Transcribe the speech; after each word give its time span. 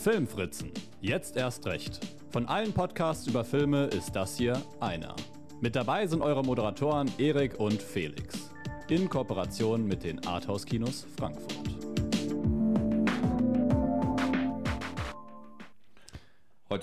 Filmfritzen. 0.00 0.72
Jetzt 1.02 1.36
erst 1.36 1.66
recht. 1.66 2.00
Von 2.30 2.46
allen 2.46 2.72
Podcasts 2.72 3.26
über 3.26 3.44
Filme 3.44 3.84
ist 3.84 4.16
das 4.16 4.38
hier 4.38 4.62
einer. 4.80 5.14
Mit 5.60 5.76
dabei 5.76 6.06
sind 6.06 6.22
eure 6.22 6.42
Moderatoren 6.42 7.10
Erik 7.18 7.60
und 7.60 7.82
Felix. 7.82 8.50
In 8.88 9.10
Kooperation 9.10 9.86
mit 9.86 10.02
den 10.02 10.26
Arthouse-Kinos 10.26 11.06
Frankfurt. 11.18 11.79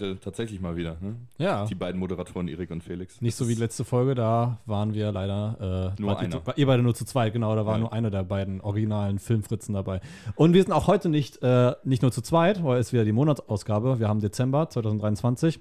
Heute 0.01 0.19
tatsächlich 0.19 0.61
mal 0.61 0.75
wieder. 0.75 0.97
Ne? 1.01 1.15
Ja. 1.37 1.65
Die 1.65 1.75
beiden 1.75 1.99
Moderatoren 1.99 2.47
Erik 2.47 2.69
und 2.71 2.83
Felix. 2.83 3.19
Nicht 3.21 3.35
so 3.35 3.47
wie 3.49 3.55
letzte 3.55 3.83
Folge, 3.83 4.13
da 4.15 4.59
waren 4.65 4.93
wir 4.93 5.11
leider 5.11 5.93
äh, 5.97 6.01
Nur 6.01 6.11
ihr 6.11 6.17
einer. 6.19 6.43
zu- 6.43 6.51
Ihr 6.55 6.67
beide 6.67 6.83
nur 6.83 6.93
zu 6.95 7.03
zweit, 7.05 7.33
genau, 7.33 7.55
da 7.55 7.65
war 7.65 7.73
Ja. 7.75 7.79
nur 7.79 7.93
einer 7.93 8.11
der 8.11 8.23
beiden 8.23 8.61
originalen 8.61 9.17
Filmfritzen 9.19 9.73
dabei. 9.73 10.01
Und 10.35 10.53
wir 10.53 10.61
sind 10.61 10.71
auch 10.71 10.87
heute 10.87 11.09
nicht, 11.09 11.41
äh, 11.41 11.73
nicht 11.83 12.01
nur 12.03 12.11
zu 12.11 12.21
zweit, 12.21 12.63
weil 12.63 12.79
es 12.79 12.93
wieder 12.93 13.05
die 13.05 13.11
Monatsausgabe. 13.11 13.99
Wir 13.99 14.07
haben 14.07 14.19
Dezember 14.19 14.69
2023. 14.69 15.59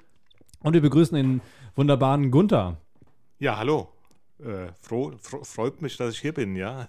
Und 0.63 0.73
wir 0.75 0.81
begrüßen 0.83 1.17
den 1.17 1.41
wunderbaren 1.75 2.31
Gunther. 2.31 2.77
Ja, 3.39 3.57
hallo. 3.59 3.89
Äh, 4.39 4.69
froh, 4.83 5.13
fro 5.19 5.43
freut 5.45 5.81
mich, 5.81 5.97
dass 5.97 6.13
ich 6.15 6.21
hier 6.21 6.35
bin, 6.35 6.57
ja. 6.57 6.89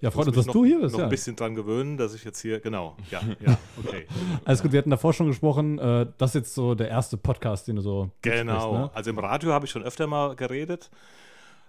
Ja, 0.00 0.10
freut 0.12 0.28
uns, 0.28 0.36
dass 0.36 0.46
du 0.46 0.64
hier 0.64 0.80
bist. 0.80 0.92
Noch 0.92 1.00
Ja. 1.00 1.04
ein 1.06 1.10
bisschen 1.10 1.34
dran 1.34 1.54
gewöhnen, 1.56 1.96
dass 1.96 2.14
ich 2.14 2.22
jetzt 2.24 2.40
hier, 2.40 2.60
genau, 2.60 2.96
ja, 3.10 3.20
ja, 3.44 3.58
okay. 3.84 4.06
Alles 4.44 4.62
gut, 4.62 4.70
wir 4.72 4.78
hatten 4.78 4.90
davor 4.90 5.12
schon 5.12 5.26
gesprochen, 5.26 5.78
äh, 5.78 6.06
das 6.18 6.30
ist 6.30 6.34
jetzt 6.34 6.54
so 6.54 6.74
der 6.76 6.88
erste 6.88 7.16
Podcast, 7.16 7.66
den 7.66 7.76
du 7.76 7.82
so 7.82 8.10
genau. 8.22 8.72
ne? 8.78 8.90
Also 8.94 9.10
im 9.10 9.18
Radio 9.18 9.52
habe 9.52 9.64
ich 9.66 9.70
schon 9.72 9.82
öfter 9.82 10.06
mal 10.06 10.36
geredet. 10.36 10.90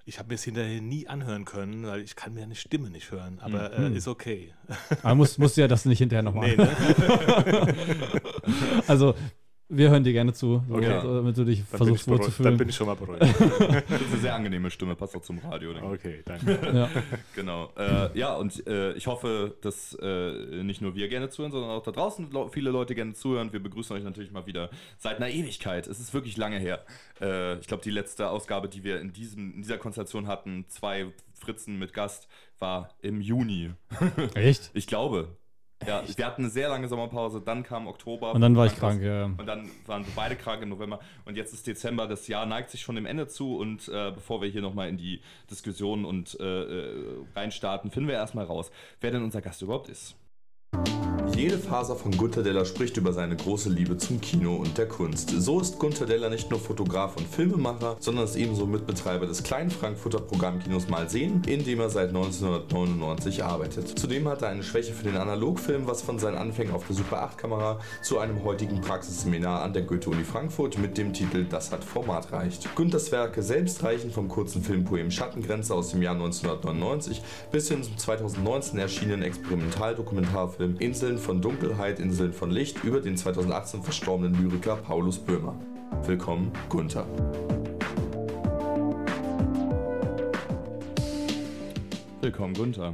Ich 0.06 0.18
habe 0.18 0.30
mir 0.30 0.36
es 0.36 0.44
hinterher 0.44 0.82
nie 0.82 1.08
anhören 1.08 1.46
können, 1.46 1.86
weil 1.86 2.02
ich 2.02 2.16
kann 2.16 2.34
mir 2.34 2.42
eine 2.44 2.56
Stimme 2.56 2.90
nicht 2.90 3.12
hören, 3.12 3.40
aber 3.42 3.72
Mhm. 3.78 3.94
äh, 3.94 3.98
ist 3.98 4.08
okay. 4.08 4.54
Aber 5.04 5.14
musst, 5.16 5.38
musst 5.38 5.56
ja 5.58 5.68
das 5.68 5.86
nicht 5.86 6.00
hinterher 6.00 6.24
nochmal 6.24 6.50
Nee, 6.56 6.56
ne? 6.56 7.74
Also, 8.88 9.16
wir 9.70 9.90
hören 9.92 10.04
dir 10.04 10.14
gerne 10.14 10.34
zu, 10.34 10.64
so, 10.68 10.76
Okay. 10.76 11.00
so, 11.02 11.16
damit 11.16 11.38
du 11.38 11.46
dich 11.46 11.60
dann, 11.60 11.78
versuchst 11.78 12.06
beruhigt, 12.06 12.24
dann 12.24 12.28
wohlzufühlen. 12.28 12.58
bin 12.58 12.70
ich 12.70 12.76
schon 12.76 12.88
mal 12.88 12.96
beruhigt. 12.96 13.22
Das 13.90 14.02
ist 14.02 14.12
eine 14.12 14.22
sehr 14.22 14.36
angenehme 14.36 14.70
Stimme, 14.72 14.96
passt 14.96 15.16
auch 15.16 15.22
zum 15.22 15.38
Radio. 15.40 15.74
denke. 15.74 15.88
Okay, 15.88 16.22
danke. 16.26 16.60
Ja. 16.74 16.90
Genau. 17.36 17.72
Äh, 17.78 18.18
ja, 18.18 18.36
und 18.36 18.66
äh, 18.68 18.94
ich 18.94 19.08
hoffe, 19.08 19.56
dass 19.62 19.94
äh, 20.02 20.64
nicht 20.64 20.82
nur 20.82 20.96
wir 20.96 21.08
gerne 21.08 21.30
zuhören, 21.30 21.52
sondern 21.52 21.72
auch 21.72 21.84
da 21.84 21.92
draußen 21.92 22.30
viele 22.52 22.72
Leute 22.72 22.96
gerne 22.96 23.14
zuhören. 23.14 23.54
Wir 23.54 23.62
begrüßen 23.62 23.96
euch 23.96 24.04
natürlich 24.04 24.32
mal 24.32 24.46
wieder 24.46 24.70
seit 24.98 25.18
einer 25.18 25.30
Ewigkeit. 25.30 25.88
Es 25.88 26.00
ist 26.00 26.14
wirklich 26.14 26.36
lange 26.38 26.58
her. 26.60 26.84
Äh, 27.22 27.60
ich 27.60 27.68
glaube, 27.68 27.84
die 27.84 27.92
letzte 27.92 28.30
Ausgabe, 28.30 28.68
die 28.70 28.84
wir 28.84 29.00
in, 29.00 29.14
diesem, 29.14 29.54
in 29.54 29.62
dieser 29.62 29.78
Konstellation 29.78 30.28
hatten, 30.28 30.66
zwei 30.68 31.08
Fritzen 31.36 31.78
mit 31.80 31.94
Gast, 31.94 32.28
war 32.58 32.90
im 33.02 33.22
Juni. 33.22 33.72
Echt? 34.34 34.72
Ich 34.74 34.88
glaube. 34.88 35.30
Ja, 35.88 36.04
wir 36.14 36.26
hatten 36.26 36.44
eine 36.44 36.52
sehr 36.52 36.68
lange 36.68 36.88
Sommerpause, 36.90 37.42
dann 37.42 37.64
kam 37.64 37.88
Oktober. 37.88 38.34
Und 38.34 38.42
dann 38.42 38.56
war 38.56 38.66
ich 38.66 38.76
krank, 38.76 39.02
ja. 39.02 39.26
Und 39.26 39.46
dann 39.46 39.70
waren 39.86 40.06
wir 40.06 40.12
beide 40.14 40.36
krank 40.36 40.62
im 40.62 40.70
November. 40.70 41.00
Und 41.26 41.38
jetzt 41.38 41.54
ist 41.54 41.66
Dezember, 41.68 42.06
das 42.06 42.28
Jahr 42.28 42.46
neigt 42.46 42.70
sich 42.70 42.82
schon 42.82 42.96
dem 42.96 43.06
Ende 43.06 43.28
zu. 43.28 43.58
Und 43.58 43.88
äh, 43.88 44.12
bevor 44.12 44.42
wir 44.42 44.50
hier 44.50 44.62
nochmal 44.62 44.90
in 44.90 44.98
die 44.98 45.22
Diskussion 45.50 46.04
und 46.04 46.38
äh, 46.40 46.44
äh, 46.44 46.94
reinstarten, 47.34 47.92
finden 47.92 48.10
wir 48.10 48.16
erstmal 48.16 48.46
raus, 48.46 48.72
wer 49.00 49.12
denn 49.12 49.24
unser 49.24 49.42
Gast 49.42 49.62
überhaupt 49.62 49.88
ist. 49.88 50.16
Jede 51.36 51.58
Faser 51.58 51.96
von 51.96 52.16
Gunter 52.18 52.44
Deller 52.44 52.66
spricht 52.66 52.98
über 52.98 53.14
seine 53.14 53.36
große 53.36 53.70
Liebe 53.70 53.98
zum 53.98 54.20
Kino 54.20 54.56
und 54.56 54.78
der 54.78 54.88
Kunst. 54.88 55.30
So 55.30 55.62
ist 55.62 55.80
Gunter 55.80 56.06
Deller 56.06 56.30
nicht 56.30 56.50
nur 56.50 56.60
Fotograf 56.60 57.16
und 57.16 57.28
Filmemacher, 57.28 57.96
sondern 58.00 58.26
ist 58.26 58.36
ebenso 58.36 58.66
Mitbetreiber 58.66 59.26
des 59.26 59.44
kleinen 59.44 59.72
Frankfurter 59.72 60.20
Programmkinos 60.20 60.90
Mal 60.90 61.10
sehen, 61.10 61.42
in 61.48 61.64
dem 61.64 61.80
er 61.80 61.90
seit 61.90 62.10
1999 62.10 63.44
arbeitet. 63.44 63.98
Zudem 63.98 64.28
hat 64.28 64.42
er 64.42 64.50
eine 64.50 64.64
Schwäche 64.64 64.94
für 64.94 65.06
den 65.06 65.16
Analogfilm, 65.16 65.88
was 65.88 66.02
von 66.02 66.20
seinen 66.20 66.38
Anfängen 66.38 66.74
auf 66.74 66.88
der 66.88 66.96
Super 66.96 67.22
8 67.22 67.38
Kamera 67.38 67.80
zu 68.02 68.20
einem 68.20 68.44
heutigen 68.44 68.82
Praxisseminar 68.82 69.62
an 69.62 69.74
der 69.74 69.84
Goethe-Uni 69.84 70.24
Frankfurt 70.24 70.78
mit 70.78 70.98
dem 70.98 71.14
Titel 71.14 71.46
Das 71.46 71.72
hat 71.72 71.84
Format 71.84 72.32
reicht. 72.32 72.76
Günthers 72.76 73.12
Werke 73.12 73.44
selbst 73.44 73.84
reichen 73.84 74.12
vom 74.12 74.28
kurzen 74.28 74.64
Filmpoem 74.64 75.12
Schattengrenze 75.12 75.74
aus 75.74 75.92
dem 75.92 76.02
Jahr 76.02 76.16
1999 76.16 77.22
bis 77.52 77.70
hin 77.70 77.84
zum 77.84 77.98
2019 77.98 78.80
erschienenen 78.80 79.24
Experimentaldokumentarfilm 79.24 80.78
Inseln 80.80 81.19
von 81.20 81.42
Dunkelheit, 81.42 82.00
Inseln 82.00 82.34
von 82.34 82.50
Licht 82.52 82.84
über 82.84 83.02
den 83.02 83.18
2018 83.18 83.84
verstorbenen 83.84 84.42
Lyriker 84.42 84.76
Paulus 84.78 85.20
Böhmer. 85.20 85.56
Willkommen, 86.06 86.52
Gunther. 86.70 87.06
Willkommen, 92.22 92.54
Gunther. 92.54 92.94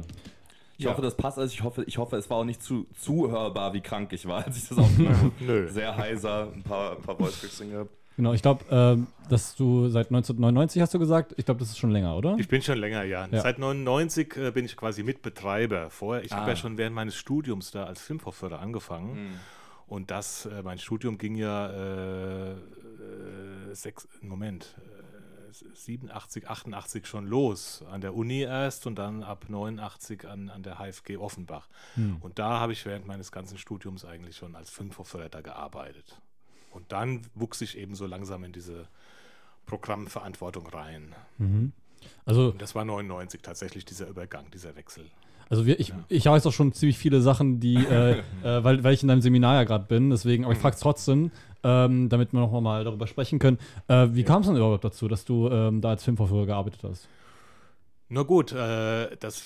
Ich 0.78 0.84
Ja. 0.84 0.90
hoffe, 0.92 1.02
das 1.02 1.16
passt. 1.16 1.38
Also 1.38 1.52
ich 1.52 1.62
hoffe, 1.62 1.84
ich 1.84 1.98
hoffe, 1.98 2.16
es 2.16 2.28
war 2.30 2.38
auch 2.38 2.44
nicht 2.44 2.62
zu 2.62 2.86
zuhörbar, 3.00 3.72
wie 3.72 3.80
krank 3.80 4.12
ich 4.12 4.26
war, 4.26 4.44
als 4.44 4.56
ich 4.58 4.68
das 4.68 4.78
aufgenommen 4.78 5.16
habe. 5.20 5.32
Nö. 5.40 5.68
Sehr 5.68 5.96
heiser, 5.96 6.48
ein 6.54 6.62
paar, 6.62 6.96
ein 6.96 7.02
paar 7.02 7.16
Voice 7.16 7.58
gehabt. 7.58 7.90
Genau, 8.16 8.32
ich 8.32 8.40
glaube, 8.42 8.64
ähm, 8.70 9.06
dass 9.28 9.54
du 9.56 9.88
seit 9.88 10.06
1999 10.06 10.80
hast 10.80 10.94
du 10.94 10.98
gesagt, 10.98 11.34
ich 11.36 11.44
glaube, 11.44 11.60
das 11.60 11.68
ist 11.70 11.78
schon 11.78 11.90
länger, 11.90 12.16
oder? 12.16 12.36
Ich 12.38 12.48
bin 12.48 12.62
schon 12.62 12.78
länger, 12.78 13.02
ja. 13.02 13.26
Ja. 13.30 13.40
Seit 13.42 13.58
99 13.58 14.36
äh, 14.36 14.50
bin 14.52 14.64
ich 14.64 14.76
quasi 14.76 15.02
Mitbetreiber. 15.02 15.90
Vorher, 15.90 16.24
ich 16.24 16.32
habe 16.32 16.46
Ah. 16.46 16.48
ja 16.50 16.56
schon 16.56 16.78
während 16.78 16.94
meines 16.96 17.14
Studiums 17.14 17.70
da 17.72 17.84
als 17.84 18.00
Filmvorführer 18.00 18.58
angefangen. 18.60 19.38
Und 19.86 20.10
das, 20.10 20.46
äh, 20.46 20.62
mein 20.62 20.78
Studium 20.78 21.18
ging 21.18 21.36
ja 21.36 21.68
äh, 21.68 22.52
äh, 22.52 22.56
sechs, 23.72 24.08
Moment, 24.22 24.74
äh, 24.78 25.52
87, 25.74 26.48
88 26.48 27.06
schon 27.06 27.26
los. 27.26 27.82
An 27.90 28.00
der 28.00 28.14
Uni 28.14 28.40
erst 28.42 28.86
und 28.86 28.96
dann 28.96 29.22
ab 29.22 29.46
89 29.48 30.26
an, 30.26 30.48
an 30.50 30.62
der 30.62 30.78
HFG 30.78 31.16
Offenbach. 31.18 31.68
Und 32.20 32.38
da 32.38 32.60
habe 32.60 32.72
ich 32.72 32.84
während 32.84 33.06
meines 33.06 33.30
ganzen 33.32 33.56
Studiums 33.58 34.04
eigentlich 34.04 34.36
schon 34.36 34.54
als 34.56 34.70
Filmvorführer 34.70 35.28
da 35.28 35.40
gearbeitet. 35.40 36.20
Und 36.76 36.92
dann 36.92 37.22
wuchs 37.34 37.60
ich 37.62 37.76
eben 37.78 37.94
so 37.94 38.06
langsam 38.06 38.44
in 38.44 38.52
diese 38.52 38.86
Programmverantwortung 39.64 40.66
rein. 40.66 41.14
Also, 42.24 42.50
Und 42.50 42.62
das 42.62 42.74
war 42.74 42.84
99 42.84 43.40
tatsächlich 43.42 43.84
dieser 43.84 44.08
Übergang, 44.08 44.50
dieser 44.52 44.76
Wechsel. 44.76 45.06
also 45.48 45.64
wir, 45.66 45.80
ich, 45.80 45.92
ich 46.08 46.26
weiß 46.26 46.46
auch 46.46 46.52
schon 46.52 46.72
ziemlich 46.72 46.98
viele 46.98 47.20
Sachen, 47.20 47.58
die, 47.60 47.76
äh, 47.76 48.18
äh, 48.44 48.64
weil, 48.64 48.84
weil 48.84 48.94
ich 48.94 49.02
in 49.02 49.08
deinem 49.08 49.22
Seminar 49.22 49.54
ja 49.54 49.64
gerade 49.64 49.86
bin, 49.86 50.10
deswegen, 50.10 50.44
aber 50.44 50.52
ich 50.52 50.58
frage 50.58 50.74
es 50.74 50.80
trotzdem, 50.80 51.30
ähm, 51.64 52.08
damit 52.08 52.32
wir 52.32 52.40
noch 52.40 52.60
mal 52.60 52.84
darüber 52.84 53.06
sprechen 53.06 53.38
können. 53.38 53.58
Äh, 53.88 54.08
wie 54.12 54.22
kam 54.22 54.42
es 54.42 54.46
denn 54.46 54.56
überhaupt 54.56 54.84
dazu, 54.84 55.08
dass 55.08 55.24
du 55.24 55.48
ähm, 55.48 55.80
da 55.80 55.90
als 55.90 56.04
Filmvorführer 56.04 56.46
gearbeitet 56.46 56.84
hast? 56.84 57.08
Na 58.08 58.22
gut, 58.22 58.52
äh, 58.52 59.16
das 59.16 59.40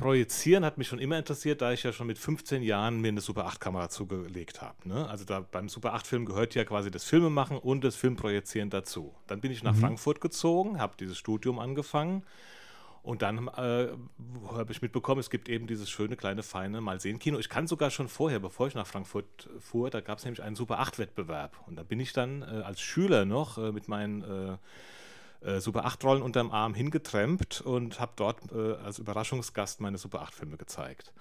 Filmprojizieren 0.00 0.64
hat 0.64 0.78
mich 0.78 0.88
schon 0.88 0.98
immer 0.98 1.18
interessiert, 1.18 1.60
da 1.60 1.72
ich 1.72 1.82
ja 1.82 1.92
schon 1.92 2.06
mit 2.06 2.18
15 2.18 2.62
Jahren 2.62 3.02
mir 3.02 3.08
eine 3.08 3.20
Super 3.20 3.46
8-Kamera 3.46 3.90
zugelegt 3.90 4.62
habe. 4.62 4.88
Ne? 4.88 5.06
Also 5.06 5.26
da 5.26 5.40
beim 5.40 5.68
Super 5.68 5.94
8-Film 5.94 6.24
gehört 6.24 6.54
ja 6.54 6.64
quasi 6.64 6.90
das 6.90 7.04
Filmemachen 7.04 7.58
und 7.58 7.84
das 7.84 7.96
Filmprojizieren 7.96 8.70
dazu. 8.70 9.14
Dann 9.26 9.42
bin 9.42 9.52
ich 9.52 9.62
nach 9.62 9.74
Frankfurt 9.76 10.22
gezogen, 10.22 10.80
habe 10.80 10.94
dieses 10.98 11.18
Studium 11.18 11.58
angefangen 11.58 12.22
und 13.02 13.20
dann 13.20 13.48
äh, 13.48 13.88
habe 14.48 14.72
ich 14.72 14.80
mitbekommen, 14.80 15.20
es 15.20 15.28
gibt 15.28 15.50
eben 15.50 15.66
dieses 15.66 15.90
schöne, 15.90 16.16
kleine, 16.16 16.42
feine 16.42 16.80
Malsehen-Kino. 16.80 17.38
Ich 17.38 17.50
kann 17.50 17.66
sogar 17.66 17.90
schon 17.90 18.08
vorher, 18.08 18.40
bevor 18.40 18.68
ich 18.68 18.74
nach 18.74 18.86
Frankfurt 18.86 19.50
fuhr, 19.58 19.90
da 19.90 20.00
gab 20.00 20.16
es 20.16 20.24
nämlich 20.24 20.42
einen 20.42 20.56
Super 20.56 20.80
8-Wettbewerb. 20.80 21.52
Und 21.66 21.76
da 21.76 21.82
bin 21.82 22.00
ich 22.00 22.14
dann 22.14 22.40
äh, 22.40 22.62
als 22.64 22.80
Schüler 22.80 23.26
noch 23.26 23.58
äh, 23.58 23.70
mit 23.70 23.86
meinen 23.86 24.58
äh, 25.42 25.60
Super 25.60 25.84
8 25.84 26.04
Rollen 26.04 26.22
unterm 26.22 26.50
Arm 26.50 26.74
hingetrampt 26.74 27.60
und 27.60 28.00
habe 28.00 28.12
dort 28.16 28.38
äh, 28.52 28.74
als 28.84 28.98
Überraschungsgast 28.98 29.80
meine 29.80 29.98
Super 29.98 30.22
8 30.22 30.34
Filme 30.34 30.56
gezeigt. 30.56 31.12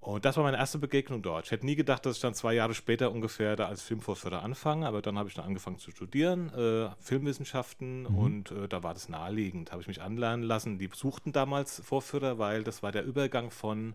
Und 0.00 0.24
das 0.24 0.36
war 0.36 0.44
meine 0.44 0.56
erste 0.56 0.78
Begegnung 0.78 1.20
dort. 1.20 1.46
Ich 1.46 1.50
hätte 1.50 1.66
nie 1.66 1.74
gedacht, 1.74 2.06
dass 2.06 2.16
ich 2.16 2.22
dann 2.22 2.34
zwei 2.34 2.54
Jahre 2.54 2.74
später 2.74 3.10
ungefähr 3.10 3.56
da 3.56 3.66
als 3.66 3.82
Filmvorführer 3.82 4.40
anfange, 4.42 4.86
aber 4.86 5.02
dann 5.02 5.18
habe 5.18 5.28
ich 5.28 5.34
dann 5.34 5.44
angefangen 5.44 5.78
zu 5.78 5.90
studieren, 5.90 6.52
äh, 6.54 6.90
Filmwissenschaften 7.00 8.06
und 8.06 8.52
äh, 8.52 8.68
da 8.68 8.84
war 8.84 8.94
das 8.94 9.08
naheliegend. 9.08 9.72
Habe 9.72 9.82
ich 9.82 9.88
mich 9.88 10.02
anlernen 10.02 10.44
lassen. 10.44 10.78
Die 10.78 10.88
suchten 10.94 11.32
damals 11.32 11.80
Vorführer, 11.80 12.38
weil 12.38 12.62
das 12.62 12.84
war 12.84 12.92
der 12.92 13.04
Übergang 13.04 13.50
von 13.50 13.94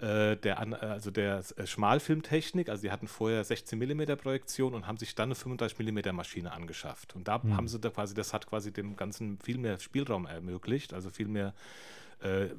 äh, 0.00 0.36
der, 0.36 0.60
äh, 0.60 0.86
also 0.86 1.10
der 1.10 1.42
äh, 1.56 1.66
Schmalfilmtechnik, 1.66 2.68
also 2.68 2.82
die 2.82 2.90
hatten 2.90 3.06
vorher 3.06 3.44
16 3.44 3.78
mm 3.78 4.16
Projektion 4.16 4.74
und 4.74 4.86
haben 4.86 4.96
sich 4.96 5.14
dann 5.14 5.28
eine 5.28 5.34
35 5.36 5.78
mm 5.78 6.14
Maschine 6.14 6.52
angeschafft. 6.52 7.14
Und 7.14 7.28
da 7.28 7.42
haben 7.42 7.68
sie 7.68 7.78
da 7.78 7.90
quasi, 7.90 8.14
das 8.14 8.32
hat 8.32 8.46
quasi 8.46 8.72
dem 8.72 8.96
Ganzen 8.96 9.38
viel 9.38 9.58
mehr 9.58 9.78
Spielraum 9.78 10.26
ermöglicht, 10.26 10.94
also 10.94 11.10
viel 11.10 11.28
mehr, 11.28 11.54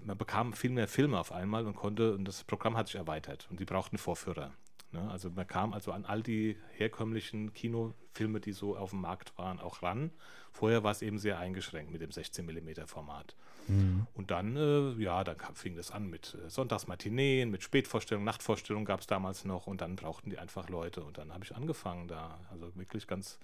man 0.05 0.15
bekam 0.17 0.53
viel 0.53 0.69
mehr 0.69 0.87
Filme 0.87 1.17
auf 1.17 1.31
einmal 1.31 1.65
und 1.65 1.75
konnte, 1.75 2.13
und 2.13 2.25
das 2.25 2.43
Programm 2.43 2.77
hat 2.77 2.87
sich 2.87 2.97
erweitert 2.97 3.47
und 3.49 3.59
die 3.59 3.65
brauchten 3.65 3.97
Vorführer. 3.97 4.51
Ne? 4.91 5.09
Also 5.09 5.31
man 5.31 5.47
kam 5.47 5.73
also 5.73 5.91
an 5.91 6.05
all 6.05 6.21
die 6.21 6.55
herkömmlichen 6.73 7.53
Filme, 8.15 8.39
die 8.39 8.53
so 8.53 8.77
auf 8.77 8.91
dem 8.91 9.01
Markt 9.01 9.37
waren, 9.37 9.59
auch 9.59 9.83
ran. 9.83 10.11
Vorher 10.51 10.83
war 10.83 10.91
es 10.91 11.01
eben 11.01 11.19
sehr 11.19 11.37
eingeschränkt 11.37 11.91
mit 11.91 12.01
dem 12.01 12.11
16 12.11 12.45
mm 12.45 12.85
Format. 12.85 13.35
Mhm. 13.67 14.07
Und 14.13 14.31
dann, 14.31 14.55
äh, 14.55 14.91
ja, 15.01 15.23
dann 15.23 15.37
kam, 15.37 15.55
fing 15.55 15.75
das 15.75 15.91
an 15.91 16.09
mit 16.09 16.35
äh, 16.35 16.49
Sonntagsmatineen, 16.49 17.49
mit 17.49 17.63
Spätvorstellungen, 17.63 18.25
Nachtvorstellungen 18.25 18.85
gab 18.85 19.01
es 19.01 19.07
damals 19.07 19.45
noch 19.45 19.67
und 19.67 19.81
dann 19.81 19.95
brauchten 19.95 20.29
die 20.29 20.37
einfach 20.37 20.69
Leute 20.69 21.03
und 21.03 21.17
dann 21.17 21.33
habe 21.33 21.43
ich 21.43 21.55
angefangen 21.55 22.07
da, 22.07 22.39
also 22.51 22.73
wirklich 22.75 23.07
ganz 23.07 23.39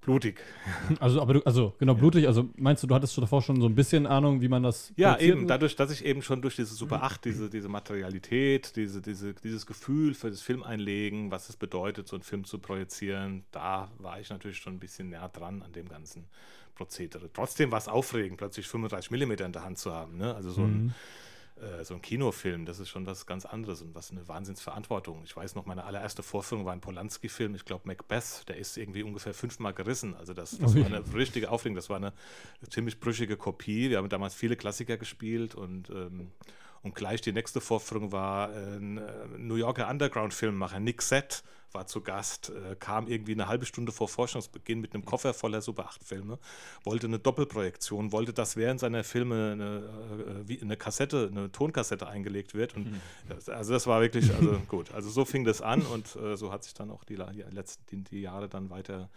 blutig. 0.00 0.40
Also, 0.98 1.20
aber 1.20 1.34
du, 1.34 1.42
also 1.42 1.74
genau, 1.78 1.94
blutig, 1.94 2.26
also 2.26 2.48
meinst 2.56 2.82
du, 2.82 2.86
du 2.86 2.94
hattest 2.94 3.14
schon 3.14 3.22
davor 3.22 3.42
schon 3.42 3.60
so 3.60 3.66
ein 3.66 3.74
bisschen 3.74 4.06
Ahnung, 4.06 4.40
wie 4.40 4.48
man 4.48 4.62
das. 4.62 4.92
Ja, 4.96 5.18
eben, 5.18 5.46
dadurch, 5.46 5.76
dass 5.76 5.90
ich 5.90 6.04
eben 6.04 6.20
schon 6.22 6.42
durch 6.42 6.56
diese 6.56 6.74
Super 6.74 7.02
8, 7.02 7.24
diese, 7.24 7.48
diese 7.48 7.68
Materialität, 7.68 8.76
diese, 8.76 9.00
diese, 9.00 9.34
dieses 9.34 9.66
Gefühl 9.66 10.14
für 10.14 10.30
das 10.30 10.42
Filmeinlegen, 10.42 11.30
was 11.30 11.48
es 11.48 11.56
bedeutet, 11.56 12.08
so 12.08 12.16
einen 12.16 12.22
Film 12.22 12.44
zu 12.44 12.58
projizieren, 12.58 13.44
da 13.50 13.89
war 13.98 14.20
ich 14.20 14.30
natürlich 14.30 14.58
schon 14.58 14.74
ein 14.74 14.80
bisschen 14.80 15.10
näher 15.10 15.28
dran 15.28 15.62
an 15.62 15.72
dem 15.72 15.88
ganzen 15.88 16.26
Prozedere. 16.74 17.30
Trotzdem 17.32 17.70
war 17.70 17.78
es 17.78 17.88
aufregend, 17.88 18.38
plötzlich 18.38 18.66
35 18.66 19.10
mm 19.10 19.32
in 19.32 19.52
der 19.52 19.64
Hand 19.64 19.78
zu 19.78 19.92
haben. 19.92 20.16
Ne? 20.16 20.34
Also 20.34 20.50
so 20.50 20.62
ein, 20.62 20.94
äh, 21.56 21.84
so 21.84 21.94
ein 21.94 22.02
Kinofilm, 22.02 22.64
das 22.64 22.78
ist 22.78 22.88
schon 22.88 23.06
was 23.06 23.26
ganz 23.26 23.44
anderes 23.44 23.82
und 23.82 23.94
was 23.94 24.10
eine 24.10 24.26
Wahnsinnsverantwortung. 24.26 25.22
Ich 25.24 25.36
weiß 25.36 25.54
noch, 25.54 25.66
meine 25.66 25.84
allererste 25.84 26.22
Vorführung 26.22 26.64
war 26.64 26.72
ein 26.72 26.80
Polanski-Film, 26.80 27.54
ich 27.54 27.64
glaube 27.64 27.86
Macbeth, 27.86 28.48
der 28.48 28.56
ist 28.56 28.76
irgendwie 28.76 29.02
ungefähr 29.02 29.34
fünfmal 29.34 29.74
gerissen. 29.74 30.14
Also 30.14 30.32
das, 30.32 30.58
das 30.58 30.74
Ui. 30.74 30.80
war 30.80 30.86
eine 30.86 31.02
richtige 31.14 31.50
Aufregung, 31.50 31.76
das 31.76 31.90
war 31.90 31.96
eine 31.96 32.12
ziemlich 32.70 32.98
brüchige 32.98 33.36
Kopie. 33.36 33.90
Wir 33.90 33.98
haben 33.98 34.08
damals 34.08 34.34
viele 34.34 34.56
Klassiker 34.56 34.96
gespielt 34.96 35.54
und 35.54 35.90
ähm, 35.90 36.30
und 36.82 36.94
gleich 36.94 37.20
die 37.20 37.32
nächste 37.32 37.60
Vorführung 37.60 38.10
war 38.10 38.50
ein 38.50 38.96
äh, 38.98 39.26
New 39.36 39.56
Yorker 39.56 39.88
Underground-Filmmacher, 39.88 40.80
Nick 40.80 41.02
Sett, 41.02 41.42
war 41.72 41.86
zu 41.86 42.00
Gast, 42.00 42.50
äh, 42.50 42.76
kam 42.76 43.06
irgendwie 43.06 43.32
eine 43.32 43.48
halbe 43.48 43.66
Stunde 43.66 43.92
vor 43.92 44.08
Forschungsbeginn 44.08 44.80
mit 44.80 44.94
einem 44.94 45.04
Koffer 45.04 45.34
voller 45.34 45.62
Super 45.62 45.88
8-Filme, 45.88 46.38
wollte 46.84 47.06
eine 47.06 47.18
Doppelprojektion, 47.18 48.12
wollte, 48.12 48.32
dass 48.32 48.56
während 48.56 48.80
seiner 48.80 49.04
Filme 49.04 49.52
eine, 49.52 50.44
äh, 50.48 50.60
eine 50.60 50.76
Kassette, 50.76 51.28
eine 51.30 51.52
Tonkassette 51.52 52.06
eingelegt 52.06 52.54
wird. 52.54 52.76
Und 52.76 53.00
das, 53.28 53.48
also 53.48 53.72
das 53.72 53.86
war 53.86 54.00
wirklich, 54.00 54.32
also 54.34 54.60
gut. 54.68 54.92
Also 54.92 55.10
so 55.10 55.24
fing 55.24 55.44
das 55.44 55.62
an 55.62 55.82
und 55.82 56.16
äh, 56.16 56.36
so 56.36 56.52
hat 56.52 56.64
sich 56.64 56.74
dann 56.74 56.90
auch 56.90 57.04
die, 57.04 57.16
die 57.16 57.42
letzten 57.50 57.84
die, 57.90 58.04
die 58.04 58.20
Jahre 58.20 58.48
dann 58.48 58.70
weiter 58.70 59.08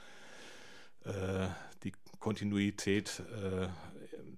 äh, 1.06 1.48
die 1.84 1.92
Kontinuität 2.20 3.22
äh, 3.44 3.68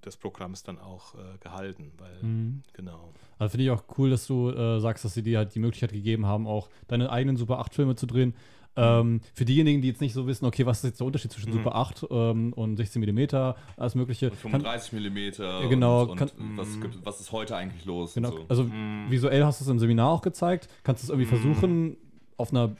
des 0.05 0.17
Programms 0.17 0.63
dann 0.63 0.79
auch 0.79 1.15
äh, 1.15 1.37
gehalten, 1.39 1.91
weil 1.97 2.21
Mhm. 2.23 2.61
genau. 2.73 3.13
Also 3.39 3.51
finde 3.51 3.65
ich 3.65 3.69
auch 3.71 3.83
cool, 3.97 4.09
dass 4.09 4.27
du 4.27 4.49
äh, 4.49 4.79
sagst, 4.79 5.03
dass 5.05 5.13
sie 5.13 5.23
dir 5.23 5.39
halt 5.39 5.53
die 5.55 5.59
Möglichkeit 5.59 5.91
gegeben 5.91 6.25
haben, 6.25 6.47
auch 6.47 6.69
deine 6.87 7.09
eigenen 7.09 7.37
Super 7.37 7.59
8 7.59 7.73
Filme 7.73 7.95
zu 7.95 8.05
drehen. 8.05 8.33
Ähm, 8.77 9.21
für 9.33 9.45
diejenigen, 9.45 9.81
die 9.81 9.87
jetzt 9.87 10.01
nicht 10.01 10.11
so 10.11 10.27
wissen, 10.27 10.43
okay, 10.45 10.65
was 10.65 10.79
ist 10.79 10.83
jetzt 10.83 10.99
der 10.99 11.07
Unterschied 11.07 11.31
zwischen 11.31 11.49
Mhm. 11.49 11.53
Super 11.53 11.75
8 11.75 12.07
ähm, 12.09 12.51
und 12.53 12.75
16 12.75 13.01
mm, 13.01 13.53
alles 13.77 13.95
Mögliche. 13.95 14.25
Und 14.31 14.41
Kann, 14.41 14.51
35 14.51 14.91
Millimeter. 14.93 15.61
Ja, 15.61 15.67
genau, 15.69 16.01
Und, 16.01 16.09
und 16.09 16.17
kann- 16.17 16.31
was, 16.57 16.81
gibt, 16.81 17.05
was 17.05 17.21
ist 17.21 17.31
heute 17.31 17.55
eigentlich 17.55 17.85
los? 17.85 18.15
genau, 18.15 18.31
Und 18.31 18.35
so. 18.37 18.45
also 18.49 18.63
Mhm. 18.65 19.05
visuell 19.09 19.45
hast 19.45 19.61
du 19.61 19.63
es 19.63 19.69
im 19.69 19.79
Seminar 19.79 20.09
auch 20.09 20.21
gezeigt. 20.21 20.67
Kannst 20.83 21.03
du 21.03 21.05
es 21.05 21.09
irgendwie 21.09 21.29
versuchen, 21.29 21.95
auf 22.35 22.51
einer, 22.51 22.75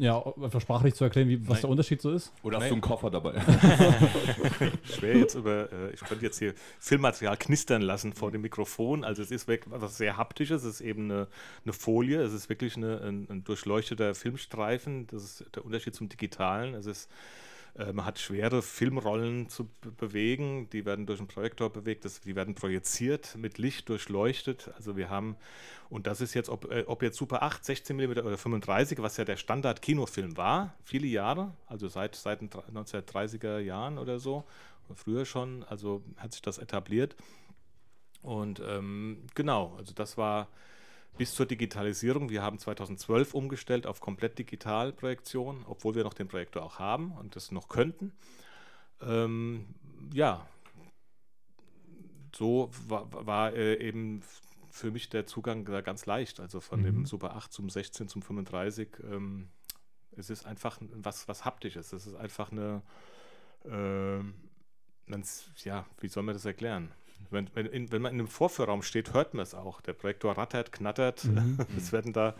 ja, 0.00 0.18
einfach 0.42 0.62
sprachlich 0.62 0.94
zu 0.94 1.04
erklären, 1.04 1.28
wie, 1.28 1.40
was 1.42 1.56
Nein. 1.56 1.60
der 1.60 1.70
Unterschied 1.70 2.00
so 2.00 2.10
ist? 2.10 2.32
Oder 2.42 2.58
hast 2.58 2.68
du 2.68 2.72
einen 2.72 2.80
Koffer 2.80 3.10
dabei? 3.10 3.34
schwer 4.84 5.18
jetzt 5.18 5.34
über, 5.34 5.70
äh, 5.70 5.90
ich 5.92 6.00
könnte 6.00 6.24
jetzt 6.24 6.38
hier 6.38 6.54
Filmmaterial 6.78 7.36
knistern 7.36 7.82
lassen 7.82 8.14
vor 8.14 8.30
dem 8.30 8.40
Mikrofon. 8.40 9.04
Also 9.04 9.20
es 9.22 9.30
ist 9.30 9.46
wirklich 9.46 9.70
was 9.78 9.98
sehr 9.98 10.16
haptisches, 10.16 10.64
es 10.64 10.76
ist 10.76 10.80
eben 10.80 11.10
eine, 11.10 11.28
eine 11.64 11.74
Folie, 11.74 12.22
es 12.22 12.32
ist 12.32 12.48
wirklich 12.48 12.78
eine, 12.78 13.02
ein, 13.02 13.26
ein 13.28 13.44
durchleuchteter 13.44 14.14
Filmstreifen. 14.14 15.06
Das 15.08 15.22
ist 15.22 15.44
der 15.54 15.66
Unterschied 15.66 15.94
zum 15.94 16.08
Digitalen. 16.08 16.72
Es 16.72 16.86
ist 16.86 17.10
äh, 17.76 17.92
man 17.92 18.04
hat 18.04 18.18
schwere 18.18 18.62
Filmrollen 18.62 19.48
zu 19.48 19.64
be 19.80 19.90
bewegen, 19.90 20.68
die 20.70 20.84
werden 20.84 21.06
durch 21.06 21.20
einen 21.20 21.28
Projektor 21.28 21.70
bewegt, 21.70 22.04
das, 22.04 22.20
die 22.20 22.36
werden 22.36 22.54
projiziert, 22.54 23.36
mit 23.36 23.58
Licht 23.58 23.88
durchleuchtet. 23.88 24.70
Also 24.76 24.96
wir 24.96 25.10
haben, 25.10 25.36
und 25.88 26.06
das 26.06 26.20
ist 26.20 26.34
jetzt, 26.34 26.48
ob, 26.48 26.70
äh, 26.70 26.84
ob 26.86 27.02
jetzt 27.02 27.16
Super 27.16 27.42
8, 27.42 27.64
16 27.64 27.96
mm 27.96 28.10
oder 28.18 28.38
35, 28.38 29.00
was 29.02 29.16
ja 29.16 29.24
der 29.24 29.36
Standard-Kinofilm 29.36 30.36
war, 30.36 30.74
viele 30.84 31.06
Jahre, 31.06 31.52
also 31.66 31.88
seit, 31.88 32.14
seit 32.14 32.40
den 32.40 32.50
1930er 32.50 33.58
Jahren 33.58 33.98
oder 33.98 34.18
so, 34.18 34.44
früher 34.94 35.24
schon, 35.24 35.64
also 35.64 36.02
hat 36.16 36.32
sich 36.32 36.42
das 36.42 36.58
etabliert. 36.58 37.16
Und 38.22 38.60
ähm, 38.66 39.24
genau, 39.34 39.74
also 39.78 39.94
das 39.94 40.18
war 40.18 40.48
bis 41.18 41.34
zur 41.34 41.46
Digitalisierung. 41.46 42.30
Wir 42.30 42.42
haben 42.42 42.58
2012 42.58 43.34
umgestellt 43.34 43.86
auf 43.86 44.00
komplett 44.00 44.38
Digitalprojektion, 44.38 45.64
obwohl 45.66 45.94
wir 45.94 46.04
noch 46.04 46.14
den 46.14 46.28
Projektor 46.28 46.62
auch 46.62 46.78
haben 46.78 47.12
und 47.12 47.36
das 47.36 47.50
noch 47.52 47.68
könnten. 47.68 48.12
Ähm, 49.02 49.66
ja, 50.12 50.46
so 52.34 52.70
war, 52.88 53.08
war 53.26 53.52
äh, 53.54 53.74
eben 53.86 54.22
für 54.70 54.90
mich 54.90 55.08
der 55.08 55.26
Zugang 55.26 55.64
da 55.64 55.80
ganz 55.80 56.06
leicht. 56.06 56.40
Also 56.40 56.60
von 56.60 56.80
dem 56.84 57.06
Super 57.06 57.34
8 57.34 57.52
zum 57.52 57.68
16 57.68 58.08
zum 58.08 58.22
35. 58.22 58.88
Ähm, 59.04 59.48
es 60.16 60.30
ist 60.30 60.46
einfach 60.46 60.78
was, 60.92 61.28
was 61.28 61.44
Haptisches. 61.44 61.92
Es 61.92 62.06
ist 62.06 62.14
einfach 62.14 62.50
eine, 62.52 62.82
man's- 65.06 65.50
ja, 65.64 65.86
wie 66.00 66.08
soll 66.08 66.22
man 66.22 66.34
das 66.34 66.44
erklären? 66.44 66.92
Wenn, 67.30 67.48
wenn, 67.54 67.66
in, 67.66 67.92
wenn 67.92 68.02
man 68.02 68.12
in 68.12 68.18
einem 68.20 68.28
Vorführraum 68.28 68.82
steht, 68.82 69.12
hört 69.14 69.34
man 69.34 69.42
es 69.42 69.54
auch. 69.54 69.80
Der 69.82 69.92
Projektor 69.92 70.36
rattert, 70.36 70.72
knattert. 70.72 71.24
Es 71.76 71.92
werden 71.92 72.12
da 72.12 72.34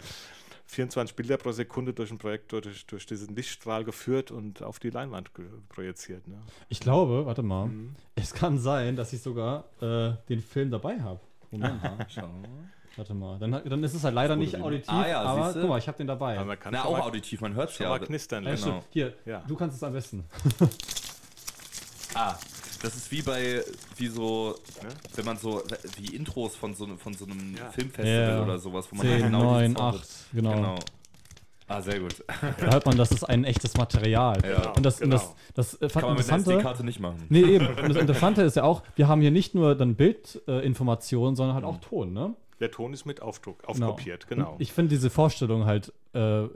24 0.67 1.17
Bilder 1.17 1.37
pro 1.37 1.51
Sekunde 1.53 1.93
durch 1.93 2.11
den 2.11 2.19
Projektor, 2.19 2.61
durch, 2.61 2.87
durch 2.87 3.05
diesen 3.07 3.35
Lichtstrahl 3.35 3.85
geführt 3.85 4.31
und 4.31 4.63
auf 4.63 4.79
die 4.79 4.91
Leinwand 4.91 5.31
projiziert. 5.69 6.27
Ne? 6.29 6.41
Ich 6.69 6.79
glaube, 6.81 7.27
warte 7.27 7.43
mal, 7.43 7.67
Mhm. 7.67 7.97
es 8.15 8.33
kann 8.33 8.59
sein, 8.59 8.95
dass 8.97 9.13
ich 9.13 9.21
sogar 9.23 9.65
äh, 9.81 10.13
den 10.29 10.41
Film 10.41 10.71
dabei 10.71 11.01
habe. 11.01 11.21
Moment 11.51 11.83
mal, 11.83 12.07
Schau. 12.09 12.29
warte 12.97 13.15
mal. 13.15 13.39
Dann, 13.41 13.51
dann 13.51 13.83
ist 13.83 13.95
es 13.95 14.05
halt 14.05 14.15
leider 14.15 14.37
nicht 14.37 14.55
auditiv, 14.61 14.89
Ah 14.89 15.09
ja, 15.09 15.21
aber 15.23 15.45
siehste. 15.47 15.61
guck 15.63 15.71
mal, 15.71 15.79
ich 15.79 15.89
habe 15.89 15.99
den 15.99 16.07
dabei. 16.07 16.37
Aber 16.37 16.45
man 16.47 16.61
kann 16.61 16.73
Na, 16.73 16.85
auch 16.85 16.93
mal, 16.93 17.01
auditiv, 17.03 17.41
man 17.41 17.55
hört 17.55 17.71
es 17.71 17.77
schon 17.77 17.85
ja. 17.85 17.91
mal 17.91 17.99
knistern 17.99 18.45
Ja, 18.45 18.55
genau. 18.55 18.85
Hier, 18.91 19.15
Ja. 19.27 19.43
du 19.49 19.57
kannst 19.57 19.77
es 19.77 19.83
am 19.83 19.93
besten. 19.93 20.25
Ah, 22.15 22.37
das 22.83 22.95
ist 22.97 23.11
wie 23.13 23.23
bei, 23.23 23.63
wie 23.97 24.09
so, 24.09 24.55
Ne? 24.83 24.89
wenn 25.15 25.25
man 25.25 25.37
so, 25.37 25.63
wie 25.99 26.15
Intros 26.15 26.57
von 26.57 26.75
so, 26.75 26.87
von 26.97 27.15
so 27.15 27.25
einem 27.27 27.57
Ja. 27.57 27.71
Filmfestival 27.71 28.29
Ja. 28.29 28.43
oder 28.43 28.59
sowas, 28.59 28.87
wo 28.91 28.97
man 28.97 29.07
10, 29.07 29.23
genau 29.25 29.43
9, 29.45 29.61
diesen 29.71 29.77
Sound 29.77 29.95
8, 29.97 30.09
genau. 30.33 30.53
Genau. 30.55 30.79
Ah, 31.69 31.81
sehr 31.83 32.01
gut. 32.01 32.17
Da 32.27 32.73
hört 32.73 32.85
man, 32.87 32.97
das 32.97 33.13
ist 33.13 33.23
ein 33.23 33.45
echtes 33.45 33.77
Material. 33.77 34.39
Ja. 34.45 34.71
Und 34.73 34.85
das, 34.85 35.01
und 35.01 35.11
das, 35.11 35.23
Genau. 35.23 35.37
das 35.55 35.75
äh, 35.75 35.89
Kann 35.89 36.03
man 36.03 36.11
mit 36.15 36.21
Interessante, 36.23 36.51
SD-Karte 36.51 36.85
nicht 36.85 36.99
machen. 36.99 37.27
nee, 37.29 37.43
eben. 37.43 37.67
Und 37.69 37.89
das 37.91 37.97
Interessante 37.97 38.43
ist 38.43 38.57
ja 38.57 38.65
auch, 38.65 38.83
wir 38.97 39.07
haben 39.07 39.21
hier 39.21 39.31
nicht 39.31 39.55
nur 39.55 39.77
dann 39.77 39.95
Bildinformationen, 39.95 41.37
sondern 41.37 41.55
halt 41.55 41.65
auch 41.65 41.79
Ton, 41.79 42.13
ne? 42.13 42.35
Der 42.59 42.71
Ton 42.71 42.93
ist 42.93 43.07
mit 43.07 43.23
Aufdruck, 43.23 43.63
Genau. 43.73 43.91
aufkopiert, 43.91 44.27
genau. 44.29 44.53
Und 44.55 44.61
Ich 44.61 44.73
finde 44.73 44.91
diese 44.91 45.11
Vorstellung 45.11 45.65
halt 45.65 45.93
äh, 46.13 46.47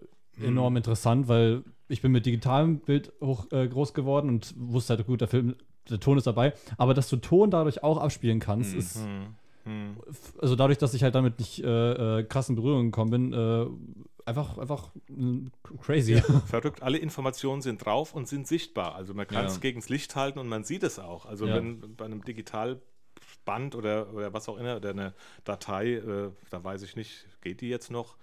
enorm 0.43 0.77
interessant, 0.77 1.29
weil 1.29 1.63
ich 1.89 2.03
bin 2.03 2.13
mit 2.13 2.27
digitalem 2.27 2.81
Bild 2.81 3.13
hoch, 3.21 3.47
äh, 3.53 3.69
groß 3.69 3.95
geworden 3.95 4.29
und 4.29 4.53
wusste 4.57 4.97
halt, 4.97 5.07
gut, 5.07 5.21
der 5.21 5.29
Film, 5.29 5.55
der 5.91 6.01
Ton 6.01 6.19
ist 6.19 6.27
dabei, 6.27 6.53
aber 6.79 6.95
dass 6.95 7.09
du 7.09 7.17
Ton 7.17 7.51
dadurch 7.51 7.83
auch 7.83 7.99
abspielen 7.99 8.41
kannst, 8.41 8.75
ist, 8.75 8.99
Hm. 9.65 9.97
f- 10.09 10.35
also 10.41 10.57
dadurch, 10.57 10.79
dass 10.79 10.93
ich 10.95 11.03
halt 11.03 11.15
damit 11.15 11.39
nicht 11.39 11.63
äh, 11.65 12.19
äh, 12.21 12.25
krass 12.25 12.49
in 12.49 12.55
Berührung 12.55 12.87
gekommen 12.87 13.11
bin, 13.11 13.33
äh, 13.33 13.67
einfach, 14.27 14.59
einfach 14.59 14.91
äh, 15.11 15.77
crazy. 15.83 16.17
Verrückt, 16.47 16.83
alle 16.83 16.99
Informationen 16.99 17.63
sind 17.63 17.85
drauf 17.85 18.15
und 18.15 18.29
sind 18.29 18.47
sichtbar. 18.47 18.95
Also 18.95 19.15
man 19.15 19.27
kann 19.27 19.45
Ja. 19.45 19.51
es 19.51 19.61
gegen 19.61 19.81
das 19.81 19.89
Licht 19.89 20.17
halten 20.17 20.39
und 20.39 20.49
man 20.49 20.65
sieht 20.65 20.83
es 20.83 20.99
auch. 20.99 21.25
Also 21.27 21.47
Ja. 21.47 21.55
wenn 21.57 21.97
bei 21.97 22.05
einem 22.05 22.23
Digitalband 22.25 23.75
oder, 23.75 24.13
oder 24.13 24.33
was 24.33 24.49
auch 24.49 24.57
immer, 24.59 24.77
oder 24.77 24.91
eine 24.91 25.15
Datei, 25.45 25.95
äh, 25.95 26.31
da 26.51 26.63
weiß 26.65 26.83
ich 26.83 26.97
nicht, 26.97 27.27
geht 27.43 27.61
die 27.61 27.69
jetzt 27.69 27.91
noch? 27.91 28.17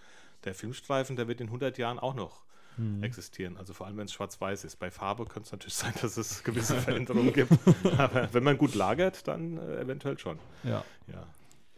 Der 0.43 0.55
Filmstreifen, 0.55 1.15
der 1.15 1.27
wird 1.27 1.39
in 1.41 1.47
100 1.47 1.77
Jahren 1.77 1.99
auch 1.99 2.15
noch 2.15 2.41
Mhm. 2.77 3.03
existieren. 3.03 3.57
Also 3.57 3.73
vor 3.73 3.87
allem, 3.87 3.97
wenn 3.97 4.05
es 4.05 4.13
schwarz-weiß 4.13 4.63
ist. 4.63 4.79
Bei 4.79 4.89
Farbe 4.91 5.25
könnte 5.25 5.47
es 5.47 5.51
natürlich 5.51 5.73
sein, 5.75 5.93
dass 6.01 6.17
es 6.17 6.43
gewisse 6.43 6.75
Veränderungen 6.81 7.33
gibt. 7.33 7.51
Aber 7.97 8.29
wenn 8.33 8.43
man 8.43 8.57
gut 8.57 8.75
lagert, 8.75 9.27
dann 9.27 9.57
äh, 9.57 9.81
eventuell 9.81 10.17
schon. 10.17 10.37
ja. 10.63 10.83
Ja. 11.07 11.23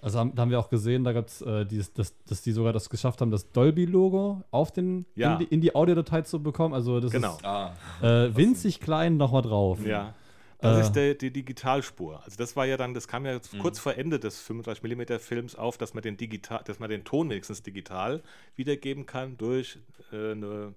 Also 0.01 0.19
haben, 0.19 0.35
da 0.35 0.41
haben 0.41 0.49
wir 0.51 0.59
auch 0.59 0.69
gesehen, 0.69 1.05
da 1.05 1.13
gab 1.13 1.27
es, 1.29 1.41
äh, 1.41 1.65
dieses, 1.65 1.93
das, 1.93 2.13
dass 2.25 2.41
die 2.41 2.51
sogar 2.51 2.73
das 2.73 2.89
geschafft 2.89 3.21
haben, 3.21 3.31
das 3.31 3.49
Dolby-Logo 3.53 4.43
auf 4.51 4.69
den, 4.73 5.05
Ja. 5.15 5.37
in, 5.37 5.47
die, 5.49 5.59
die 5.61 5.75
Audiodatei 5.75 6.23
zu 6.23 6.43
bekommen. 6.43 6.73
Also 6.73 6.99
das 6.99 7.09
Genau. 7.13 7.37
Ah, 7.41 7.71
ist 8.01 8.03
äh, 8.03 8.35
winzig 8.35 8.81
klein 8.81 9.15
nochmal 9.15 9.43
drauf. 9.43 9.79
Ja. 9.85 10.13
Das 10.63 10.77
Äh. 10.77 10.81
ist 10.81 10.91
der, 10.93 11.13
die 11.15 11.31
Digitalspur. 11.31 12.23
Also 12.23 12.37
das 12.37 12.55
war 12.55 12.65
ja 12.65 12.77
dann, 12.77 12.93
das 12.93 13.07
kam 13.07 13.25
ja 13.25 13.39
kurz 13.59 13.79
vor 13.79 13.95
Ende 13.95 14.17
des 14.19 14.39
35 14.41 14.83
mm 14.83 15.19
Films 15.19 15.55
auf, 15.55 15.77
dass 15.77 15.93
man 15.93 16.01
den 16.03 16.17
digital, 16.17 16.61
dass 16.65 16.79
man 16.79 16.89
den 16.89 17.03
Ton 17.03 17.29
wenigstens 17.29 17.61
digital 17.63 18.21
wiedergeben 18.55 19.05
kann 19.05 19.37
durch 19.37 19.77
äh, 20.11 20.31
eine, 20.31 20.73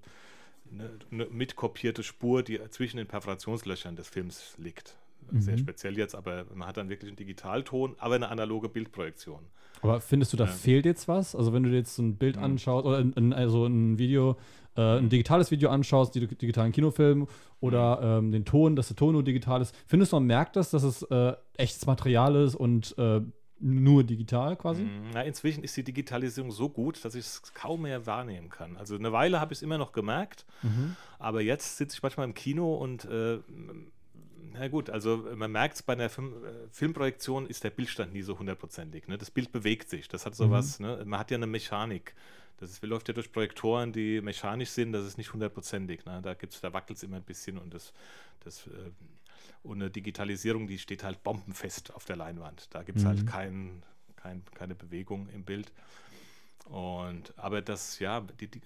eine, 0.73 0.91
eine 1.11 1.27
mitkopierte 1.27 2.03
Spur, 2.03 2.43
die 2.43 2.61
zwischen 2.71 2.97
den 2.99 3.07
Perforationslöchern 3.07 3.97
des 3.97 4.09
Films 4.09 4.55
liegt. 4.59 4.97
sehr 5.39 5.59
speziell 5.59 5.97
jetzt, 5.99 6.15
aber 6.15 6.45
man 6.55 6.69
hat 6.69 6.77
dann 6.77 6.89
wirklich 6.89 7.09
einen 7.09 7.17
Digitalton, 7.17 7.95
aber 7.99 8.15
eine 8.17 8.29
analoge 8.29 8.69
Bildprojektion. 8.69 9.41
Aber 9.83 10.01
findest 10.01 10.33
du, 10.33 10.37
da 10.37 10.47
fehlt 10.47 10.85
jetzt 10.87 11.07
was? 11.07 11.35
Also 11.37 11.53
wenn 11.53 11.63
du 11.63 11.71
dir 11.71 11.77
jetzt 11.77 11.95
so 11.97 12.03
ein 12.03 12.17
Bild 12.17 12.39
anschaust 12.39 12.87
oder 12.87 12.99
ein, 12.99 13.33
also 13.33 13.67
ein 13.67 13.99
Video, 13.99 14.37
äh, 14.77 14.99
ein 14.99 15.09
digitales 15.09 15.51
Video 15.51 15.71
anschaust, 15.71 16.15
die 16.15 16.27
digitalen 16.27 16.73
Kinofilm 16.73 17.27
oder 17.61 18.01
ähm, 18.03 18.33
den 18.33 18.45
Ton, 18.45 18.77
dass 18.77 18.89
der 18.89 18.97
Ton 18.97 19.13
nur 19.13 19.23
digital 19.23 19.63
ist, 19.63 19.75
findest 19.87 20.13
du, 20.13 20.17
man 20.17 20.27
merkt 20.27 20.57
das, 20.57 20.71
dass 20.71 20.83
es 20.83 21.03
äh, 21.03 21.35
echtes 21.57 21.87
Material 21.87 22.37
ist 22.37 22.55
und 22.55 22.97
äh, 22.99 23.21
nur 23.59 24.05
digital 24.05 24.57
quasi? 24.57 24.83
Mm, 24.83 25.11
Na, 25.15 25.23
inzwischen 25.23 25.65
ist 25.65 25.77
die 25.77 25.85
Digitalisierung 25.85 26.51
so 26.51 26.69
gut, 26.69 27.03
dass 27.05 27.15
ich 27.15 27.25
es 27.25 27.43
kaum 27.55 27.83
mehr 27.83 28.05
wahrnehmen 28.05 28.51
kann. 28.51 28.77
Also 28.77 28.97
eine 28.97 29.13
Weile 29.13 29.41
habe 29.41 29.55
ich 29.55 29.59
es 29.61 29.63
immer 29.63 29.79
noch 29.79 29.93
gemerkt, 29.93 30.45
aber 31.19 31.41
jetzt 31.41 31.79
sitze 31.79 31.97
ich 31.97 32.03
manchmal 32.03 32.27
im 32.27 32.35
Kino 32.35 32.75
und 32.75 33.07
äh, 33.07 33.39
na 34.59 34.69
gut, 34.69 34.91
also 34.91 35.25
man 35.35 35.53
merkt 35.53 35.77
es 35.77 35.83
bei 35.83 35.93
einer 35.93 36.09
Film, 36.09 36.33
äh, 36.33 36.69
Filmprojektion 36.71 37.47
ist 37.47 37.65
der 37.65 37.71
Bildstand 37.71 38.13
nie 38.13 38.23
so 38.23 38.39
hundertprozentig. 38.39 39.09
Ne? 39.09 39.19
Das 39.19 39.31
Bild 39.31 39.53
bewegt 39.53 39.89
sich, 39.91 40.09
das 40.09 40.27
hat 40.27 40.35
sowas, 40.35 40.81
ne? 40.81 41.03
man 41.05 41.21
hat 41.21 41.31
ja 41.31 41.37
eine 41.37 41.47
Mechanik. 41.47 42.15
Das 42.59 42.71
ist, 42.71 42.83
läuft 42.83 43.09
ja 43.09 43.15
durch 43.15 43.33
Projektoren, 43.33 43.93
die 43.93 44.21
mechanisch 44.21 44.71
sind, 44.71 44.93
das 44.93 45.07
ist 45.07 45.19
nicht 45.19 45.33
hundertprozentig. 45.33 46.05
Ne? 46.05 46.21
Da, 46.23 46.35
gibt's, 46.35 46.61
da 46.61 46.73
wackelt 46.73 46.97
es 46.97 47.03
immer 47.03 47.17
ein 47.17 47.23
bisschen 47.23 47.59
und 47.59 47.75
das, 47.75 47.93
das 48.41 48.67
äh, 48.67 48.91
und 49.63 49.83
eine 49.83 49.91
Digitalisierung, 49.91 50.67
die 50.67 50.79
steht 50.79 51.05
halt 51.05 51.23
bombenfest 51.23 51.95
auf 51.95 52.05
der 52.05 52.17
Leinwand. 52.17 52.69
Da 52.75 52.83
gibt 52.83 52.99
es 52.99 53.05
halt 53.05 53.27
kein, 53.27 53.83
kein, 54.15 54.43
keine 54.55 54.75
Bewegung 54.75 55.29
im 55.31 55.45
Bild. 55.45 55.73
Und 56.67 57.33
aber 57.37 57.63
das, 57.63 57.99
ja, 57.99 58.21
die, 58.21 58.49
die, 58.49 58.61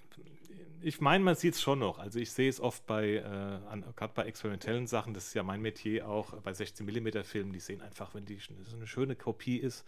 ich 0.81 1.01
meine, 1.01 1.23
man 1.23 1.35
sieht 1.35 1.55
es 1.55 1.61
schon 1.61 1.79
noch. 1.79 1.99
Also 1.99 2.19
ich 2.19 2.31
sehe 2.31 2.49
es 2.49 2.59
oft 2.59 2.85
bei, 2.87 3.15
äh, 3.15 3.81
gerade 3.95 4.13
bei 4.13 4.23
experimentellen 4.23 4.87
Sachen, 4.87 5.13
das 5.13 5.27
ist 5.27 5.33
ja 5.33 5.43
mein 5.43 5.61
Metier 5.61 6.07
auch, 6.07 6.33
bei 6.41 6.53
16 6.53 6.85
mm 6.85 7.23
Filmen, 7.23 7.53
die 7.53 7.59
sehen 7.59 7.81
einfach, 7.81 8.13
wenn 8.15 8.25
die 8.25 8.39
so 8.39 8.75
eine 8.75 8.87
schöne 8.87 9.15
Kopie 9.15 9.57
ist, 9.57 9.85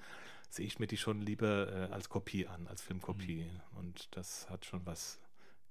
sehe 0.54 0.66
ich 0.68 0.78
mir 0.80 0.88
die 0.88 0.98
schon 0.98 1.22
lieber 1.22 1.90
äh, 1.90 1.94
als 1.94 2.10
Kopie 2.10 2.48
an, 2.48 2.68
als 2.68 2.82
Filmkopie. 2.82 3.46
Und 3.76 4.16
das 4.16 4.50
hat 4.50 4.66
schon 4.66 4.86
was 4.86 5.20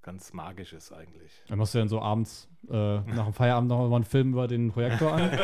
ganz 0.02 0.32
Magisches 0.32 0.90
eigentlich. 0.92 1.30
Dann 1.46 1.58
machst 1.58 1.74
du 1.74 1.78
dann 1.78 1.88
so 1.88 2.02
abends 2.02 2.48
äh, 2.68 2.72
nach 3.00 3.26
dem 3.26 3.32
Feierabend 3.32 3.68
noch 3.68 3.88
mal 3.88 3.94
einen 3.96 4.04
Film 4.04 4.32
über 4.32 4.48
den 4.48 4.70
Projektor 4.72 5.12
an. 5.14 5.30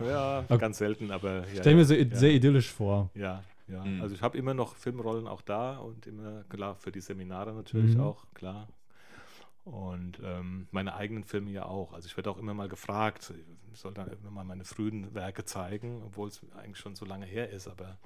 Ja, 0.00 0.42
ganz 0.58 0.78
selten, 0.78 1.12
aber 1.12 1.46
ja. 1.46 1.60
Stell 1.60 1.76
mir 1.76 1.84
so 1.84 1.94
ja. 1.94 2.04
sehr 2.16 2.32
idyllisch 2.32 2.72
vor. 2.72 3.10
Ja, 3.14 3.44
ja. 3.68 3.84
Mhm. 3.84 4.02
Also 4.02 4.16
ich 4.16 4.20
habe 4.22 4.36
immer 4.36 4.52
noch 4.52 4.74
Filmrollen 4.74 5.28
auch 5.28 5.42
da 5.42 5.76
und 5.78 6.08
immer, 6.08 6.42
klar, 6.48 6.74
für 6.74 6.90
die 6.90 7.00
Seminare 7.00 7.52
natürlich 7.52 7.94
Mhm. 7.94 8.00
auch, 8.00 8.26
klar. 8.34 8.66
Und 9.64 10.20
ähm, 10.24 10.66
meine 10.72 10.94
eigenen 10.94 11.22
Filme 11.24 11.50
ja 11.50 11.66
auch. 11.66 11.92
Also 11.92 12.06
ich 12.06 12.16
werde 12.16 12.30
auch 12.30 12.38
immer 12.38 12.52
mal 12.54 12.68
gefragt, 12.68 13.32
ich 13.72 13.78
soll 13.78 13.94
dann 13.94 14.10
immer 14.10 14.30
mal 14.30 14.44
meine 14.44 14.64
frühen 14.64 15.14
Werke 15.14 15.44
zeigen, 15.44 16.02
obwohl 16.04 16.28
es 16.28 16.40
eigentlich 16.56 16.78
schon 16.78 16.96
so 16.96 17.04
lange 17.04 17.26
her 17.26 17.50
ist. 17.50 17.68
Aber 17.68 17.98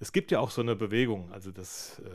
es 0.00 0.12
gibt 0.12 0.30
ja 0.32 0.40
auch 0.40 0.50
so 0.50 0.62
eine 0.62 0.74
Bewegung, 0.74 1.32
also 1.32 1.52
das, 1.52 2.00
äh, 2.00 2.10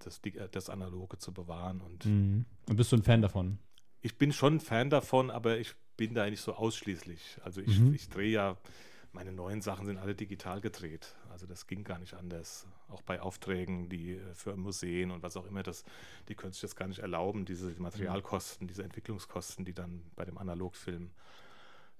das, 0.00 0.18
äh, 0.24 0.48
das 0.50 0.68
Analoge 0.68 1.18
zu 1.18 1.32
bewahren. 1.32 1.80
Und 1.80 2.04
Mhm. 2.06 2.44
Und 2.68 2.76
bist 2.76 2.90
du 2.90 2.96
ein 2.96 3.02
Fan 3.04 3.22
davon? 3.22 3.58
ich 4.02 4.18
bin 4.18 4.32
schon 4.32 4.60
Fan 4.60 4.90
davon, 4.90 5.30
aber 5.30 5.58
ich 5.58 5.74
bin 5.96 6.14
da 6.14 6.28
nicht 6.28 6.40
so 6.40 6.54
ausschließlich. 6.54 7.38
Also 7.44 7.60
ich, 7.60 7.78
Mhm. 7.80 7.94
ich 7.94 8.08
drehe 8.08 8.30
ja, 8.30 8.56
meine 9.16 9.32
neuen 9.32 9.60
Sachen 9.62 9.86
sind 9.86 9.98
alle 9.98 10.14
digital 10.14 10.60
gedreht. 10.60 11.14
Also 11.30 11.46
das 11.46 11.66
ging 11.66 11.82
gar 11.84 11.98
nicht 11.98 12.14
anders. 12.14 12.66
Auch 12.88 13.02
bei 13.02 13.20
Aufträgen, 13.20 13.88
die 13.88 14.12
äh, 14.12 14.34
für 14.34 14.56
Museen 14.56 15.10
und 15.10 15.22
was 15.22 15.36
auch 15.36 15.46
immer, 15.46 15.62
das, 15.62 15.84
die 16.28 16.34
können 16.34 16.52
sich 16.52 16.60
das 16.62 16.76
gar 16.76 16.86
nicht 16.86 17.00
erlauben, 17.00 17.44
diese 17.44 17.70
Materialkosten, 17.80 18.68
diese 18.68 18.82
Entwicklungskosten, 18.84 19.64
die 19.64 19.72
dann 19.74 20.02
bei 20.14 20.24
dem 20.24 20.38
Analogfilm 20.38 21.10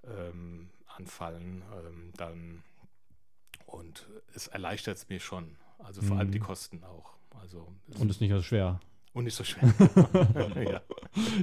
ähm, 0.05 0.69
anfallen. 0.95 1.63
Ähm, 1.85 2.11
dann 2.17 2.63
und 3.65 4.07
es 4.33 4.47
erleichtert 4.47 4.97
es 4.97 5.09
mir 5.09 5.19
schon. 5.19 5.57
Also 5.79 6.01
vor 6.01 6.17
allem 6.17 6.27
Mhm. 6.29 6.31
die 6.33 6.39
Kosten 6.39 6.83
auch. 6.83 7.13
Also 7.41 7.67
es- 7.89 7.97
Und 7.99 8.09
ist 8.09 8.21
nicht 8.21 8.31
so 8.31 8.41
schwer. 8.41 8.79
und 9.13 9.23
nicht 9.25 9.35
so 9.35 9.43
schwer. 9.43 9.73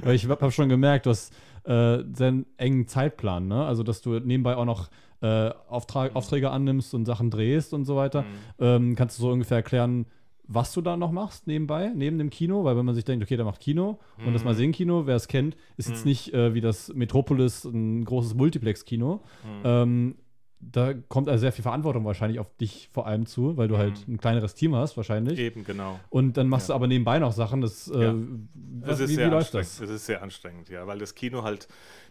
ja. 0.03 0.11
Ich 0.11 0.27
habe 0.27 0.51
schon 0.51 0.69
gemerkt, 0.69 1.05
du 1.05 1.09
hast 1.11 1.33
äh, 1.65 2.03
sehr 2.13 2.27
einen 2.29 2.45
engen 2.57 2.87
Zeitplan, 2.87 3.47
ne? 3.47 3.65
Also, 3.65 3.83
dass 3.83 4.01
du 4.01 4.19
nebenbei 4.19 4.55
auch 4.55 4.65
noch 4.65 4.89
äh, 5.21 5.49
Auftrag, 5.69 6.15
Aufträge 6.15 6.49
annimmst 6.51 6.93
und 6.93 7.05
Sachen 7.05 7.29
drehst 7.31 7.73
und 7.73 7.85
so 7.85 7.95
weiter. 7.95 8.23
Mhm. 8.23 8.27
Ähm, 8.59 8.95
kannst 8.95 9.17
du 9.17 9.23
so 9.23 9.31
ungefähr 9.31 9.57
erklären, 9.57 10.05
was 10.47 10.73
du 10.73 10.81
da 10.81 10.95
noch 10.95 11.11
machst 11.11 11.47
nebenbei, 11.47 11.91
neben 11.95 12.19
dem 12.19 12.29
Kino? 12.29 12.63
Weil 12.63 12.77
wenn 12.77 12.85
man 12.85 12.93
sich 12.93 13.03
denkt, 13.03 13.23
okay, 13.25 13.35
der 13.35 13.45
macht 13.45 13.61
Kino 13.61 13.97
und 14.23 14.33
das 14.33 14.43
Mhm. 14.43 14.49
Mal-Sehen-Kino, 14.49 15.07
wer 15.07 15.15
es 15.15 15.27
kennt, 15.27 15.55
ist 15.77 15.89
jetzt 15.89 16.05
nicht 16.05 16.33
äh, 16.35 16.53
wie 16.53 16.61
das 16.61 16.93
Metropolis 16.93 17.63
ein 17.65 18.05
großes 18.05 18.35
Multiplex-Kino. 18.35 19.15
Mhm. 19.43 19.61
Ähm, 19.63 20.15
da 20.59 20.93
kommt 20.93 21.29
also 21.29 21.41
sehr 21.41 21.51
viel 21.51 21.63
Verantwortung 21.63 22.05
wahrscheinlich 22.05 22.39
auf 22.39 22.49
dich 22.57 22.89
vor 22.91 23.05
allem 23.07 23.25
zu, 23.25 23.55
weil 23.57 23.67
du 23.67 23.77
halt 23.77 24.07
ein 24.07 24.17
kleineres 24.17 24.55
Team 24.55 24.73
hast 24.75 24.97
wahrscheinlich. 24.97 25.37
Eben, 25.37 25.63
genau. 25.63 25.99
Und 26.09 26.37
dann 26.37 26.47
machst 26.47 26.69
Ja. 26.69 26.73
du 26.73 26.75
aber 26.77 26.87
nebenbei 26.87 27.19
noch 27.19 27.33
Sachen. 27.33 27.61
Das, 27.61 27.87
äh, 27.87 28.03
Ja. 28.05 28.15
Es 28.83 28.99
ist 28.99 29.09
wie, 29.09 29.11
wie 29.11 29.15
sehr 29.15 29.27
läuft 29.29 29.55
anstrengend. 29.55 29.67
das? 29.67 29.81
Es 29.81 29.89
ist 29.89 30.05
sehr 30.05 30.21
anstrengend, 30.23 30.69
ja, 30.69 30.87
weil 30.87 30.97
das 30.99 31.13
Kino 31.15 31.43
halt, 31.43 31.67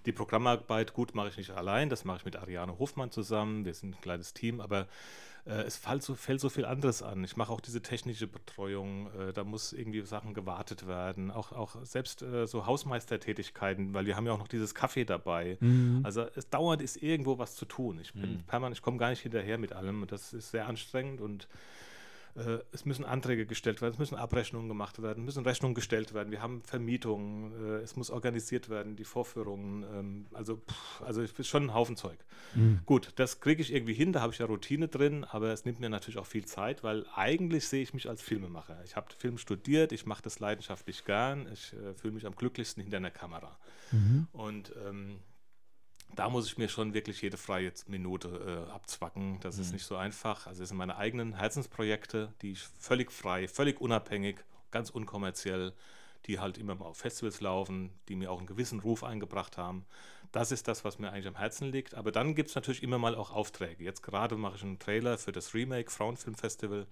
die 0.07 0.13
Programmarbeit, 0.13 0.93
gut, 0.95 1.15
mache 1.15 1.29
ich 1.29 1.37
nicht 1.37 1.51
allein, 1.51 1.89
das 1.89 2.05
mache 2.05 2.19
ich 2.19 2.25
mit 2.25 2.37
Ariane 2.37 2.79
Hofmann 2.79 3.11
zusammen, 3.11 3.65
wir 3.65 3.75
sind 3.75 3.97
ein 3.97 4.01
kleines 4.01 4.35
Team, 4.35 4.61
aber 4.61 4.81
äh, 4.83 4.87
es 5.51 5.77
fällt 5.77 6.03
so, 6.03 6.15
fällt 6.15 6.41
so 6.41 6.49
viel 6.49 6.65
anderes 6.65 7.03
an. 7.03 7.23
Ich 7.25 7.37
mache 7.37 7.53
auch 7.53 7.61
diese 7.61 7.83
technische 7.83 8.27
Betreuung, 8.27 9.09
äh, 9.13 9.33
da 9.33 9.45
muss 9.45 9.73
irgendwie 9.73 10.01
Sachen 10.03 10.33
gewartet 10.33 10.87
werden, 10.87 11.31
auch, 11.31 11.53
auch 11.53 11.77
selbst 11.85 12.23
äh, 12.23 12.47
so 12.47 12.67
Hausmeistertätigkeiten, 12.67 13.93
weil 13.93 14.07
wir 14.07 14.17
haben 14.17 14.27
ja 14.27 14.33
auch 14.33 14.39
noch 14.39 14.49
dieses 14.49 14.75
Kaffee 14.75 15.05
dabei. 15.05 15.59
Mhm. 15.61 16.01
Also 16.03 16.27
es 16.35 16.49
dauernd 16.49 16.81
ist 16.81 17.03
irgendwo 17.03 17.39
was 17.39 17.57
zu 17.57 17.67
tun. 17.67 17.99
Ich 18.01 18.15
bin 18.15 18.43
permanent, 18.47 18.77
ich 18.77 18.83
komme 18.83 18.97
gar 18.97 19.11
nicht 19.11 19.21
hinterher 19.21 19.59
mit 19.59 19.73
allem 19.73 20.03
und 20.03 20.13
das 20.13 20.33
ist 20.33 20.51
sehr 20.51 20.67
anstrengend 20.67 21.21
und 21.21 21.45
äh, 21.45 21.49
es 22.73 22.85
müssen 22.85 23.05
Anträge 23.05 23.47
gestellt 23.47 23.81
werden, 23.81 23.95
es 23.95 23.99
müssen 23.99 24.17
Abrechnungen 24.17 24.69
gemacht 24.69 25.01
werden, 25.01 25.25
müssen 25.25 25.45
Rechnungen 25.45 25.75
gestellt 25.75 26.15
werden. 26.15 26.33
Wir 26.33 26.43
haben 26.43 26.63
Vermietungen, 26.63 27.53
äh, 27.53 27.83
es 27.83 27.95
muss 27.97 28.11
organisiert 28.11 28.69
werden, 28.69 28.97
die 28.97 29.05
Vorführungen. 29.05 29.85
Ähm, 29.85 30.27
also, 30.33 30.57
pff, 30.57 31.03
also 31.03 31.23
es 31.23 31.33
ist 31.33 31.49
schon 31.49 31.67
ein 31.67 31.75
Haufen 31.75 31.97
Zeug. 31.97 32.19
Gut, 32.87 33.13
das 33.17 33.41
kriege 33.41 33.63
ich 33.63 33.73
irgendwie 33.73 33.95
hin, 33.95 34.13
da 34.13 34.21
habe 34.21 34.33
ich 34.33 34.41
ja 34.41 34.47
Routine 34.47 34.89
drin, 34.89 35.25
aber 35.25 35.53
es 35.53 35.65
nimmt 35.65 35.81
mir 35.81 35.89
natürlich 35.89 36.19
auch 36.19 36.27
viel 36.27 36.45
Zeit, 36.45 36.83
weil 36.83 37.07
eigentlich 37.15 37.69
sehe 37.69 37.83
ich 37.83 37.95
mich 37.95 38.09
als 38.09 38.21
Filmemacher. 38.23 38.83
Ich 38.85 38.97
habe 38.97 39.07
Film 39.17 39.39
studiert, 39.39 39.93
ich 39.93 40.07
mache 40.07 40.23
das 40.23 40.41
leidenschaftlich 40.41 41.05
gern, 41.05 41.49
ich 41.53 41.73
äh, 41.73 41.95
fühle 41.95 42.15
mich 42.15 42.27
am 42.27 42.35
glücklichsten 42.35 42.83
hinter 42.83 42.97
einer 42.97 43.11
Kamera. 43.11 43.57
Und 44.33 44.73
ähm, 44.87 45.19
da 46.15 46.29
muss 46.29 46.47
ich 46.47 46.59
mir 46.59 46.69
schon 46.69 46.95
wirklich 46.95 47.23
jede 47.23 47.37
freie 47.37 47.73
Minute 47.87 48.67
äh, 48.69 48.71
abzwacken. 48.71 49.39
Das 49.41 49.59
ist 49.59 49.73
nicht 49.73 49.85
so 49.85 49.97
einfach. 49.97 50.47
Also 50.47 50.63
es 50.63 50.69
sind 50.69 50.79
meine 50.79 50.97
eigenen 50.97 51.35
Herzensprojekte, 51.35 52.33
die 52.43 52.53
ich 52.53 52.63
völlig 52.79 53.13
frei, 53.13 53.49
völlig 53.49 53.81
unabhängig, 53.81 54.45
ganz 54.71 54.91
unkommerziell, 54.91 55.73
die 56.27 56.39
halt 56.39 56.59
immer 56.59 56.75
mal 56.75 56.87
auf 56.87 56.99
Festivals 56.99 57.41
laufen, 57.41 57.91
die 58.09 58.17
mir 58.17 58.31
auch 58.31 58.39
einen 58.39 58.47
gewissen 58.47 58.81
Ruf 58.81 59.05
eingebracht 59.05 59.57
haben. 59.57 59.85
Das 60.33 60.51
ist 60.51 60.67
das, 60.69 60.85
was 60.85 60.99
mir 60.99 61.13
eigentlich 61.13 61.29
am 61.29 61.37
Herzen 61.37 61.71
liegt. 61.71 61.95
Aber 61.95 62.11
dann 62.11 62.35
gibt 62.35 62.49
es 62.49 62.55
natürlich 62.55 62.83
immer 62.83 62.99
mal 62.99 63.15
auch 63.15 63.31
Aufträge. 63.31 63.85
Jetzt 63.85 64.03
gerade 64.03 64.37
mache 64.37 64.57
ich 64.57 64.63
einen 64.63 64.79
Trailer 64.79 65.19
für 65.19 65.33
das 65.33 65.55
Remake 65.55 65.91
Frauenfilmfestival. 65.91 66.87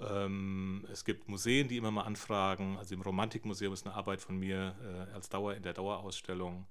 Ähm, 0.00 0.86
es 0.90 1.04
gibt 1.04 1.28
Museen, 1.28 1.68
die 1.68 1.76
immer 1.76 1.90
mal 1.90 2.02
anfragen. 2.02 2.76
Also 2.76 2.94
im 2.94 3.02
Romantikmuseum 3.02 3.72
ist 3.72 3.86
eine 3.86 3.94
Arbeit 3.94 4.20
von 4.20 4.38
mir 4.38 4.74
äh, 4.82 5.14
als 5.14 5.28
Dauer 5.28 5.54
in 5.54 5.62
der 5.62 5.74
Dauerausstellung. 5.74 6.66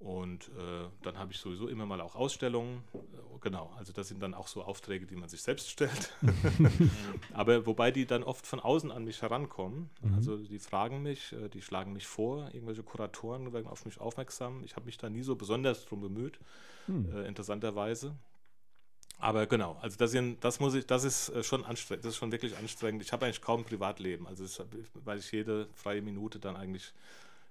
Und 0.00 0.48
äh, 0.48 0.88
dann 1.02 1.18
habe 1.18 1.32
ich 1.32 1.38
sowieso 1.38 1.68
immer 1.68 1.84
mal 1.84 2.00
auch 2.00 2.16
Ausstellungen. 2.16 2.82
Genau, 3.42 3.70
also 3.76 3.92
das 3.92 4.08
sind 4.08 4.22
dann 4.22 4.32
auch 4.32 4.48
so 4.48 4.62
Aufträge, 4.62 5.06
die 5.06 5.14
man 5.14 5.28
sich 5.28 5.42
selbst 5.42 5.68
stellt. 5.70 6.14
Aber 7.34 7.66
wobei 7.66 7.90
die 7.90 8.06
dann 8.06 8.22
oft 8.22 8.46
von 8.46 8.60
außen 8.60 8.90
an 8.90 9.04
mich 9.04 9.20
herankommen. 9.20 9.90
Also 10.16 10.38
die 10.38 10.58
fragen 10.58 11.02
mich, 11.02 11.32
äh, 11.32 11.50
die 11.50 11.60
schlagen 11.60 11.92
mich 11.92 12.06
vor, 12.06 12.48
irgendwelche 12.54 12.82
Kuratoren 12.82 13.52
werden 13.52 13.66
auf 13.66 13.84
mich 13.84 14.00
aufmerksam. 14.00 14.64
Ich 14.64 14.74
habe 14.74 14.86
mich 14.86 14.96
da 14.96 15.10
nie 15.10 15.22
so 15.22 15.36
besonders 15.36 15.84
drum 15.84 16.00
bemüht, 16.00 16.40
äh, 16.88 17.28
interessanterweise. 17.28 18.16
Aber 19.18 19.46
genau, 19.46 19.76
also 19.82 19.98
das, 19.98 20.12
sind, 20.12 20.42
das 20.42 20.60
muss 20.60 20.72
ich, 20.74 20.86
das 20.86 21.04
ist 21.04 21.28
äh, 21.28 21.42
schon 21.42 21.62
anstrengend, 21.66 22.06
das 22.06 22.12
ist 22.12 22.16
schon 22.16 22.32
wirklich 22.32 22.56
anstrengend. 22.56 23.02
Ich 23.02 23.12
habe 23.12 23.26
eigentlich 23.26 23.42
kaum 23.42 23.64
Privatleben, 23.64 24.26
also 24.26 24.44
es, 24.44 24.62
weil 24.94 25.18
ich 25.18 25.30
jede 25.30 25.68
freie 25.74 26.00
Minute 26.00 26.38
dann 26.38 26.56
eigentlich 26.56 26.94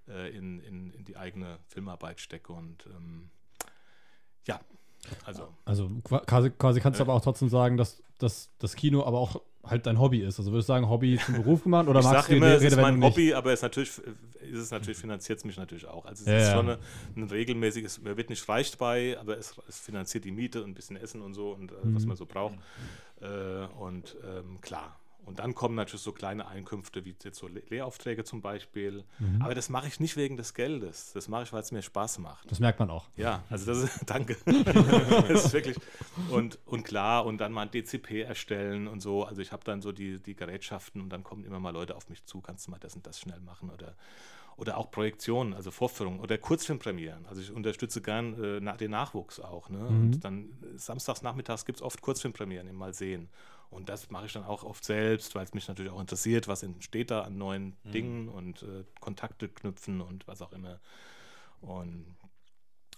äh, 0.09 0.29
in, 0.29 0.59
in, 0.59 0.91
in 0.91 1.05
die 1.05 1.17
eigene 1.17 1.59
Filmarbeit 1.67 2.19
stecke 2.19 2.53
und 2.53 2.85
ähm, 2.87 3.29
ja, 4.45 4.59
also 5.25 5.53
Also 5.65 5.89
qua- 6.03 6.19
quasi, 6.25 6.49
quasi 6.51 6.81
kannst 6.81 6.99
du 6.99 7.03
Äh. 7.03 7.07
aber 7.07 7.13
auch 7.13 7.21
trotzdem 7.21 7.49
sagen, 7.49 7.77
dass, 7.77 8.01
dass 8.17 8.49
das 8.59 8.75
Kino 8.75 9.03
aber 9.05 9.19
auch 9.19 9.41
halt 9.63 9.85
dein 9.85 9.99
Hobby 9.99 10.21
ist. 10.21 10.39
Also 10.39 10.51
würdest 10.51 10.69
du 10.69 10.73
sagen, 10.73 10.89
Hobby 10.89 11.19
zum 11.23 11.35
Beruf 11.35 11.63
gemacht 11.63 11.87
oder 11.87 11.99
ich 11.99 12.05
magst 12.05 12.29
du 12.29 12.35
immer, 12.35 12.47
es 12.47 12.63
ist 12.63 12.75
mein 12.77 12.95
nicht? 12.99 13.11
Hobby, 13.13 13.33
aber 13.33 13.51
es 13.53 13.61
natürlich, 13.61 13.89
ist 13.99 14.57
es 14.59 14.71
natürlich 14.71 14.97
finanziert 14.97 15.39
es 15.39 15.45
mich 15.45 15.57
natürlich 15.57 15.85
auch. 15.85 16.05
Also 16.05 16.23
es 16.23 16.29
Ja, 16.29 16.37
ist 16.37 16.51
schon 16.51 16.69
eine, 16.69 16.79
ein 17.15 17.23
regelmäßiges, 17.23 18.01
man 18.01 18.17
wird 18.17 18.29
nicht 18.29 18.47
reich 18.49 18.75
bei, 18.77 19.17
aber 19.19 19.37
es, 19.37 19.55
es 19.67 19.79
finanziert 19.79 20.23
die 20.25 20.31
Miete 20.31 20.63
und 20.63 20.71
ein 20.71 20.75
bisschen 20.75 20.95
Essen 20.97 21.21
und 21.21 21.33
so 21.33 21.51
und 21.51 21.71
äh, 21.71 21.75
was 21.93 22.03
Mhm. 22.03 22.09
man 22.09 22.17
so 22.17 22.25
braucht. 22.25 22.57
Äh, 23.21 23.65
und 23.79 24.15
ähm, 24.23 24.59
klar. 24.61 24.98
Und 25.29 25.37
dann 25.37 25.53
kommen 25.53 25.75
natürlich 25.75 26.01
so 26.01 26.11
kleine 26.11 26.47
Einkünfte 26.47 27.05
wie 27.05 27.15
jetzt 27.23 27.37
so 27.37 27.47
Le- 27.47 27.61
Lehraufträge 27.69 28.23
zum 28.23 28.41
Beispiel. 28.41 29.03
Mhm. 29.19 29.43
Aber 29.43 29.53
das 29.53 29.69
mache 29.69 29.87
ich 29.87 29.99
nicht 29.99 30.17
wegen 30.17 30.37
des 30.37 30.55
Geldes. 30.55 31.13
Das 31.13 31.27
mache 31.27 31.43
ich, 31.43 31.53
weil 31.53 31.61
es 31.61 31.71
mir 31.71 31.83
Spaß 31.83 32.17
macht. 32.17 32.49
Das 32.51 32.59
merkt 32.59 32.79
man 32.79 32.89
auch. 32.89 33.05
Ja, 33.15 33.43
also 33.51 33.67
das 33.67 33.83
ist, 33.83 34.01
danke. 34.09 34.35
das 35.27 35.45
ist 35.45 35.53
wirklich, 35.53 35.77
und, 36.31 36.57
und 36.65 36.83
klar, 36.83 37.25
und 37.27 37.37
dann 37.37 37.51
mal 37.51 37.61
ein 37.61 37.71
DCP 37.71 38.23
erstellen 38.23 38.87
und 38.87 39.01
so. 39.01 39.23
Also 39.23 39.41
ich 39.41 39.51
habe 39.51 39.63
dann 39.63 39.83
so 39.83 39.91
die, 39.91 40.19
die 40.19 40.33
Gerätschaften 40.35 40.99
und 40.99 41.09
dann 41.09 41.23
kommen 41.23 41.45
immer 41.45 41.59
mal 41.59 41.69
Leute 41.69 41.95
auf 41.95 42.09
mich 42.09 42.25
zu, 42.25 42.41
kannst 42.41 42.65
du 42.65 42.71
mal 42.71 42.79
das 42.79 42.95
und 42.95 43.05
das 43.05 43.19
schnell 43.19 43.39
machen 43.39 43.69
oder, 43.69 43.93
oder 44.57 44.77
auch 44.77 44.89
Projektionen, 44.89 45.53
also 45.53 45.69
Vorführungen 45.69 46.19
oder 46.21 46.39
Kurzfilmpremieren. 46.39 47.27
Also 47.27 47.39
ich 47.41 47.51
unterstütze 47.51 48.01
gern 48.01 48.43
äh, 48.65 48.77
den 48.77 48.89
Nachwuchs 48.89 49.39
auch. 49.39 49.69
Ne? 49.69 49.85
Und 49.85 50.21
dann 50.25 50.45
äh, 50.45 50.77
samstags 50.77 51.21
nachmittags 51.21 51.65
gibt 51.65 51.77
es 51.77 51.81
oft 51.83 52.01
Kurzfilmpremieren 52.01 52.67
im 52.67 52.77
Mal 52.77 52.95
sehen. 52.95 53.29
Und 53.69 53.89
das 53.89 54.09
mache 54.09 54.25
ich 54.25 54.33
dann 54.33 54.43
auch 54.43 54.63
oft 54.63 54.83
selbst, 54.83 55.35
weil 55.35 55.43
es 55.43 55.53
mich 55.53 55.67
natürlich 55.67 55.91
auch 55.91 56.01
interessiert, 56.01 56.47
was 56.47 56.63
entsteht 56.63 57.11
da 57.11 57.21
an 57.21 57.37
neuen 57.37 57.77
Dingen 57.83 58.27
und 58.27 58.63
äh, 58.63 58.83
Kontakte 58.99 59.47
knüpfen 59.47 60.01
und 60.01 60.27
was 60.27 60.41
auch 60.41 60.53
immer. 60.53 60.79
Und 61.61 62.15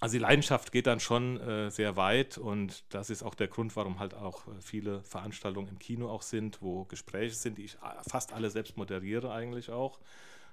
also 0.02 0.14
die 0.14 0.20
Leidenschaft 0.20 0.72
geht 0.72 0.88
dann 0.88 1.00
schon 1.00 1.40
äh, 1.40 1.70
sehr 1.70 1.96
weit 1.96 2.38
und 2.40 2.84
das 2.94 3.12
ist 3.12 3.22
auch 3.22 3.36
der 3.36 3.48
Grund, 3.48 3.76
warum 3.76 4.00
halt 4.00 4.16
auch 4.16 4.48
äh, 4.48 4.60
viele 4.60 5.04
Veranstaltungen 5.04 5.68
im 5.68 5.78
Kino 5.78 6.10
auch 6.10 6.24
sind, 6.24 6.60
wo 6.62 6.86
Gespräche 6.86 7.36
sind, 7.36 7.60
die 7.60 7.66
ich 7.66 7.76
äh, 7.76 8.10
fast 8.10 8.34
alle 8.34 8.50
selbst 8.50 8.78
moderiere 8.78 9.32
eigentlich 9.32 9.70
auch, 9.70 10.00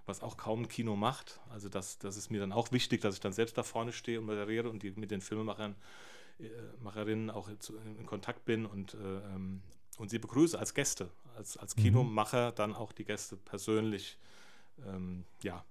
was 0.04 0.22
auch 0.22 0.36
kaum 0.36 0.62
ein 0.62 0.68
Kino 0.68 0.96
macht. 0.96 1.40
Also 1.48 1.70
das, 1.70 1.98
das 1.98 2.18
ist 2.18 2.30
mir 2.30 2.40
dann 2.40 2.52
auch 2.52 2.72
wichtig, 2.72 3.00
dass 3.00 3.14
ich 3.14 3.20
dann 3.20 3.32
selbst 3.32 3.56
da 3.56 3.62
vorne 3.62 3.92
stehe 3.92 4.20
und 4.20 4.26
moderiere 4.26 4.68
und 4.68 4.82
die 4.82 4.90
mit 4.90 5.10
den 5.10 5.22
Filmemachern, 5.22 5.76
äh, 6.40 6.44
Macherinnen 6.82 7.30
auch 7.30 7.48
in 7.48 8.04
Kontakt 8.04 8.44
bin 8.44 8.66
und, 8.66 8.94
äh, 8.94 8.96
ähm, 9.34 9.62
und 9.98 10.08
sie 10.10 10.18
begrüße 10.18 10.58
als 10.58 10.74
Gäste, 10.74 11.10
als, 11.36 11.56
als 11.56 11.76
Kinomacher 11.76 12.52
dann 12.52 12.74
auch 12.74 12.92
die 12.92 13.04
Gäste 13.04 13.36
persönlich 13.36 14.16
ähm, 14.86 15.24
ja, 15.42 15.64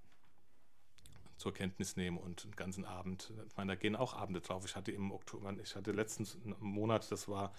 zur 1.36 1.54
Kenntnis 1.54 1.96
nehme 1.96 2.18
und 2.18 2.44
einen 2.44 2.56
ganzen 2.56 2.84
Abend, 2.84 3.32
ich 3.46 3.56
meine, 3.56 3.72
da 3.72 3.76
gehen 3.76 3.96
auch 3.96 4.14
Abende 4.14 4.40
drauf. 4.40 4.64
Ich 4.64 4.76
hatte 4.76 4.92
im 4.92 5.12
Oktober, 5.12 5.54
ich 5.62 5.76
hatte 5.76 5.92
letztens 5.92 6.36
einen 6.44 6.56
Monat, 6.60 7.10
das 7.10 7.28
war, 7.28 7.52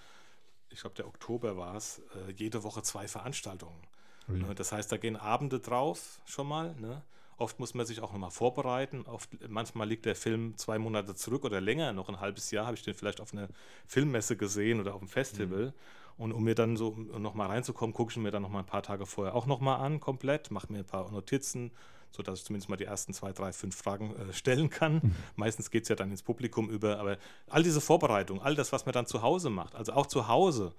ich 0.69 0.81
glaube, 0.81 0.95
der 0.95 1.07
Oktober 1.07 1.57
war 1.57 1.75
es, 1.75 2.01
äh, 2.15 2.31
jede 2.33 2.63
Woche 2.63 2.83
zwei 2.83 3.07
Veranstaltungen. 3.07 3.81
Ne, 4.27 4.53
Das 4.53 4.71
heißt, 4.71 4.91
da 4.91 4.97
gehen 4.97 5.15
Abende 5.15 5.59
drauf 5.59 6.21
schon 6.25 6.47
mal. 6.47 6.75
Ne? 6.75 7.01
Oft 7.37 7.57
muss 7.59 7.73
man 7.73 7.85
sich 7.85 8.01
auch 8.01 8.11
nochmal 8.11 8.31
vorbereiten. 8.31 9.03
Oft, 9.07 9.29
manchmal 9.49 9.87
liegt 9.87 10.05
der 10.05 10.15
Film 10.15 10.55
zwei 10.57 10.77
Monate 10.77 11.15
zurück 11.15 11.45
oder 11.45 11.61
länger, 11.61 11.93
noch 11.93 12.09
ein 12.09 12.19
halbes 12.19 12.51
Jahr 12.51 12.65
habe 12.67 12.75
ich 12.75 12.83
den 12.83 12.93
vielleicht 12.93 13.21
auf 13.21 13.33
einer 13.33 13.47
Filmmesse 13.87 14.35
gesehen 14.37 14.79
oder 14.79 14.93
auf 14.93 15.01
einem 15.01 15.09
Festival. 15.09 15.73
Und 16.19 16.33
um 16.33 16.43
mir 16.43 16.53
dann 16.53 16.75
so 16.75 16.97
nochmal 17.17 17.47
reinzukommen, 17.47 17.93
gucke 17.93 18.11
ich 18.11 18.17
mir 18.17 18.29
dann 18.29 18.41
nochmal 18.41 18.63
ein 18.63 18.67
paar 18.67 18.83
Tage 18.83 19.05
vorher 19.05 19.33
auch 19.33 19.45
nochmal 19.45 19.79
an, 19.79 20.01
komplett, 20.01 20.51
mache 20.51 20.69
mir 20.69 20.79
ein 20.79 20.85
paar 20.85 21.09
Notizen, 21.11 21.71
sodass 22.11 22.39
ich 22.39 22.45
zumindest 22.45 22.69
mal 22.69 22.75
die 22.75 22.83
ersten 22.83 23.13
zwei, 23.13 23.31
drei, 23.31 23.53
fünf 23.53 23.77
Fragen 23.77 24.13
äh, 24.17 24.33
stellen 24.33 24.69
kann. 24.69 25.15
Meistens 25.37 25.71
geht 25.71 25.83
es 25.83 25.89
ja 25.89 25.95
dann 25.95 26.11
ins 26.11 26.21
Publikum 26.21 26.69
über, 26.69 26.99
aber 26.99 27.17
all 27.47 27.63
diese 27.63 27.79
Vorbereitung, 27.79 28.41
all 28.41 28.53
das, 28.53 28.73
was 28.73 28.85
man 28.85 28.91
dann 28.91 29.05
zu 29.05 29.21
Hause 29.21 29.49
macht, 29.49 29.75
also 29.75 29.93
auch 29.93 30.07
zu 30.07 30.27
Hause, 30.27 30.73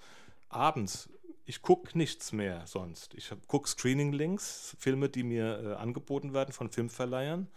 abends, 0.50 1.08
ich 1.46 1.62
gucke 1.62 1.96
nichts 1.96 2.32
mehr 2.32 2.66
sonst. 2.66 3.14
Ich 3.14 3.32
gucke 3.48 3.66
Screening-Links, 3.66 4.76
Filme, 4.78 5.08
die 5.08 5.22
mir 5.22 5.62
äh, 5.64 5.74
angeboten 5.76 6.34
werden 6.34 6.52
von 6.52 6.68
Filmverleihern, 6.70 7.48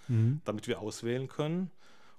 damit 0.46 0.68
wir 0.68 0.80
auswählen 0.80 1.28
können. 1.28 1.70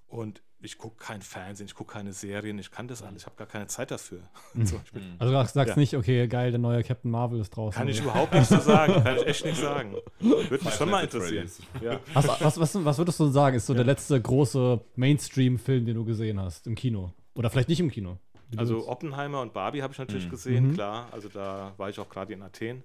Und 0.08 0.42
ich 0.64 0.78
gucke 0.78 0.96
kein 0.98 1.22
Fernsehen, 1.22 1.66
ich 1.66 1.74
gucke 1.74 1.92
keine 1.92 2.12
Serien, 2.12 2.58
ich 2.58 2.70
kann 2.70 2.88
das 2.88 3.02
alles, 3.02 3.22
ich 3.22 3.26
habe 3.26 3.36
gar 3.36 3.46
keine 3.46 3.66
Zeit 3.66 3.90
dafür. 3.90 4.20
Zum 4.64 4.78
Beispiel. 4.78 5.02
Also 5.18 5.32
du 5.32 5.44
sagst 5.46 5.56
Ja. 5.56 5.76
nicht, 5.76 5.94
okay, 5.96 6.26
geil, 6.28 6.50
der 6.50 6.60
neue 6.60 6.82
Captain 6.82 7.10
Marvel 7.10 7.40
ist 7.40 7.50
draußen. 7.50 7.78
Kann 7.78 7.88
ich 7.88 8.00
überhaupt 8.02 8.32
nicht 8.34 8.46
so 8.46 8.58
sagen, 8.58 9.02
kann 9.04 9.16
ich 9.16 9.26
echt 9.26 9.44
nicht 9.44 9.60
sagen. 9.60 9.94
Würde 10.20 10.64
mich 10.64 10.74
schon 10.74 10.90
mal 10.90 11.04
interessieren. 11.04 11.50
Ja. 11.80 12.00
was, 12.14 12.28
was, 12.40 12.60
was, 12.60 12.84
was 12.84 12.98
würdest 12.98 13.20
du 13.20 13.26
sagen, 13.28 13.56
ist 13.56 13.66
so 13.66 13.74
der 13.74 13.84
letzte 13.84 14.20
große 14.20 14.80
Mainstream-Film, 14.96 15.86
den 15.86 15.94
du 15.94 16.04
gesehen 16.04 16.40
hast 16.40 16.66
im 16.66 16.74
Kino? 16.74 17.12
Oder 17.34 17.50
vielleicht 17.50 17.68
nicht 17.68 17.80
im 17.80 17.90
Kino? 17.90 18.18
Also. 18.56 18.86
Oppenheimer 18.88 19.40
und 19.40 19.52
Barbie 19.52 19.82
habe 19.82 19.92
ich 19.92 19.98
Mhm. 19.98 20.04
natürlich 20.04 20.30
gesehen, 20.30 20.74
klar. 20.74 21.08
Also 21.10 21.28
da 21.28 21.72
war 21.76 21.88
ich 21.90 21.98
auch 21.98 22.08
gerade 22.08 22.32
in 22.32 22.42
Athen. 22.42 22.84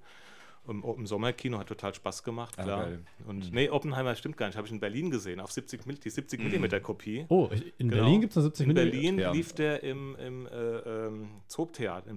Im, 0.69 0.83
im 0.83 1.05
Sommerkino 1.07 1.57
hat 1.57 1.67
total 1.67 1.93
Spaß 1.93 2.23
gemacht, 2.23 2.53
Ah, 2.57 2.63
klar. 2.63 2.83
geil. 2.85 2.99
Und 3.27 3.51
nee, 3.53 3.69
Oppenheimer 3.69 4.15
stimmt 4.15 4.37
gar 4.37 4.47
nicht. 4.47 4.55
Habe 4.57 4.67
ich 4.67 4.73
in 4.73 4.79
Berlin 4.79 5.09
gesehen, 5.09 5.39
auf 5.39 5.51
70 5.51 5.85
Mil- 5.85 5.97
die 5.97 6.09
70 6.09 6.39
mm 6.39 6.81
Kopie. 6.81 7.25
oh, 7.29 7.49
in 7.77 7.89
Genau. 7.89 8.03
Berlin 8.03 8.21
gibt 8.21 8.31
es 8.31 8.37
eine 8.37 8.43
70 8.45 8.67
In 8.67 8.73
Millimeter- 8.73 8.91
Berlin 8.97 9.19
Ja. 9.19 9.31
lief 9.31 9.53
der 9.53 9.83
im, 9.83 10.15
im 10.17 10.45
äh, 10.47 10.49
ähm, 10.51 11.27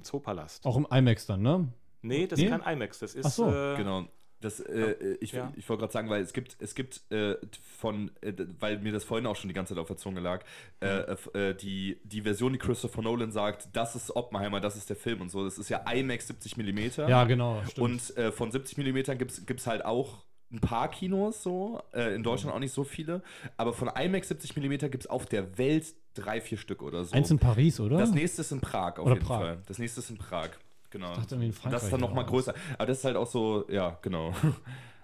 Zoopalast. 0.02 0.64
Auch 0.66 0.76
im 0.76 0.86
IMAX 0.90 1.26
dann, 1.26 1.42
ne? 1.42 1.68
Nee, 2.02 2.26
das 2.26 2.38
Nee? 2.38 2.46
ist 2.46 2.50
kein 2.60 2.74
IMAX, 2.74 2.98
das 2.98 3.14
ist 3.14 3.26
Ach 3.26 3.30
so. 3.30 3.48
äh, 3.50 3.76
Genau. 3.76 4.06
Das, 4.42 4.60
äh, 4.60 5.16
ich 5.20 5.32
Ja. 5.32 5.52
ich 5.56 5.66
wollte 5.68 5.80
gerade 5.80 5.92
sagen, 5.92 6.10
weil 6.10 6.22
es 6.22 6.32
gibt, 6.32 6.56
es 6.60 6.74
gibt 6.74 7.00
äh, 7.10 7.36
von, 7.78 8.10
äh, 8.20 8.32
weil 8.60 8.78
mir 8.78 8.92
das 8.92 9.04
vorhin 9.04 9.26
auch 9.26 9.36
schon 9.36 9.48
die 9.48 9.54
ganze 9.54 9.74
Zeit 9.74 9.80
auf 9.80 9.88
der 9.88 9.96
Zunge 9.96 10.20
lag, 10.20 10.44
äh, 10.80 10.86
f- 11.12 11.30
äh, 11.34 11.54
die, 11.54 11.98
die 12.04 12.22
Version, 12.22 12.52
die 12.52 12.58
Christopher 12.58 13.02
Nolan 13.02 13.32
sagt, 13.32 13.68
das 13.72 13.96
ist 13.96 14.14
Oppenheimer, 14.14 14.60
das 14.60 14.76
ist 14.76 14.90
der 14.90 14.96
Film 14.96 15.20
und 15.22 15.30
so. 15.30 15.44
Das 15.44 15.56
ist 15.58 15.68
ja 15.70 15.78
IMAX 15.90 16.26
70 16.26 16.56
mm. 16.58 16.78
Ja, 17.08 17.24
genau, 17.24 17.62
stimmt. 17.68 17.78
Und 17.78 18.16
äh, 18.18 18.32
von 18.32 18.50
70 18.52 18.76
mm 18.78 19.16
gibt 19.18 19.30
es 19.60 19.66
halt 19.66 19.84
auch 19.84 20.24
ein 20.52 20.60
paar 20.60 20.90
Kinos 20.90 21.42
so, 21.42 21.80
äh, 21.94 22.14
in 22.14 22.22
Deutschland 22.22 22.54
auch 22.54 22.58
nicht 22.60 22.74
so 22.74 22.84
viele, 22.84 23.22
aber 23.56 23.72
von 23.72 23.88
IMAX 23.88 24.28
70 24.28 24.54
mm 24.56 24.70
gibt 24.90 25.00
es 25.04 25.06
auf 25.06 25.24
der 25.24 25.56
Welt 25.56 25.94
drei, 26.14 26.42
vier 26.42 26.58
Stück 26.58 26.82
oder 26.82 27.04
so. 27.04 27.14
Eins 27.16 27.30
in 27.30 27.38
Paris, 27.38 27.80
oder? 27.80 27.96
Das 27.96 28.10
nächste 28.12 28.42
ist 28.42 28.52
in 28.52 28.60
Prag 28.60 28.98
auf 28.98 29.06
Oder 29.06 29.14
jeden 29.14 29.24
Prag. 29.26 29.38
Fall. 29.38 29.62
Das 29.66 29.78
nächste 29.78 30.00
ist 30.00 30.10
in 30.10 30.18
Prag. 30.18 30.50
Genau. 30.92 31.14
dachte 31.14 31.34
irgendwie 31.34 31.46
in 31.46 31.50
Und 31.50 31.54
das 31.54 31.62
Frankreich 31.62 31.82
ist 31.84 31.92
dann 31.92 32.00
nochmal 32.00 32.26
größer. 32.26 32.54
Aber 32.76 32.86
das 32.86 32.98
ist 32.98 33.04
halt 33.04 33.16
auch 33.16 33.26
so, 33.26 33.64
ja, 33.68 33.98
genau. 34.02 34.32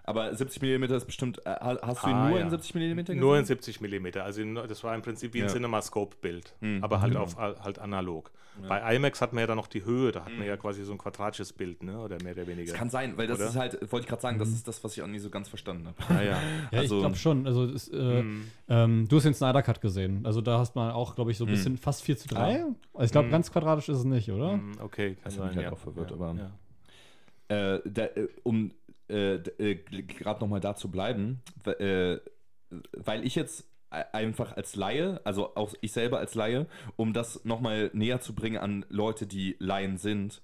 Aber 0.08 0.34
70 0.34 0.62
mm 0.62 0.84
ist 0.84 1.04
bestimmt. 1.04 1.38
Äh, 1.46 1.50
ha- 1.50 1.78
hast 1.82 2.02
du 2.04 2.08
ihn 2.08 2.14
Ah, 2.14 2.28
nur 2.30 2.38
ja. 2.38 2.44
in 2.44 2.50
70 2.50 2.74
mm 2.74 2.96
gesehen? 3.04 3.20
Nur 3.20 3.38
in 3.38 3.44
70 3.44 3.80
mm. 3.80 4.06
Also 4.20 4.40
in, 4.42 4.54
das 4.54 4.82
war 4.82 4.94
im 4.94 5.02
Prinzip 5.02 5.34
wie 5.34 5.40
ein 5.42 5.48
Ja. 5.48 5.52
CinemaScope-Bild, 5.52 6.54
Mhm, 6.60 6.82
aber 6.82 7.00
halt 7.00 7.12
genau. 7.12 7.24
auf 7.24 7.36
halt 7.36 7.78
analog. 7.78 8.30
Bei 8.68 8.96
IMAX 8.96 9.20
hat 9.20 9.32
man 9.32 9.42
ja 9.42 9.46
dann 9.46 9.56
noch 9.56 9.68
die 9.68 9.84
Höhe, 9.84 10.10
da 10.10 10.24
hat 10.24 10.32
man 10.36 10.44
ja 10.44 10.56
quasi 10.56 10.82
so 10.84 10.90
ein 10.90 10.98
quadratisches 10.98 11.52
Bild, 11.52 11.84
ne? 11.84 11.96
Oder 12.00 12.16
mehr 12.24 12.32
oder 12.32 12.44
weniger. 12.48 12.72
Das 12.72 12.78
kann 12.78 12.90
sein, 12.90 13.16
weil 13.16 13.28
das 13.28 13.38
Oder? 13.38 13.48
ist 13.50 13.54
halt, 13.56 13.92
wollte 13.92 14.02
ich 14.04 14.08
gerade 14.08 14.20
sagen, 14.22 14.40
das 14.40 14.48
ist 14.48 14.66
das, 14.66 14.82
was 14.82 14.96
ich 14.96 15.02
auch 15.02 15.06
nie 15.06 15.20
so 15.20 15.30
ganz 15.30 15.48
verstanden 15.48 15.86
habe. 15.86 15.96
Ah, 16.08 16.20
ja. 16.24 16.38
ja, 16.72 16.78
also- 16.80 16.96
ich 16.96 17.00
glaube 17.02 17.14
schon. 17.14 17.46
Also 17.46 17.66
es, 17.66 17.86
äh, 17.86 18.22
Mhm. 18.24 18.44
ähm, 18.68 19.06
du 19.08 19.16
hast 19.16 19.22
den 19.24 19.34
Snyder 19.34 19.62
Cut 19.62 19.80
gesehen. 19.80 20.26
Also 20.26 20.40
da 20.40 20.58
hast 20.58 20.74
man 20.74 20.90
auch, 20.90 21.14
glaube 21.14 21.30
ich, 21.30 21.38
so 21.38 21.44
ein 21.44 21.50
bisschen 21.52 21.76
fast 21.76 22.02
4 22.02 22.16
zu 22.16 22.26
3. 22.26 22.64
Also 22.94 23.04
ich 23.04 23.12
glaube, 23.12 23.28
Mhm. 23.28 23.32
ganz 23.32 23.52
quadratisch 23.52 23.88
ist 23.90 23.98
es 23.98 24.04
nicht, 24.04 24.28
oder? 24.32 24.58
Okay, 24.82 25.10
kann 25.14 25.20
Das 25.24 25.34
sein, 25.36 25.46
mich 25.48 25.56
halt 25.56 25.66
ja. 25.66 25.72
auch 25.72 25.78
verwirrt, 25.78 26.10
ja, 26.10 26.16
aber- 26.16 26.34
ja. 26.36 26.50
Äh, 27.76 27.80
da, 27.84 28.02
äh, 28.06 28.28
um 28.42 28.72
äh, 29.08 29.34
äh, 29.36 29.74
gerade 29.74 30.40
nochmal 30.40 30.60
da 30.60 30.74
zu 30.74 30.90
bleiben, 30.90 31.40
äh, 31.64 32.18
weil 32.92 33.24
ich 33.26 33.34
jetzt 33.34 33.64
e- 33.92 34.02
einfach 34.12 34.56
als 34.56 34.76
Laie, 34.76 35.20
also 35.24 35.54
auch 35.56 35.74
ich 35.80 35.92
selber 35.92 36.18
als 36.18 36.34
Laie, 36.34 36.66
um 36.96 37.12
das 37.12 37.44
nochmal 37.44 37.90
näher 37.92 38.20
zu 38.20 38.34
bringen 38.34 38.58
an 38.58 38.84
Leute, 38.88 39.26
die 39.26 39.56
Laien 39.58 39.96
sind, 39.96 40.40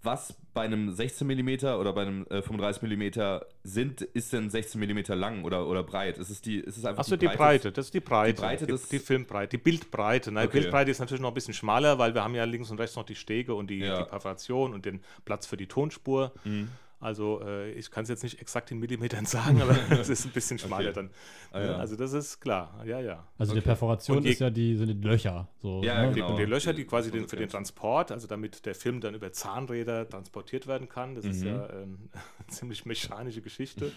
was 0.00 0.34
bei 0.54 0.62
einem 0.62 0.92
16 0.92 1.26
mm 1.26 1.48
oder 1.80 1.92
bei 1.92 2.02
einem 2.02 2.24
äh, 2.30 2.40
35 2.40 2.82
mm 2.82 3.40
sind, 3.64 4.00
ist 4.02 4.32
denn 4.32 4.48
16 4.48 4.80
mm 4.80 5.12
lang 5.14 5.42
oder, 5.44 5.66
oder 5.66 5.82
breit? 5.82 6.18
Ist 6.18 6.30
es, 6.30 6.40
die, 6.40 6.58
ist 6.58 6.76
es 6.76 6.84
einfach 6.84 7.00
Achso, 7.00 7.16
die 7.16 7.26
Breite, 7.26 7.72
das 7.72 7.86
ist 7.86 7.94
die 7.94 8.00
Breite. 8.00 8.34
Die 8.34 8.40
Breite 8.40 8.66
die, 8.66 8.76
die 8.92 8.98
Filmbreite, 9.00 9.56
die 9.56 9.62
Bildbreite. 9.62 10.30
Ne? 10.30 10.42
Die 10.42 10.46
Okay. 10.46 10.60
Bildbreite 10.60 10.90
ist 10.92 11.00
natürlich 11.00 11.20
noch 11.20 11.30
ein 11.32 11.34
bisschen 11.34 11.52
schmaler, 11.54 11.98
weil 11.98 12.14
wir 12.14 12.22
haben 12.22 12.34
ja 12.36 12.44
links 12.44 12.70
und 12.70 12.78
rechts 12.78 12.94
noch 12.94 13.04
die 13.04 13.16
Stege 13.16 13.54
und 13.54 13.70
die, 13.70 13.78
Ja. 13.78 14.02
die 14.04 14.08
Perforation 14.08 14.72
und 14.72 14.84
den 14.86 15.00
Platz 15.24 15.46
für 15.46 15.56
die 15.56 15.66
Tonspur. 15.66 16.32
Mhm. 16.44 16.68
Also 17.00 17.40
äh, 17.44 17.70
ich 17.72 17.92
kann 17.92 18.02
es 18.02 18.08
jetzt 18.08 18.24
nicht 18.24 18.40
exakt 18.40 18.70
in 18.72 18.78
Millimetern 18.80 19.24
sagen, 19.36 19.62
aber 19.62 19.76
es 20.00 20.08
ist 20.08 20.24
ein 20.26 20.32
bisschen 20.32 20.58
schmaler 20.58 20.90
Okay. 20.90 20.94
dann. 20.94 21.10
Ah, 21.52 21.58
Ne? 21.60 21.66
ja. 21.66 21.76
Also 21.76 21.94
das 21.96 22.12
ist 22.12 22.40
klar, 22.40 22.82
ja, 22.84 22.98
ja. 23.00 23.26
Also 23.38 23.52
die 23.52 23.58
Okay. 23.60 23.66
Perforation 23.68 24.16
Und 24.18 24.24
je- 24.24 24.30
ist 24.32 24.40
ja 24.40 24.50
die, 24.50 24.76
sind 24.76 24.88
die 24.88 25.06
Löcher. 25.06 25.48
So, 25.62 25.80
Ja, 25.84 26.02
ne? 26.02 26.08
Die, 26.08 26.14
genau. 26.16 26.30
und 26.30 26.36
die 26.38 26.44
Löcher, 26.44 26.72
die 26.72 26.84
quasi 26.84 27.10
den, 27.12 27.28
für 27.28 27.36
den. 27.36 27.48
Transport, 27.48 28.10
also 28.10 28.26
damit 28.26 28.66
der 28.66 28.74
Film 28.74 29.00
dann 29.00 29.14
über 29.14 29.32
Zahnräder 29.32 30.08
transportiert 30.08 30.66
werden 30.66 30.88
kann, 30.88 31.14
das 31.14 31.24
ist 31.24 31.42
Mhm. 31.42 31.46
ja 31.46 31.70
ähm, 31.70 32.10
eine 32.12 32.46
ziemlich 32.48 32.84
mechanische 32.84 33.42
Geschichte. 33.42 33.92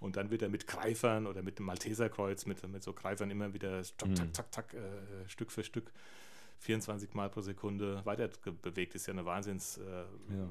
Und 0.00 0.16
dann 0.16 0.30
wird 0.30 0.42
er 0.42 0.48
mit 0.48 0.66
Greifern 0.66 1.26
oder 1.26 1.42
mit 1.42 1.58
dem 1.58 1.66
Malteserkreuz, 1.66 2.46
mit, 2.46 2.66
mit 2.68 2.82
so 2.84 2.92
Greifern 2.92 3.30
immer 3.30 3.52
wieder 3.52 3.82
zack, 3.82 4.08
Mhm. 4.08 4.14
zack, 4.16 4.34
zack, 4.34 4.54
zack, 4.54 4.74
äh, 4.74 5.28
Stück 5.28 5.50
für 5.50 5.64
Stück 5.64 5.90
24 6.60 7.14
Mal 7.14 7.28
pro 7.28 7.40
Sekunde 7.40 8.00
weiter 8.04 8.28
bewegt. 8.62 8.94
Ist 8.94 9.06
ja 9.06 9.12
eine 9.12 9.24
Wahnsinns 9.24 9.78
äh, 9.78 9.82
Ja. 9.82 10.48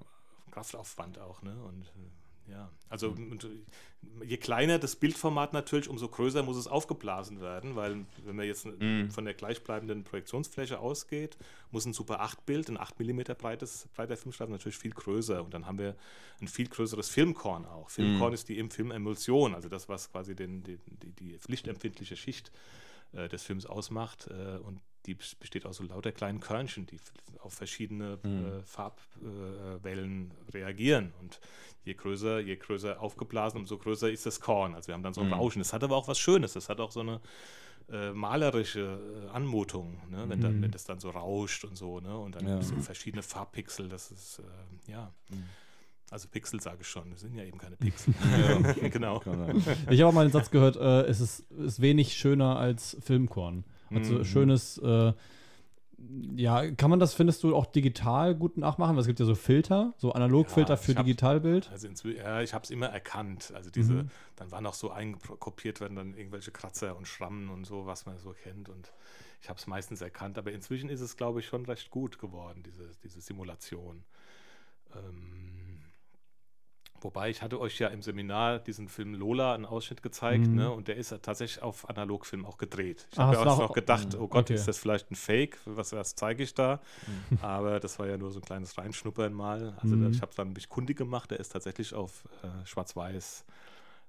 Kraftaufwand 0.54 1.18
auch, 1.20 1.42
ne? 1.42 1.56
Und 1.63 1.84
äh, 1.84 2.52
ja, 2.52 2.70
also 2.89 3.10
und, 3.12 3.46
äh, 3.46 4.26
je 4.26 4.38
kleiner 4.38 4.78
das 4.78 4.98
Bildformat 4.98 5.54
natürlich, 5.54 5.88
umso 5.88 6.10
größer 6.10 6.44
muss 6.44 6.58
es 6.58 6.68
aufgeblasen 6.68 7.39
werden, 7.42 7.76
weil 7.76 8.06
wenn 8.26 8.36
man 8.36 8.46
jetzt 8.46 8.66
Mhm. 8.66 9.10
von 9.12 9.24
der 9.26 9.34
gleichbleibenden 9.34 10.04
Projektionsfläche 10.04 10.78
ausgeht, 10.80 11.38
muss 11.72 11.86
ein 11.86 11.94
Super 11.94 12.20
8 12.20 12.46
Bild, 12.46 12.70
ein 12.70 12.78
8 12.78 13.00
mm 13.00 13.22
breites, 13.38 13.88
breiter 13.96 14.18
Filmstreifen 14.18 14.52
natürlich 14.52 14.78
viel 14.78 14.92
größer 14.92 15.44
und 15.44 15.54
dann 15.54 15.66
haben 15.66 15.80
wir 15.80 15.96
ein 16.42 16.48
viel 16.50 16.68
größeres 16.68 17.10
Filmkorn 17.10 17.66
auch. 17.66 17.89
Filmkorn 17.89 18.32
Mhm. 18.32 18.36
ist 18.36 18.50
die 18.50 18.60
im 18.60 18.70
Film 18.70 18.92
Emulsion, 18.92 19.56
also 19.56 19.70
das, 19.70 19.88
was 19.88 20.12
quasi 20.12 20.36
den, 20.36 20.63
die, 20.63 20.78
die, 20.86 21.12
die 21.13 21.39
lichtempfindliche 21.48 22.18
Schicht 22.18 22.52
äh, 23.13 23.30
des 23.30 23.42
Films 23.44 23.66
ausmacht. 23.66 24.28
Äh, 24.28 24.58
und 24.58 24.82
die 25.06 25.16
besteht 25.16 25.66
aus 25.66 25.78
so 25.78 25.84
lauter 25.84 26.12
kleinen 26.12 26.39
Körnchen, 26.39 26.86
die 26.86 26.98
auf 27.39 27.54
verschiedene 27.54 28.20
äh, 28.24 28.63
Farbwellen 28.63 30.32
äh, 30.48 30.52
reagieren. 30.52 31.13
Und 31.22 31.39
je 31.84 31.94
größer, 31.94 32.39
je 32.39 32.56
größer 32.56 33.02
aufgeblasen, 33.02 33.60
umso 33.60 33.78
größer 33.78 34.10
ist 34.10 34.26
das 34.26 34.39
Korn. 34.39 34.76
Also 34.76 34.88
wir 34.88 34.94
haben 34.96 35.04
dann 35.04 35.13
so 35.13 35.22
ein 35.22 35.34
Rauschen. 35.34 35.60
Das 35.60 35.74
hat 35.74 35.84
aber 35.84 35.96
auch 35.98 36.08
was 36.08 36.20
Schönes. 36.20 36.54
Das 36.54 36.70
hat 36.70 36.80
auch 36.80 36.92
so 36.92 37.02
eine 37.02 37.20
äh, 37.92 38.12
malerische 38.12 39.28
äh, 39.28 39.30
Anmutung, 39.36 40.00
ne? 40.10 40.24
wenn, 40.30 40.39
dann, 40.39 40.62
wenn 40.62 40.72
das 40.72 40.86
dann 40.86 41.00
so 41.02 41.10
rauscht 41.10 41.66
und 41.66 41.76
so, 41.78 42.00
ne? 42.00 42.18
Und 42.18 42.36
dann 42.36 42.48
Ja. 42.48 42.62
so 42.62 42.76
verschiedene 42.78 43.22
Farbpixel, 43.24 43.89
das 43.89 44.10
ist 44.12 44.39
äh, 44.39 44.92
ja. 44.92 45.13
Also 46.10 46.28
Pixel 46.30 46.62
sage 46.62 46.78
ich 46.82 46.88
schon, 46.88 47.10
das 47.12 47.22
sind 47.22 47.36
ja 47.36 47.44
eben 47.44 47.58
keine 47.58 47.76
Pixel. 47.76 48.13
genau. 48.92 49.20
Ich 49.89 50.00
habe 50.00 50.08
auch 50.08 50.13
mal 50.13 50.22
einen 50.22 50.32
Satz 50.32 50.52
gehört, 50.52 50.76
äh, 50.78 51.02
es 51.10 51.20
ist, 51.20 51.39
ist 51.52 51.82
wenig 51.82 52.13
schöner 52.13 52.58
als 52.58 52.96
Filmkorn. 53.02 53.66
Also 53.93 54.19
Mhm. 54.19 54.23
schönes, 54.25 54.77
äh, 54.79 55.13
ja, 56.36 56.69
kann 56.71 56.89
man 56.89 56.99
das, 56.99 57.13
findest 57.13 57.43
du, 57.43 57.56
auch 57.56 57.65
digital 57.65 58.36
gut 58.36 58.58
nachmachen? 58.58 58.95
Weil 58.95 59.01
es 59.01 59.08
gibt 59.08 59.19
ja 59.19 59.25
so 59.25 59.36
Filter, 59.36 59.93
so 59.97 60.12
Analogfilter 60.12 60.73
Ja, 60.73 60.77
für 60.77 60.95
hab- 60.95 61.06
Digitalbild. 61.06 61.69
Also 61.71 61.88
ja, 62.10 62.41
ich 62.41 62.53
habe 62.53 62.63
es 62.65 62.71
immer 62.71 62.88
erkannt. 62.88 63.53
Also 63.56 63.69
diese, 63.69 63.93
Mhm. 63.93 64.10
dann 64.36 64.51
waren 64.51 64.65
auch 64.65 64.73
so 64.73 64.91
einkopiert 64.91 65.79
werden 65.79 65.95
dann 65.95 66.13
irgendwelche 66.13 66.51
Kratzer 66.51 66.97
und 66.97 67.08
Schrammen 67.08 67.49
und 67.49 67.65
so, 67.65 67.86
was 67.86 68.06
man 68.06 68.17
so 68.17 68.34
kennt. 68.43 68.67
Und 68.67 68.91
ich 69.41 69.47
habe 69.49 69.60
es 69.60 69.67
meistens 69.67 70.01
erkannt. 70.01 70.38
Aber 70.38 70.51
inzwischen 70.51 70.89
ist 70.89 70.99
es, 71.01 71.15
glaube 71.15 71.39
ich, 71.39 71.45
schon 71.45 71.65
recht 71.65 71.89
gut 71.89 72.19
geworden, 72.19 72.63
diese, 72.65 72.91
diese 73.03 73.21
Simulation. 73.21 74.03
Ähm, 74.95 75.79
wobei 77.04 77.30
ich 77.30 77.42
hatte 77.42 77.60
euch 77.60 77.80
ja 77.80 77.88
im 77.89 78.02
Seminar 78.02 78.60
diesen 78.60 78.88
Film 78.88 79.13
Lola 79.13 79.54
einen 79.54 79.66
Ausschnitt 79.66 80.02
gezeigt, 80.04 80.48
Mhm. 80.48 80.56
ne? 80.56 80.72
Und 80.72 80.88
der 80.88 80.96
ist 80.98 81.12
ja 81.12 81.18
tatsächlich 81.18 81.62
auf 81.63 81.89
Analogfilm 81.89 82.46
auch 82.46 82.58
gedreht. 82.58 83.08
Ich 83.12 83.20
Ah, 83.20 83.24
habe 83.28 83.36
ja 83.36 83.42
auch 83.42 83.60
noch 83.60 83.74
gedacht, 83.74 84.16
oh 84.16 84.28
Gott, 84.28 84.46
Okay. 84.46 84.54
ist 84.56 84.68
das 84.68 84.78
vielleicht 84.78 85.12
ein 85.12 85.16
Fake? 85.16 85.58
Was, 85.66 85.92
was 85.94 86.16
zeige 86.16 86.44
ich 86.44 86.54
da? 86.54 86.80
Aber 87.42 87.80
das 87.80 88.00
war 88.00 88.08
ja 88.08 88.18
nur 88.18 88.32
so 88.32 88.39
ein 88.39 88.44
kleines 88.46 88.78
Reinschnuppern 88.78 89.34
mal. 89.34 89.74
Also 89.82 89.96
da, 89.96 90.06
Mhm. 90.06 90.12
ich 90.12 90.22
habe 90.22 90.32
dann 90.36 90.54
mich 90.54 90.70
kundig 90.70 90.98
gemacht, 90.98 91.32
der 91.32 91.39
ist 91.39 91.50
tatsächlich 91.50 91.94
auf 91.94 92.24
äh, 92.44 92.66
schwarz-weiß 92.66 93.46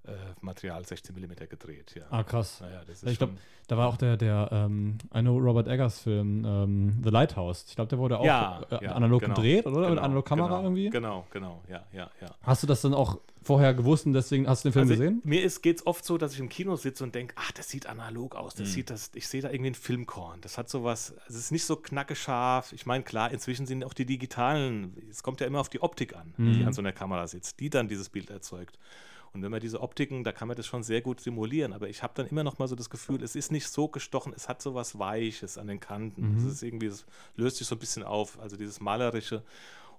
äh, 0.07 0.13
Material 0.41 0.85
16 0.85 1.15
mm 1.15 1.49
gedreht. 1.49 1.95
Ja. 1.97 2.03
Ah, 2.11 2.23
krass. 2.23 2.61
Naja, 2.61 2.83
Ich 3.11 3.19
glaube, 3.19 3.35
da 3.69 3.77
war 3.77 3.89
auch 3.89 3.97
der, 3.97 4.17
der 4.17 4.49
ähm, 4.53 4.99
eine 5.11 5.31
Robert 5.31 5.67
Eggers 5.69 6.01
Film, 6.01 6.45
ähm, 6.45 7.01
The 7.03 7.11
Lighthouse. 7.11 7.65
Ich 7.69 7.75
glaube, 7.75 7.89
der 7.89 7.99
wurde 7.99 8.19
auch 8.19 8.25
ja, 8.25 8.63
äh, 8.71 8.85
ja, 8.85 8.93
analog 8.93 9.23
genau, 9.23 9.35
gedreht, 9.35 9.67
oder? 9.67 9.81
Mit 9.81 9.89
genau, 9.91 10.03
Analogkamera 10.03 10.49
genau, 10.49 10.63
irgendwie? 10.63 10.91
Genau, 10.91 11.27
genau, 11.31 11.63
ja, 11.69 11.85
ja, 11.93 12.11
ja. 12.21 12.35
Hast 12.43 12.63
du 12.63 12.67
das 12.67 12.83
dann 12.83 12.93
auch 12.93 13.19
vorher 13.43 13.75
gewusst 13.75 14.07
und 14.07 14.13
deswegen 14.15 14.49
hast 14.49 14.65
du 14.65 14.69
den 14.69 14.73
Film 14.73 14.89
Also, 14.89 14.95
gesehen? 15.01 15.21
Mir 15.25 15.49
geht 15.49 15.79
es 15.79 15.87
oft 15.87 16.05
so, 16.05 16.19
dass 16.19 16.33
ich 16.35 16.41
im 16.41 16.49
Kino 16.49 16.77
sitze 16.77 17.05
und 17.05 17.15
denke, 17.15 17.35
ach, 17.39 17.53
das 17.53 17.69
sieht 17.69 17.87
analog 17.87 18.35
aus. 18.35 18.57
Mhm. 18.57 18.63
Das 18.63 18.73
sieht 18.73 18.91
das, 18.91 19.11
ich 19.15 19.29
sehe 19.29 19.43
da 19.43 19.51
irgendwie 19.51 19.71
ein 19.71 19.75
Filmkorn. 19.75 20.41
Das 20.41 20.59
hat 20.59 20.69
sowas, 20.69 21.15
es 21.29 21.35
ist 21.37 21.53
nicht 21.53 21.65
so 21.65 21.77
knackescharf. 21.77 22.73
Ich 22.73 22.87
meine, 22.87 23.05
klar, 23.05 23.31
inzwischen 23.31 23.67
sind 23.67 23.85
auch 23.85 23.95
die 23.95 24.07
digitalen, 24.07 24.97
es 25.11 25.23
kommt 25.23 25.41
ja 25.41 25.47
immer 25.47 25.61
auf 25.61 25.69
die 25.69 25.83
Optik 25.83 26.17
an, 26.17 26.35
Mhm. 26.37 26.53
die 26.55 26.65
an 26.65 26.73
so 26.73 26.81
einer 26.83 26.93
Kamera 26.93 27.27
sitzt, 27.27 27.61
die 27.61 27.71
dann 27.71 27.89
dieses 27.89 28.09
Bild 28.09 28.31
erzeugt. 28.31 28.79
Und 29.35 29.43
wenn 29.43 29.51
man 29.51 29.61
diese 29.61 29.81
Optiken, 29.81 30.23
da 30.23 30.31
kann 30.33 30.47
man 30.49 30.57
das 30.57 30.65
schon 30.67 30.83
sehr 30.85 31.01
gut 31.01 31.21
simulieren. 31.21 31.73
Aber 31.73 31.89
ich 31.89 32.03
habe 32.05 32.13
dann 32.15 32.27
immer 32.29 32.45
noch 32.45 32.59
mal 32.59 32.69
so 32.69 32.77
das 32.77 32.89
Gefühl, 32.89 33.23
es 33.23 33.35
ist 33.35 33.51
nicht 33.51 33.67
so 33.69 33.89
gestochen, 33.89 34.33
es 34.35 34.49
hat 34.49 34.63
so 34.63 34.75
was 34.75 34.97
Weiches 34.99 35.59
an 35.59 35.67
den 35.67 35.81
Kanten. 35.81 36.37
Es 36.39 36.45
ist 36.45 36.63
irgendwie, 36.63 36.87
es 36.87 37.05
löst 37.37 37.57
sich 37.57 37.67
so 37.67 37.75
ein 37.75 37.81
bisschen 37.81 38.05
auf, 38.05 38.39
also 38.41 38.57
dieses 38.57 38.81
Malerische. 38.81 39.43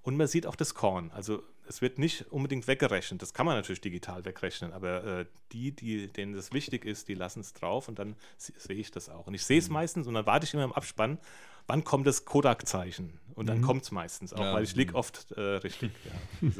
Und 0.02 0.16
man 0.16 0.26
sieht 0.28 0.46
auch 0.46 0.56
das 0.56 0.74
Korn. 0.74 1.10
Also 1.14 1.42
es 1.68 1.82
wird 1.82 1.98
nicht 1.98 2.26
unbedingt 2.30 2.66
weggerechnet. 2.68 3.20
Das 3.20 3.34
kann 3.34 3.44
man 3.44 3.56
natürlich 3.56 3.80
digital 3.80 4.24
wegrechnen, 4.24 4.72
aber 4.72 5.04
äh, 5.04 5.26
die, 5.52 5.72
die, 5.72 6.06
denen 6.06 6.32
das 6.32 6.52
wichtig 6.52 6.84
ist, 6.84 7.08
die 7.08 7.14
lassen 7.14 7.40
es 7.40 7.52
drauf 7.52 7.88
und 7.88 7.98
dann 7.98 8.14
se- 8.38 8.52
sehe 8.56 8.76
ich 8.76 8.90
das 8.92 9.08
auch. 9.08 9.26
Und 9.26 9.34
ich 9.34 9.44
sehe 9.44 9.58
es 9.58 9.68
meistens 9.68 10.06
und 10.06 10.14
dann 10.14 10.24
warte 10.24 10.46
ich 10.46 10.54
immer 10.54 10.62
im 10.64 10.72
Abspann, 10.72 11.18
wann 11.66 11.82
kommt 11.84 12.06
das 12.06 12.24
Kodak-Zeichen? 12.24 13.18
Und 13.34 13.48
dann 13.48 13.60
kommt 13.62 13.82
es 13.82 13.90
meistens, 13.90 14.32
auch 14.32 14.38
Ja. 14.40 14.54
weil 14.54 14.62
ich 14.62 14.76
liege 14.76 14.94
oft 14.94 15.32
äh, 15.32 15.40
richtig. 15.40 15.90
Ja, 16.04 16.48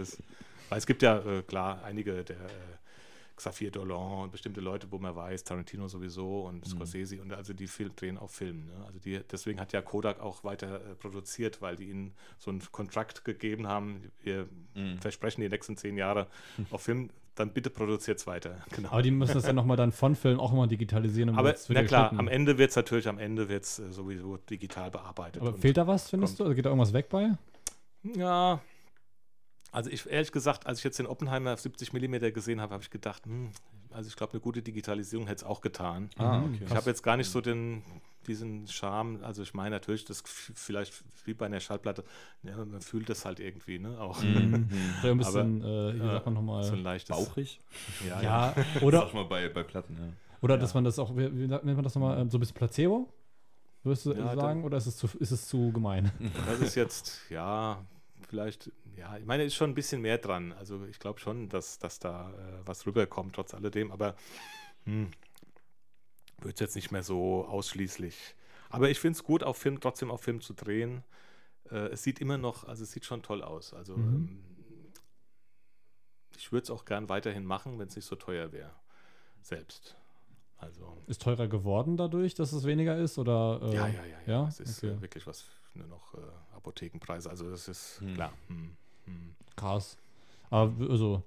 weil 0.68 0.78
es 0.78 0.86
gibt 0.86 1.02
ja 1.02 1.18
äh, 1.18 1.42
klar 1.42 1.82
einige 1.84 2.24
der 2.24 2.36
äh, 2.36 2.48
Xavier 3.36 3.70
Dolan 3.70 4.22
und 4.24 4.32
bestimmte 4.32 4.60
Leute, 4.62 4.86
wo 4.90 4.98
man 4.98 5.14
weiß, 5.14 5.44
Tarantino 5.44 5.88
sowieso 5.88 6.46
und 6.46 6.66
Scorsese 6.66 7.20
und 7.20 7.32
also 7.34 7.52
die 7.52 7.66
viel, 7.66 7.90
drehen 7.94 8.16
auf 8.16 8.30
Film. 8.30 8.64
Ne? 8.66 8.72
Also 8.86 8.98
die, 8.98 9.20
deswegen 9.30 9.60
hat 9.60 9.74
ja 9.74 9.82
Kodak 9.82 10.20
auch 10.20 10.42
weiter 10.42 10.76
äh, 10.76 10.94
produziert, 10.94 11.60
weil 11.60 11.76
die 11.76 11.84
ihnen 11.90 12.14
so 12.38 12.50
einen 12.50 12.62
Kontrakt 12.72 13.24
gegeben 13.26 13.66
haben. 13.66 14.10
Wir 14.22 14.48
versprechen 15.00 15.42
die 15.42 15.50
nächsten 15.50 15.76
zehn 15.76 15.98
Jahre 15.98 16.28
auf 16.70 16.80
Film, 16.82 17.10
dann 17.34 17.52
bitte 17.52 17.68
produziert 17.68 18.18
es 18.18 18.26
weiter. 18.26 18.56
Genau. 18.74 18.88
Aber 18.90 19.02
die 19.02 19.10
müssen 19.10 19.34
das 19.34 19.46
ja 19.46 19.52
nochmal 19.52 19.76
dann 19.76 19.92
von 19.92 20.14
Film 20.14 20.40
auch 20.40 20.52
immer 20.54 20.66
digitalisieren. 20.66 21.28
und 21.28 21.38
Aber 21.38 21.54
na 21.68 21.84
klar, 21.84 22.14
am 22.16 22.28
Ende 22.28 22.56
wird 22.56 22.70
es 22.70 22.76
natürlich, 22.76 23.06
am 23.06 23.18
Ende 23.18 23.50
wird 23.50 23.64
es 23.64 23.78
äh, 23.78 23.92
sowieso 23.92 24.38
digital 24.38 24.90
bearbeitet. 24.90 25.42
Aber 25.42 25.52
fehlt 25.52 25.76
da 25.76 25.86
was, 25.86 26.08
findest 26.08 26.38
kommt- 26.38 26.40
du? 26.40 26.44
Also 26.44 26.54
geht 26.56 26.64
da 26.64 26.70
irgendwas 26.70 26.94
weg 26.94 27.10
bei? 27.10 27.32
Ja, 28.16 28.62
also 29.72 29.90
ich 29.90 30.08
ehrlich 30.08 30.32
gesagt, 30.32 30.66
als 30.66 30.78
ich 30.78 30.84
jetzt 30.84 30.98
den 30.98 31.06
Oppenheimer 31.06 31.54
auf 31.54 31.60
70 31.60 31.92
mm 31.92 32.32
gesehen 32.32 32.60
habe, 32.60 32.72
habe 32.74 32.82
ich 32.82 32.90
gedacht, 32.90 33.24
hm, 33.26 33.50
also 33.90 34.08
ich 34.08 34.16
glaube, 34.16 34.32
eine 34.34 34.40
gute 34.40 34.62
Digitalisierung 34.62 35.26
hätte 35.26 35.44
es 35.44 35.44
auch 35.44 35.60
getan. 35.60 36.10
Ah, 36.18 36.42
okay. 36.44 36.64
Ich 36.66 36.74
habe 36.74 36.88
jetzt 36.90 37.02
gar 37.02 37.16
nicht 37.16 37.30
so 37.30 37.40
den, 37.40 37.82
diesen 38.26 38.66
Charme, 38.68 39.22
also 39.22 39.42
ich 39.42 39.54
meine 39.54 39.70
natürlich, 39.76 40.04
das 40.04 40.22
vielleicht 40.26 41.04
wie 41.24 41.34
bei 41.34 41.46
einer 41.46 41.60
Schallplatte, 41.60 42.04
ja, 42.42 42.56
man 42.56 42.80
fühlt 42.80 43.08
das 43.08 43.24
halt 43.24 43.40
irgendwie, 43.40 43.78
ne, 43.78 44.00
auch. 44.00 44.22
Mhm. 44.22 44.68
So 45.02 45.08
ein 45.08 45.18
bisschen, 45.18 45.60
äh, 45.62 45.94
wie 45.94 45.98
Ja, 45.98 46.12
sagt 46.12 46.26
man 46.26 46.34
nochmal? 46.34 46.64
So 46.64 46.72
ein 46.74 46.82
leichtes. 46.82 47.16
Bauchig? 47.16 47.60
Ja, 48.06 48.22
ja. 48.22 48.54
ja, 48.56 48.64
Oder? 48.80 48.82
oder, 48.82 48.98
Sag 49.00 49.14
mal 49.14 49.24
bei, 49.24 49.48
bei 49.48 49.62
Platten, 49.62 49.96
ja. 49.98 50.12
oder 50.42 50.58
dass 50.58 50.74
man 50.74 50.84
das 50.84 50.98
auch, 50.98 51.16
wie, 51.16 51.32
wie 51.38 51.46
nennt 51.46 51.64
man 51.64 51.82
das 51.82 51.94
nochmal, 51.94 52.18
ähm, 52.18 52.30
so 52.30 52.38
ein 52.38 52.40
bisschen 52.40 52.56
Placebo? 52.56 53.08
Würdest 53.82 54.04
du 54.06 54.12
Ja, 54.14 54.34
sagen? 54.34 54.64
Oder 54.64 54.78
ist 54.78 54.86
es 54.86 54.96
zu, 54.96 55.06
ist 55.18 55.30
es 55.30 55.46
zu 55.46 55.70
gemein? 55.72 56.10
Das 56.46 56.58
ist 56.60 56.74
jetzt, 56.74 57.20
ja, 57.30 57.84
vielleicht, 58.28 58.70
ja, 58.96 59.16
ich 59.16 59.24
meine, 59.24 59.44
ist 59.44 59.54
schon 59.54 59.70
ein 59.70 59.74
bisschen 59.74 60.00
mehr 60.02 60.18
dran. 60.18 60.52
Also 60.52 60.84
ich 60.86 60.98
glaube 60.98 61.20
schon, 61.20 61.48
dass, 61.48 61.78
dass 61.78 61.98
da 61.98 62.30
äh, 62.32 62.66
was 62.66 62.86
rüberkommt, 62.86 63.34
trotz 63.34 63.54
alledem, 63.54 63.92
aber 63.92 64.16
hm, 64.84 65.10
wird 66.40 66.54
es 66.54 66.60
jetzt 66.60 66.76
nicht 66.76 66.90
mehr 66.90 67.02
so 67.02 67.44
ausschließlich. 67.46 68.34
Aber 68.68 68.90
ich 68.90 68.98
finde 68.98 69.16
es 69.16 69.24
gut, 69.24 69.42
auf 69.42 69.56
Film, 69.56 69.80
trotzdem 69.80 70.10
auf 70.10 70.20
Film 70.22 70.40
zu 70.40 70.52
drehen. 70.54 71.04
Äh, 71.70 71.88
es 71.88 72.02
sieht 72.02 72.20
immer 72.20 72.36
noch, 72.38 72.64
also 72.64 72.82
es 72.82 72.92
sieht 72.92 73.04
schon 73.04 73.22
toll 73.22 73.42
aus. 73.42 73.72
Also 73.74 73.96
Mhm. 73.96 74.28
ähm, 74.28 74.42
ich 76.36 76.52
würde 76.52 76.64
es 76.64 76.70
auch 76.70 76.84
gern 76.84 77.08
weiterhin 77.08 77.44
machen, 77.44 77.78
wenn 77.78 77.88
es 77.88 77.96
nicht 77.96 78.04
so 78.04 78.16
teuer 78.16 78.52
wäre. 78.52 78.74
Selbst. 79.42 79.96
Also. 80.58 81.02
Ist 81.06 81.22
teurer 81.22 81.48
geworden 81.48 81.96
dadurch, 81.96 82.34
dass 82.34 82.52
es 82.52 82.64
weniger 82.64 82.98
ist? 82.98 83.18
Oder, 83.18 83.60
äh, 83.62 83.74
Ja, 83.74 83.86
ja, 83.88 84.04
ja, 84.04 84.04
ja. 84.04 84.18
ja? 84.42 84.48
Es 84.48 84.60
ist 84.60 84.78
Okay. 84.78 84.92
äh, 84.94 85.00
wirklich 85.00 85.26
was, 85.26 85.46
nur 85.76 85.86
noch 85.88 86.14
äh, 86.14 86.18
Apothekenpreise. 86.56 87.28
Also 87.30 87.50
das 87.50 87.68
ist 87.68 88.00
Hm. 88.00 88.14
klar. 88.14 88.32
Hm, 88.48 88.70
hm. 89.06 89.34
Krass. 89.56 89.96
Aber 90.50 90.72
also, 90.90 91.22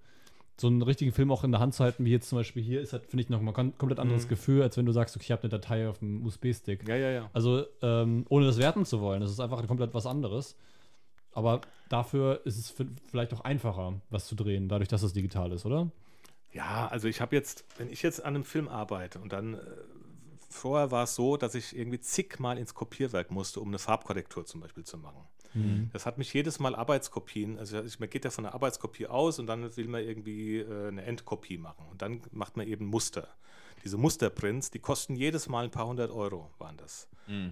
so 0.57 0.67
einen 0.67 0.81
richtigen 0.81 1.12
Film 1.13 1.31
auch 1.31 1.43
in 1.43 1.51
der 1.51 1.59
Hand 1.62 1.73
zu 1.73 1.83
halten, 1.83 2.03
wie 2.05 2.12
jetzt 2.12 2.29
zum 2.29 2.38
Beispiel 2.38 2.62
hier, 2.62 2.81
ist 2.81 2.91
halt, 2.93 3.05
finde 3.05 3.23
ich, 3.23 3.29
noch 3.29 3.41
mal 3.41 3.53
ein 3.57 3.77
komplett 3.77 3.99
anderes 3.99 4.25
Mhm. 4.25 4.29
Gefühl, 4.29 4.62
als 4.62 4.75
wenn 4.77 4.85
du 4.85 4.91
sagst, 4.91 5.15
okay, 5.15 5.23
ich 5.25 5.31
habe 5.31 5.43
eine 5.43 5.49
Datei 5.49 5.88
auf 5.88 5.99
dem 5.99 6.25
USB-Stick. 6.25 6.88
Ja, 6.88 6.95
ja, 6.95 7.09
ja. 7.12 7.29
Also, 7.33 7.65
ähm, 7.81 8.25
ohne 8.29 8.45
das 8.45 8.57
werten 8.57 8.85
zu 8.85 8.99
wollen, 8.99 9.21
das 9.21 9.31
ist 9.31 9.39
einfach 9.39 9.65
komplett 9.67 9.93
was 9.93 10.05
anderes. 10.05 10.55
Aber 11.31 11.62
dafür 11.89 12.41
ist 12.45 12.57
es 12.57 12.73
vielleicht 13.09 13.33
auch 13.33 13.41
einfacher, 13.41 14.01
was 14.09 14.27
zu 14.27 14.35
drehen, 14.35 14.67
dadurch, 14.67 14.89
dass 14.89 15.03
es 15.03 15.13
digital 15.13 15.51
ist, 15.51 15.65
oder? 15.65 15.89
Ja, 16.51 16.88
also 16.88 17.07
ich 17.07 17.21
habe 17.21 17.35
jetzt, 17.35 17.63
wenn 17.77 17.89
ich 17.89 18.01
jetzt 18.01 18.25
an 18.25 18.35
einem 18.35 18.43
Film 18.43 18.67
arbeite 18.67 19.19
und 19.19 19.31
dann, 19.31 19.53
äh, 19.53 19.57
vorher 20.49 20.91
war 20.91 21.03
es 21.03 21.15
so, 21.15 21.38
dass 21.38 21.55
ich 21.55 21.75
irgendwie 21.75 21.99
zigmal 21.99 22.57
ins 22.57 22.73
Kopierwerk 22.73 23.31
musste, 23.31 23.59
um 23.59 23.69
eine 23.69 23.79
Farbkorrektur 23.79 24.45
zum 24.45 24.62
Beispiel 24.62 24.83
zu 24.83 24.97
machen. 24.97 25.21
Das 25.93 26.05
hat 26.05 26.17
mich 26.19 26.31
jedes 26.33 26.59
Mal 26.59 26.75
Arbeitskopien, 26.75 27.57
also 27.57 27.81
ich, 27.81 27.99
man 27.99 28.09
geht 28.09 28.23
ja 28.23 28.29
von 28.31 28.45
einer 28.45 28.53
Arbeitskopie 28.53 29.07
aus 29.07 29.39
und 29.39 29.47
dann 29.47 29.75
will 29.77 29.88
man 29.88 30.03
irgendwie 30.03 30.57
äh, 30.59 30.89
eine 30.89 31.03
Endkopie 31.03 31.57
machen 31.57 31.85
und 31.89 32.01
dann 32.03 32.21
macht 32.31 32.55
man 32.55 32.67
eben 32.67 32.85
Muster. 32.85 33.27
Diese 33.83 33.97
Musterprints, 33.97 34.69
die 34.71 34.79
kosten 34.79 35.15
jedes 35.15 35.47
Mal 35.47 35.63
ein 35.63 35.71
paar 35.71 35.88
hundert 35.88 36.12
Euro, 36.12 36.51
waren 36.59 36.77
das. 36.77 37.07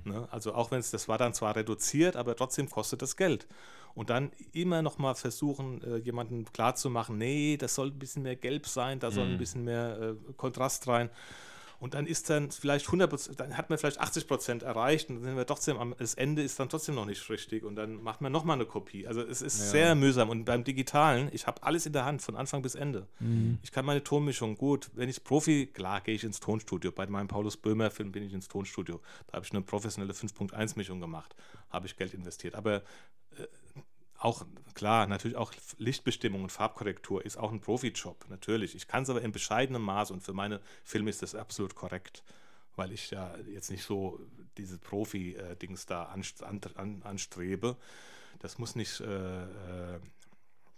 Ne? 0.05 0.27
Also 0.29 0.53
auch 0.53 0.69
wenn 0.71 0.79
es, 0.79 0.91
das 0.91 1.07
war 1.07 1.17
dann 1.17 1.33
zwar 1.33 1.55
reduziert, 1.55 2.15
aber 2.17 2.35
trotzdem 2.35 2.69
kostet 2.69 3.01
das 3.01 3.15
Geld. 3.15 3.47
Und 3.95 4.11
dann 4.11 4.31
immer 4.51 4.83
noch 4.83 4.99
mal 4.99 5.15
versuchen, 5.15 5.81
äh, 5.83 5.97
jemandem 5.97 6.45
klarzumachen, 6.53 7.17
nee, 7.17 7.57
das 7.57 7.73
soll 7.73 7.87
ein 7.87 7.97
bisschen 7.97 8.21
mehr 8.23 8.35
gelb 8.35 8.67
sein, 8.67 8.99
da 8.99 9.09
soll 9.09 9.25
ein 9.25 9.37
bisschen 9.39 9.63
mehr 9.63 9.99
äh, 9.99 10.33
Kontrast 10.33 10.87
rein. 10.87 11.09
Und 11.79 11.93
dann 11.93 12.07
ist 12.07 12.29
dann 12.29 12.51
vielleicht 12.51 12.87
100% 12.87 13.35
dann 13.35 13.55
hat 13.55 13.69
man 13.69 13.77
vielleicht 13.77 13.99
80 13.99 14.27
Prozent 14.27 14.63
erreicht 14.63 15.09
und 15.09 15.17
dann 15.17 15.23
sind 15.23 15.35
wir 15.37 15.45
trotzdem 15.45 15.77
am, 15.77 15.95
das 15.97 16.15
Ende 16.15 16.41
ist 16.41 16.59
dann 16.59 16.69
trotzdem 16.69 16.95
noch 16.95 17.05
nicht 17.05 17.29
richtig 17.29 17.63
und 17.63 17.75
dann 17.75 18.01
macht 18.01 18.21
man 18.21 18.31
nochmal 18.31 18.55
eine 18.55 18.65
Kopie. 18.65 19.07
Also 19.07 19.21
es 19.21 19.41
ist 19.41 19.71
sehr 19.71 19.93
mühsam 19.95 20.29
und 20.29 20.45
beim 20.45 20.63
Digitalen, 20.63 21.29
ich 21.31 21.45
habe 21.45 21.61
alles 21.63 21.85
in 21.85 21.93
der 21.93 22.05
Hand 22.05 22.21
von 22.21 22.35
Anfang 22.35 22.61
bis 22.61 22.75
Ende. 22.75 23.07
Ich 23.61 23.71
kann 23.71 23.85
meine 23.85 24.03
Tonmischung 24.03 24.57
gut. 24.57 24.89
Wenn 24.93 25.09
ich 25.09 25.23
Profi, 25.23 25.67
klar 25.67 26.01
gehe 26.01 26.15
ich 26.15 26.23
ins 26.23 26.39
Tonstudio. 26.39 26.91
Bei 26.91 27.05
meinem 27.07 27.27
Paulus 27.27 27.57
Böhmer 27.57 27.91
Film 27.91 28.11
bin 28.11 28.23
ich 28.23 28.33
ins 28.33 28.47
Tonstudio. 28.47 29.01
Da 29.27 29.33
habe 29.33 29.45
ich 29.45 29.51
eine 29.51 29.61
professionelle 29.61 30.13
5.1 30.13 30.77
Mischung 30.77 30.99
gemacht, 30.99 31.35
habe 31.69 31.85
ich 31.85 31.95
Geld 31.95 32.13
investiert. 32.13 32.55
Aber 32.55 32.81
auch 34.17 34.45
klar, 34.73 35.07
natürlich 35.07 35.37
auch 35.37 35.53
Lichtbestimmung 35.77 36.43
und 36.43 36.51
Farbkorrektur 36.51 37.23
ist 37.25 37.37
auch 37.37 37.51
ein 37.51 37.61
Profi-Job, 37.61 38.25
natürlich. 38.29 38.75
Ich 38.75 38.87
kann 38.87 39.03
es 39.03 39.09
aber 39.09 39.21
in 39.21 39.31
bescheidenem 39.31 39.81
Maß 39.83 40.11
und 40.11 40.21
für 40.21 40.33
meine 40.33 40.61
Filme 40.83 41.09
ist 41.09 41.21
das 41.21 41.35
absolut 41.35 41.75
korrekt. 41.75 42.23
weil 42.77 42.91
ich 42.91 43.11
ja 43.11 43.35
jetzt 43.51 43.71
nicht 43.71 43.83
so 43.83 44.19
diese 44.57 44.77
Profi-Dings 44.77 45.87
da 45.87 46.03
anst 46.03 46.43
an, 46.43 46.61
an, 46.75 47.01
anstrebe. 47.03 47.75
Das 48.39 48.59
muss 48.59 48.75
nicht 48.75 49.01
äh, 49.01 49.95
äh, 49.95 49.99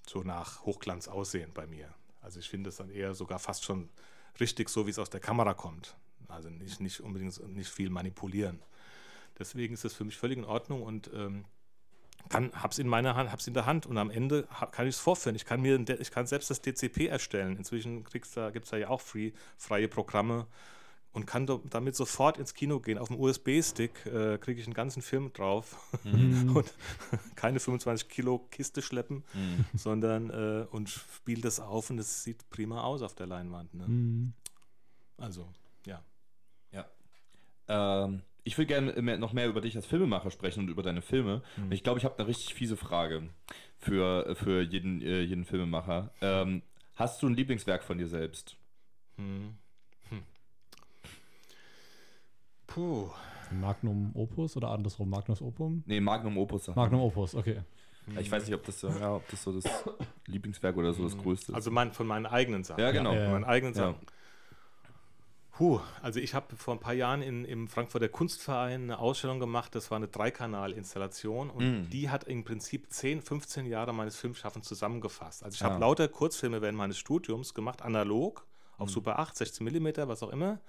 so 0.07 0.23
nach 0.23 0.63
Hochglanz 0.63 1.07
aussehen 1.07 1.51
bei 1.53 1.67
mir. 1.67 1.93
Also 2.21 2.39
ich 2.39 2.49
finde 2.49 2.69
es 2.69 2.77
dann 2.77 2.89
eher 2.89 3.13
sogar 3.13 3.37
fast 3.37 3.65
schon 3.65 3.89
richtig, 4.39 4.69
so 4.69 4.87
wie 4.87 4.91
es 4.91 4.99
aus 4.99 5.09
der 5.09 5.19
Kamera 5.19 5.53
kommt. 5.53 5.97
Also 6.29 6.49
nicht, 6.49 6.79
nicht 6.79 7.01
unbedingt 7.01 7.45
nicht 7.49 7.69
viel 7.69 7.89
manipulieren. 7.89 8.61
Deswegen 9.37 9.73
ist 9.73 9.83
das 9.83 9.93
für 9.93 10.05
mich 10.05 10.17
völlig 10.17 10.37
in 10.37 10.45
Ordnung 10.45 10.83
und 10.83 11.09
ähm, 11.13 11.45
kann, 12.27 12.51
hab's 12.53 12.77
in 12.77 12.87
meiner 12.87 13.15
Hand, 13.15 13.31
hab's 13.31 13.47
in 13.47 13.53
der 13.53 13.65
Hand 13.65 13.85
und 13.85 13.97
am 13.97 14.11
Ende 14.11 14.47
hab, 14.51 14.71
kann 14.71 14.87
ich 14.87 14.95
es 14.95 14.99
vorführen. 14.99 15.35
Ich 15.35 15.45
kann 15.45 15.61
mir, 15.61 15.79
ich 15.99 16.11
kann 16.11 16.27
selbst 16.27 16.49
das 16.49 16.61
DCP 16.61 17.07
erstellen. 17.07 17.57
Inzwischen 17.57 18.03
da, 18.35 18.49
gibt 18.51 18.65
es 18.65 18.71
da 18.71 18.77
ja 18.77 18.89
auch 18.89 19.01
free, 19.01 19.31
freie 19.57 19.87
Programme 19.87 20.47
und 21.11 21.25
kann 21.25 21.47
do, 21.47 21.61
damit 21.69 21.95
sofort 21.95 22.37
ins 22.37 22.53
Kino 22.53 22.79
gehen. 22.79 22.97
Auf 22.97 23.07
dem 23.07 23.19
USB-Stick 23.19 24.05
äh, 24.05 24.37
kriege 24.37 24.59
ich 24.61 24.67
einen 24.67 24.73
ganzen 24.73 25.01
Film 25.01 25.33
drauf 25.33 25.75
mhm. 26.03 26.51
und 26.55 26.73
keine 27.35 27.59
25 27.59 28.09
Kilo 28.09 28.39
Kiste 28.51 28.81
schleppen, 28.81 29.23
mhm. 29.33 29.65
sondern 29.73 30.29
äh, 30.29 30.67
und 30.71 30.89
spiele 30.89 31.41
das 31.41 31.59
auf 31.59 31.89
und 31.89 31.99
es 31.99 32.23
sieht 32.23 32.49
prima 32.49 32.83
aus 32.83 33.01
auf 33.01 33.15
der 33.15 33.27
Leinwand. 33.27 33.73
Ne? 33.73 33.87
Mhm. 33.87 34.33
Also, 35.17 35.47
ja. 35.85 36.03
Ja. 36.71 36.85
Ähm, 37.67 38.21
ich 38.43 38.57
will 38.57 38.65
gerne 38.65 39.17
noch 39.17 39.33
mehr 39.33 39.47
über 39.47 39.61
dich 39.61 39.75
als 39.75 39.85
Filmemacher 39.85 40.31
sprechen 40.31 40.61
und 40.61 40.69
über 40.69 40.83
deine 40.83 41.01
Filme. 41.01 41.41
Mhm. 41.57 41.71
Ich 41.71 41.83
glaube, 41.83 41.99
ich 41.99 42.05
habe 42.05 42.17
eine 42.17 42.27
richtig 42.27 42.53
fiese 42.53 42.77
Frage 42.77 43.29
für, 43.77 44.35
für 44.35 44.61
jeden, 44.61 45.01
äh, 45.01 45.21
jeden 45.21 45.45
Filmemacher. 45.45 46.11
Ähm, 46.21 46.61
hast 46.95 47.21
du 47.21 47.27
ein 47.27 47.35
Lieblingswerk 47.35 47.83
von 47.83 47.97
dir 47.97 48.07
selbst? 48.07 48.55
Hm. 49.17 49.55
Hm. 50.09 50.23
Puh. 52.67 53.09
Magnum 53.51 54.11
Opus 54.13 54.55
oder 54.57 54.69
andersrum? 54.69 55.09
Magnus 55.09 55.41
Opum? 55.41 55.83
Nee, 55.85 55.99
Magnum 55.99 56.37
Opus. 56.37 56.67
Magnum 56.75 57.01
Opus, 57.01 57.35
okay. 57.35 57.61
Ich 58.19 58.31
weiß 58.31 58.45
nicht, 58.45 58.55
ob 58.55 58.65
das, 58.65 58.81
ja, 58.81 59.15
ob 59.15 59.29
das 59.29 59.43
so 59.43 59.53
das 59.53 59.65
Lieblingswerk 60.25 60.75
oder 60.77 60.93
so 60.93 61.03
das 61.03 61.13
hm. 61.13 61.21
größte 61.21 61.51
ist. 61.51 61.55
Also 61.55 61.71
mein, 61.71 61.91
von 61.91 62.07
meinen 62.07 62.25
eigenen 62.25 62.63
Sachen. 62.63 62.81
Ja, 62.81 62.91
genau. 62.91 63.13
Ja, 63.13 63.25
von 63.25 63.33
meinen 63.33 63.43
eigenen 63.45 63.73
Sachen. 63.73 63.95
Ja. 64.01 64.13
Puh, 65.59 65.81
also 66.01 66.21
ich 66.21 66.35
habe 66.35 66.55
vor 66.55 66.73
ein 66.73 66.79
paar 66.79 66.93
Jahren 66.93 67.21
in, 67.21 67.43
im 67.43 67.67
Frankfurter 67.67 68.07
Kunstverein 68.07 68.83
eine 68.83 68.97
Ausstellung 68.97 69.41
gemacht, 69.41 69.75
das 69.75 69.91
war 69.91 69.97
eine 69.97 70.07
Dreikanal-Installation 70.07 71.49
und 71.49 71.87
mm. 71.87 71.89
die 71.89 72.09
hat 72.09 72.23
im 72.23 72.45
Prinzip 72.45 72.89
10, 72.89 73.21
15 73.21 73.65
Jahre 73.65 73.93
meines 73.93 74.15
Filmschaffens 74.15 74.65
zusammengefasst. 74.69 75.43
Also 75.43 75.55
ich 75.55 75.59
ja. 75.59 75.69
habe 75.69 75.81
lauter 75.81 76.07
Kurzfilme 76.07 76.61
während 76.61 76.77
meines 76.77 76.97
Studiums 76.97 77.53
gemacht, 77.53 77.81
analog, 77.81 78.47
auf 78.77 78.87
mm. 78.87 78.93
Super 78.93 79.19
8, 79.19 79.35
16 79.35 79.65
mm, 79.65 79.87
was 80.07 80.23
auch 80.23 80.29
immer. 80.29 80.61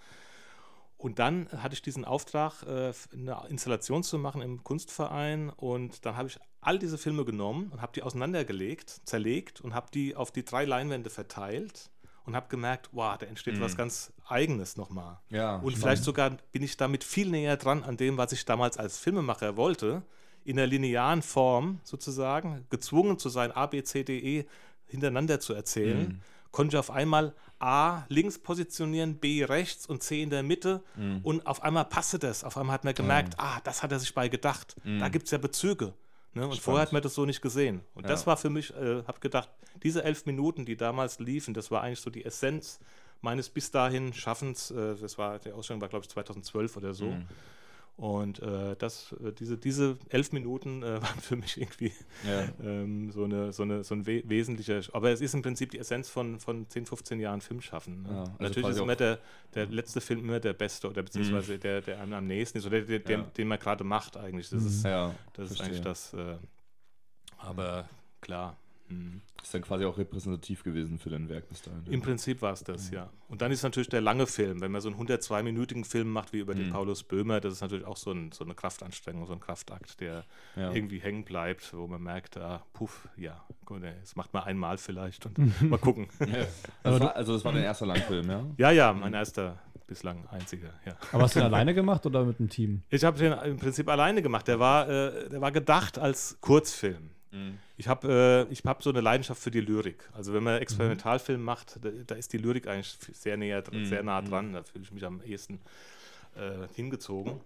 Und 0.98 1.20
dann 1.20 1.48
hatte 1.53 1.74
ich 1.74 1.83
diesen 1.83 2.05
Auftrag, 2.05 2.64
äh, 2.64 2.92
eine 3.12 3.46
Installation 3.48 4.03
zu 4.03 4.18
machen 4.18 4.42
im 4.42 4.64
Kunstverein 4.64 5.50
und 5.50 6.05
dann 6.05 6.16
habe 6.16 6.26
ich 6.26 6.40
all 6.62 6.81
diese 6.81 6.98
Filme 6.98 7.24
genommen 7.24 7.68
und 7.70 7.81
habe 7.81 7.92
die 7.92 8.03
auseinandergelegt, 8.03 9.03
zerlegt 9.05 9.61
und 9.61 9.72
habe 9.72 9.87
die 9.94 10.16
auf 10.16 10.33
die 10.33 10.44
drei 10.44 10.64
Leinwände 10.64 11.11
verteilt 11.11 11.92
und 12.24 12.37
habe 12.37 12.48
gemerkt, 12.48 12.88
wow, 12.92 13.16
da 13.18 13.26
entsteht 13.26 13.56
mhm. 13.56 13.61
was 13.61 13.76
ganz 13.76 14.12
Eigenes 14.26 14.76
nochmal. 14.76 15.18
Ja, 15.28 15.56
und 15.56 15.76
vielleicht 15.76 16.04
sogar 16.04 16.30
bin 16.52 16.62
ich 16.62 16.76
damit 16.76 17.04
viel 17.04 17.30
näher 17.30 17.56
dran 17.56 17.83
an 17.83 17.96
dem, 17.96 18.16
was 18.16 18.33
ich 18.33 18.44
damals 18.44 18.76
als 18.76 18.98
Filmemacher 18.98 19.56
wollte, 19.56 20.02
in 20.44 20.56
der 20.56 20.66
linearen 20.66 21.22
Form 21.22 21.80
sozusagen, 21.83 22.64
gezwungen 22.70 23.18
zu 23.18 23.28
sein, 23.28 23.52
A, 23.52 23.66
B, 23.66 23.83
C, 23.83 24.04
D, 24.04 24.18
E 24.18 24.46
hintereinander 24.87 25.40
zu 25.40 25.52
erzählen. 25.52 26.09
Mhm. 26.09 26.20
Konnte 26.50 26.76
ich 26.76 26.78
auf 26.78 26.90
einmal 26.90 27.35
A 27.61 28.04
links 28.09 28.38
positionieren, 28.38 29.16
B 29.16 29.44
rechts 29.44 29.87
und 29.87 30.02
C 30.02 30.22
in 30.22 30.30
der 30.30 30.42
Mitte 30.42 30.83
mhm. 30.96 31.20
und 31.22 31.46
auf 31.46 31.62
einmal 31.62 31.85
passte 31.85 32.18
das. 32.18 32.42
Auf 32.42 32.56
einmal 32.56 32.74
hat 32.74 32.85
man 32.85 32.94
gemerkt, 32.94 33.35
ah, 33.38 33.61
das 33.62 33.83
hat 33.83 33.92
er 33.92 33.98
sich 33.98 34.14
bei 34.14 34.28
gedacht. 34.28 34.74
Da 34.83 34.90
mhm. 34.90 35.12
gibt 35.12 35.26
es 35.26 35.30
ja 35.30 35.38
Bezüge. 35.38 35.94
Ne? 36.32 36.42
Und 36.42 36.48
Spannend. 36.48 36.62
vorher 36.62 36.82
hat 36.82 36.92
man 36.92 37.02
das 37.02 37.14
so 37.14 37.26
nicht 37.26 37.42
gesehen. 37.42 37.82
Und 37.94 38.04
ja. 38.04 38.08
das 38.08 38.26
war 38.26 38.36
für 38.36 38.50
mich, 38.50 38.74
äh, 38.74 39.02
habe 39.04 39.20
gedacht, 39.20 39.48
diese 39.82 40.04
elf 40.04 40.26
Minuten, 40.26 40.64
die 40.64 40.76
damals 40.76 41.18
liefen, 41.18 41.54
das 41.54 41.70
war 41.70 41.82
eigentlich 41.82 42.00
so 42.00 42.10
die 42.10 42.24
Essenz 42.24 42.78
meines 43.20 43.48
bis 43.48 43.70
dahin 43.70 44.12
Schaffens. 44.12 44.70
Äh, 44.70 44.96
das 44.96 45.18
war, 45.18 45.38
die 45.38 45.52
Ausstellung 45.52 45.80
war, 45.80 45.88
glaube 45.88 46.04
ich, 46.04 46.10
2012 46.10 46.76
oder 46.76 46.94
so. 46.94 47.06
Mhm. 47.06 47.26
Und 47.96 48.40
äh, 48.40 48.76
das, 48.79 49.14
äh, 49.22 49.33
diese, 49.33 49.59
diese 49.59 49.98
elf 50.09 50.33
Minuten 50.33 50.83
äh, 50.83 50.87
waren 51.03 51.20
für 51.20 51.37
mich 51.37 51.61
irgendwie 51.61 51.92
ja. 52.26 52.48
ähm, 52.62 53.11
so, 53.11 53.24
eine, 53.24 53.53
so, 53.53 53.62
eine, 53.62 53.85
so 53.85 53.94
ein 53.94 54.07
we 54.07 54.22
wesentlicher. 54.26 54.81
Aber 54.92 55.11
es 55.11 55.20
ist 55.20 55.35
im 55.35 55.42
Prinzip 55.42 55.70
die 55.70 55.79
Essenz 55.79 56.09
von, 56.09 56.40
von 56.40 56.68
10, 56.68 56.87
15 56.87 57.20
Jahren 57.20 57.40
Filmschaffen. 57.42 58.03
Ne? 58.03 58.09
Ja, 58.09 58.20
also 58.20 58.35
Natürlich 58.38 58.70
ist 58.70 58.79
immer 58.79 58.96
der, 58.96 59.18
der 59.55 59.66
letzte 59.66 60.00
Film 60.00 60.20
immer 60.20 60.40
der 60.40 60.55
beste 60.55 60.88
oder 60.88 61.03
beziehungsweise 61.03 61.55
mhm. 61.55 61.61
der, 61.61 61.81
der 61.83 62.00
einem 62.00 62.14
am 62.14 62.26
nächsten 62.26 62.59
ist 62.59 62.66
oder 62.66 62.81
der, 62.81 63.00
der, 63.00 63.18
ja. 63.18 63.24
den 63.24 63.48
man 63.48 63.59
gerade 63.59 63.85
macht 63.85 64.16
eigentlich. 64.16 64.48
Das 64.48 64.64
ist, 64.64 64.85
das 64.85 65.50
ist 65.50 65.61
eigentlich 65.61 65.83
das. 65.83 66.14
Äh, 66.14 66.37
aber 67.37 67.88
klar. 68.20 68.57
Mhm. 68.90 69.20
Ist 69.42 69.55
dann 69.55 69.62
quasi 69.62 69.85
auch 69.87 69.96
repräsentativ 69.96 70.62
gewesen 70.62 70.98
für 70.98 71.09
dein 71.09 71.29
Werk 71.29 71.48
bis 71.48 71.62
dahin. 71.62 71.83
Im 71.90 72.03
Prinzip 72.03 72.42
war 72.42 72.53
es 72.53 72.62
das, 72.62 72.90
ja. 72.90 73.09
Und 73.29 73.40
dann 73.40 73.50
ist 73.50 73.62
natürlich 73.62 73.88
der 73.88 74.03
lange 74.03 74.26
Film. 74.26 74.61
Wenn 74.61 74.70
man 74.70 74.83
so 74.83 74.90
einen 74.90 75.00
102-minütigen 75.00 75.85
Film 75.85 76.11
macht 76.12 76.33
wie 76.33 76.40
über 76.40 76.55
den 76.55 76.68
mhm. 76.68 76.72
Paulus 76.72 77.03
Böhmer, 77.03 77.40
das 77.40 77.55
ist 77.55 77.61
natürlich 77.62 77.87
auch 77.87 77.96
so, 77.96 78.12
ein, 78.12 78.33
so, 78.33 78.44
eine 78.44 78.55
Kraftanstrengung, 78.55 79.26
so 79.26 79.33
ein 79.33 79.40
Kraftakt, 79.40 80.00
der 80.00 80.24
ja. 80.57 80.72
irgendwie 80.72 80.98
hängen 80.98 81.24
bleibt, 81.24 81.72
wo 81.72 81.87
man 81.87 82.03
merkt, 82.03 82.37
ah, 82.37 82.62
puff, 82.74 83.09
ja, 83.16 83.42
gut, 83.64 83.83
das 83.83 84.14
macht 84.14 84.35
man 84.35 84.44
einmal 84.44 84.76
vielleicht 84.76 85.24
und 85.24 85.62
mal 85.62 85.79
gucken. 85.79 86.09
Ja. 86.20 86.46
Also, 86.83 87.00
war, 87.00 87.16
also 87.16 87.35
das 87.35 87.44
war 87.44 87.53
dein 87.53 87.64
erster 87.64 87.87
Langfilm, 87.87 88.31
ja? 88.31 88.44
Ja, 88.57 88.70
ja, 88.70 88.92
mein 88.92 89.12
erster 89.12 89.59
bislang 89.87 90.26
einziger, 90.29 90.70
ja. 90.87 90.96
Aber 91.12 91.24
hast 91.24 91.35
du 91.35 91.40
den 91.40 91.46
alleine 91.53 91.74
gemacht 91.74 92.07
oder 92.07 92.24
mit 92.24 92.38
einem 92.38 92.48
Team? 92.48 92.83
Ich 92.88 93.05
habe 93.05 93.18
den 93.18 93.33
im 93.33 93.59
Prinzip 93.59 93.88
alleine 93.88 94.22
gemacht. 94.22 94.46
Der 94.48 94.59
war, 94.61 94.88
äh, 94.88 95.29
der 95.29 95.40
war 95.40 95.50
gedacht 95.50 95.98
als 95.98 96.38
Kurzfilm. 96.40 97.11
Mhm. 97.32 97.58
Ich 97.76 97.88
habe 97.88 98.46
äh, 98.50 98.54
hab 98.54 98.82
so 98.82 98.90
eine 98.90 99.00
Leidenschaft 99.00 99.42
für 99.42 99.50
die 99.50 99.60
Lyrik. 99.60 100.08
Also 100.12 100.32
wenn 100.32 100.42
man 100.42 100.56
mhm. 100.56 100.62
Experimentalfilm 100.62 101.42
macht, 101.42 101.78
da, 101.82 101.90
da, 102.06 102.14
ist 102.14 102.32
die 102.32 102.38
Lyrik 102.38 102.66
eigentlich 102.66 102.96
sehr, 103.12 103.36
näher, 103.36 103.62
mhm. 103.70 103.84
sehr 103.86 104.02
nah 104.02 104.20
dran. 104.22 104.48
Mhm. 104.48 104.52
Da 104.54 104.62
fühle 104.62 104.84
ich 104.84 104.92
mich 104.92 105.04
am 105.04 105.22
ehesten 105.22 105.60
äh, 106.36 106.66
hingezogen. 106.74 107.40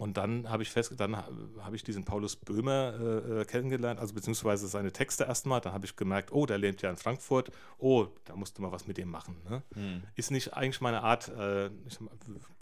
Und 0.00 0.16
dann 0.16 0.48
habe 0.48 0.62
ich 0.62 0.70
fest, 0.70 0.94
dann 0.96 1.14
habe 1.14 1.76
ich 1.76 1.84
diesen 1.84 2.06
Paulus 2.06 2.34
Böhmer 2.34 2.94
äh, 2.98 3.40
äh, 3.40 3.44
kennengelernt, 3.44 4.00
also 4.00 4.14
beziehungsweise 4.14 4.66
seine 4.66 4.92
Texte 4.92 5.24
erstmal. 5.24 5.60
Dann 5.60 5.74
habe 5.74 5.84
ich 5.84 5.94
gemerkt, 5.94 6.32
oh, 6.32 6.46
der 6.46 6.56
lebt 6.56 6.80
ja 6.80 6.88
in 6.88 6.96
Frankfurt. 6.96 7.52
Oh, 7.76 8.06
da 8.24 8.34
musst 8.34 8.56
du 8.56 8.62
mal 8.62 8.72
was 8.72 8.86
mit 8.86 8.96
dem 8.96 9.10
machen. 9.10 9.36
Ne? 9.46 9.62
Mhm. 9.74 10.02
Ist 10.14 10.30
nicht 10.30 10.54
eigentlich 10.54 10.80
meine 10.80 11.02
Art. 11.02 11.28
Äh, 11.28 11.66
ich 11.86 11.98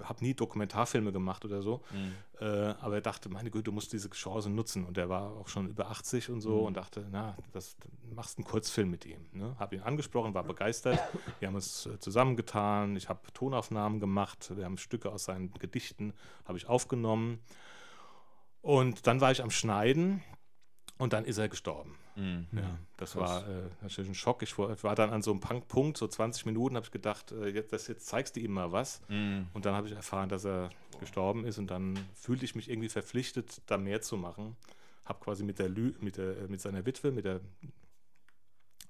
habe 0.02 0.24
nie 0.24 0.34
Dokumentarfilme 0.34 1.12
gemacht 1.12 1.44
oder 1.44 1.62
so. 1.62 1.84
Mhm. 1.92 2.14
Äh, 2.40 2.44
aber 2.80 2.96
er 2.96 3.00
dachte, 3.00 3.28
meine 3.28 3.50
Güte, 3.50 3.64
du 3.64 3.72
musst 3.72 3.92
diese 3.92 4.10
Chance 4.10 4.50
nutzen. 4.50 4.84
Und 4.84 4.96
er 4.96 5.08
war 5.08 5.32
auch 5.36 5.48
schon 5.48 5.68
über 5.68 5.90
80 5.90 6.30
und 6.30 6.40
so 6.40 6.60
mhm. 6.60 6.66
und 6.66 6.76
dachte, 6.76 7.06
na, 7.10 7.36
das 7.52 7.76
machst 8.14 8.38
einen 8.38 8.44
Kurzfilm 8.44 8.90
mit 8.90 9.06
ihm. 9.06 9.26
Ne? 9.32 9.56
Habe 9.58 9.76
ihn 9.76 9.82
angesprochen, 9.82 10.34
war 10.34 10.44
begeistert. 10.44 11.00
Wir 11.40 11.48
haben 11.48 11.56
uns 11.56 11.86
äh, 11.86 11.98
zusammengetan. 11.98 12.96
Ich 12.96 13.08
habe 13.08 13.20
Tonaufnahmen 13.32 14.00
gemacht. 14.00 14.52
Wir 14.56 14.64
haben 14.64 14.78
Stücke 14.78 15.10
aus 15.10 15.24
seinen 15.24 15.50
Gedichten 15.52 16.14
habe 16.44 16.58
ich 16.58 16.68
aufgenommen 16.68 17.40
und 18.62 19.06
dann 19.06 19.20
war 19.20 19.30
ich 19.30 19.42
am 19.42 19.50
Schneiden 19.50 20.22
und 20.98 21.12
dann 21.12 21.24
ist 21.24 21.38
er 21.38 21.48
gestorben. 21.48 21.94
Mhm. 22.16 22.46
Ja, 22.52 22.78
das 22.96 23.12
Krass. 23.12 23.44
war 23.44 23.48
äh, 23.48 23.68
natürlich 23.82 24.10
ein 24.10 24.14
Schock. 24.14 24.42
Ich 24.42 24.58
war 24.58 24.94
dann 24.94 25.10
an 25.10 25.22
so 25.22 25.30
einem 25.30 25.62
Punkt, 25.62 25.96
so 25.96 26.08
20 26.08 26.44
Minuten, 26.46 26.76
habe 26.76 26.84
ich 26.84 26.90
gedacht, 26.90 27.32
äh, 27.32 27.48
jetzt, 27.48 27.72
das, 27.72 27.86
jetzt 27.86 28.06
zeigst 28.06 28.36
du 28.36 28.40
ihm 28.40 28.52
mal 28.52 28.72
was. 28.72 29.00
Mhm. 29.08 29.46
Und 29.54 29.64
dann 29.64 29.74
habe 29.74 29.86
ich 29.86 29.94
erfahren, 29.94 30.28
dass 30.28 30.44
er 30.44 30.70
gestorben 30.98 31.44
ist 31.44 31.58
und 31.58 31.68
dann 31.68 31.98
fühlte 32.14 32.44
ich 32.44 32.56
mich 32.56 32.68
irgendwie 32.68 32.88
verpflichtet, 32.88 33.62
da 33.66 33.78
mehr 33.78 34.02
zu 34.02 34.16
machen. 34.16 34.56
Habe 35.04 35.20
quasi 35.20 35.44
mit, 35.44 35.60
der 35.60 35.68
Lü 35.68 35.94
mit, 36.00 36.16
der, 36.16 36.48
mit 36.48 36.60
seiner 36.60 36.84
Witwe, 36.84 37.12
mit 37.12 37.24
der 37.24 37.40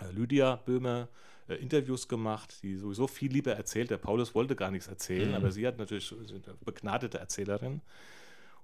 äh, 0.01 0.11
Lydia 0.11 0.57
Böhmer, 0.57 1.09
äh, 1.49 1.57
Interviews 1.57 2.09
gemacht, 2.09 2.63
die 2.63 2.77
sowieso 2.77 3.07
viel 3.07 3.31
lieber 3.31 3.53
erzählt. 3.53 3.91
Der 3.91 3.99
Paulus 3.99 4.35
wollte 4.35 4.57
gar 4.57 4.71
nichts 4.71 4.89
erzählen, 4.89 5.29
mhm. 5.29 5.35
aber 5.35 5.51
sie 5.51 5.67
hat 5.67 5.77
natürlich 5.77 6.11
eine 6.13 6.57
begnadete 6.65 7.19
Erzählerin. 7.19 7.83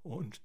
Und 0.02 0.40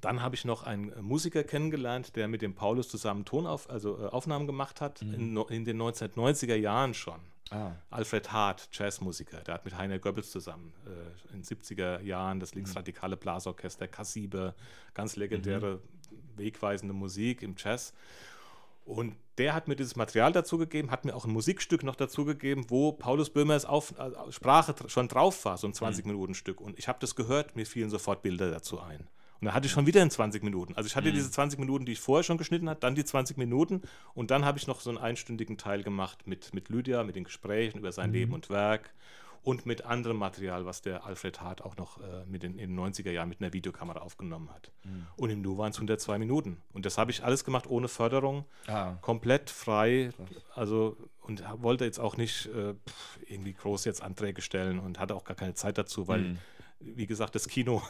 dann 0.00 0.22
habe 0.22 0.34
ich 0.34 0.44
noch 0.44 0.62
einen 0.62 0.92
äh, 0.92 1.02
Musiker 1.02 1.42
kennengelernt, 1.42 2.16
der 2.16 2.28
mit 2.28 2.42
dem 2.42 2.54
Paulus 2.54 2.88
zusammen 2.88 3.24
Tonauf, 3.24 3.68
also 3.70 3.98
äh, 3.98 4.06
Aufnahmen 4.06 4.46
gemacht 4.46 4.80
hat, 4.80 5.02
mhm. 5.02 5.14
in, 5.14 5.36
in, 5.48 5.64
den 5.64 5.80
1990er 5.80 6.56
Jahren 6.56 6.94
schon. 6.94 7.20
Ah. 7.50 7.72
Alfred 7.90 8.32
Hart, 8.32 8.68
Jazzmusiker, 8.72 9.38
der 9.40 9.54
hat 9.54 9.64
mit 9.64 9.78
Heiner 9.78 10.00
Goebbels 10.00 10.30
zusammen 10.32 10.72
äh, 10.84 11.32
in 11.32 11.42
den 11.42 11.44
70er 11.44 12.00
Jahren 12.02 12.40
das 12.40 12.54
linksradikale 12.54 13.16
Blasorchester 13.16 13.86
Kassibe, 13.86 14.54
ganz 14.94 15.16
legendäre, 15.16 15.76
mhm. 15.76 16.38
wegweisende 16.38 16.92
Musik 16.92 17.42
im 17.42 17.54
Jazz. 17.56 17.92
Und 18.84 19.16
der 19.38 19.54
hat 19.54 19.68
mir 19.68 19.76
dieses 19.76 19.96
Material 19.96 20.32
dazugegeben, 20.32 20.90
hat 20.90 21.04
mir 21.04 21.14
auch 21.14 21.24
ein 21.24 21.32
Musikstück 21.32 21.82
noch 21.82 21.96
dazugegeben, 21.96 22.68
wo 22.68 22.92
Paulus 22.92 23.30
Böhmers 23.30 23.64
Auf, 23.64 23.94
äh, 23.98 24.32
Sprache 24.32 24.74
schon 24.88 25.08
drauf 25.08 25.44
war, 25.44 25.56
so 25.56 25.66
ein 25.66 25.72
20-Minuten-Stück. 25.72 26.60
Mhm. 26.60 26.66
Und 26.66 26.78
ich 26.78 26.88
habe 26.88 26.98
das 27.00 27.14
gehört, 27.14 27.54
mir 27.54 27.66
fielen 27.66 27.90
sofort 27.90 28.22
Bilder 28.22 28.50
dazu 28.50 28.80
ein. 28.80 29.06
Und 29.40 29.46
dann 29.46 29.54
hatte 29.54 29.66
ich 29.66 29.72
schon 29.72 29.86
wieder 29.86 30.02
in 30.02 30.10
20 30.10 30.42
Minuten. 30.42 30.74
Also 30.74 30.86
ich 30.86 30.96
hatte 30.96 31.08
mhm. 31.10 31.14
diese 31.14 31.30
20 31.30 31.58
Minuten, 31.58 31.84
die 31.86 31.92
ich 31.92 32.00
vorher 32.00 32.24
schon 32.24 32.38
geschnitten 32.38 32.68
habe, 32.68 32.80
dann 32.80 32.94
die 32.94 33.04
20 33.04 33.36
Minuten 33.36 33.82
und 34.14 34.30
dann 34.30 34.44
habe 34.44 34.58
ich 34.58 34.66
noch 34.66 34.80
so 34.80 34.90
einen 34.90 34.98
einstündigen 34.98 35.58
Teil 35.58 35.82
gemacht 35.82 36.26
mit, 36.26 36.54
mit 36.54 36.68
Lydia, 36.68 37.04
mit 37.04 37.16
den 37.16 37.24
Gesprächen 37.24 37.78
über 37.78 37.92
sein 37.92 38.10
mhm. 38.10 38.14
Leben 38.14 38.32
und 38.32 38.50
Werk 38.50 38.90
und 39.42 39.64
mit 39.64 39.84
anderem 39.84 40.16
Material, 40.16 40.66
was 40.66 40.82
der 40.82 41.06
Alfred 41.06 41.40
Hart 41.40 41.62
auch 41.62 41.76
noch 41.76 42.00
äh, 42.00 42.24
mit 42.26 42.42
den, 42.42 42.58
in 42.58 42.74
den 42.74 42.78
90er 42.80 43.12
Jahren 43.12 43.28
mit 43.28 43.40
einer 43.40 43.52
Videokamera 43.52 44.00
aufgenommen 44.00 44.50
hat. 44.52 44.72
Und 45.16 45.30
im 45.30 45.40
Nu 45.40 45.56
waren 45.56 45.70
es 45.70 45.76
102 45.76 46.18
Minuten. 46.18 46.60
Und 46.72 46.84
das 46.84 46.98
habe 46.98 47.12
ich 47.12 47.22
alles 47.22 47.44
gemacht 47.44 47.68
ohne 47.68 47.86
Förderung, 47.86 48.44
Ah. 48.66 48.94
komplett 49.02 49.50
frei. 49.50 50.10
Also 50.52 50.96
und 51.20 51.44
wollte 51.62 51.84
jetzt 51.84 52.00
auch 52.00 52.16
nicht 52.16 52.46
äh, 52.46 52.74
irgendwie 53.28 53.52
groß 53.52 53.84
jetzt 53.84 54.02
Anträge 54.02 54.42
stellen 54.42 54.80
und 54.80 54.98
hatte 54.98 55.14
auch 55.14 55.24
gar 55.24 55.36
keine 55.36 55.54
Zeit 55.54 55.78
dazu, 55.78 56.08
weil 56.08 56.20
Mhm. 56.20 56.38
Wie 56.80 57.06
gesagt, 57.06 57.34
das 57.34 57.48
Kino 57.48 57.82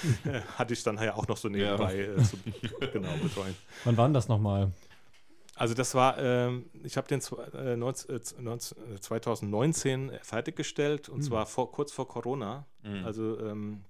hatte 0.58 0.74
ich 0.74 0.82
dann 0.82 0.96
ja 1.02 1.14
auch 1.14 1.26
noch 1.26 1.36
so 1.36 1.48
nebenbei 1.48 1.98
äh, 1.98 2.22
zu, 2.22 2.36
genau, 2.92 3.12
betreuen. 3.22 3.54
Wann 3.84 3.96
war 3.96 4.06
denn 4.06 4.14
das 4.14 4.28
nochmal? 4.28 4.70
Also 5.56 5.74
das 5.74 5.94
war, 5.94 6.18
ähm, 6.18 6.66
ich 6.82 6.96
habe 6.96 7.06
den 7.06 7.20
äh, 7.54 7.76
19, 7.76 8.16
äh, 8.16 8.42
19, 8.42 8.94
äh, 8.94 9.00
2019 9.00 10.12
fertiggestellt 10.22 11.08
und 11.08 11.22
zwar 11.22 11.46
vor, 11.46 11.70
kurz 11.70 11.92
vor 11.92 12.08
Corona. 12.08 12.66
Also 13.04 13.38
ähm, 13.40 13.84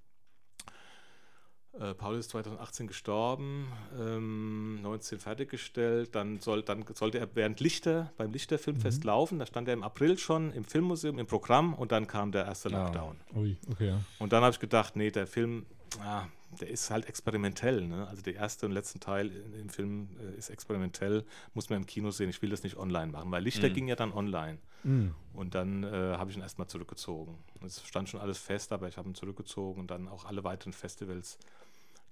äh, 1.81 1.95
Paul 1.95 2.17
ist 2.17 2.31
2018 2.31 2.87
gestorben, 2.87 3.67
ähm, 3.99 4.81
19 4.83 5.19
fertiggestellt, 5.19 6.15
dann, 6.15 6.41
soll, 6.41 6.63
dann 6.63 6.85
sollte 6.95 7.19
er 7.19 7.29
während 7.35 7.61
Lichter, 7.61 8.13
beim 8.17 8.33
Lichter 8.33 8.59
Filmfest 8.59 9.05
laufen, 9.05 9.39
da 9.39 9.47
stand 9.47 9.69
er 9.69 9.75
im 9.75 9.83
April 9.83 10.17
schon 10.19 10.53
im 10.53 10.65
Filmmuseum, 10.65 11.19
im 11.19 11.27
Programm 11.27 11.75
und 11.75 11.93
dann 11.93 12.07
kam 12.07 12.33
der 12.33 12.45
erste 12.45 12.69
Ah. 12.69 12.85
Lockdown. 12.85 13.17
Ui, 13.35 13.57
okay. 13.71 13.89
ja. 13.89 14.01
Und 14.19 14.33
dann 14.33 14.43
habe 14.43 14.53
ich 14.53 14.61
gedacht, 14.61 14.97
nee, 14.97 15.11
der 15.11 15.27
Film, 15.27 15.67
ah, 16.01 16.27
der 16.61 16.69
ist 16.71 16.91
halt 16.91 17.07
experimentell. 17.09 17.81
Ne? 17.89 18.07
Also 18.07 18.23
der 18.23 18.37
erste 18.37 18.67
und 18.67 18.73
letzte 18.73 19.01
Teil 19.01 19.27
in- 19.33 19.55
im 19.63 19.69
Film 19.69 20.09
äh, 20.21 20.39
ist 20.39 20.51
experimentell, 20.51 21.25
muss 21.55 21.69
man 21.69 21.81
im 21.81 21.87
Kino 21.87 22.13
sehen. 22.13 22.31
Ich 22.31 22.41
will 22.43 22.51
das 22.51 22.63
nicht 22.63 22.77
online 22.77 23.11
machen, 23.11 23.31
weil 23.33 23.43
Lichter 23.43 23.69
ging 23.71 23.89
ja 23.89 23.97
dann 23.97 24.13
online. 24.13 24.59
Mhm. 24.85 25.15
Und 25.33 25.57
dann 25.57 25.83
äh, 25.83 25.89
habe 26.17 26.31
ich 26.31 26.37
ihn 26.37 26.43
erstmal 26.43 26.69
zurückgezogen. 26.69 27.37
Es 27.67 27.83
stand 27.85 28.09
schon 28.09 28.21
alles 28.21 28.39
fest, 28.39 28.71
aber 28.73 28.87
ich 28.87 28.97
habe 28.99 29.09
ihn 29.09 29.15
zurückgezogen 29.17 29.81
und 29.81 29.91
dann 29.91 30.07
auch 30.07 30.27
alle 30.27 30.45
weiteren 30.45 30.73
Festivals. 30.73 31.39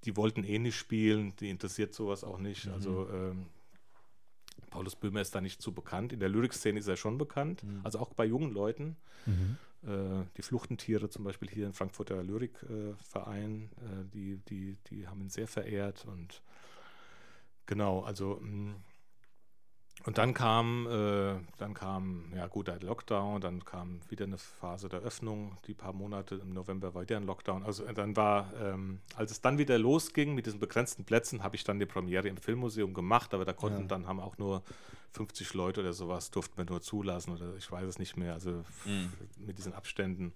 Die 0.04 0.16
wollten 0.16 0.44
eh 0.44 0.58
nicht 0.58 0.76
spielen, 0.76 1.34
die 1.36 1.50
interessiert 1.50 1.94
sowas 1.94 2.24
auch 2.24 2.38
nicht. 2.38 2.68
Also 2.68 3.08
ähm, 3.10 3.46
Paulus 4.70 4.96
Böhmer 4.96 5.20
ist 5.20 5.34
da 5.34 5.40
nicht 5.40 5.62
so 5.62 5.70
bekannt. 5.72 6.12
In 6.12 6.20
der 6.20 6.28
Lyrikszene 6.28 6.78
ist 6.78 6.88
er 6.88 6.96
schon 6.96 7.18
bekannt, 7.18 7.62
also 7.84 7.98
auch 7.98 8.12
bei 8.14 8.24
jungen 8.24 8.52
Leuten. 8.52 8.96
Mhm. 9.26 9.56
Äh, 9.84 10.24
die 10.36 10.42
Fluchtentiere 10.42 11.08
zum 11.10 11.24
Beispiel 11.24 11.50
hier 11.50 11.66
im 11.66 11.72
Frankfurter 11.72 12.22
Lyrikverein, 12.22 13.70
äh, 13.78 14.04
die, 14.12 14.36
die, 14.48 14.76
die 14.90 15.08
haben 15.08 15.20
ihn 15.20 15.28
sehr 15.28 15.48
verehrt 15.48 16.06
und 16.06 16.40
genau, 17.66 18.02
also 18.02 18.38
mh, 18.40 18.74
und 20.04 20.18
dann 20.18 20.34
kam, 20.34 20.86
äh, 20.86 21.34
dann 21.58 21.74
kam, 21.74 22.24
ja 22.34 22.46
gut, 22.46 22.68
der 22.68 22.80
Lockdown, 22.80 23.40
dann 23.40 23.64
kam 23.64 24.00
wieder 24.08 24.24
eine 24.24 24.38
Phase 24.38 24.88
der 24.88 25.00
Öffnung, 25.00 25.56
die 25.66 25.74
paar 25.74 25.92
Monate 25.92 26.34
im 26.36 26.50
November 26.52 26.94
war 26.94 27.02
wieder 27.02 27.16
ein 27.16 27.24
Lockdown. 27.24 27.62
Also 27.62 27.84
äh, 27.84 27.94
dann 27.94 28.16
war, 28.16 28.52
ähm, 28.60 29.00
als 29.16 29.30
es 29.30 29.40
dann 29.40 29.58
wieder 29.58 29.78
losging 29.78 30.34
mit 30.34 30.46
diesen 30.46 30.60
begrenzten 30.60 31.04
Plätzen, 31.04 31.42
habe 31.42 31.56
ich 31.56 31.64
dann 31.64 31.78
die 31.78 31.86
Premiere 31.86 32.28
im 32.28 32.36
Filmmuseum 32.36 32.94
gemacht, 32.94 33.32
aber 33.34 33.44
da 33.44 33.52
konnten 33.52 33.82
dann 33.88 34.06
haben 34.06 34.20
auch 34.20 34.38
nur 34.38 34.62
50 35.14 35.52
Leute 35.52 35.80
oder 35.80 35.92
sowas 35.92 36.30
durften 36.30 36.56
wir 36.56 36.64
nur 36.64 36.80
zulassen 36.80 37.32
oder 37.34 37.54
ich 37.56 37.70
weiß 37.70 37.86
es 37.86 37.98
nicht 37.98 38.16
mehr. 38.16 38.32
Also 38.32 38.60
f- 38.60 38.86
mit 39.38 39.58
diesen 39.58 39.74
Abständen 39.74 40.32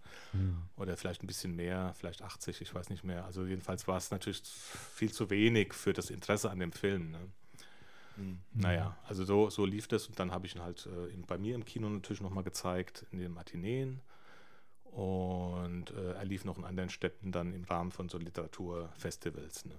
oder 0.76 0.96
vielleicht 0.98 1.22
ein 1.22 1.26
bisschen 1.26 1.56
mehr, 1.56 1.94
vielleicht 1.98 2.20
80, 2.22 2.60
ich 2.60 2.74
weiß 2.74 2.90
nicht 2.90 3.02
mehr. 3.02 3.24
Also 3.24 3.46
jedenfalls 3.46 3.88
war 3.88 3.96
es 3.96 4.10
natürlich 4.10 4.42
viel 4.42 5.10
zu 5.12 5.30
wenig 5.30 5.72
für 5.72 5.92
das 5.94 6.10
Interesse 6.10 6.50
an 6.50 6.58
dem 6.58 6.72
Film. 6.72 7.10
Ne? 7.12 7.18
Naja, 8.52 8.96
also 9.04 9.24
so, 9.24 9.50
so 9.50 9.64
lief 9.64 9.88
das 9.88 10.06
und 10.06 10.18
dann 10.18 10.30
habe 10.30 10.46
ich 10.46 10.54
ihn 10.54 10.62
halt 10.62 10.86
äh, 10.86 11.06
in, 11.12 11.22
bei 11.22 11.38
mir 11.38 11.54
im 11.54 11.64
Kino 11.64 11.88
natürlich 11.88 12.20
nochmal 12.20 12.44
gezeigt, 12.44 13.06
in 13.12 13.18
den 13.18 13.32
Matineen. 13.32 14.00
Und 14.84 15.90
äh, 15.90 16.12
er 16.12 16.24
lief 16.24 16.44
noch 16.44 16.56
in 16.56 16.64
anderen 16.64 16.88
Städten 16.88 17.30
dann 17.30 17.52
im 17.52 17.64
Rahmen 17.64 17.92
von 17.92 18.08
so 18.08 18.16
Literaturfestivals. 18.16 19.66
Ne? 19.66 19.74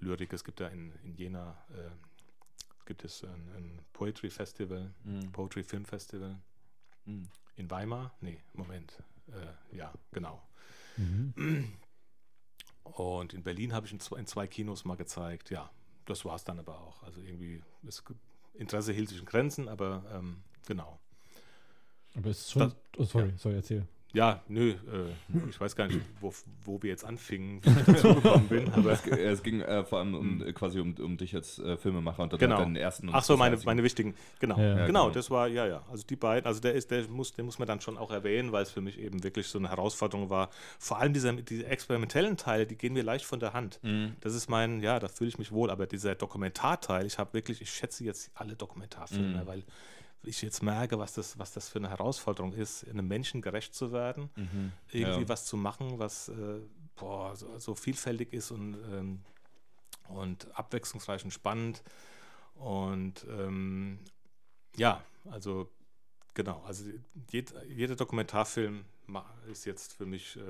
Lyrik, 0.00 0.32
es 0.32 0.44
gibt 0.44 0.60
da 0.60 0.68
in, 0.68 0.92
in 1.04 1.14
Jena 1.14 1.56
äh, 1.70 1.90
gibt 2.84 3.04
es 3.04 3.24
ein, 3.24 3.48
ein 3.56 3.78
Poetry 3.92 4.30
Festival, 4.30 4.92
Poetry 5.32 5.62
Film 5.62 5.84
Festival. 5.84 6.38
In 7.04 7.70
Weimar? 7.70 8.14
Nee, 8.20 8.38
Moment. 8.54 9.02
Äh, 9.28 9.76
ja, 9.76 9.92
genau. 10.12 10.42
Und 12.84 13.34
in 13.34 13.42
Berlin 13.42 13.72
habe 13.72 13.86
ich 13.86 13.92
in 13.92 14.00
zwei, 14.00 14.18
in 14.18 14.26
zwei 14.26 14.46
Kinos 14.46 14.84
mal 14.84 14.96
gezeigt. 14.96 15.50
Ja, 15.50 15.70
das 16.08 16.24
war 16.24 16.34
es 16.36 16.44
dann 16.44 16.58
aber 16.58 16.80
auch. 16.80 17.02
Also 17.02 17.20
irgendwie, 17.20 17.62
das 17.82 18.02
Interesse 18.54 18.92
hielt 18.92 19.08
sich 19.08 19.18
in 19.20 19.24
Grenzen, 19.26 19.68
aber 19.68 20.04
ähm, 20.12 20.42
genau. 20.66 20.98
Aber 22.16 22.30
es 22.30 22.38
ist 22.40 22.50
schon. 22.52 22.60
Das- 22.62 22.76
oh, 22.98 23.04
sorry, 23.04 23.32
sorry, 23.36 23.56
erzähl. 23.56 23.86
Ja, 24.14 24.42
nö, 24.48 24.70
äh, 24.70 25.46
ich 25.50 25.60
weiß 25.60 25.76
gar 25.76 25.86
nicht, 25.86 26.00
wo, 26.20 26.32
wo 26.64 26.82
wir 26.82 26.88
jetzt 26.88 27.04
anfingen, 27.04 27.60
wie 27.62 27.68
ich 27.78 27.84
dazu 27.86 28.14
gekommen 28.14 28.48
bin. 28.48 28.68
Aber 28.72 28.92
Es, 28.92 29.02
g- 29.02 29.10
es 29.10 29.42
ging 29.42 29.60
äh, 29.60 29.84
vor 29.84 29.98
allem 29.98 30.14
um, 30.14 30.42
äh, 30.46 30.52
quasi 30.54 30.80
um, 30.80 30.94
um 30.94 31.18
dich 31.18 31.34
als 31.34 31.58
äh, 31.58 31.76
Filmemacher 31.76 32.22
und 32.22 32.32
dann 32.32 32.40
Genau. 32.40 32.56
deinen 32.56 32.76
ersten 32.76 33.08
und 33.10 33.14
Ach 33.14 33.22
so, 33.22 33.36
meine, 33.36 33.52
einzigen- 33.52 33.66
meine 33.68 33.82
wichtigen. 33.82 34.14
Genau, 34.40 34.56
Ja, 34.58 34.64
ja. 34.64 34.86
genau, 34.86 35.02
genau. 35.04 35.10
das 35.10 35.30
war, 35.30 35.46
ja, 35.48 35.66
ja. 35.66 35.82
Also 35.90 36.06
die 36.06 36.16
beiden, 36.16 36.46
also 36.46 36.58
der 36.58 36.72
ist, 36.72 36.90
der 36.90 37.06
muss, 37.08 37.32
den 37.34 37.44
muss 37.44 37.58
man 37.58 37.68
dann 37.68 37.82
schon 37.82 37.98
auch 37.98 38.10
erwähnen, 38.10 38.50
weil 38.50 38.62
es 38.62 38.70
für 38.70 38.80
mich 38.80 38.98
eben 38.98 39.22
wirklich 39.22 39.46
so 39.46 39.58
eine 39.58 39.68
Herausforderung 39.68 40.30
war. 40.30 40.48
Vor 40.78 40.98
allem 40.98 41.12
diese, 41.12 41.34
diese 41.34 41.66
experimentellen 41.66 42.38
Teile, 42.38 42.66
die 42.66 42.76
gehen 42.76 42.94
mir 42.94 43.02
leicht 43.02 43.26
von 43.26 43.40
der 43.40 43.52
Hand. 43.52 43.78
Mhm. 43.82 44.12
Das 44.22 44.34
ist 44.34 44.48
mein, 44.48 44.80
ja, 44.80 44.98
da 45.00 45.08
fühle 45.08 45.28
ich 45.28 45.38
mich 45.38 45.52
wohl. 45.52 45.68
Aber 45.70 45.86
dieser 45.86 46.14
Dokumentarteil, 46.14 47.04
ich 47.04 47.18
habe 47.18 47.34
wirklich, 47.34 47.60
ich 47.60 47.70
schätze 47.70 48.04
jetzt 48.04 48.30
alle 48.34 48.56
Dokumentarfilme, 48.56 49.42
Mhm. 49.42 49.46
weil 49.46 49.62
ich 50.22 50.42
jetzt 50.42 50.62
merke, 50.62 50.98
was 50.98 51.14
das, 51.14 51.38
was 51.38 51.52
das 51.52 51.68
für 51.68 51.78
eine 51.78 51.88
Herausforderung 51.90 52.52
ist, 52.52 52.86
einem 52.88 53.06
Menschen 53.08 53.40
gerecht 53.42 53.74
zu 53.74 53.92
werden, 53.92 54.30
Mhm. 54.36 54.72
irgendwie 54.90 55.22
Ja. 55.22 55.28
was 55.28 55.46
zu 55.46 55.56
machen, 55.56 55.98
was 55.98 56.28
äh, 56.28 56.60
boah, 56.96 57.34
so, 57.36 57.58
so 57.58 57.74
vielfältig 57.74 58.32
ist 58.32 58.50
und, 58.50 58.74
ähm, 58.90 59.20
und 60.08 60.48
abwechslungsreich 60.58 61.24
und 61.24 61.30
spannend. 61.30 61.82
Und 62.54 63.24
ähm, 63.30 64.00
ja, 64.76 65.02
also 65.30 65.70
genau, 66.34 66.62
also 66.66 66.84
jed, 67.30 67.54
jeder 67.68 67.94
Dokumentarfilm 67.94 68.84
ist 69.50 69.64
jetzt 69.64 69.92
für 69.94 70.06
mich, 70.06 70.36
äh, 70.36 70.40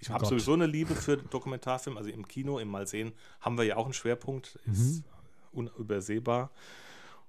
ich 0.00 0.08
habe 0.10 0.20
Gott. 0.20 0.28
sowieso 0.30 0.52
eine 0.52 0.66
Liebe 0.66 0.94
für 0.94 1.16
Dokumentarfilm, 1.16 1.96
also 1.96 2.08
im 2.10 2.26
Kino, 2.28 2.58
im 2.60 2.68
Mal 2.68 2.86
sehen, 2.86 3.12
haben 3.40 3.58
wir 3.58 3.64
ja 3.64 3.76
auch 3.76 3.84
einen 3.86 3.94
Schwerpunkt, 3.94 4.56
ist 4.66 5.02
unübersehbar. 5.50 6.50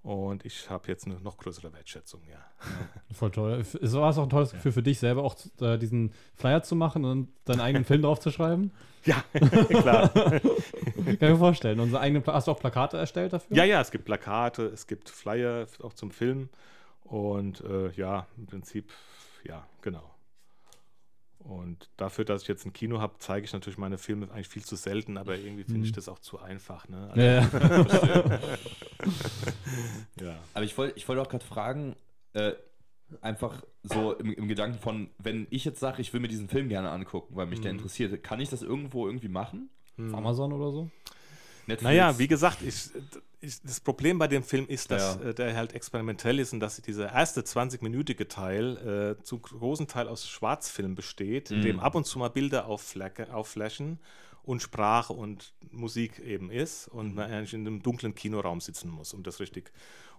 Und 0.02 0.46
ich 0.46 0.70
habe 0.70 0.88
jetzt 0.88 1.06
eine 1.06 1.20
noch 1.20 1.38
größere 1.38 1.74
Wertschätzung, 1.74 2.22
ja. 2.30 2.40
Voll 3.14 3.32
toll. 3.32 3.52
Es 3.60 3.94
war 3.94 4.10
es 4.10 4.18
auch 4.18 4.24
ein 4.24 4.30
tolles 4.30 4.52
Gefühl 4.52 4.72
für 4.72 4.84
dich 4.84 4.98
selber, 4.98 5.24
auch 5.24 5.36
äh, 5.60 5.78
diesen 5.78 6.14
Flyer 6.36 6.64
zu 6.64 6.76
machen 6.76 7.04
und 7.04 7.30
deinen 7.46 7.60
eigenen 7.60 7.86
Film 7.86 8.02
draufzuschreiben? 8.02 8.72
Ja, 9.06 9.24
klar. 9.34 10.10
Kann 10.10 10.42
ich 11.08 11.20
mir 11.20 11.38
vorstellen. 11.38 11.80
Unsere 11.80 12.02
eigenen 12.02 12.24
Pla 12.24 12.34
hast 12.34 12.48
du 12.48 12.52
auch 12.52 12.60
Plakate 12.60 12.98
erstellt 12.98 13.34
dafür? 13.34 13.56
Ja, 13.56 13.66
ja, 13.66 13.82
es 13.82 13.92
gibt 13.92 14.06
Plakate, 14.06 14.68
es 14.68 14.88
gibt 14.88 15.10
Flyer 15.10 15.68
auch 15.84 15.94
zum 15.94 16.12
Film. 16.12 16.50
Und 17.04 17.62
äh, 17.62 17.92
ja, 17.92 18.28
im 18.38 18.46
Prinzip, 18.46 18.92
ja, 19.44 19.66
genau. 19.82 20.10
Und 21.39 21.89
dafür, 21.97 22.25
dass 22.25 22.41
ich 22.43 22.47
jetzt 22.49 22.65
ein 22.65 22.73
Kino 22.73 22.99
habe, 22.99 23.15
zeige 23.19 23.45
ich 23.45 23.54
natürlich 23.54 23.78
meine 23.78 23.97
Filme 23.97 24.30
eigentlich 24.32 24.49
viel 24.49 24.63
zu 24.63 24.75
selten, 24.75 25.17
aber 25.17 25.38
irgendwie 25.38 25.63
finde 25.63 25.86
ich 25.86 25.93
das 25.93 26.10
auch 26.10 26.19
zu 26.19 26.39
einfach. 26.39 26.88
Ne? 26.89 27.10
Also, 27.10 27.21
Ja, 27.21 27.41
ja. 27.41 28.30
ja. 30.21 30.39
Aber 30.54 30.65
ich 30.65 30.78
wollte 30.78 30.97
ich 30.97 31.08
wollte 31.08 31.21
auch 31.21 31.30
gerade 31.30 31.45
fragen, 31.45 31.95
äh, 32.34 32.54
einfach 33.21 33.63
so 33.84 34.13
im, 34.13 34.34
im 34.34 34.47
Gedanken 34.47 34.80
von, 34.80 35.10
wenn 35.17 35.47
ich 35.49 35.65
jetzt 35.65 35.80
sage, 35.80 36.02
ich 36.02 36.13
will 36.13 36.19
mir 36.19 36.28
diesen 36.28 36.49
Film 36.49 36.69
gerne 36.69 36.91
angucken, 36.91 37.36
weil 37.36 37.47
mich 37.47 37.62
der 37.62 37.71
Mhm. 37.73 37.80
interessiert, 37.80 38.21
kann 38.23 38.39
ich 38.39 38.49
das 38.49 38.62
irgendwo 38.62 39.08
irgendwie 39.08 39.30
machen? 39.30 39.69
Auf 39.97 40.13
Amazon 40.13 40.54
oder 40.54 40.71
so? 40.71 40.89
Netflix? 41.67 41.82
Naja, 41.84 42.17
wie 42.19 42.28
gesagt, 42.28 42.62
ich, 42.62 42.89
ich, 43.41 43.62
das 43.62 43.80
Problem 43.80 44.19
bei 44.19 44.28
dem 44.28 44.43
Film 44.43 44.67
ist, 44.67 44.91
dass 44.91 45.15
Ja. 45.15 45.30
äh, 45.30 45.34
der 45.34 45.56
halt 45.56 45.73
experimentell 45.73 46.39
ist 46.39 46.54
und 46.54 46.60
dass 46.60 46.82
dieser 46.82 47.12
erste 47.12 47.41
20-minütige 47.41 48.28
Teil 48.28 49.17
äh, 49.19 49.23
zum 49.23 49.41
großen 49.41 49.88
Teil 49.88 50.08
aus 50.08 50.28
Schwarzfilm 50.28 50.95
besteht, 50.95 51.52
in 51.52 51.58
Mhm. 51.58 51.62
dem 51.62 51.80
ab 51.80 51.95
und 51.95 52.06
zu 52.06 52.19
mal 52.19 52.30
Bilder 52.30 52.65
aufflashen 52.67 53.99
und 54.50 54.62
Sprache 54.62 55.14
und 55.14 55.54
Musik 55.72 56.20
eben 56.20 56.50
ist 56.52 56.92
Mhm. 56.92 57.00
und 57.00 57.16
man 57.16 57.32
eigentlich 57.32 57.54
in 57.54 57.68
einem 57.68 57.82
dunklen 57.84 58.16
Kinoraum 58.16 58.60
sitzen 58.62 58.90
muss, 58.90 59.14
um 59.14 59.22
das 59.24 59.40
richtig. 59.40 59.72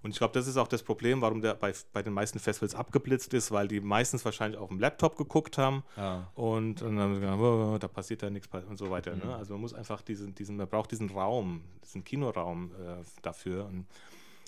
Und 0.03 0.13
ich 0.13 0.19
glaube, 0.19 0.33
das 0.33 0.47
ist 0.47 0.57
auch 0.57 0.69
das 0.69 0.83
Problem, 0.83 1.21
warum 1.21 1.43
der 1.43 1.55
bei, 1.55 1.75
bei 1.93 2.03
den 2.03 2.15
meisten 2.15 2.39
Festivals 2.39 2.75
abgeblitzt 2.75 3.35
ist, 3.35 3.51
weil 3.51 3.69
die 3.69 3.81
meistens 3.81 4.25
wahrscheinlich 4.25 4.59
auf 4.59 4.69
dem 4.69 4.79
Laptop 4.79 5.17
geguckt 5.17 5.59
haben 5.59 5.83
Ah. 5.97 6.23
und, 6.35 6.81
und 6.81 6.97
dann 6.97 7.01
haben 7.01 7.15
sie 7.17 7.21
gesagt, 7.21 7.41
"Oh, 7.41 7.77
da 7.79 7.89
passiert 7.89 8.23
ja 8.23 8.31
nichts 8.31 8.49
und 8.69 8.79
so 8.79 8.89
weiter. 8.89 9.15
Mhm. 9.15 9.23
Ne? 9.27 9.35
Also 9.37 9.55
man 9.55 9.61
muss 9.63 9.75
einfach 9.75 10.01
diesen, 10.01 10.35
diesen, 10.35 10.57
man 10.57 10.69
braucht 10.69 10.91
diesen 10.93 11.11
Raum, 11.11 11.63
diesen 11.85 12.03
Kinoraum 12.05 12.71
äh, 12.81 13.03
dafür. 13.23 13.67
Und 13.67 13.87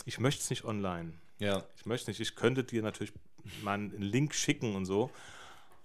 ich 0.07 0.19
möchte 0.21 0.41
es 0.43 0.49
nicht 0.49 0.65
online. 0.65 1.13
Ja. 1.39 1.65
Ich 1.77 1.85
möchte 1.87 2.11
nicht. 2.11 2.21
Ich 2.21 2.35
könnte 2.35 2.65
dir 2.65 2.83
natürlich 2.83 3.13
mal 3.63 3.75
einen 3.75 3.91
Link 4.01 4.35
schicken 4.35 4.75
und 4.77 4.87
so. 4.87 5.11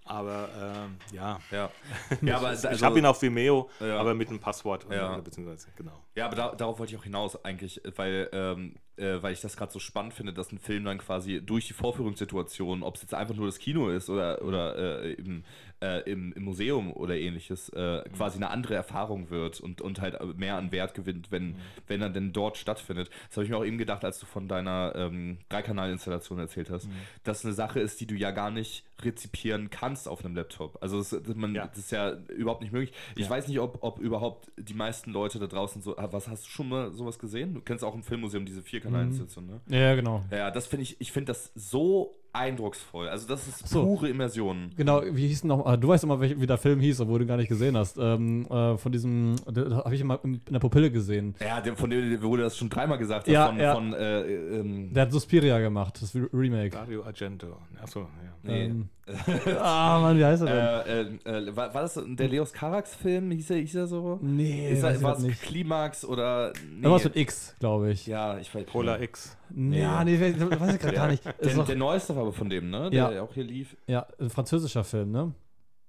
Aber 0.07 0.49
ähm, 0.59 0.97
ja, 1.11 1.39
Ja. 1.51 1.69
ja, 2.21 2.37
aber 2.37 2.53
ich 2.53 2.65
also- 2.65 2.85
habe 2.85 2.99
ihn 2.99 3.05
auf 3.05 3.21
Vimeo, 3.21 3.69
Ja. 3.79 3.99
aber 3.99 4.13
mit 4.13 4.29
einem 4.29 4.39
Passwort. 4.39 4.85
Ja. 4.89 5.13
Oder, 5.13 5.21
beziehungsweise, 5.21 5.67
genau. 5.75 6.03
Ja, 6.15 6.25
aber 6.27 6.35
da, 6.35 6.55
darauf 6.55 6.79
wollte 6.79 6.93
ich 6.93 6.99
auch 6.99 7.03
hinaus 7.03 7.43
eigentlich, 7.43 7.81
weil 7.95 8.29
ähm, 8.31 8.75
äh, 8.97 9.21
weil 9.21 9.33
ich 9.33 9.41
das 9.41 9.55
gerade 9.57 9.71
so 9.71 9.79
spannend 9.79 10.13
finde, 10.13 10.33
dass 10.33 10.51
ein 10.51 10.59
Film 10.59 10.83
dann 10.85 10.97
quasi 10.97 11.41
durch 11.45 11.67
die 11.67 11.73
Vorführungssituation, 11.73 12.83
ob 12.83 12.95
es 12.95 13.01
jetzt 13.01 13.13
einfach 13.13 13.35
nur 13.35 13.45
das 13.45 13.59
Kino 13.59 13.89
ist 13.89 14.09
oder, 14.09 14.41
oder 14.43 15.03
äh, 15.03 15.13
im, 15.13 15.43
äh, 15.81 16.01
im, 16.09 16.33
im 16.33 16.43
Museum 16.43 16.91
oder 16.93 17.15
ähnliches, 17.15 17.69
äh, 17.69 18.03
quasi 18.15 18.37
eine 18.37 18.49
andere 18.49 18.75
Erfahrung 18.75 19.29
wird 19.29 19.59
und, 19.59 19.81
und 19.81 20.01
halt 20.01 20.17
mehr 20.37 20.55
an 20.55 20.71
Wert 20.71 20.93
gewinnt, 20.95 21.31
wenn, 21.31 21.55
wenn 21.87 22.01
er 22.01 22.09
denn 22.09 22.33
dort 22.33 22.57
stattfindet. 22.57 23.09
Das 23.29 23.37
habe 23.37 23.45
ich 23.45 23.51
mir 23.51 23.57
auch 23.57 23.65
eben 23.65 23.77
gedacht, 23.77 24.03
als 24.03 24.19
du 24.19 24.25
von 24.25 24.47
deiner 24.47 24.93
ähm, 24.95 25.37
Dreikanal-Installation 25.49 26.39
erzählt 26.39 26.69
hast, 26.69 26.89
dass 27.23 27.45
eine 27.45 27.53
Sache 27.53 27.79
ist, 27.79 27.99
die 28.01 28.07
du 28.07 28.15
ja 28.15 28.31
gar 28.31 28.49
nicht 28.51 28.83
rezipieren 29.03 29.69
kannst 29.69 30.07
auf 30.07 30.25
einem 30.25 30.35
Laptop. 30.35 30.77
Also 30.81 30.97
das, 30.97 31.11
man, 31.35 31.53
Ja. 31.53 31.67
das 31.67 31.77
ist 31.77 31.91
ja 31.91 32.13
überhaupt 32.35 32.61
nicht 32.61 32.71
möglich. 32.73 32.93
Ich 33.15 33.29
weiß 33.29 33.47
nicht, 33.47 33.59
ob, 33.59 33.77
ob 33.83 33.99
überhaupt 33.99 34.51
die 34.57 34.73
meisten 34.73 35.11
Leute 35.11 35.37
da 35.37 35.45
draußen 35.45 35.81
so. 35.83 35.97
Ah, 35.97 36.07
Was 36.11 36.27
hast 36.27 36.45
du 36.45 36.49
schon 36.49 36.69
mal 36.69 36.91
sowas 36.93 37.19
gesehen? 37.19 37.53
Du 37.53 37.61
kennst 37.61 37.83
auch 37.83 37.93
im 37.93 38.01
Filmmuseum 38.03 38.45
diese 38.45 38.63
Vierkanal-Installation, 38.87 39.47
ne? 39.47 39.61
Ja, 39.77 39.95
genau. 39.95 40.23
Ja, 40.31 40.51
das 40.51 40.67
finde 40.67 40.83
ich, 40.83 40.99
ich 40.99 41.11
finde 41.11 41.31
das 41.31 41.51
so 41.55 42.15
eindrucksvoll. 42.33 43.07
Also 43.09 43.27
das 43.27 43.47
ist 43.47 43.67
so. 43.67 43.83
pure 43.83 44.09
Immersion. 44.09 44.71
Genau, 44.75 45.01
wie 45.11 45.27
hieß 45.27 45.41
denn 45.41 45.49
noch, 45.49 45.65
ah, 45.65 45.77
du 45.77 45.87
weißt 45.87 46.03
immer, 46.03 46.21
wie 46.21 46.47
der 46.47 46.57
Film 46.57 46.79
hieß, 46.79 47.01
obwohl 47.01 47.19
du 47.19 47.25
gar 47.25 47.37
nicht 47.37 47.49
gesehen 47.49 47.75
hast. 47.77 47.97
Ähm, 47.97 48.45
äh, 48.49 48.77
von 48.77 48.91
diesem, 48.91 49.35
das 49.51 49.73
habe 49.73 49.95
ich 49.95 50.01
immer 50.01 50.19
in, 50.23 50.35
in 50.45 50.53
der 50.53 50.59
Pupille 50.59 50.91
gesehen. 50.91 51.35
Ja, 51.39 51.61
der, 51.61 51.75
von 51.75 51.89
dem 51.89 52.21
wo 52.23 52.35
du 52.35 52.43
das 52.43 52.57
schon 52.57 52.69
dreimal 52.69 52.97
gesagt 52.97 53.27
hast, 53.27 53.33
Ja, 53.33 53.47
von, 53.47 53.59
ja. 53.59 53.73
von 53.75 53.93
äh, 53.93 54.21
ähm, 54.59 54.93
Der 54.93 55.03
hat 55.03 55.11
Suspiria 55.11 55.59
gemacht, 55.59 55.99
das 56.01 56.13
Re- 56.15 56.29
Remake. 56.33 56.69
Dario 56.71 57.03
Argento. 57.03 57.57
Achso, 57.81 58.01
ja. 58.01 58.07
nee. 58.43 58.65
Ähm, 58.65 58.89
ah, 59.61 59.99
Mann, 60.01 60.17
wie 60.17 60.25
heißt 60.25 60.43
er 60.43 60.83
denn? 60.83 61.17
äh, 61.25 61.31
äh, 61.31 61.47
äh, 61.49 61.55
war, 61.55 61.73
war 61.73 61.81
das 61.83 61.97
der 62.05 62.27
Leos 62.27 62.51
Carax-Film? 62.51 63.31
Hieß 63.31 63.51
er, 63.51 63.57
hieß 63.57 63.75
er 63.75 63.87
so? 63.87 64.19
nee, 64.21 64.69
Ist 64.71 64.83
er, 64.83 64.95
ich 64.95 65.01
war 65.01 65.13
es 65.13 65.19
nicht. 65.19 65.41
Klimax 65.41 66.03
oder. 66.03 66.51
Nee. 66.69 66.83
Irgendwas 66.83 67.05
mit 67.05 67.15
X, 67.15 67.55
glaube 67.59 67.91
ich. 67.91 68.05
Ja, 68.05 68.37
ich 68.37 68.53
weiß 68.53 68.65
Polar 68.65 68.99
X. 69.01 69.36
Ja, 69.55 70.03
nee, 70.03 70.19
weiß 70.19 70.39
weiß 70.59 70.73
ich 70.75 70.79
gerade 70.81 70.95
gar 70.95 71.07
nicht. 71.07 71.25
Ist 71.25 71.35
Der, 71.43 71.55
doch, 71.55 71.65
der 71.65 71.75
neueste 71.75 72.15
war 72.15 72.23
aber 72.23 72.33
von 72.33 72.49
dem, 72.49 72.69
ne? 72.69 72.89
Ja. 72.91 73.09
Der 73.09 73.23
auch 73.23 73.33
hier 73.33 73.43
lief. 73.43 73.75
ja, 73.87 74.05
ein 74.19 74.29
französischer 74.29 74.83
Film, 74.83 75.11
ne? 75.11 75.33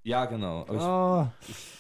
Ja, 0.05 0.25
genau. 0.25 0.63
Aber 0.63 0.75
ich, 0.75 0.81
Ah, 0.81 1.33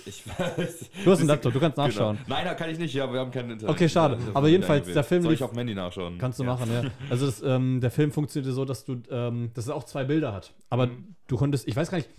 Ich 0.04 0.26
weiß. 0.38 0.90
du 1.04 1.10
hast 1.10 1.20
einen 1.20 1.28
Laptop, 1.28 1.52
du 1.52 1.60
kannst 1.60 1.76
Genau. 1.76 1.86
nachschauen. 1.88 2.18
Nein, 2.26 2.44
da 2.44 2.54
kann 2.54 2.68
ich 2.68 2.78
nicht, 2.78 2.92
ja, 2.92 3.10
wir 3.10 3.20
haben 3.20 3.30
keinen 3.30 3.52
Internet. 3.52 3.74
Okay, 3.74 3.88
schade. 3.88 4.18
Aber 4.34 4.48
jedenfalls, 4.48 4.92
der 4.92 5.04
Film 5.04 5.22
Soll 5.22 5.32
ich 5.32 5.42
auf 5.42 5.50
dem 5.50 5.58
Handy 5.58 5.74
nachschauen? 5.74 6.18
Kannst 6.18 6.38
du 6.38 6.44
machen, 6.44 6.70
ja. 6.70 6.82
Also 7.08 7.24
das, 7.26 7.40
ähm, 7.42 7.80
der 7.80 7.90
Film 7.90 8.10
funktionierte 8.12 8.52
so, 8.52 8.64
dass 8.66 8.84
du, 8.84 8.96
ähm, 9.10 9.50
dass 9.54 9.68
er 9.68 9.76
auch 9.76 9.84
zwei 9.84 10.04
Bilder 10.04 10.34
hat. 10.34 10.52
Aber 10.68 10.90
du 11.26 11.36
konntest, 11.36 11.68
ich 11.68 11.76
weiß 11.76 11.90
gar 11.90 11.98
nicht, 11.98 12.10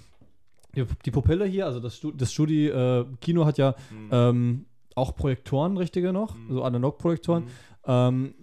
die, 0.75 0.85
die 1.05 1.11
Pupille 1.11 1.45
hier, 1.45 1.65
also 1.65 1.79
das, 1.79 1.99
das 2.15 2.31
Studi 2.33 2.67
äh, 2.69 3.05
Kino 3.21 3.45
hat 3.45 3.57
ja 3.59 3.75
ähm, 4.11 4.65
auch 4.95 5.15
Projektoren, 5.15 5.77
richtige 5.77 6.11
noch, 6.13 6.35
so 6.49 6.63
Analog-Projektoren. 6.63 7.43
Ähm, 7.85 8.33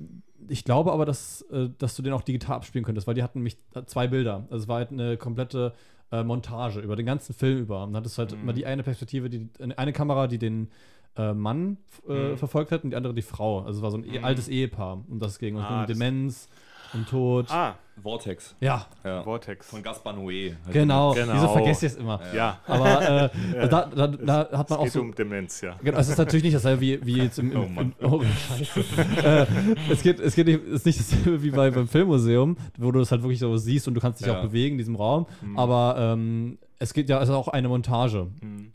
ich 0.48 0.64
glaube 0.64 0.92
aber, 0.92 1.04
dass, 1.04 1.42
äh, 1.50 1.68
dass 1.78 1.96
du 1.96 2.02
den 2.02 2.12
auch 2.12 2.22
digital 2.22 2.56
abspielen 2.56 2.84
könntest, 2.84 3.06
weil 3.06 3.14
die 3.14 3.22
hatten 3.22 3.38
nämlich 3.40 3.56
zwei 3.86 4.06
Bilder. 4.06 4.44
Also 4.50 4.62
es 4.64 4.68
war 4.68 4.76
halt 4.76 4.90
eine 4.92 5.16
komplette 5.16 5.72
äh, 6.12 6.22
Montage 6.22 6.80
über 6.80 6.96
den 6.96 7.06
ganzen 7.06 7.34
Film 7.34 7.58
über. 7.58 7.82
Und 7.84 7.92
dann 7.92 8.00
hattest 8.00 8.16
du 8.16 8.20
halt 8.20 8.32
immer 8.32 8.52
die 8.52 8.66
eine 8.66 8.82
Perspektive, 8.82 9.28
die 9.28 9.48
eine 9.76 9.92
Kamera, 9.92 10.26
die 10.28 10.38
den 10.38 10.68
äh, 11.16 11.32
Mann 11.32 11.78
äh, 12.08 12.36
verfolgt 12.36 12.70
hat 12.72 12.84
und 12.84 12.90
die 12.90 12.96
andere 12.96 13.14
die 13.14 13.22
Frau. 13.22 13.60
Also 13.60 13.78
es 13.78 13.82
war 13.82 13.90
so 13.90 13.96
ein 13.98 14.04
e 14.04 14.18
altes 14.20 14.48
Ehepaar, 14.48 15.02
um 15.08 15.18
das 15.18 15.38
ging. 15.38 15.56
Und 15.56 15.62
Ah, 15.62 15.80
um 15.82 15.86
das- 15.86 15.96
Demenz 15.98 16.48
und 16.94 17.08
Tod. 17.08 17.46
Ah, 17.50 17.74
Vortex. 18.02 18.54
Ja, 18.60 18.86
Ja. 19.04 19.22
Vortex. 19.22 19.68
Von 19.70 19.82
Gaspar 19.82 20.12
Noé. 20.14 20.54
genau. 20.70 21.14
Genau. 21.14 21.32
Wieso 21.34 21.48
vergesst 21.48 21.82
ihr 21.82 21.86
es 21.88 21.96
immer? 21.96 22.20
Ja, 22.34 22.58
Aber 22.66 23.30
äh, 23.32 23.68
da, 23.68 23.86
da, 23.86 24.06
da 24.08 24.38
hat 24.52 24.52
man 24.52 24.62
es 24.64 24.72
auch 24.72 24.82
geht 24.84 24.92
so. 24.92 25.00
um 25.00 25.14
Demenz, 25.14 25.62
ja. 25.62 25.76
Genau, 25.82 25.98
es 25.98 26.08
ist 26.08 26.18
natürlich 26.18 26.44
nicht 26.44 26.54
dasselbe 26.56 26.80
wie, 26.82 27.04
wie 27.06 27.16
jetzt 27.22 27.38
im, 27.38 27.52
im, 27.52 27.58
Oh 27.62 27.68
Mann. 27.68 27.94
im 27.98 28.12
oh, 28.12 28.22
Scheiße. 28.22 28.80
äh, 29.24 29.46
es 29.90 30.02
geht, 30.02 30.20
es 30.20 30.34
geht 30.34 30.46
nicht, 30.46 30.60
es 30.66 30.74
ist 30.74 30.86
nicht 30.86 31.00
dasselbe 31.00 31.42
wie 31.42 31.50
bei, 31.50 31.70
beim 31.70 31.88
Filmmuseum, 31.88 32.56
wo 32.78 32.92
du 32.92 32.98
das 32.98 33.10
halt 33.10 33.22
wirklich 33.22 33.38
so 33.38 33.56
siehst 33.56 33.88
und 33.88 33.94
du 33.94 34.00
kannst 34.00 34.20
dich 34.20 34.26
Ja. 34.26 34.38
auch 34.38 34.42
bewegen 34.42 34.72
in 34.72 34.78
diesem 34.78 34.96
Raum. 34.96 35.26
Mhm. 35.40 35.58
Aber 35.58 35.96
ähm, 35.98 36.58
es 36.78 36.92
geht 36.92 37.08
ja, 37.08 37.22
es 37.22 37.30
ist 37.30 37.34
auch 37.34 37.48
eine 37.48 37.68
Montage. 37.68 38.26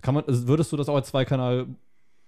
Kann 0.01 0.15
man, 0.15 0.23
also 0.25 0.47
würdest 0.47 0.71
du 0.71 0.77
das 0.77 0.89
auch 0.89 0.95
als 0.95 1.09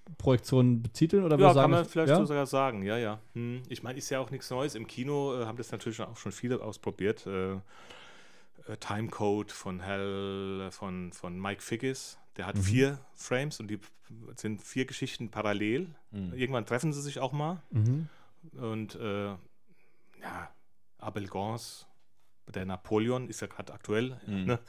Zweikanal-Projektion 0.05 0.81
betiteln 0.83 1.23
oder 1.23 1.37
Ja, 1.39 1.53
kann 1.53 1.71
man 1.71 1.85
vielleicht 1.85 2.09
ja? 2.09 2.17
so 2.17 2.25
sogar 2.25 2.45
sagen, 2.45 2.83
ja, 2.83 2.97
ja. 2.97 3.19
Hm. 3.33 3.63
Ich 3.69 3.83
meine, 3.83 3.97
ist 3.97 4.09
ja 4.09 4.19
auch 4.19 4.31
nichts 4.31 4.49
Neues. 4.49 4.75
Im 4.75 4.87
Kino 4.87 5.39
äh, 5.41 5.45
haben 5.45 5.57
das 5.57 5.71
natürlich 5.71 6.01
auch 6.01 6.17
schon 6.17 6.31
viele 6.31 6.61
ausprobiert. 6.61 7.25
Äh, 7.25 7.53
äh, 7.53 7.59
Timecode 8.79 9.51
von 9.51 9.79
Hell, 9.79 10.69
von, 10.71 11.11
von 11.13 11.39
Mike 11.39 11.61
Figgis. 11.61 12.17
Der 12.37 12.45
Mhm. 12.45 12.49
hat 12.49 12.57
vier 12.59 12.99
Frames 13.15 13.59
und 13.59 13.67
die 13.69 13.79
sind 14.35 14.61
vier 14.61 14.85
Geschichten 14.85 15.29
parallel. 15.29 15.87
Irgendwann 16.11 16.65
treffen 16.65 16.93
sie 16.93 17.01
sich 17.01 17.19
auch 17.19 17.31
mal. 17.31 17.61
Mhm. 17.71 18.07
Und 18.59 18.95
äh, 18.95 19.27
ja, 20.21 20.49
Abel 20.99 21.27
Gance, 21.27 21.85
der 22.53 22.65
Napoleon, 22.65 23.27
ist 23.29 23.41
ja 23.41 23.47
gerade 23.47 23.71
aktuell, 23.73 24.17
Mhm. 24.27 24.45
ne, 24.45 24.59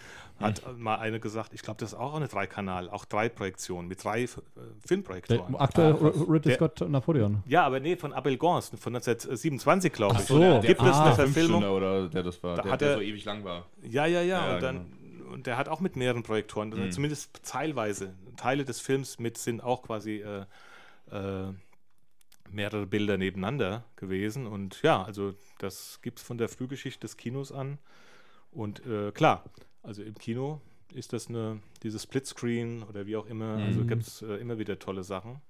hat 0.41 0.63
mal 0.79 0.97
eine 0.97 1.19
gesagt, 1.21 1.53
ich 1.55 1.63
glaube, 1.63 1.79
das 1.81 1.93
ist 1.93 1.99
auch 1.99 2.15
eine 2.15 2.29
Dreikanal, 2.29 2.89
auch 2.89 3.05
drei 3.05 3.29
Projektionen 3.29 3.89
mit 3.89 4.03
drei 4.05 4.23
äh, 4.25 4.27
Der, 4.27 4.65
Filmprojektoren. 4.87 5.57
aktuell 5.57 5.93
Ah. 5.95 6.07
Ridley 6.29 6.41
Der- 6.41 6.55
Scott 6.57 6.89
Napoleon. 6.89 7.43
Ja, 7.47 7.65
aber 7.65 7.81
nee, 7.81 7.97
von 7.97 8.13
Abel 8.13 8.37
Gance, 8.39 8.77
von 8.77 8.93
1927, 8.95 9.93
glaube 9.93 10.15
ich. 10.15 10.21
Ach 10.21 10.27
so. 10.27 10.39
der, 10.39 10.61
Gibt 10.61 10.83
es 10.83 10.89
Ah. 10.89 11.05
eine 11.07 11.15
Verfilmung? 11.15 11.65
oder 11.65 12.09
der 12.09 12.23
das 12.23 12.43
war, 12.43 12.57
Da 12.57 12.63
der, 12.63 12.73
hat 12.73 12.81
der 12.81 12.89
er- 12.91 12.95
so 12.97 13.01
ewig 13.01 13.25
lang 13.25 13.45
war. 13.45 13.67
Ja, 13.83 14.07
ja, 14.07 14.23
ja. 14.23 14.47
Ja, 14.49 14.55
und, 14.55 14.63
dann, 14.63 14.87
und 15.33 15.47
der 15.47 15.57
hat 15.57 15.69
auch 15.69 15.81
mit 15.81 15.97
mehreren 15.97 16.23
Projektoren, 16.23 16.71
Mhm. 16.71 16.91
zumindest 16.93 17.41
teilweise, 17.45 18.15
Teile 18.37 18.65
des 18.65 18.81
Films 18.81 19.19
mit 19.19 19.37
sind 19.39 19.63
auch 19.63 19.83
quasi 19.83 20.23
äh, 20.23 20.45
äh, 21.11 21.53
mehrere 22.55 22.87
Bilder 22.87 23.19
nebeneinander 23.19 23.85
gewesen. 23.97 24.47
Und 24.47 24.81
ja, 24.83 25.03
also 25.03 25.35
das 25.59 26.01
gibt 26.03 26.19
es 26.21 26.25
von 26.25 26.39
der 26.39 26.49
Frühgeschichte 26.49 27.01
des 27.01 27.17
Kinos 27.17 27.53
an. 27.53 27.79
Und 28.51 28.85
äh, 28.87 29.13
klar, 29.13 29.45
also 29.83 30.03
im 30.03 30.15
Kino 30.15 30.61
ist 30.93 31.13
das 31.13 31.29
eine, 31.29 31.61
dieses 31.83 32.05
Splitscreen 32.05 32.83
oder 32.85 33.07
wie 33.07 33.17
auch 33.17 33.27
immer, 33.27 33.57
also 33.57 33.81
Mhm. 33.81 33.87
gibt 33.89 34.03
es 34.07 34.23
äh, 34.23 34.35
immer 34.37 34.59
wieder 34.59 34.79
tolle 34.79 35.03
Sachen. 35.03 35.41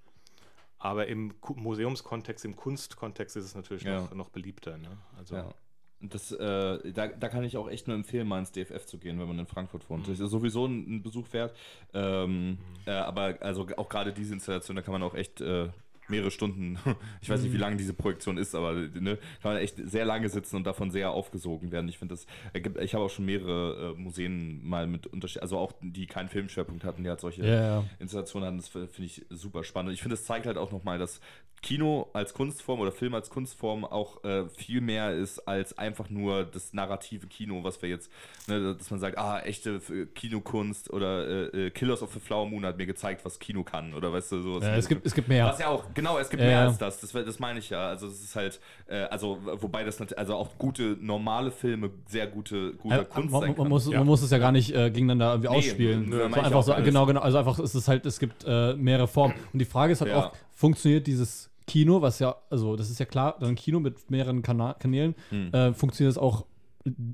Aber 0.78 1.06
im 1.06 1.40
Ku- 1.40 1.54
Museumskontext, 1.54 2.44
im 2.44 2.56
Kunstkontext 2.56 3.36
ist 3.36 3.44
es 3.44 3.54
natürlich 3.54 3.84
Ja. 3.84 4.00
noch, 4.02 4.14
noch 4.14 4.28
beliebter. 4.30 4.76
Ne? 4.78 4.88
Also, 5.18 5.36
Ja. 5.36 5.54
Das, 6.00 6.32
äh, 6.32 6.92
da, 6.92 7.06
da 7.06 7.28
kann 7.30 7.44
ich 7.44 7.56
auch 7.56 7.66
echt 7.70 7.86
nur 7.88 7.96
empfehlen, 7.96 8.28
mal 8.28 8.38
ins 8.38 8.52
DFF 8.52 8.84
zu 8.84 8.98
gehen, 8.98 9.18
wenn 9.18 9.26
man 9.28 9.38
in 9.38 9.46
Frankfurt 9.46 9.88
wohnt. 9.88 10.06
Das 10.06 10.20
ist 10.20 10.30
sowieso 10.30 10.66
ein, 10.66 10.96
ein 10.96 11.02
Besuch 11.02 11.32
wert. 11.32 11.56
Ähm, 11.94 12.58
äh, 12.84 12.90
aber 12.90 13.38
also 13.40 13.66
auch 13.78 13.88
gerade 13.88 14.12
diese 14.12 14.34
Installation, 14.34 14.76
da 14.76 14.82
kann 14.82 14.92
man 14.92 15.02
auch 15.02 15.14
echt 15.14 15.40
äh, 15.40 15.70
mehrere 16.08 16.30
Stunden, 16.30 16.78
ich 17.20 17.30
weiß 17.30 17.42
nicht, 17.42 17.52
wie 17.52 17.58
lange 17.58 17.76
diese 17.76 17.94
Projektion 17.94 18.38
ist, 18.38 18.54
aber 18.54 18.74
ne, 18.74 19.18
kann 19.42 19.52
man 19.54 19.56
echt 19.56 19.76
sehr 19.76 20.04
lange 20.04 20.28
sitzen 20.28 20.56
und 20.56 20.66
davon 20.66 20.90
sehr 20.90 21.10
aufgesogen 21.10 21.72
werden. 21.72 21.88
Ich 21.88 21.98
finde 21.98 22.14
das, 22.14 22.26
äh, 22.52 22.84
ich 22.84 22.94
habe 22.94 23.04
auch 23.04 23.10
schon 23.10 23.24
mehrere 23.24 23.94
äh, 23.94 24.00
Museen 24.00 24.66
mal 24.66 24.86
mit 24.86 25.06
Unterschied, 25.06 25.42
also 25.42 25.58
auch 25.58 25.72
die 25.80 26.06
keinen 26.06 26.28
Filmschwerpunkt 26.28 26.84
hatten, 26.84 27.02
die 27.02 27.08
halt 27.08 27.20
solche 27.20 27.44
Ja, 27.44 27.62
ja. 27.62 27.84
Installationen 27.98 28.46
hatten, 28.46 28.58
das 28.58 28.68
finde 28.68 29.04
ich 29.04 29.24
super 29.30 29.64
spannend. 29.64 29.92
Ich 29.92 30.02
finde, 30.02 30.14
es 30.14 30.24
zeigt 30.24 30.46
halt 30.46 30.58
auch 30.58 30.72
nochmal, 30.72 30.98
dass 30.98 31.20
Kino 31.64 32.10
als 32.12 32.34
Kunstform 32.34 32.80
oder 32.80 32.92
Film 32.92 33.14
als 33.14 33.30
Kunstform 33.30 33.86
auch 33.86 34.22
äh, 34.22 34.46
viel 34.50 34.82
mehr 34.82 35.12
ist 35.14 35.38
als 35.48 35.78
einfach 35.78 36.10
nur 36.10 36.44
das 36.44 36.74
narrative 36.74 37.26
Kino, 37.26 37.64
was 37.64 37.80
wir 37.80 37.88
jetzt, 37.88 38.12
ne, 38.48 38.74
dass 38.74 38.90
man 38.90 39.00
sagt, 39.00 39.16
ah, 39.16 39.40
echte 39.40 39.80
Kinokunst 40.14 40.92
oder 40.92 41.26
äh, 41.26 41.68
äh, 41.68 41.70
Killers 41.70 42.02
of 42.02 42.12
the 42.12 42.20
Flower 42.20 42.46
Moon 42.46 42.66
hat 42.66 42.76
mir 42.76 42.84
gezeigt, 42.84 43.24
was 43.24 43.38
Kino 43.38 43.64
kann 43.64 43.94
oder 43.94 44.12
weißt 44.12 44.32
du, 44.32 44.42
sowas. 44.42 44.62
Ja, 44.62 44.76
es, 44.76 44.88
gibt, 44.88 45.06
es 45.06 45.14
gibt 45.14 45.28
mehr. 45.28 45.46
Was 45.46 45.58
ja 45.58 45.68
auch, 45.68 45.93
genau, 45.94 46.18
es 46.18 46.28
gibt 46.30 46.42
Ja, 46.42 46.48
mehr 46.48 46.60
als 46.62 46.78
das. 46.78 47.00
Das, 47.00 47.12
das 47.12 47.38
meine 47.38 47.58
ich 47.58 47.70
ja. 47.70 47.88
Also 47.88 48.06
es 48.08 48.22
ist 48.22 48.36
halt, 48.36 48.60
äh, 48.86 49.02
also 49.04 49.38
wobei 49.60 49.84
das 49.84 50.00
also 50.12 50.34
auch 50.34 50.50
gute 50.58 50.96
normale 51.00 51.50
Filme 51.50 51.90
sehr 52.08 52.26
gute, 52.26 52.74
guter 52.74 53.02
Äh, 53.02 53.04
Kunst 53.04 53.30
man, 53.32 53.40
sein 53.42 53.54
man, 53.56 53.68
muss, 53.68 53.90
Ja. 53.90 53.98
man 53.98 54.06
muss 54.06 54.22
es 54.22 54.30
ja 54.30 54.38
gar 54.38 54.52
nicht 54.52 54.74
äh, 54.74 54.90
gegeneinander 54.90 55.32
irgendwie 55.32 55.48
Nee, 55.50 55.56
ausspielen. 55.56 56.08
nö, 56.08 56.18
So 56.30 56.40
einfach 56.40 56.62
so, 56.62 56.72
alles. 56.72 56.84
genau, 56.84 57.06
genau. 57.06 57.20
Also 57.20 57.38
einfach 57.38 57.58
ist 57.58 57.74
es 57.74 57.88
halt, 57.88 58.04
es 58.06 58.18
gibt 58.18 58.44
äh, 58.46 58.74
mehrere 58.74 59.08
Formen. 59.08 59.34
Und 59.52 59.58
die 59.58 59.64
Frage 59.64 59.92
ist 59.92 60.00
halt 60.00 60.10
Ja. 60.10 60.28
auch, 60.28 60.32
funktioniert 60.50 61.06
dieses 61.06 61.50
Kino, 61.66 62.02
was 62.02 62.18
ja, 62.18 62.34
also 62.50 62.76
das 62.76 62.90
ist 62.90 62.98
ja 63.00 63.06
klar, 63.06 63.36
dann 63.40 63.50
ein 63.50 63.54
Kino 63.54 63.80
mit 63.80 64.10
mehreren 64.10 64.42
Kana 64.42 64.74
Kanälen, 64.74 65.14
Hm. 65.30 65.52
äh, 65.54 65.72
funktioniert 65.72 66.12
es 66.12 66.18
auch 66.18 66.44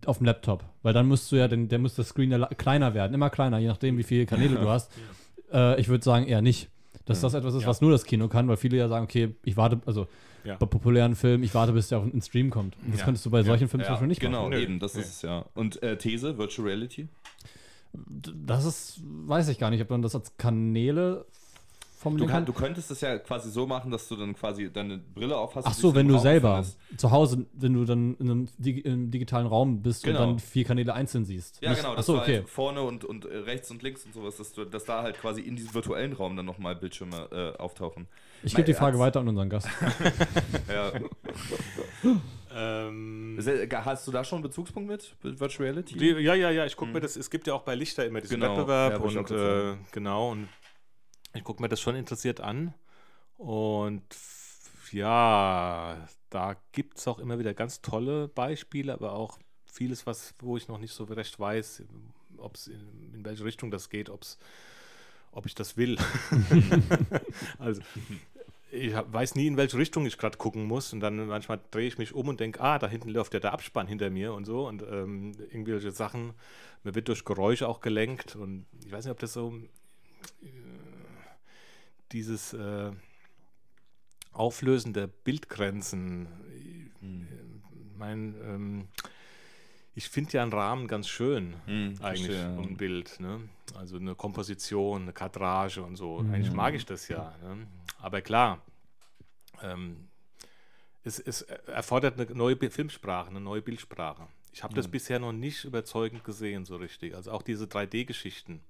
auf 0.07 0.19
dem 0.19 0.27
Laptop. 0.27 0.65
Weil 0.83 0.93
dann 0.93 1.07
musst 1.07 1.31
du 1.31 1.37
ja, 1.37 1.47
den, 1.47 1.69
der 1.69 1.79
muss 1.79 1.95
das 1.95 2.09
Screen 2.09 2.33
ja 2.33 2.45
kleiner 2.47 2.93
werden, 2.93 3.15
immer 3.15 3.31
kleiner, 3.31 3.59
je 3.59 3.69
nachdem, 3.69 3.97
wie 3.99 4.03
viele 4.03 4.27
Kanäle 4.27 4.57
du 4.59 4.69
hast. 4.69 4.91
Äh, 5.53 5.81
ich 5.81 5.89
würde 5.89 6.05
sagen, 6.05 6.27
eher 6.27 6.43
nicht. 6.43 6.69
Dass 7.11 7.21
das 7.21 7.35
etwas 7.35 7.55
ist, 7.55 7.67
was 7.67 7.81
nur 7.81 7.91
das 7.91 8.05
Kino 8.05 8.29
kann, 8.29 8.49
weil 8.49 8.57
viele 8.57 8.77
ja 8.77 8.89
sagen, 8.89 9.05
okay, 9.05 9.35
ich 9.45 9.57
warte, 9.57 9.81
also 9.87 10.07
Ja. 10.45 10.57
bei 10.57 10.67
populären 10.67 11.15
Filmen, 11.17 11.43
ich 11.45 11.55
warte, 11.55 11.73
bis 11.73 11.89
der 11.89 11.99
auf 11.99 12.05
einen 12.05 12.23
Stream 12.23 12.51
kommt. 12.51 12.77
Und 12.85 12.93
das 12.93 13.01
Ja. 13.01 13.05
könntest 13.05 13.27
du 13.27 13.31
bei 13.31 13.43
solchen 13.43 13.69
Filmen 13.69 13.85
zum 13.85 13.89
ja, 13.89 13.95
Beispiel 13.95 14.09
nicht 14.09 14.21
genau, 14.21 14.43
machen. 14.45 14.51
Nö. 14.53 14.61
eben, 14.61 14.79
das 14.81 14.95
Nee. 14.95 15.01
ist 15.03 15.09
es 15.11 15.23
ja. 15.23 15.45
Und 15.55 15.83
äh, 15.83 15.99
These, 15.99 16.39
Virtual 16.39 16.67
Reality? 16.69 17.09
Das 17.93 18.65
ist, 18.65 19.01
weiß 19.05 19.49
ich 19.49 19.59
gar 19.59 19.71
nicht, 19.71 19.83
ob 19.83 19.91
man 19.91 20.01
das 20.03 20.15
als 20.15 20.37
Kanäle 20.37 21.27
vom 22.03 22.17
Du, 22.17 22.25
kann, 22.27 22.47
du 22.47 22.55
könntest 22.55 22.91
es 22.91 23.03
ja 23.03 23.19
quasi 23.19 23.51
so 23.51 23.67
machen, 23.67 23.91
dass 23.91 24.09
du 24.09 24.17
dann 24.17 24.35
quasi 24.35 24.73
deine 24.73 24.97
Brille 24.97 25.37
aufhast. 25.37 25.67
Ach 25.67 25.75
und 25.75 25.81
so, 25.81 25.95
wenn 25.95 26.09
du 26.09 26.15
Raum 26.15 26.23
selber 26.23 26.57
befindest. 26.63 27.01
zu 27.01 27.11
Hause, 27.11 27.47
wenn 27.53 27.75
du 27.75 27.85
dann 27.85 28.15
in 28.15 28.31
einem 28.31 28.49
Digi 28.57 28.81
im 28.81 29.11
digitalen 29.11 29.47
Raum 29.47 29.83
bist 29.83 30.05
Genau. 30.05 30.23
und 30.23 30.27
dann 30.29 30.39
vier 30.39 30.65
Kanäle 30.65 30.95
einzeln 30.95 31.27
siehst. 31.27 31.61
Ja, 31.61 31.69
Nicht- 31.71 31.81
genau. 31.81 31.93
Ach 31.93 31.97
Das 31.97 32.07
so, 32.07 32.15
war 32.15 32.23
okay. 32.23 32.37
halt 32.37 32.49
vorne 32.49 32.81
und, 32.81 33.05
und 33.05 33.27
rechts 33.27 33.71
und 33.71 33.83
links 33.83 34.07
und 34.07 34.15
sowas, 34.15 34.39
dass, 34.39 34.55
du, 34.55 34.65
dass 34.65 34.85
da 34.87 35.03
halt 35.03 35.21
quasi 35.21 35.43
in 35.43 35.57
diesem 35.57 35.75
virtuellen 35.75 36.15
Raum 36.15 36.37
dann 36.37 36.47
nochmal 36.47 36.75
Bildschirme 36.75 37.29
äh, 37.31 37.59
auftauchen. 37.61 38.09
Ich 38.43 38.55
gebe 38.55 38.65
die 38.65 38.73
Frage 38.73 38.99
weiter 38.99 39.21
an 39.21 39.29
unseren 39.29 39.51
Gast. 39.51 39.69
Ja. 40.73 40.93
Ähm, 42.53 43.39
Hast 43.85 44.07
du 44.07 44.11
da 44.11 44.25
schon 44.25 44.39
einen 44.39 44.43
Bezugspunkt 44.45 44.89
mit? 44.89 45.15
Virtual 45.23 45.69
Reality? 45.69 45.97
die, 45.97 46.07
ja, 46.09 46.35
ja, 46.35 46.51
ja, 46.51 46.67
ich 46.67 46.77
gucke 46.77 46.93
mir 46.93 47.01
das, 47.01 47.17
es 47.17 47.31
gibt 47.31 47.47
ja 47.47 47.55
auch 47.55 47.63
bei 47.63 47.75
Lichter 47.75 48.05
immer 48.07 48.21
diesen 48.21 48.41
Genau, 48.41 48.57
Wettbewerb 48.57 48.93
ja, 48.93 49.21
und 49.21 49.31
äh, 49.31 49.77
genau, 49.93 50.31
und 50.33 50.49
ich 51.35 51.45
gucke 51.45 51.63
mir 51.63 51.69
das 51.69 51.81
schon 51.81 51.97
interessiert 51.97 52.41
an. 52.41 52.75
Und 53.37 54.03
ja, 54.93 56.09
da 56.29 56.57
gibt 56.73 56.99
es 56.99 57.09
auch 57.09 57.19
immer 57.19 57.39
wieder 57.39 57.55
ganz 57.55 57.81
tolle 57.81 58.29
Beispiele, 58.29 58.93
aber 58.93 59.13
auch 59.13 59.39
vieles, 59.65 60.07
was, 60.07 60.35
wo 60.41 60.57
ich 60.57 60.69
noch 60.69 60.79
nicht 60.79 60.93
so 60.93 61.05
recht 61.05 61.39
weiß, 61.39 61.85
ob 62.39 62.57
es 62.57 62.67
in, 62.67 63.15
in 63.15 63.25
welche 63.25 63.45
Richtung 63.45 63.71
das 63.71 63.89
geht, 63.89 64.11
ob's, 64.11 64.39
ob 65.33 65.47
ich 65.47 65.55
das 65.55 65.77
will. 65.77 65.97
also 67.59 67.81
ich 68.73 68.95
weiß 68.95 69.35
nie, 69.35 69.47
in 69.47 69.57
welche 69.57 69.77
Richtung 69.77 70.07
ich 70.07 70.19
gerade 70.19 70.39
gucken 70.39 70.65
muss. 70.65 70.93
Und 70.93 71.01
dann 71.01 71.27
manchmal 71.27 71.61
drehe 71.71 71.89
ich 71.89 71.99
mich 71.99 72.15
um 72.15 72.29
und 72.29 72.41
denke, 72.41 72.61
ah, 72.61 72.79
da 72.79 72.89
hinten 72.89 73.11
läuft 73.11 73.35
ja 73.35 73.41
der 73.41 73.53
Abspann 73.53 73.87
hinter 73.87 74.11
mir 74.11 74.33
und 74.33 74.45
so. 74.45 74.69
Und 74.69 74.83
ähm, 74.83 75.33
irgendwelche 75.51 75.91
Sachen. 75.91 76.33
Mir 76.85 76.95
wird 76.95 77.09
durch 77.09 77.25
Geräusche 77.25 77.69
auch 77.69 77.81
gelenkt. 77.81 78.37
Und 78.37 78.67
ich 78.85 78.93
weiß 78.93 79.05
nicht, 79.05 79.13
ob 79.13 79.19
das 79.19 79.33
so 79.33 79.53
äh, 80.43 80.47
dieses 82.13 82.53
äh, 82.53 82.91
Auflösen 84.33 84.93
der 84.93 85.07
Bildgrenzen. 85.07 86.29
Ich 86.55 87.97
mein, 87.97 88.35
ähm, 88.45 88.89
ich 89.95 90.09
finde 90.09 90.33
ja 90.33 90.43
einen 90.43 90.53
Rahmen 90.53 90.87
ganz 90.89 91.09
schön, 91.09 91.55
Hm, 91.67 91.99
eigentlich, 92.01 92.37
um 92.57 92.69
ein 92.69 92.77
Bild. 92.77 93.19
Ne? 93.21 93.41
Also 93.75 93.97
eine 93.97 94.15
Komposition, 94.15 95.03
eine 95.03 95.13
Kadrage 95.13 95.83
und 95.83 95.97
so. 95.97 96.19
Eigentlich 96.19 96.53
mag 96.53 96.75
ich 96.75 96.87
das 96.87 97.09
ja. 97.09 97.35
Ne? 97.43 97.67
Aber 97.99 98.23
klar, 98.23 98.63
ähm, 99.63 100.09
es, 101.03 101.19
es 101.19 101.43
erfordert 101.43 102.21
eine 102.21 102.35
neue 102.35 102.57
Filmsprache, 102.71 103.31
eine 103.31 103.41
neue 103.41 103.63
Bildsprache. 103.63 104.27
Ich 104.53 104.63
habe 104.63 104.75
das 104.75 104.89
bisher 104.89 105.19
noch 105.19 105.33
nicht 105.33 105.65
überzeugend 105.65 106.25
gesehen, 106.25 106.65
so 106.65 106.77
richtig. 106.77 107.15
Also 107.15 107.31
auch 107.31 107.43
diese 107.43 107.67
3D-Geschichten. 107.67 108.61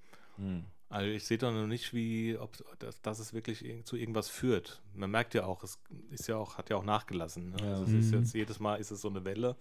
Also 0.90 1.06
ich 1.08 1.24
sehe 1.24 1.38
doch 1.38 1.52
noch 1.52 1.66
nicht, 1.68 1.94
wie, 1.94 2.36
ob 2.36 2.56
dass, 2.80 3.00
dass 3.00 3.18
es 3.20 3.32
wirklich 3.32 3.64
zu 3.84 3.96
irgendwas 3.96 4.28
führt. 4.28 4.82
Man 4.92 5.10
merkt 5.10 5.34
ja 5.34 5.44
auch, 5.46 5.62
es 5.62 5.78
ist 6.10 6.26
ja 6.26 6.36
auch, 6.36 6.58
hat 6.58 6.68
ja 6.68 6.76
auch 6.76 6.84
nachgelassen. 6.84 7.50
Ne? 7.50 7.62
Also 7.62 7.84
es 7.84 7.92
ist 8.06 8.10
jetzt 8.12 8.34
jedes 8.34 8.58
Mal 8.58 8.76
ist 8.80 8.90
es 8.90 9.00
so 9.00 9.08
eine 9.08 9.24
Welle 9.24 9.56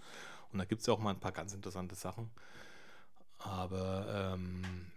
und 0.51 0.57
da 0.59 0.65
gibt 0.65 0.82
es 0.82 0.88
ja 0.88 0.93
auch 0.93 0.99
mal 0.99 1.11
ein 1.11 1.19
paar 1.19 1.32
ganz 1.32 1.53
interessante 1.53 1.93
Sachen. 1.95 2.32
Aber 3.38 4.34
ähm, 4.36 4.88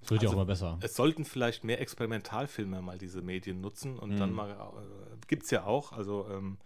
Das 0.00 0.10
wird 0.10 0.22
ja 0.22 0.28
auch 0.28 0.32
Also, 0.32 0.34
immer 0.34 0.46
besser. 0.46 0.78
es 0.80 0.94
sollten 0.94 1.24
vielleicht 1.24 1.64
mehr 1.64 1.80
Experimentalfilme 1.80 2.82
mal 2.82 2.98
diese 2.98 3.20
Medien 3.20 3.60
nutzen 3.60 3.98
und 3.98 4.16
dann 4.18 4.32
mal, 4.32 4.50
äh, 4.52 5.16
gibt 5.26 5.42
es 5.42 5.50
ja 5.50 5.64
auch, 5.64 5.92
also 5.92 6.28
ähm, 6.30 6.58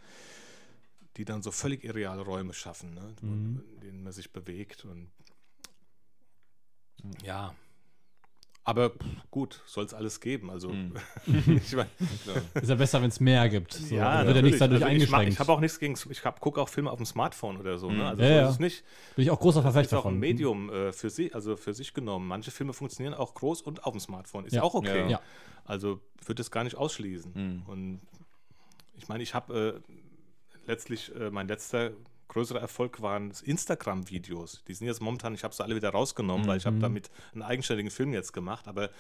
die 1.16 1.24
dann 1.24 1.42
so 1.42 1.50
völlig 1.50 1.82
irreale 1.82 2.22
Räume 2.22 2.52
schaffen, 2.52 2.94
ne, 2.94 3.14
wo- 3.22 3.26
in 3.74 3.80
denen 3.80 4.02
man 4.02 4.12
sich 4.12 4.32
bewegt 4.32 4.84
und 4.84 5.10
ja. 7.24 7.54
Aber 8.64 8.92
gut, 9.30 9.62
soll 9.64 9.86
es 9.86 9.94
alles 9.94 10.20
geben. 10.20 10.50
Also 10.50 10.70
ich 11.26 11.74
mein, 11.74 11.86
Ist 12.52 12.68
ja 12.68 12.74
besser, 12.74 13.00
wenn 13.00 13.08
es 13.08 13.18
mehr 13.18 13.48
gibt. 13.48 13.72
So, 13.72 13.94
ja, 13.94 14.18
dann 14.18 14.26
wird 14.26 14.36
ja 14.36 14.42
nichts 14.42 14.58
dadurch 14.58 14.84
also 14.84 14.94
ich, 14.94 15.08
mach- 15.10 15.18
eingeschränkt. 15.20 15.32
ich 15.32 15.40
habe 15.40 15.52
auch 15.52 15.60
nichts 15.60 15.78
gegen, 15.78 15.94
ich 16.10 16.22
gucke 16.40 16.60
auch 16.60 16.68
Filme 16.68 16.90
auf 16.90 16.98
dem 16.98 17.06
Smartphone 17.06 17.56
oder 17.56 17.78
so. 17.78 17.90
Ne? 17.90 18.06
Also 18.06 18.22
Ja, 18.22 18.28
so 18.28 18.34
ja. 18.34 18.48
ist 18.50 18.60
nicht. 18.60 18.84
Bin 19.16 19.22
ich 19.24 19.30
auch 19.30 19.40
großer 19.40 19.62
Das 19.62 19.70
ist 19.70 19.72
Verfechter 19.72 19.98
auch 20.00 20.04
ein. 20.04 20.18
Medium 20.18 20.68
äh, 20.70 20.92
für 20.92 21.08
sie, 21.08 21.32
also 21.32 21.56
für 21.56 21.72
sich 21.72 21.94
genommen. 21.94 22.28
Manche 22.28 22.50
Filme 22.50 22.74
funktionieren 22.74 23.14
auch 23.14 23.32
groß 23.32 23.62
und 23.62 23.84
auf 23.84 23.92
dem 23.92 24.00
Smartphone. 24.00 24.44
Ist 24.44 24.52
Ja. 24.52 24.58
ja 24.60 24.64
auch 24.64 24.74
okay. 24.74 25.00
Ja. 25.04 25.08
Ja. 25.12 25.20
Also 25.64 26.00
würde 26.26 26.42
es 26.42 26.50
gar 26.50 26.64
nicht 26.64 26.76
ausschließen. 26.76 27.64
Und 27.66 28.00
ich 28.98 29.08
meine, 29.08 29.22
ich 29.22 29.32
habe 29.32 29.82
äh, 29.86 29.92
letztlich 30.66 31.14
äh, 31.16 31.30
mein 31.30 31.48
letzter 31.48 31.92
größerer 32.28 32.60
Erfolg 32.60 33.00
waren 33.02 33.32
Instagram-Videos. 33.42 34.62
Die 34.68 34.74
sind 34.74 34.86
jetzt 34.86 35.00
momentan, 35.00 35.34
ich 35.34 35.44
habe 35.44 35.54
sie 35.54 35.64
alle 35.64 35.74
wieder 35.74 35.90
rausgenommen, 35.90 36.46
weil 36.46 36.58
ich 36.58 36.66
habe 36.66 36.78
damit 36.78 37.10
einen 37.32 37.42
eigenständigen 37.42 37.90
Film 37.90 38.12
jetzt 38.12 38.32
gemacht. 38.32 38.68
Aber 38.68 38.90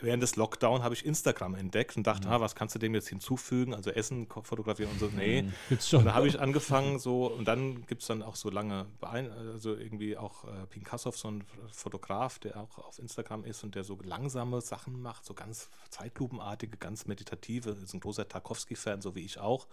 während 0.00 0.22
des 0.22 0.36
Lockdown 0.36 0.82
habe 0.82 0.94
ich 0.94 1.04
Instagram 1.04 1.54
entdeckt 1.54 1.96
und 1.96 2.06
dachte, 2.06 2.28
ah, 2.28 2.40
was 2.40 2.54
kannst 2.54 2.74
du 2.74 2.78
dem 2.78 2.94
jetzt 2.94 3.08
hinzufügen? 3.08 3.74
Also 3.74 3.90
Essen 3.90 4.28
fotografieren 4.28 4.90
und 4.92 5.00
so. 5.00 5.08
Nee. 5.14 5.48
Gibt's 5.68 5.92
Und 5.92 6.04
da 6.04 6.14
habe 6.14 6.28
ich 6.28 6.38
angefangen 6.40 6.98
so, 6.98 7.26
und 7.26 7.46
dann 7.46 7.86
gibt 7.86 8.02
es 8.02 8.08
dann 8.08 8.22
auch 8.22 8.36
so 8.36 8.50
lange, 8.50 8.86
also 9.00 9.74
irgendwie 9.74 10.16
auch 10.16 10.44
äh, 10.44 10.66
Pinkassow, 10.68 11.16
so 11.16 11.30
ein 11.30 11.44
Fotograf, 11.72 12.38
der 12.38 12.58
auch 12.58 12.78
auf 12.78 12.98
Instagram 12.98 13.44
ist 13.44 13.64
und 13.64 13.74
der 13.74 13.84
so 13.84 13.98
langsame 14.02 14.60
Sachen 14.60 15.00
macht, 15.00 15.24
so 15.24 15.34
ganz 15.34 15.70
zeitlupenartige, 15.90 16.76
ganz 16.76 17.06
meditative, 17.06 17.70
ist 17.70 17.94
ein 17.94 18.00
großer 18.00 18.28
Tarkovsky-Fan, 18.28 19.00
so 19.00 19.14
wie 19.14 19.24
ich 19.24 19.38
auch. 19.38 19.66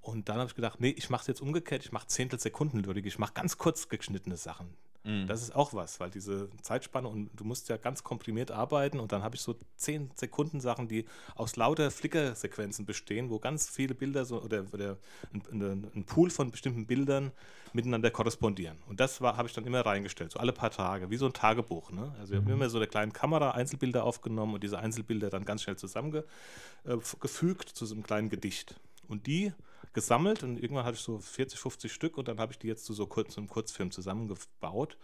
Und 0.00 0.28
dann 0.28 0.38
habe 0.38 0.48
ich 0.48 0.54
gedacht, 0.54 0.80
nee, 0.80 0.94
ich 0.96 1.10
mache 1.10 1.22
es 1.22 1.26
jetzt 1.26 1.40
umgekehrt, 1.40 1.84
ich 1.84 1.92
mache 1.92 2.06
Zehntel-Sekunden-Lyrik, 2.06 3.06
ich 3.06 3.18
mache 3.18 3.34
ganz 3.34 3.58
kurz 3.58 3.88
geschnittene 3.88 4.36
Sachen. 4.36 4.76
Das 5.26 5.40
ist 5.40 5.54
auch 5.54 5.72
was, 5.72 6.00
weil 6.00 6.10
diese 6.10 6.50
Zeitspanne 6.62 7.06
und 7.06 7.30
du 7.36 7.44
musst 7.44 7.68
ja 7.68 7.76
ganz 7.76 8.02
komprimiert 8.02 8.50
arbeiten 8.50 8.98
und 8.98 9.12
dann 9.12 9.22
habe 9.22 9.36
ich 9.36 9.40
so 9.40 9.54
10 9.76 10.10
Sekunden 10.16 10.58
Sachen, 10.60 10.88
die 10.88 11.04
aus 11.36 11.54
lauter 11.54 11.92
Flickersequenzen 11.92 12.86
bestehen, 12.86 13.30
wo 13.30 13.38
ganz 13.38 13.70
viele 13.70 13.94
Bilder 13.94 14.24
so 14.24 14.42
oder, 14.42 14.64
oder 14.72 14.96
ein, 15.32 15.88
ein, 15.94 16.04
Pool 16.06 16.28
von 16.30 16.50
bestimmten 16.50 16.88
Bildern 16.88 17.30
miteinander 17.72 18.10
korrespondieren. 18.10 18.78
Und 18.88 18.98
das 18.98 19.20
habe 19.20 19.46
ich 19.46 19.54
dann 19.54 19.64
immer 19.64 19.86
reingestellt, 19.86 20.32
so 20.32 20.40
alle 20.40 20.52
paar 20.52 20.72
Tage, 20.72 21.08
wie 21.08 21.18
so 21.18 21.26
ein 21.26 21.32
Tagebuch. 21.32 21.92
Ne? 21.92 22.12
Also 22.18 22.34
ich 22.34 22.40
habe 22.40 22.50
immer 22.50 22.68
so 22.68 22.78
eine 22.78 22.88
kleine 22.88 23.12
Kamera 23.12 23.52
Einzelbilder 23.52 24.02
aufgenommen 24.02 24.54
und 24.54 24.64
diese 24.64 24.80
Einzelbilder 24.80 25.30
dann 25.30 25.44
ganz 25.44 25.62
schnell 25.62 25.76
zusammengefügt 25.76 27.68
zu 27.68 27.86
so 27.86 27.94
einem 27.94 28.02
kleinen 28.02 28.28
Gedicht. 28.28 28.74
Und 29.06 29.28
die 29.28 29.52
gesammelt 29.96 30.42
und 30.42 30.62
irgendwann 30.62 30.84
hatte 30.84 30.96
ich 30.96 31.02
so 31.02 31.18
40, 31.18 31.58
50 31.58 31.92
Stück 31.92 32.18
und 32.18 32.28
dann 32.28 32.38
habe 32.38 32.52
ich 32.52 32.58
die 32.58 32.68
jetzt 32.68 32.84
zu 32.84 32.92
so 32.92 33.06
kurz, 33.06 33.36
einem 33.36 33.48
Kurzfilm 33.48 33.90
zusammengebaut. 33.90 34.98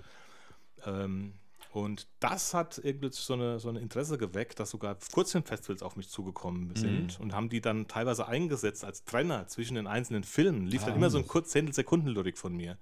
Ähm, 0.84 1.32
und 1.72 2.06
das 2.20 2.52
hat 2.52 2.78
irgendwie 2.84 3.08
so 3.10 3.32
eine, 3.32 3.58
so 3.58 3.70
ein 3.70 3.76
Interesse 3.76 4.18
geweckt, 4.18 4.60
dass 4.60 4.68
sogar 4.68 4.98
Kurzfilmfestivals 5.12 5.82
auf 5.82 5.96
mich 5.96 6.10
zugekommen 6.10 6.76
sind 6.76 7.18
und 7.18 7.32
haben 7.32 7.48
die 7.48 7.62
dann 7.62 7.88
teilweise 7.88 8.28
eingesetzt 8.28 8.84
als 8.84 9.04
Trenner 9.04 9.46
zwischen 9.48 9.76
den 9.76 9.86
einzelnen 9.86 10.22
Filmen. 10.22 10.66
Lief 10.66 10.84
dann 10.84 10.94
immer 10.94 11.08
so 11.08 11.16
ein 11.16 11.26
kurz 11.26 11.52
Sekunden-Lyrik 11.52 12.36
von 12.36 12.54
mir. 12.54 12.76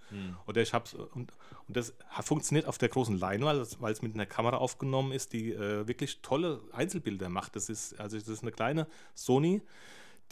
Oder 0.49 0.61
ich 0.63 0.75
hab's, 0.75 0.95
und, 0.95 1.33
und 1.69 1.77
das 1.77 1.95
hat 2.09 2.25
funktioniert 2.25 2.67
auf 2.67 2.79
der 2.79 2.89
großen 2.89 3.17
Leinwand, 3.17 3.81
weil 3.81 3.93
es 3.93 4.03
mit 4.03 4.15
einer 4.15 4.27
Kamera 4.27 4.57
aufgenommen 4.57 5.13
ist, 5.13 5.33
die 5.35 5.53
äh, 5.53 5.87
wirklich 5.87 6.21
tolle 6.21 6.61
Einzelbilder 6.73 7.29
macht. 7.29 7.55
Das 7.55 7.69
ist, 7.69 8.01
also 8.01 8.19
das 8.19 8.27
ist 8.27 8.43
eine 8.43 8.51
kleine 8.51 8.89
Sony, 9.15 9.63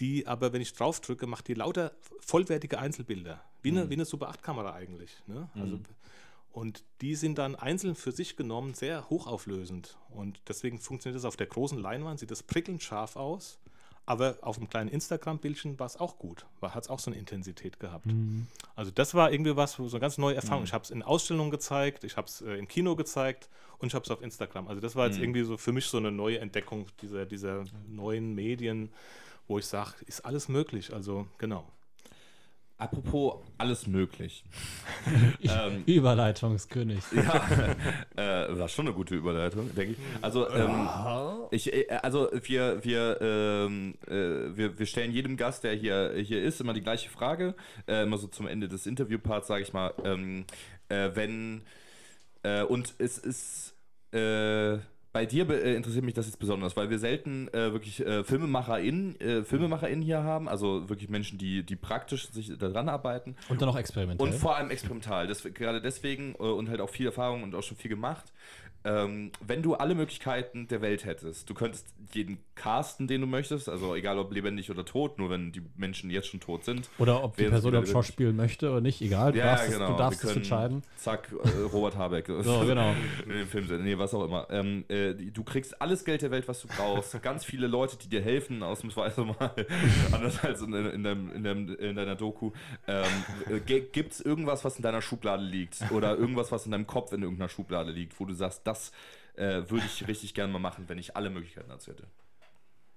die 0.01 0.27
aber, 0.27 0.53
wenn 0.53 0.63
ich 0.63 0.73
drauf 0.73 1.01
drücke, 1.01 1.27
macht 1.27 1.49
die 1.49 1.55
lauter 1.55 1.93
vollwertige 2.21 2.79
Einzelbilder. 2.79 3.43
Wie 3.63 3.71
eine, 3.71 3.91
wie 3.91 3.95
eine 3.95 4.05
Super 4.05 4.31
8-Kamera 4.31 4.75
eigentlich. 4.75 5.23
Ne? 5.27 5.49
Also, 5.55 5.81
und 6.53 6.85
die 7.01 7.15
sind 7.15 7.39
dann 7.39 7.55
einzeln 7.55 7.95
für 7.95 8.13
sich 8.13 8.37
genommen 8.37 8.75
sehr 8.75 9.09
hochauflösend. 9.11 9.97
Und 10.11 10.41
deswegen 10.49 10.79
funktioniert 10.79 11.17
das 11.17 11.25
auf 11.25 11.37
der 11.37 11.47
großen 11.47 11.79
Leinwand, 11.79 12.21
sieht 12.21 12.31
das 12.31 12.43
prickelnd 12.43 12.83
scharf 12.83 13.17
aus. 13.17 13.59
Aber 14.07 14.39
auf 14.41 14.57
dem 14.57 14.71
kleinen 14.71 14.89
Instagram-Bildchen 14.89 15.79
war 15.79 15.85
es 15.85 15.99
auch 15.99 16.19
gut. 16.19 16.47
Hat 16.63 16.83
es 16.83 16.89
auch 16.89 16.99
so 16.99 17.11
eine 17.11 17.21
Intensität 17.21 17.79
gehabt. 17.79 18.07
Also 18.75 18.91
das 18.91 19.13
war 19.13 19.31
irgendwie 19.31 19.55
was, 19.55 19.75
so 19.75 19.83
eine 19.85 20.01
ganz 20.01 20.17
neue 20.17 20.35
Erfahrung. 20.35 20.65
Ich 20.65 20.73
habe 20.73 20.83
es 20.83 20.91
in 20.91 21.03
Ausstellungen 21.03 21.51
gezeigt, 21.51 22.05
ich 22.05 22.17
habe 22.17 22.27
es 22.27 22.41
äh, 22.41 22.55
im 22.55 22.67
Kino 22.67 22.97
gezeigt 22.97 23.51
und 23.77 23.89
ich 23.89 23.95
habe 23.95 24.05
es 24.05 24.11
auf 24.11 24.23
Instagram. 24.23 24.67
Also 24.67 24.81
das 24.81 24.97
war 24.97 25.07
jetzt 25.07 25.19
irgendwie 25.19 25.43
so 25.43 25.59
für 25.59 25.73
mich 25.73 25.85
so 25.85 25.99
eine 25.99 26.11
neue 26.11 26.39
Entdeckung 26.39 26.87
dieser, 27.03 27.27
dieser 27.27 27.67
neuen 27.87 28.35
Medien, 28.35 28.91
wo 29.49 29.59
ich 29.59 29.67
sage, 29.67 29.93
ist 30.07 30.25
alles 30.25 30.49
möglich. 30.49 30.93
Also 30.93 31.27
genau. 31.39 31.67
Apropos 32.81 33.45
alles 33.57 33.89
möglich. 33.89 34.45
Überleitungskönig. 35.87 37.03
Ja, 38.17 38.47
äh, 38.47 38.57
war 38.57 38.69
schon 38.69 38.87
eine 38.87 38.95
gute 38.95 39.17
Überleitung, 39.17 39.75
denke 39.75 39.93
ich. 39.95 39.99
Also, 40.23 40.49
ähm, 40.49 40.89
ich, 41.51 41.73
äh, 41.73 41.89
also 42.03 42.29
wir, 42.33 42.85
wir, 42.85 43.19
ähm, 43.21 43.95
äh, 44.07 44.57
wir, 44.57 44.79
wir 44.79 44.87
stellen 44.87 45.11
jedem 45.11 45.37
Gast, 45.37 45.65
der 45.65 45.75
hier, 45.75 46.15
hier 46.19 46.41
ist, 46.41 46.61
immer 46.61 46.73
die 46.73 46.81
gleiche 46.81 47.11
Frage. 47.11 47.57
Äh, 47.89 48.05
immer 48.05 48.17
so 48.17 48.29
zum 48.29 48.47
Ende 48.47 48.69
des 48.69 48.87
Interviewparts, 48.87 49.49
sage 49.49 49.65
ich 49.65 49.73
mal. 49.73 49.93
Ähm, 50.05 50.45
äh, 50.89 51.11
wenn, 51.15 51.63
äh, 52.45 52.63
und 52.63 52.95
es 52.99 53.19
ist, 53.19 53.75
äh, 54.13 54.79
bei 55.13 55.25
dir 55.25 55.49
äh, 55.49 55.75
interessiert 55.75 56.05
mich 56.05 56.15
das 56.15 56.27
jetzt 56.27 56.39
besonders, 56.39 56.77
weil 56.77 56.91
wir 56.91 56.99
selten 56.99 57.49
äh, 57.49 57.73
wirklich 57.73 58.05
äh, 58.05 58.25
FilmemacherInnen, 58.25 59.21
äh, 59.21 59.43
FilmemacherInnen 59.43 60.03
hier 60.03 60.23
haben, 60.23 60.49
also 60.49 60.89
wirklich 60.89 61.09
Menschen, 61.09 61.39
die, 61.39 61.65
die 61.65 61.77
praktisch 61.77 62.29
sich 62.31 62.57
daran 62.59 62.89
arbeiten. 62.89 63.35
Und 63.49 63.61
dann 63.61 63.69
noch 63.69 63.79
experimentell. 63.79 64.27
Und 64.27 64.35
vor 64.35 64.57
allem 64.57 64.71
experimental. 64.71 65.27
Das, 65.27 65.43
gerade 65.43 65.81
deswegen 65.81 66.35
äh, 66.35 66.43
und 66.43 66.69
halt 66.69 66.81
auch 66.81 66.91
viel 66.91 67.07
Erfahrung 67.07 67.43
und 67.43 67.55
auch 67.55 67.63
schon 67.63 67.77
viel 67.77 67.89
gemacht. 67.89 68.33
Ähm, 68.85 69.33
wenn 69.45 69.63
du 69.63 69.75
alle 69.75 69.95
Möglichkeiten 69.95 70.69
der 70.69 70.81
Welt 70.81 71.05
hättest, 71.05 71.51
du 71.51 71.55
könntest 71.55 71.89
jeden 72.13 72.39
casten, 72.55 73.07
den 73.07 73.21
du 73.21 73.27
möchtest, 73.27 73.69
also 73.69 73.95
egal 73.95 74.19
ob 74.19 74.33
lebendig 74.33 74.71
oder 74.71 74.85
tot, 74.85 75.19
nur 75.19 75.31
wenn 75.31 75.53
die 75.53 75.63
Menschen 75.77 76.11
jetzt 76.11 76.29
schon 76.29 76.41
tot 76.41 76.65
sind. 76.65 76.89
Oder 76.99 77.23
ob 77.23 77.37
die 77.37 77.45
Person 77.45 77.73
wieder 77.73 77.87
schauspielen 77.87 78.37
möchte 78.37 78.71
oder 78.71 78.81
nicht, 78.81 79.01
egal. 79.03 79.33
Du 79.33 79.39
Ja, 79.39 79.47
darfst, 79.47 79.67
es, 79.67 79.75
genau. 79.75 79.91
du 79.91 79.97
darfst 79.97 80.25
es 80.25 80.37
entscheiden. 80.37 80.83
Zack, 80.97 81.33
äh, 81.33 81.49
Robert 81.73 81.97
Habeck. 81.97 82.29
So, 82.49 82.61
genau. 82.61 82.95
In 83.25 83.31
dem 83.31 83.47
Film. 83.47 83.67
Nee, 83.83 83.99
was 83.99 84.15
auch 84.15 84.25
immer. 84.25 84.47
Ähm, 84.51 84.85
äh, 84.89 85.13
du 85.15 85.43
kriegst 85.43 85.83
alles 85.83 86.05
Geld 86.05 86.23
der 86.23 86.31
Welt, 86.31 86.47
was 86.47 86.63
du 86.63 86.69
brauchst. 86.69 87.21
Ganz 87.23 87.45
viele 87.45 87.67
Leute, 87.67 87.97
die 87.99 88.09
dir 88.09 88.23
helfen, 88.23 88.63
ausnahmsweise 88.63 89.25
mal. 89.25 89.55
Anders 90.13 90.43
als 90.43 90.63
in, 90.63 90.73
in, 90.73 91.03
deinem, 91.03 91.33
in, 91.33 91.45
deinem, 91.45 91.77
in 91.77 91.97
deiner 91.97 92.15
Doku. 92.17 92.53
Ähm, 92.87 93.05
Gibt 93.67 94.13
es 94.13 94.21
irgendwas, 94.21 94.65
was 94.65 94.77
in 94.77 94.83
deiner 94.83 95.03
Schublade 95.03 95.43
liegt? 95.43 95.91
Oder 95.91 96.17
irgendwas, 96.17 96.53
was 96.53 96.65
in 96.65 96.73
deinem 96.73 96.87
Kopf 96.87 97.13
in 97.13 97.23
irgendeiner 97.23 97.49
Schublade 97.49 97.91
liegt, 97.91 98.19
wo 98.21 98.25
du 98.25 98.35
sagst, 98.35 98.67
das 98.69 98.93
äh, 99.35 99.69
würde 99.71 99.87
ich 99.87 100.07
richtig 100.07 100.35
gerne 100.35 100.53
mal 100.53 100.59
machen, 100.59 100.85
wenn 100.89 100.99
ich 100.99 101.17
alle 101.17 101.31
Möglichkeiten 101.31 101.69
dazu 101.71 101.91
hätte? 101.91 102.05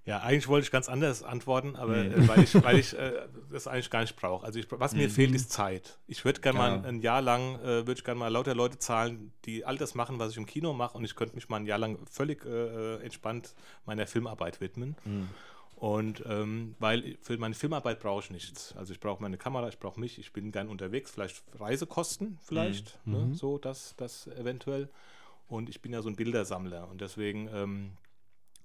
Ja, 0.03 0.21
eigentlich 0.21 0.47
wollte 0.47 0.65
ich 0.65 0.71
ganz 0.71 0.89
anders 0.89 1.21
antworten, 1.21 1.75
aber 1.75 1.93
Mhm. 1.93 2.11
äh, 2.11 2.27
weil 2.27 2.43
ich, 2.43 2.55
weil 2.63 2.79
ich 2.79 2.97
äh, 2.97 3.27
das 3.51 3.67
eigentlich 3.67 3.91
gar 3.91 4.01
nicht 4.01 4.15
brauche. 4.15 4.43
Also 4.43 4.57
ich, 4.57 4.65
was 4.71 4.95
mir 4.95 5.07
fehlt, 5.11 5.35
ist 5.35 5.51
Zeit. 5.51 5.99
Ich 6.07 6.25
würde 6.25 6.41
gerne 6.41 6.57
mal 6.57 6.71
Ja. 6.71 6.81
ein 6.89 7.01
Jahr 7.01 7.21
lang, 7.21 7.59
äh, 7.59 7.85
würde 7.85 7.93
ich 7.93 8.03
gerne 8.03 8.19
mal 8.19 8.27
lauter 8.29 8.55
Leute 8.55 8.79
zahlen, 8.79 9.31
die 9.45 9.63
all 9.63 9.77
das 9.77 9.93
machen, 9.93 10.17
was 10.17 10.31
ich 10.31 10.37
im 10.37 10.47
Kino 10.47 10.73
mache 10.73 10.97
und 10.97 11.03
ich 11.05 11.15
könnte 11.15 11.35
mich 11.35 11.49
mal 11.49 11.57
ein 11.57 11.67
Jahr 11.67 11.77
lang 11.77 11.99
völlig 12.09 12.43
äh, 12.45 12.95
entspannt 13.03 13.53
meiner 13.85 14.07
Filmarbeit 14.07 14.59
widmen. 14.59 14.95
Und 15.75 16.23
ähm, 16.27 16.75
weil 16.79 17.17
für 17.21 17.37
meine 17.37 17.53
Filmarbeit 17.55 17.99
brauche 17.99 18.21
ich 18.23 18.29
nichts. 18.31 18.75
Also 18.77 18.93
ich 18.93 18.99
brauche 18.99 19.21
meine 19.21 19.37
Kamera, 19.37 19.67
ich 19.67 19.79
brauche 19.79 19.99
mich, 19.99 20.17
ich 20.19 20.31
bin 20.33 20.51
gern 20.51 20.67
unterwegs, 20.67 21.11
vielleicht 21.11 21.43
Reisekosten 21.59 22.39
vielleicht, 22.43 22.99
ne? 23.05 23.29
so 23.35 23.57
das, 23.59 23.95
das 23.97 24.27
eventuell. 24.27 24.89
Und 25.51 25.69
ich 25.69 25.81
bin 25.81 25.91
ja 25.91 26.01
so 26.01 26.09
ein 26.09 26.15
Bildersammler 26.15 26.87
und 26.87 27.01
deswegen 27.01 27.49
ähm, 27.53 27.91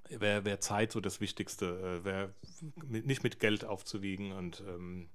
wäre 0.08 0.44
wär 0.44 0.60
Zeit 0.60 0.92
so 0.92 1.00
das 1.00 1.20
Wichtigste, 1.20 2.00
äh, 2.00 2.04
wäre 2.04 2.32
mit, 2.86 3.06
nicht 3.06 3.24
mit 3.24 3.40
Geld 3.40 3.64
aufzuwiegen 3.64 4.32
und 4.32 4.62
ähm, 4.68 5.08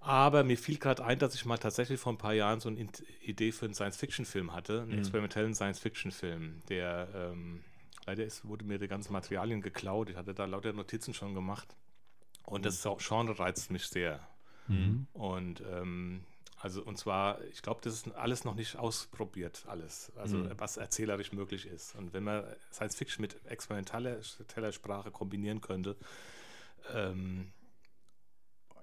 aber 0.00 0.44
mir 0.44 0.58
fiel 0.58 0.76
gerade 0.76 1.02
ein, 1.02 1.18
dass 1.18 1.34
ich 1.34 1.46
mal 1.46 1.56
tatsächlich 1.56 1.98
vor 1.98 2.12
ein 2.12 2.18
paar 2.18 2.34
Jahren 2.34 2.60
so 2.60 2.68
eine 2.68 2.86
Idee 3.22 3.52
für 3.52 3.64
einen 3.64 3.74
Science-Fiction-Film 3.74 4.52
hatte, 4.52 4.82
einen 4.82 4.98
experimentellen 4.98 5.54
Science-Fiction-Film, 5.54 6.62
der 6.68 7.08
ähm, 7.14 7.64
leider 8.04 8.24
ist, 8.24 8.44
wurde 8.46 8.66
mir 8.66 8.78
die 8.78 8.88
ganzen 8.88 9.14
Materialien 9.14 9.62
geklaut. 9.62 10.10
Ich 10.10 10.16
hatte 10.16 10.34
da 10.34 10.44
lauter 10.44 10.74
Notizen 10.74 11.14
schon 11.14 11.32
gemacht. 11.34 11.74
Und 12.44 12.66
das 12.66 12.86
Genre 12.98 13.38
reizt 13.38 13.70
mich 13.70 13.86
sehr. 13.86 14.20
Und 15.14 15.62
ähm, 15.70 16.24
also 16.64 16.82
und 16.82 16.96
zwar, 16.96 17.42
ich 17.44 17.60
glaube, 17.60 17.82
das 17.82 17.92
ist 17.94 18.14
alles 18.14 18.44
noch 18.44 18.54
nicht 18.54 18.76
ausprobiert, 18.76 19.64
alles, 19.68 20.10
also 20.16 20.38
was 20.58 20.78
erzählerisch 20.78 21.30
möglich 21.32 21.66
ist. 21.66 21.94
Und 21.94 22.14
wenn 22.14 22.24
man 22.24 22.42
Science 22.72 22.96
Fiction 22.96 23.20
mit 23.20 23.34
experimentaler 23.44 24.16
experimenteller 24.16 24.72
Sprache 24.72 25.10
kombinieren 25.10 25.60
könnte, 25.60 25.94
ähm, 26.92 27.52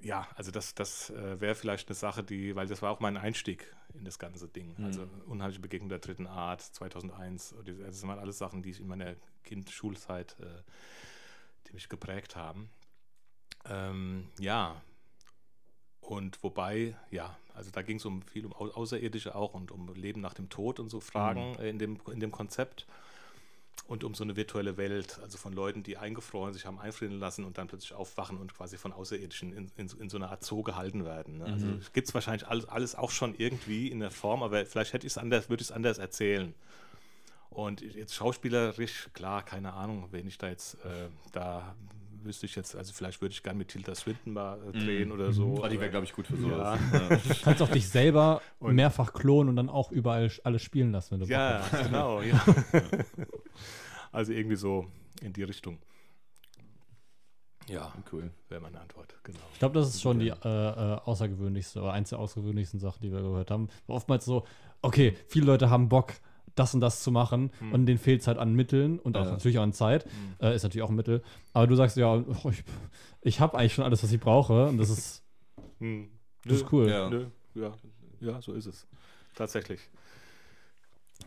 ja, 0.02 0.28
also 0.36 0.52
das, 0.52 0.76
das 0.76 1.10
äh, 1.10 1.40
wäre 1.42 1.56
vielleicht 1.56 1.88
eine 1.90 1.96
Sache, 1.96 2.24
die, 2.24 2.56
weil 2.56 2.68
das 2.68 2.82
war 2.84 2.92
auch 2.92 3.00
mein 3.00 3.18
Einstieg 3.18 3.66
in 3.96 4.06
das 4.06 4.20
ganze 4.20 4.48
Ding. 4.48 4.76
Also 4.86 5.08
unheimliche 5.26 5.62
Begegnung 5.62 5.90
der 5.90 6.00
dritten 6.00 6.28
Art, 6.28 6.62
2001, 6.62 7.54
und 7.54 7.68
die- 7.68 7.78
das 7.78 8.02
waren 8.08 8.20
alles 8.20 8.38
Sachen, 8.38 8.62
die 8.62 8.70
ich 8.72 8.80
in 8.80 8.88
meiner 8.88 9.16
Kind-Schulzeit, 9.44 10.36
äh, 10.40 10.46
die 11.68 11.74
mich 11.74 11.90
geprägt 11.90 12.36
haben. 12.36 12.70
Ähm, 13.66 14.28
ja, 14.40 14.82
und 16.02 16.44
wobei, 16.44 16.96
ja, 17.10 17.36
also 17.54 17.72
da 17.72 17.82
ging 17.82 17.98
es 17.98 18.06
um 18.06 18.22
viel 18.24 18.46
um 18.46 18.54
Au- 18.54 18.72
Außerirdische 18.72 19.36
auch 19.36 19.54
und 19.54 19.72
um 19.72 19.94
Leben 19.96 20.20
nach 20.22 20.34
dem 20.34 20.50
Tod 20.50 20.80
und 20.80 20.90
so 20.90 21.00
Fragen 21.00 21.56
äh, 21.60 21.70
in, 21.70 21.80
dem, 21.80 22.00
in 22.12 22.20
dem 22.20 22.32
Konzept. 22.32 22.86
Und 23.88 24.04
um 24.04 24.14
so 24.14 24.24
eine 24.24 24.36
virtuelle 24.36 24.78
Welt, 24.78 25.20
also 25.22 25.38
von 25.38 25.54
Leuten, 25.54 25.84
die 25.84 25.98
eingefroren 25.98 26.54
sich 26.54 26.66
haben 26.66 26.80
einfrieren 26.80 27.20
lassen 27.20 27.44
und 27.44 27.58
dann 27.58 27.68
plötzlich 27.68 27.94
aufwachen 27.94 28.38
und 28.38 28.54
quasi 28.54 28.78
von 28.78 28.94
Außerirdischen 28.94 29.54
in, 29.54 29.72
in, 29.76 29.90
in 30.00 30.10
so 30.10 30.18
einer 30.18 30.30
Art 30.30 30.44
Zoo 30.46 30.62
gehalten 30.62 31.04
werden. 31.04 31.40
Ne? 31.40 31.46
Also 31.46 31.66
gibt 31.92 32.08
es 32.08 32.14
wahrscheinlich 32.14 32.48
alles, 32.48 32.66
alles 32.66 32.96
auch 32.96 33.12
schon 33.12 33.36
irgendwie 33.38 33.88
in 33.90 34.00
der 34.00 34.12
Form, 34.12 34.44
aber 34.44 34.66
vielleicht 34.66 34.94
hätte 34.94 35.08
ich 35.08 35.14
es 35.14 35.18
anders, 35.18 35.50
würde 35.50 35.62
ich 35.62 35.70
es 35.70 35.72
anders 35.72 35.98
erzählen. 35.98 36.54
Und 37.50 37.82
jetzt 37.82 38.16
schauspielerisch, 38.16 39.10
klar, 39.14 39.44
keine 39.44 39.74
Ahnung, 39.74 40.08
wenn 40.12 40.28
ich 40.28 40.38
da 40.38 40.48
jetzt, 40.48 40.76
äh, 40.86 41.10
da 41.34 41.76
wüsste 42.24 42.46
ich 42.46 42.56
jetzt, 42.56 42.76
also 42.76 42.94
vielleicht 42.94 43.22
würde 43.22 43.34
ich 43.34 43.42
gerne 43.44 43.58
mit 43.58 43.70
Tilda 43.70 43.94
Swinton 43.96 44.34
mal 44.34 44.60
äh, 44.70 44.72
drehen 44.72 45.12
oder 45.12 45.32
so. 45.32 45.62
Oh, 45.64 45.68
die 45.68 45.80
wäre, 45.80 45.90
glaube 45.90 46.06
ich, 46.06 46.14
gut 46.14 46.28
für 46.28 46.36
Ja. 46.36 46.78
sowas. 46.78 47.24
Du 47.28 47.36
kannst 47.44 47.62
auch 47.62 47.70
dich 47.70 47.88
selber 47.90 48.42
Und- 48.60 48.76
mehrfach 48.76 49.14
klonen 49.14 49.50
und 49.50 49.56
dann 49.56 49.70
auch 49.70 49.92
überall 49.92 50.32
alles 50.44 50.62
spielen 50.62 50.92
lassen, 50.92 51.12
wenn 51.12 51.20
du 51.22 51.26
Ja, 51.28 51.64
genau, 51.84 52.22
ja. 52.22 52.44
also 54.12 54.32
irgendwie 54.34 54.56
so 54.58 54.88
in 55.22 55.34
die 55.34 55.44
Richtung. 55.44 55.80
Ja, 57.68 57.94
Cool. 58.12 58.32
wäre 58.50 58.60
meine 58.60 58.82
Antwort, 58.82 59.16
genau. 59.24 59.40
Ich 59.54 59.60
glaube, 59.60 59.76
das 59.80 59.90
ist 59.90 60.02
schon 60.02 60.20
die 60.20 60.30
äh, 60.30 60.34
äh, 60.44 60.98
außergewöhnlichste 61.06 61.80
oder 61.82 61.94
eins 61.94 62.10
der 62.10 62.20
außergewöhnlichsten 62.20 62.80
Sachen, 62.80 63.02
die 63.02 63.12
wir 63.12 63.22
gehört 63.22 63.52
haben. 63.52 63.70
Oftmals 63.88 64.26
so, 64.26 64.46
okay, 64.82 65.16
viele 65.28 65.46
Leute 65.46 65.70
haben 65.70 65.88
Bock, 65.88 66.14
das 66.56 66.74
und 66.74 66.82
das 66.82 67.02
zu 67.04 67.12
machen 67.12 67.52
und 67.72 67.86
denen 67.86 67.98
fehlt 68.00 68.22
es 68.22 68.28
halt 68.28 68.38
an 68.38 68.54
Mitteln 68.54 69.00
und 69.00 69.16
auch 69.18 69.26
Ja. 69.26 69.32
natürlich 69.32 69.58
auch 69.60 69.64
an 69.64 69.74
Zeit. 69.74 70.06
Äh, 70.42 70.56
ist 70.56 70.64
natürlich 70.64 70.84
auch 70.84 70.90
ein 70.90 70.96
Mittel. 70.96 71.22
Aber 71.54 71.68
du 71.68 71.76
sagst 71.76 71.98
ja, 71.98 72.14
oh, 72.16 72.50
ich, 72.50 72.64
ich 73.22 73.40
habe 73.40 73.58
eigentlich 73.58 73.74
schon 73.74 73.86
alles, 73.86 74.04
was 74.04 74.12
ich 74.12 74.20
brauche 74.20 74.68
und 74.68 74.78
das 74.78 74.90
ist, 74.90 75.24
Hm. 75.80 76.10
das 76.46 76.58
ist 76.58 76.72
cool. 76.74 76.90
Ja. 76.90 77.10
Ja, 77.56 77.74
ja, 78.20 78.42
so 78.42 78.54
ist 78.54 78.66
es. 78.68 78.88
Tatsächlich. 79.36 79.80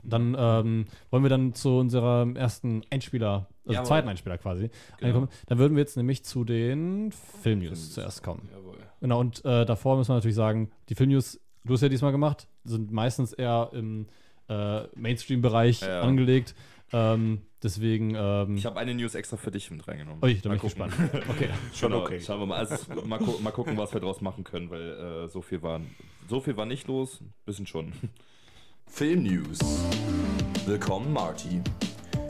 Dann 0.02 0.36
ähm, 0.38 0.86
wollen 1.10 1.22
wir 1.22 1.30
dann 1.30 1.54
zu 1.54 1.78
unserem 1.78 2.36
ersten 2.36 2.82
Einspieler, 2.90 3.48
also 3.64 3.72
Jawohl. 3.74 3.86
zweiten 3.86 4.08
Einspieler 4.08 4.38
quasi, 4.38 4.70
Genau. 4.98 5.08
ankommen. 5.08 5.28
Dann 5.46 5.58
würden 5.58 5.74
wir 5.76 5.80
jetzt 5.82 5.96
nämlich 5.96 6.24
zu 6.24 6.44
den 6.44 7.12
Filmnews 7.42 7.92
zuerst 7.94 8.22
kommen. 8.22 8.48
Jawohl. 8.52 8.76
Genau, 9.00 9.20
und 9.20 9.44
äh, 9.44 9.64
davor 9.64 9.96
müssen 9.96 10.10
wir 10.10 10.14
natürlich 10.16 10.34
sagen, 10.36 10.70
die 10.88 10.94
Filmnews, 10.94 11.40
du 11.64 11.72
hast 11.74 11.80
ja 11.82 11.88
diesmal 11.88 12.12
gemacht, 12.12 12.48
sind 12.64 12.90
meistens 12.92 13.32
eher 13.32 13.70
im 13.72 14.06
äh, 14.48 14.82
Mainstream-Bereich 14.94 15.80
Ja. 15.82 16.02
angelegt. 16.02 16.54
Ähm, 16.92 17.42
deswegen, 17.62 18.14
ähm, 18.16 18.56
Ich 18.56 18.66
habe 18.66 18.78
eine 18.78 18.94
News 18.94 19.14
extra 19.14 19.36
für 19.36 19.50
dich 19.50 19.70
mit 19.70 19.86
reingenommen. 19.88 20.22
ui, 20.22 20.34
da 20.40 20.48
Mal 20.48 20.54
bin 20.54 20.56
ich 20.56 20.62
gespannt. 20.62 20.94
Okay. 21.28 21.48
Schon 21.74 21.90
Genau, 21.92 22.04
okay. 22.04 22.20
Schauen 22.20 22.40
wir 22.40 22.46
mal. 22.46 22.58
Also, 22.58 22.76
mal, 23.04 23.18
gu 23.18 23.38
mal 23.40 23.50
gucken, 23.50 23.76
was 23.76 23.92
wir 23.92 24.00
draus 24.00 24.20
machen 24.20 24.44
können, 24.44 24.70
weil 24.70 25.24
äh, 25.24 25.28
so 25.28 25.40
viel 25.42 25.62
war 25.62 25.80
so 26.28 26.40
viel 26.40 26.56
war 26.56 26.66
nicht 26.66 26.86
los, 26.86 27.20
bisschen 27.44 27.66
schon. 27.66 27.92
Film 28.86 29.22
News. 29.24 29.58
Willkommen 30.66 31.12
Marty. 31.12 31.60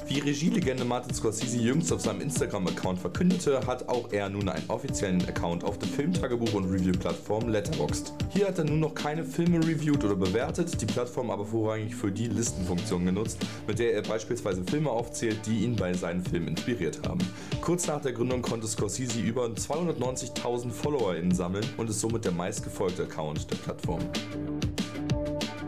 Wie 0.06 0.18
Regielegende 0.18 0.84
Martin 0.84 1.14
Scorsese 1.14 1.56
jüngst 1.56 1.90
auf 1.90 2.02
seinem 2.02 2.20
Instagram-Account 2.20 2.98
verkündete, 2.98 3.66
hat 3.66 3.88
auch 3.88 4.12
er 4.12 4.28
nun 4.28 4.50
einen 4.50 4.68
offiziellen 4.68 5.26
Account 5.26 5.64
auf 5.64 5.78
der 5.78 5.88
Filmtagebuch- 5.88 6.52
und 6.52 6.70
Review-Plattform 6.70 7.48
Letterboxd. 7.48 8.12
Hier 8.28 8.48
hat 8.48 8.58
er 8.58 8.64
nun 8.64 8.80
noch 8.80 8.94
keine 8.94 9.24
Filme 9.24 9.58
reviewed 9.66 10.04
oder 10.04 10.14
bewertet, 10.14 10.78
die 10.78 10.84
Plattform 10.84 11.30
aber 11.30 11.46
vorrangig 11.46 11.94
für 11.94 12.12
die 12.12 12.26
Listenfunktion 12.26 13.06
genutzt, 13.06 13.38
mit 13.66 13.78
der 13.78 13.94
er 13.94 14.02
beispielsweise 14.02 14.62
Filme 14.64 14.90
aufzählt, 14.90 15.38
die 15.46 15.64
ihn 15.64 15.74
bei 15.74 15.94
seinen 15.94 16.22
Filmen 16.22 16.48
inspiriert 16.48 17.00
haben. 17.08 17.20
Kurz 17.62 17.86
nach 17.86 18.02
der 18.02 18.12
Gründung 18.12 18.42
konnte 18.42 18.66
Scorsese 18.66 19.20
über 19.20 19.46
290.000 19.46 20.70
FollowerInnen 20.70 21.34
sammeln 21.34 21.64
und 21.78 21.88
ist 21.88 22.00
somit 22.00 22.26
der 22.26 22.32
meistgefolgte 22.32 23.04
Account 23.04 23.50
der 23.50 23.56
Plattform. 23.56 24.00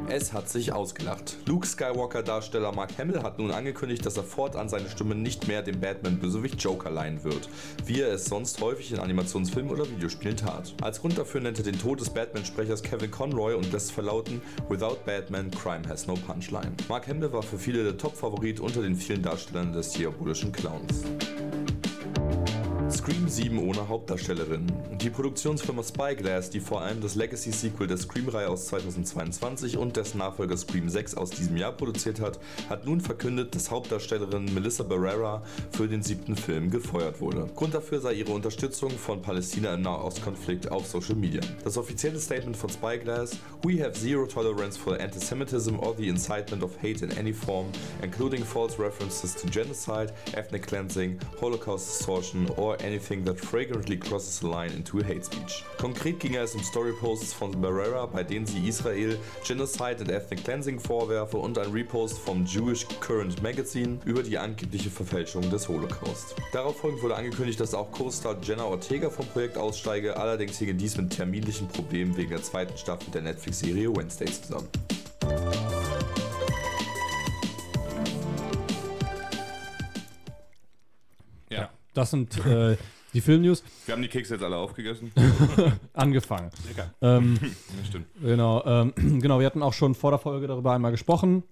Es 0.08 0.32
hat 0.32 0.48
sich 0.48 0.72
ausgelacht. 0.72 1.36
Luke 1.46 1.66
Skywalker-Darsteller 1.66 2.72
Mark 2.72 2.96
Hamill 2.96 3.24
hat 3.24 3.40
nun 3.40 3.50
angekündigt, 3.50 4.06
dass 4.06 4.16
er 4.16 4.22
fortan 4.22 4.68
seine 4.68 4.88
Stimme 4.88 5.16
nicht 5.16 5.48
mehr 5.48 5.62
dem 5.62 5.80
Batman-Bösewicht 5.80 6.62
Joker 6.62 6.90
leihen 6.90 7.24
wird, 7.24 7.48
wie 7.84 8.02
er 8.02 8.12
es 8.12 8.26
sonst 8.26 8.60
häufig 8.60 8.92
in 8.92 9.00
Animationsfilmen 9.00 9.72
oder 9.72 9.90
Videospielen 9.90 10.36
tat. 10.36 10.74
Als 10.80 11.00
Grund 11.00 11.18
dafür 11.18 11.40
nennt 11.40 11.58
er 11.58 11.64
den 11.64 11.78
Tod 11.78 12.00
des 12.00 12.10
Batman-Sprechers 12.10 12.82
Kevin 12.82 13.10
Conroy 13.10 13.54
und 13.54 13.72
lässt 13.72 13.90
verlauten, 13.90 14.40
Without 14.68 14.98
Batman, 15.04 15.50
crime 15.50 15.88
has 15.88 16.06
no 16.06 16.14
punchline. 16.14 16.72
Mark 16.88 17.08
Hamill 17.08 17.32
war 17.32 17.42
für 17.42 17.58
viele 17.58 17.82
der 17.82 17.98
Top-Favorit 17.98 18.60
unter 18.60 18.82
den 18.82 18.94
vielen 18.94 19.22
Darstellern 19.22 19.72
des 19.72 19.90
diabolischen 19.90 20.52
Clowns. 20.52 21.02
Scream 23.06 23.28
7 23.28 23.58
ohne 23.60 23.86
Hauptdarstellerin. 23.86 24.66
Die 25.00 25.10
Produktionsfirma 25.10 25.84
Spyglass, 25.84 26.50
die 26.50 26.58
vor 26.58 26.80
allem 26.80 27.00
das 27.00 27.14
Legacy-Sequel 27.14 27.86
der 27.86 27.98
Scream-Reihe 27.98 28.48
aus 28.48 28.66
2022 28.66 29.78
und 29.78 29.96
dessen 29.96 30.18
Nachfolger 30.18 30.56
Scream 30.56 30.88
6 30.88 31.14
aus 31.14 31.30
diesem 31.30 31.56
Jahr 31.56 31.70
produziert 31.70 32.18
hat, 32.18 32.40
hat 32.68 32.84
nun 32.84 33.00
verkündet, 33.00 33.54
dass 33.54 33.70
Hauptdarstellerin 33.70 34.52
Melissa 34.52 34.82
Barrera 34.82 35.44
für 35.70 35.86
den 35.86 36.02
siebten 36.02 36.34
Film 36.34 36.68
gefeuert 36.68 37.20
wurde. 37.20 37.48
Grund 37.54 37.74
dafür 37.74 38.00
sei 38.00 38.14
ihre 38.14 38.32
Unterstützung 38.32 38.90
von 38.90 39.22
Palästina 39.22 39.74
im 39.74 39.82
Nahostkonflikt 39.82 40.72
auf 40.72 40.88
Social 40.88 41.14
Media. 41.14 41.42
Das 41.62 41.78
offizielle 41.78 42.18
Statement 42.18 42.56
von 42.56 42.70
Spyglass: 42.70 43.38
We 43.62 43.80
have 43.84 43.92
zero 43.92 44.26
tolerance 44.26 44.76
for 44.76 44.98
antisemitism 44.98 45.78
or 45.78 45.94
the 45.96 46.08
incitement 46.08 46.64
of 46.64 46.72
hate 46.82 47.04
in 47.04 47.16
any 47.16 47.32
form, 47.32 47.66
including 48.02 48.44
false 48.44 48.76
references 48.82 49.32
to 49.36 49.46
genocide, 49.48 50.12
ethnic 50.32 50.66
cleansing, 50.66 51.20
Holocaust 51.40 51.86
distortion 51.86 52.50
or 52.56 52.76
any 52.82 52.95
anything 52.96 53.24
that 53.24 53.38
fragrantly 53.38 53.96
crosses 53.98 54.40
the 54.40 54.46
line 54.46 54.72
into 54.72 54.98
hate 54.98 55.24
speech. 55.24 55.64
Konkret 55.76 56.18
ging 56.18 56.36
es 56.36 56.54
um 56.54 56.62
Storyposts 56.62 57.34
von 57.34 57.52
Barrera, 57.60 58.06
bei 58.06 58.22
denen 58.22 58.46
sie 58.46 58.66
Israel 58.66 59.18
Genocide 59.44 59.98
and 60.00 60.10
Ethnic 60.10 60.44
Cleansing 60.44 60.80
vorwerfe 60.80 61.36
und 61.36 61.58
ein 61.58 61.70
Repost 61.70 62.18
vom 62.18 62.46
Jewish 62.46 62.86
Current 63.00 63.42
Magazine 63.42 63.98
über 64.06 64.22
die 64.22 64.38
angebliche 64.38 64.88
Verfälschung 64.88 65.48
des 65.50 65.68
Holocaust. 65.68 66.34
Darauf 66.52 66.78
folgend 66.78 67.02
wurde 67.02 67.16
angekündigt, 67.16 67.60
dass 67.60 67.74
auch 67.74 67.92
Co-Star 67.92 68.38
Jenna 68.42 68.64
Ortega 68.64 69.10
vom 69.10 69.26
Projekt 69.26 69.58
aussteige, 69.58 70.16
allerdings 70.16 70.58
hinge 70.58 70.74
dies 70.74 70.96
mit 70.96 71.10
terminlichen 71.10 71.68
Problemen 71.68 72.16
wegen 72.16 72.30
der 72.30 72.42
zweiten 72.42 72.76
Staffel 72.78 73.10
der 73.12 73.22
Netflix-Serie 73.22 73.94
Wednesday 73.94 74.26
zusammen. 74.26 74.68
Das 81.96 82.10
sind 82.10 82.44
äh, 82.44 82.76
die 83.14 83.22
Filmnews. 83.22 83.64
Wir 83.86 83.94
haben 83.94 84.02
die 84.02 84.08
Kekse 84.08 84.34
jetzt 84.34 84.42
alle 84.42 84.56
aufgegessen. 84.56 85.12
Angefangen. 85.94 86.50
Lecker. 86.68 86.92
Ähm, 87.00 87.38
Das 87.78 87.86
stimmt. 87.86 88.06
Genau, 88.20 88.62
ähm, 88.66 88.92
genau, 89.20 89.40
wir 89.40 89.46
hatten 89.46 89.62
auch 89.62 89.72
schon 89.72 89.94
vor 89.94 90.10
der 90.10 90.18
Folge 90.18 90.46
darüber 90.46 90.74
einmal 90.74 90.90
gesprochen, 90.90 91.42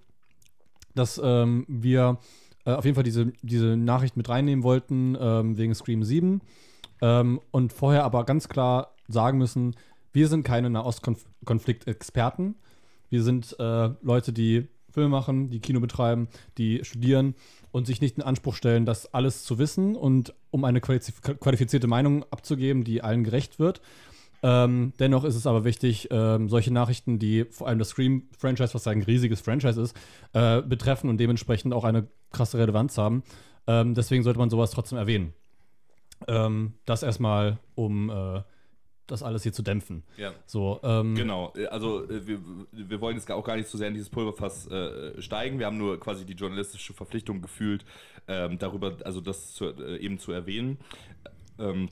dass 0.95 1.19
ähm, 1.23 1.65
wir 1.67 2.19
äh, 2.67 2.73
auf 2.73 2.85
jeden 2.85 2.95
Fall 2.95 3.05
diese, 3.05 3.33
diese 3.41 3.79
Nachricht 3.79 4.19
mit 4.19 4.29
reinnehmen 4.29 4.65
wollten, 4.65 5.17
ähm, 5.19 5.57
wegen 5.57 5.75
Scream 5.75 6.05
7. 6.05 6.43
Ähm, 7.01 7.41
und 7.51 7.73
vorher 7.73 8.05
aber 8.05 8.25
ganz 8.25 8.51
klar 8.51 8.95
sagen 9.09 9.39
müssen, 9.39 9.77
wir 10.13 10.29
sind 10.29 10.43
keine 10.43 10.69
Nahostkonflikt-Experten. 10.69 12.57
Wir 13.09 13.23
sind 13.23 13.57
äh, 13.59 13.91
Leute, 14.03 14.35
die 14.35 14.69
Filme 14.91 15.09
machen, 15.09 15.49
die 15.49 15.61
Kino 15.61 15.81
betreiben, 15.81 16.29
die 16.59 16.85
studieren 16.85 17.35
und 17.75 17.89
sich 17.89 18.01
nicht 18.01 18.19
in 18.19 18.23
Anspruch 18.23 18.55
stellen, 18.55 18.87
das 18.87 19.13
alles 19.13 19.43
zu 19.43 19.59
wissen 19.59 19.97
und 19.97 20.33
um 20.53 20.65
eine 20.65 20.81
qualif 20.81 21.21
qualifizierte 21.41 21.89
Meinung 21.89 22.23
abzugeben, 22.31 22.85
die 22.85 23.03
allen 23.03 23.25
gerecht 23.25 23.59
wird. 23.59 23.81
Ähm, 24.45 24.93
dennoch 25.01 25.25
ist 25.25 25.35
es 25.35 25.45
aber 25.45 25.65
wichtig, 25.65 26.07
ähm, 26.13 26.49
solche 26.49 26.73
Nachrichten, 26.73 27.19
die 27.19 27.47
vor 27.47 27.67
allem 27.67 27.81
das 27.81 27.89
Scream-Franchise, 27.89 28.75
was 28.75 28.87
ein 28.87 29.03
riesiges 29.03 29.41
Franchise 29.41 29.83
ist, 29.83 29.97
äh, 30.35 30.63
betreffen 30.63 31.11
und 31.11 31.19
dementsprechend 31.19 31.75
auch 31.75 31.83
eine 31.83 32.07
krasse 32.31 32.59
Relevanz 32.59 32.97
haben. 32.97 33.25
Ähm, 33.67 33.95
deswegen 33.95 34.23
sollte 34.23 34.39
man 34.39 34.51
sowas 34.51 34.71
trotzdem 34.71 34.99
erwähnen. 34.99 35.35
Ähm, 36.29 36.75
das 36.85 37.03
erstmal, 37.03 37.59
um 37.75 38.09
äh, 38.09 38.43
das 39.07 39.23
alles 39.23 39.43
hier 39.43 39.53
zu 39.53 39.63
dämpfen. 39.63 40.03
Ja. 40.17 40.33
So, 40.47 40.81
ähm, 40.83 41.15
Genau, 41.15 41.53
äh, 41.57 41.67
also 41.67 42.09
äh, 42.09 42.27
wir, 42.27 42.41
wir 42.73 43.01
wollen 43.01 43.17
jetzt 43.17 43.31
auch 43.31 43.45
gar 43.45 43.57
nicht 43.57 43.69
so 43.69 43.79
sehr 43.79 43.89
in 43.89 43.95
dieses 43.95 44.11
Pulverfass 44.11 44.67
äh, 44.69 45.21
steigen. 45.21 45.59
Wir 45.59 45.67
haben 45.67 45.79
nur 45.79 45.99
quasi 46.01 46.25
die 46.25 46.35
journalistische 46.35 46.93
Verpflichtung 46.95 47.43
gefühlt, 47.43 47.85
ähm, 48.29 48.59
darüber, 48.59 48.97
also 49.05 49.21
das 49.21 49.55
zu, 49.55 49.67
äh, 49.67 49.99
eben 49.99 50.19
zu 50.19 50.33
erwähnen. 50.33 50.79
Ähm, 51.59 51.89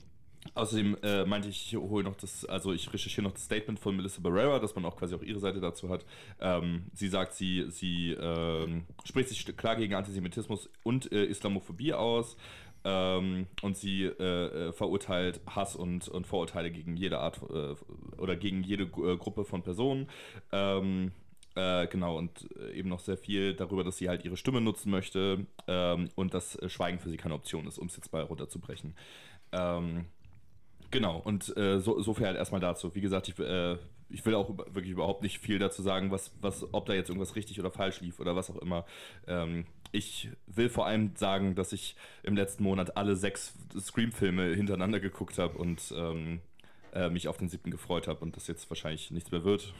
außerdem 0.55 0.97
äh, 1.03 1.25
meinte 1.25 1.47
ich, 1.49 1.67
ich 1.73 1.77
hole 1.77 2.03
noch 2.03 2.15
das, 2.15 2.45
also 2.45 2.73
ich 2.73 2.91
recherchiere 2.91 3.23
noch 3.23 3.33
das 3.33 3.45
Statement 3.45 3.79
von 3.79 3.95
Melissa 3.95 4.21
Barrera, 4.21 4.59
dass 4.59 4.75
man 4.75 4.85
auch 4.85 4.95
quasi 4.95 5.15
auch 5.15 5.21
ihre 5.21 5.39
Seite 5.39 5.59
dazu 5.59 5.89
hat. 5.89 6.05
Ähm, 6.39 6.85
sie 6.93 7.07
sagt, 7.07 7.33
sie, 7.33 7.65
sie 7.69 8.11
ähm, 8.11 8.83
spricht 9.05 9.29
sich 9.29 9.45
klar 9.55 9.75
gegen 9.75 9.93
Antisemitismus 9.93 10.69
und 10.83 11.11
äh, 11.11 11.25
Islamophobie 11.25 11.93
aus. 11.93 12.37
Ähm, 12.85 13.47
und 13.61 13.77
sie 13.77 14.03
äh, 14.03 14.69
äh, 14.69 14.73
verurteilt 14.73 15.39
Hass 15.47 15.75
und, 15.75 16.09
und 16.09 16.27
Vorurteile 16.27 16.69
gegen 16.69 16.97
jede 16.97 17.19
Art 17.19 17.41
äh, 17.49 17.75
oder 18.19 18.35
gegen 18.35 18.63
jede 18.63 18.83
äh, 18.83 19.17
Gruppe 19.17 19.45
von 19.45 19.63
Personen. 19.63 20.09
Ähm, 20.51 21.11
äh, 21.55 21.87
genau, 21.87 22.17
und 22.17 22.49
äh, 22.59 22.73
eben 22.73 22.89
noch 22.89 22.99
sehr 22.99 23.17
viel 23.17 23.53
darüber, 23.53 23.83
dass 23.83 23.97
sie 23.97 24.09
halt 24.09 24.25
ihre 24.25 24.35
Stimme 24.35 24.59
nutzen 24.59 24.89
möchte 24.91 25.45
ähm, 25.67 26.09
und 26.15 26.33
dass 26.33 26.57
Schweigen 26.67 26.99
für 26.99 27.09
sie 27.09 27.17
keine 27.17 27.35
Option 27.35 27.67
ist, 27.67 27.77
um 27.77 27.87
es 27.87 27.95
jetzt 27.95 28.11
mal 28.11 28.23
runterzubrechen. 28.23 28.95
Ähm, 29.53 30.05
genau, 30.91 31.19
und 31.19 31.43
so, 31.43 32.01
so 32.01 32.13
viel 32.13 32.25
halt 32.25 32.37
erstmal 32.37 32.61
dazu. 32.61 32.95
Wie 32.95 33.01
gesagt, 33.01 33.27
ich, 33.27 33.35
ich 34.09 34.25
will 34.25 34.35
auch 34.35 34.49
über, 34.49 34.65
wirklich 34.73 34.91
überhaupt 34.91 35.21
nicht 35.21 35.39
viel 35.39 35.59
dazu 35.59 35.81
sagen, 35.81 36.11
was, 36.11 36.31
was, 36.41 36.73
ob 36.73 36.85
da 36.87 36.93
jetzt 36.93 37.09
irgendwas 37.09 37.35
richtig 37.35 37.59
oder 37.59 37.71
falsch 37.71 38.01
lief 38.01 38.19
oder 38.19 38.35
was 38.35 38.49
auch 38.49 38.57
immer. 38.57 38.85
Ich 39.93 40.29
will 40.47 40.69
vor 40.69 40.87
allem 40.87 41.15
sagen, 41.15 41.53
dass 41.53 41.71
ich 41.71 41.95
im 42.23 42.35
letzten 42.35 42.63
Monat 42.63 42.97
alle 42.97 43.15
sechs 43.15 43.53
Scream-Filme 43.79 44.55
hintereinander 44.55 44.99
geguckt 44.99 45.37
habe 45.37 45.55
und 45.57 45.93
ähm, 45.95 46.41
äh, 46.93 47.09
mich 47.09 47.27
auf 47.27 47.37
den 47.37 47.47
siebten 47.47 47.69
gefreut 47.69 48.07
habe 48.07 48.19
und 48.25 48.35
das 48.35 48.47
jetzt 48.47 48.67
wahrscheinlich 48.71 49.11
nichts 49.11 49.31
mehr 49.31 49.43
wird. 49.43 49.71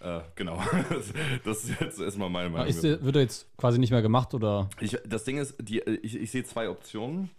Äh, 0.00 0.20
genau. 0.34 0.60
das 1.44 1.64
ist 1.64 1.80
jetzt 1.80 2.00
erstmal 2.00 2.28
meine 2.28 2.50
Meinung. 2.50 2.66
ist, 2.66 2.82
der- 2.82 3.02
wird 3.04 3.16
er 3.16 3.22
jetzt 3.22 3.46
quasi 3.56 3.78
nicht 3.78 3.92
mehr 3.92 4.02
gemacht 4.02 4.34
oder? 4.34 4.68
Ich, 4.80 4.98
das 5.06 5.22
Ding 5.22 5.38
ist, 5.38 5.54
die, 5.60 5.80
ich, 5.80 6.16
ich 6.16 6.30
sehe 6.30 6.42
zwei 6.42 6.68
Optionen. 6.68 7.30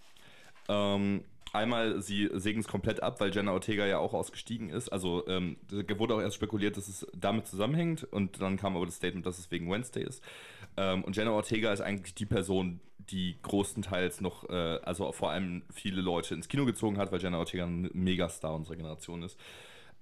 Ähm, 0.70 1.26
einmal, 1.54 2.02
sie 2.02 2.30
sägen 2.34 2.62
es 2.62 2.68
komplett 2.68 3.04
ab, 3.04 3.20
weil 3.20 3.34
Jenna 3.34 3.52
Ortega 3.52 3.86
ja 3.86 4.00
auch 4.00 4.14
ausgestiegen 4.14 4.70
ist. 4.70 4.90
Also 4.90 5.28
ähm, 5.28 5.58
wurde 5.98 6.16
auch 6.16 6.22
erst 6.22 6.36
spekuliert, 6.36 6.78
dass 6.78 6.88
es 6.88 7.06
damit 7.16 7.48
zusammenhängt 7.48 8.04
und 8.06 8.42
dann 8.42 8.58
kam 8.58 8.76
aber 8.76 8.86
das 8.86 8.96
Statement, 8.96 9.26
dass 9.26 9.40
es 9.40 9.52
wegen 9.52 9.70
Wednesday 9.70 10.04
ist. 10.04 10.24
Ähm, 10.78 11.04
und 11.04 11.16
Jenna 11.16 11.32
Ortega 11.32 11.74
ist 11.74 11.82
eigentlich 11.82 12.16
die 12.16 12.26
Person, 12.26 12.80
die 13.00 13.38
größtenteils 13.42 14.22
noch, 14.22 14.50
äh, 14.50 14.80
also 14.84 15.12
vor 15.12 15.32
allem 15.32 15.64
viele 15.74 16.02
Leute 16.02 16.34
ins 16.34 16.48
Kino 16.48 16.66
gezogen 16.66 16.98
hat, 16.98 17.12
weil 17.12 17.22
Jenna 17.22 17.40
Ortega 17.40 17.66
ein 17.66 17.90
Megastar 17.94 18.54
unserer 18.54 18.76
Generation 18.76 19.24
ist. 19.24 19.40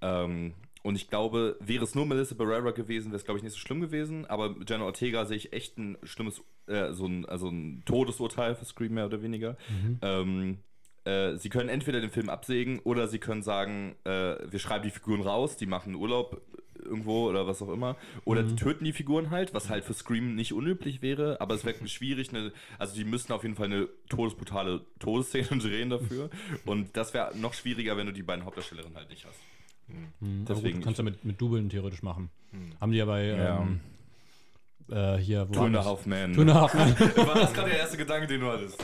Ähm, 0.01 0.53
und 0.83 0.95
ich 0.95 1.09
glaube, 1.09 1.57
wäre 1.61 1.83
es 1.83 1.95
nur 1.95 2.05
Melissa 2.05 2.35
Barrera 2.35 2.69
gewesen, 2.71 3.07
wäre 3.07 3.17
es, 3.17 3.25
glaube 3.25 3.39
ich, 3.39 3.43
nicht 3.43 3.53
so 3.53 3.59
schlimm 3.59 3.81
gewesen. 3.81 4.25
Aber 4.27 4.55
Jenna 4.67 4.85
Ortega 4.85 5.25
sehe 5.25 5.37
ich 5.37 5.53
echt 5.53 5.77
ein 5.79 5.97
schlimmes, 6.03 6.43
äh, 6.67 6.91
so 6.91 7.07
ein, 7.07 7.25
also 7.25 7.49
ein 7.49 7.81
Todesurteil 7.85 8.53
für 8.53 8.65
Scream 8.65 8.93
mehr 8.93 9.07
oder 9.07 9.23
weniger. 9.23 9.57
Ähm, 10.03 10.59
äh, 11.05 11.37
sie 11.37 11.49
können 11.49 11.69
entweder 11.69 12.01
den 12.01 12.09
Film 12.09 12.29
absägen 12.29 12.79
oder 12.79 13.07
sie 13.07 13.19
können 13.19 13.43
sagen, 13.43 13.95
äh, 14.03 14.37
wir 14.49 14.59
schreiben 14.59 14.83
die 14.83 14.91
Figuren 14.91 15.21
raus, 15.21 15.55
die 15.57 15.67
machen 15.67 15.95
Urlaub 15.95 16.41
irgendwo 16.85 17.27
oder 17.29 17.47
was 17.47 17.61
auch 17.61 17.69
immer. 17.69 17.95
Oder 18.23 18.43
die 18.43 18.55
töten 18.55 18.85
die 18.85 18.93
Figuren 18.93 19.29
halt, 19.31 19.53
was 19.53 19.69
halt 19.69 19.83
für 19.83 19.93
Scream 19.93 20.35
nicht 20.35 20.53
unüblich 20.53 21.01
wäre, 21.01 21.41
aber 21.41 21.55
es 21.55 21.65
wäre 21.65 21.87
schwierig. 21.87 22.29
Eine, 22.29 22.51
also 22.79 22.95
die 22.95 23.03
müssten 23.03 23.33
auf 23.33 23.43
jeden 23.43 23.55
Fall 23.55 23.65
eine 23.65 23.87
todesbrutale 24.09 24.81
Todesszene 24.99 25.47
drehen 25.61 25.89
dafür. 25.89 26.29
Und 26.65 26.95
das 26.95 27.13
wäre 27.13 27.35
noch 27.37 27.53
schwieriger, 27.53 27.97
wenn 27.97 28.07
du 28.07 28.13
die 28.13 28.23
beiden 28.23 28.45
Hauptdarstellerinnen 28.45 28.95
halt 28.95 29.09
nicht 29.09 29.25
hast. 29.25 29.39
Deswegen 29.87 30.45
Deswegen, 30.47 30.81
kannst 30.81 30.99
du 30.99 31.03
mit, 31.03 31.23
mit 31.25 31.39
Dubeln 31.39 31.69
theoretisch 31.69 32.01
machen. 32.01 32.29
Haben 32.81 32.91
die 32.91 32.97
ja 32.97 33.05
bei 33.05 33.25
Ja. 33.25 33.59
ähm, 33.61 33.79
äh, 34.89 35.17
hier, 35.17 35.47
wo 35.49 35.53
Two 35.53 35.63
and 35.65 35.75
a 35.75 35.79
das? 35.79 35.87
Half 35.87 36.05
Men. 36.05 36.33
Two 36.33 36.41
and 36.41 36.51
a 36.51 36.61
Half 36.61 36.73
Men. 36.73 37.27
War 37.27 37.35
das 37.35 37.53
gerade 37.53 37.69
der 37.69 37.79
erste 37.79 37.97
Gedanke, 37.97 38.27
den 38.27 38.41
du 38.41 38.47
hattest? 38.47 38.83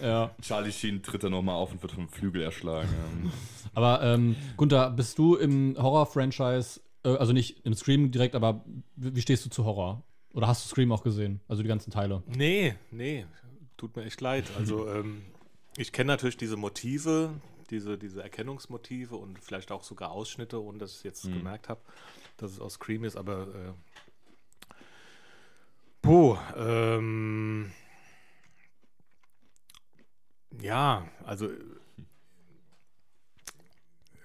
Ja. 0.00 0.30
Charlie 0.40 0.72
Sheen 0.72 1.02
tritt 1.02 1.22
da 1.24 1.28
nochmal 1.30 1.56
auf 1.56 1.72
und 1.72 1.82
wird 1.82 1.92
vom 1.92 2.08
Flügel 2.08 2.42
erschlagen. 2.42 2.88
Ja. 3.24 3.30
Aber 3.74 4.02
ähm, 4.02 4.36
Gunther, 4.56 4.90
bist 4.90 5.18
du 5.18 5.36
im 5.36 5.76
Horror-Franchise, 5.78 6.80
also 7.02 7.32
nicht 7.32 7.64
im 7.66 7.74
Scream 7.74 8.10
direkt, 8.10 8.34
aber 8.34 8.64
wie 8.96 9.20
stehst 9.20 9.44
du 9.44 9.50
zu 9.50 9.64
Horror? 9.64 10.02
Oder 10.32 10.46
hast 10.46 10.64
du 10.64 10.68
Scream 10.68 10.92
auch 10.92 11.02
gesehen? 11.02 11.40
Also 11.48 11.62
die 11.62 11.68
ganzen 11.68 11.90
Teile? 11.90 12.22
Nee, 12.26 12.74
nee, 12.90 13.26
tut 13.76 13.96
mir 13.96 14.04
echt 14.04 14.20
leid. 14.20 14.44
Also 14.56 14.88
ähm, 14.94 15.22
ich 15.76 15.92
kenne 15.92 16.08
natürlich 16.12 16.36
diese 16.36 16.56
Motive, 16.56 17.40
diese, 17.70 17.98
diese 17.98 18.22
Erkennungsmotive 18.22 19.16
und 19.16 19.38
vielleicht 19.38 19.72
auch 19.72 19.82
sogar 19.84 20.10
Ausschnitte, 20.12 20.62
ohne 20.62 20.78
dass 20.78 20.98
ich 20.98 21.04
jetzt 21.04 21.24
Mhm. 21.24 21.34
gemerkt 21.34 21.68
habe, 21.68 21.80
dass 22.36 22.52
es 22.52 22.60
aus 22.60 22.74
Scream 22.74 23.04
ist, 23.04 23.16
aber 23.16 23.48
äh, 23.54 23.72
puh, 26.02 26.36
ähm, 26.56 27.72
ja, 30.60 31.08
also 31.24 31.50
äh, 31.50 31.58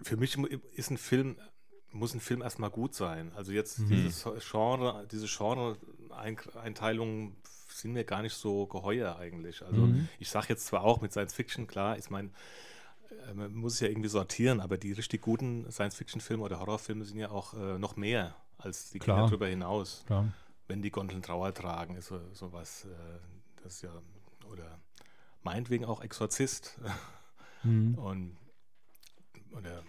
für 0.01 0.17
mich 0.17 0.38
ist 0.75 0.91
ein 0.91 0.97
Film 0.97 1.38
muss 1.92 2.14
ein 2.14 2.20
Film 2.20 2.42
erstmal 2.42 2.70
gut 2.70 2.94
sein. 2.94 3.32
Also 3.36 3.52
jetzt 3.52 3.80
dieses 3.90 4.28
Genre, 4.52 5.08
diese 5.12 5.28
Genre-Einteilungen 5.28 7.36
sind 7.70 7.94
mir 7.94 8.04
gar 8.04 8.22
nicht 8.22 8.36
so 8.36 8.68
geheuer 8.68 9.18
eigentlich. 9.18 9.64
Also 9.64 9.90
ich 10.20 10.30
sage 10.30 10.48
jetzt 10.50 10.68
zwar 10.68 10.84
auch 10.84 11.02
mit 11.02 11.12
Science 11.12 11.34
Fiction, 11.34 11.68
klar, 11.68 11.98
ich 11.98 12.10
meine, 12.10 12.30
äh, 13.28 13.34
man 13.34 13.54
muss 13.54 13.76
es 13.76 13.80
ja 13.82 13.88
irgendwie 13.88 14.10
sortieren, 14.10 14.60
aber 14.60 14.78
die 14.78 14.92
richtig 14.92 15.22
guten 15.22 15.72
Science-Fiction-Filme 15.72 16.44
oder 16.44 16.60
Horrorfilme 16.60 17.06
sind 17.06 17.20
ja 17.20 17.30
auch 17.30 17.54
äh, 17.54 17.80
noch 17.80 17.96
mehr 17.96 18.36
als 18.58 18.92
die 18.92 19.00
Klar. 19.00 19.18
Kinder 19.18 19.30
darüber 19.30 19.48
hinaus. 19.48 20.04
Klar. 20.08 20.34
Wenn 20.68 20.82
die 20.82 20.92
Gondeln 20.92 21.22
Trauer 21.22 21.54
tragen, 21.54 21.96
ist 21.96 22.08
so, 22.08 22.20
sowas, 22.34 22.86
äh, 22.86 22.90
das 23.64 23.76
ist 23.76 23.84
ja, 23.84 23.92
oder 24.52 24.80
meinetwegen 25.44 25.86
auch 25.86 26.02
Exorzist. 26.02 26.80
Mhm. 27.64 27.96
Und 27.96 28.38
oder 29.52 29.82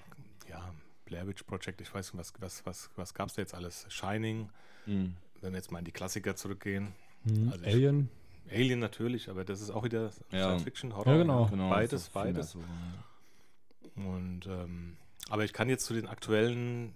ja, 0.48 0.72
Blair 1.08 1.26
Witch 1.26 1.42
Project, 1.44 1.80
ich 1.80 1.92
weiß 1.92 2.12
nicht, 2.12 2.18
was, 2.20 2.34
was, 2.40 2.66
was, 2.66 2.90
was 2.96 3.14
gab 3.14 3.28
es 3.28 3.34
da 3.34 3.42
jetzt 3.42 3.54
alles? 3.54 3.86
Shining, 3.88 4.48
Mhm. 4.86 5.14
wenn 5.40 5.52
wir 5.52 5.56
jetzt 5.58 5.72
mal 5.72 5.78
in 5.80 5.84
die 5.86 5.92
Klassiker 5.92 6.36
zurückgehen. 6.36 6.92
Mhm. 7.24 7.50
Also 7.52 7.64
ich- 7.64 7.74
Alien? 7.74 8.08
Alien 8.50 8.78
natürlich, 8.78 9.28
aber 9.28 9.44
das 9.44 9.60
ist 9.60 9.70
auch 9.70 9.84
wieder 9.84 10.10
Ja. 10.30 10.44
Science 10.44 10.62
Fiction, 10.64 10.94
Horror. 10.96 11.12
Ja, 11.12 11.18
genau. 11.18 11.46
Genau, 11.46 11.70
Beides, 11.70 12.08
beides. 12.10 12.50
so, 12.52 12.60
ja. 12.60 14.04
Und 14.04 14.46
ähm, 14.46 14.96
aber 15.28 15.44
ich 15.44 15.52
kann 15.52 15.68
jetzt 15.68 15.84
zu 15.86 15.94
den 15.94 16.06
aktuellen 16.06 16.94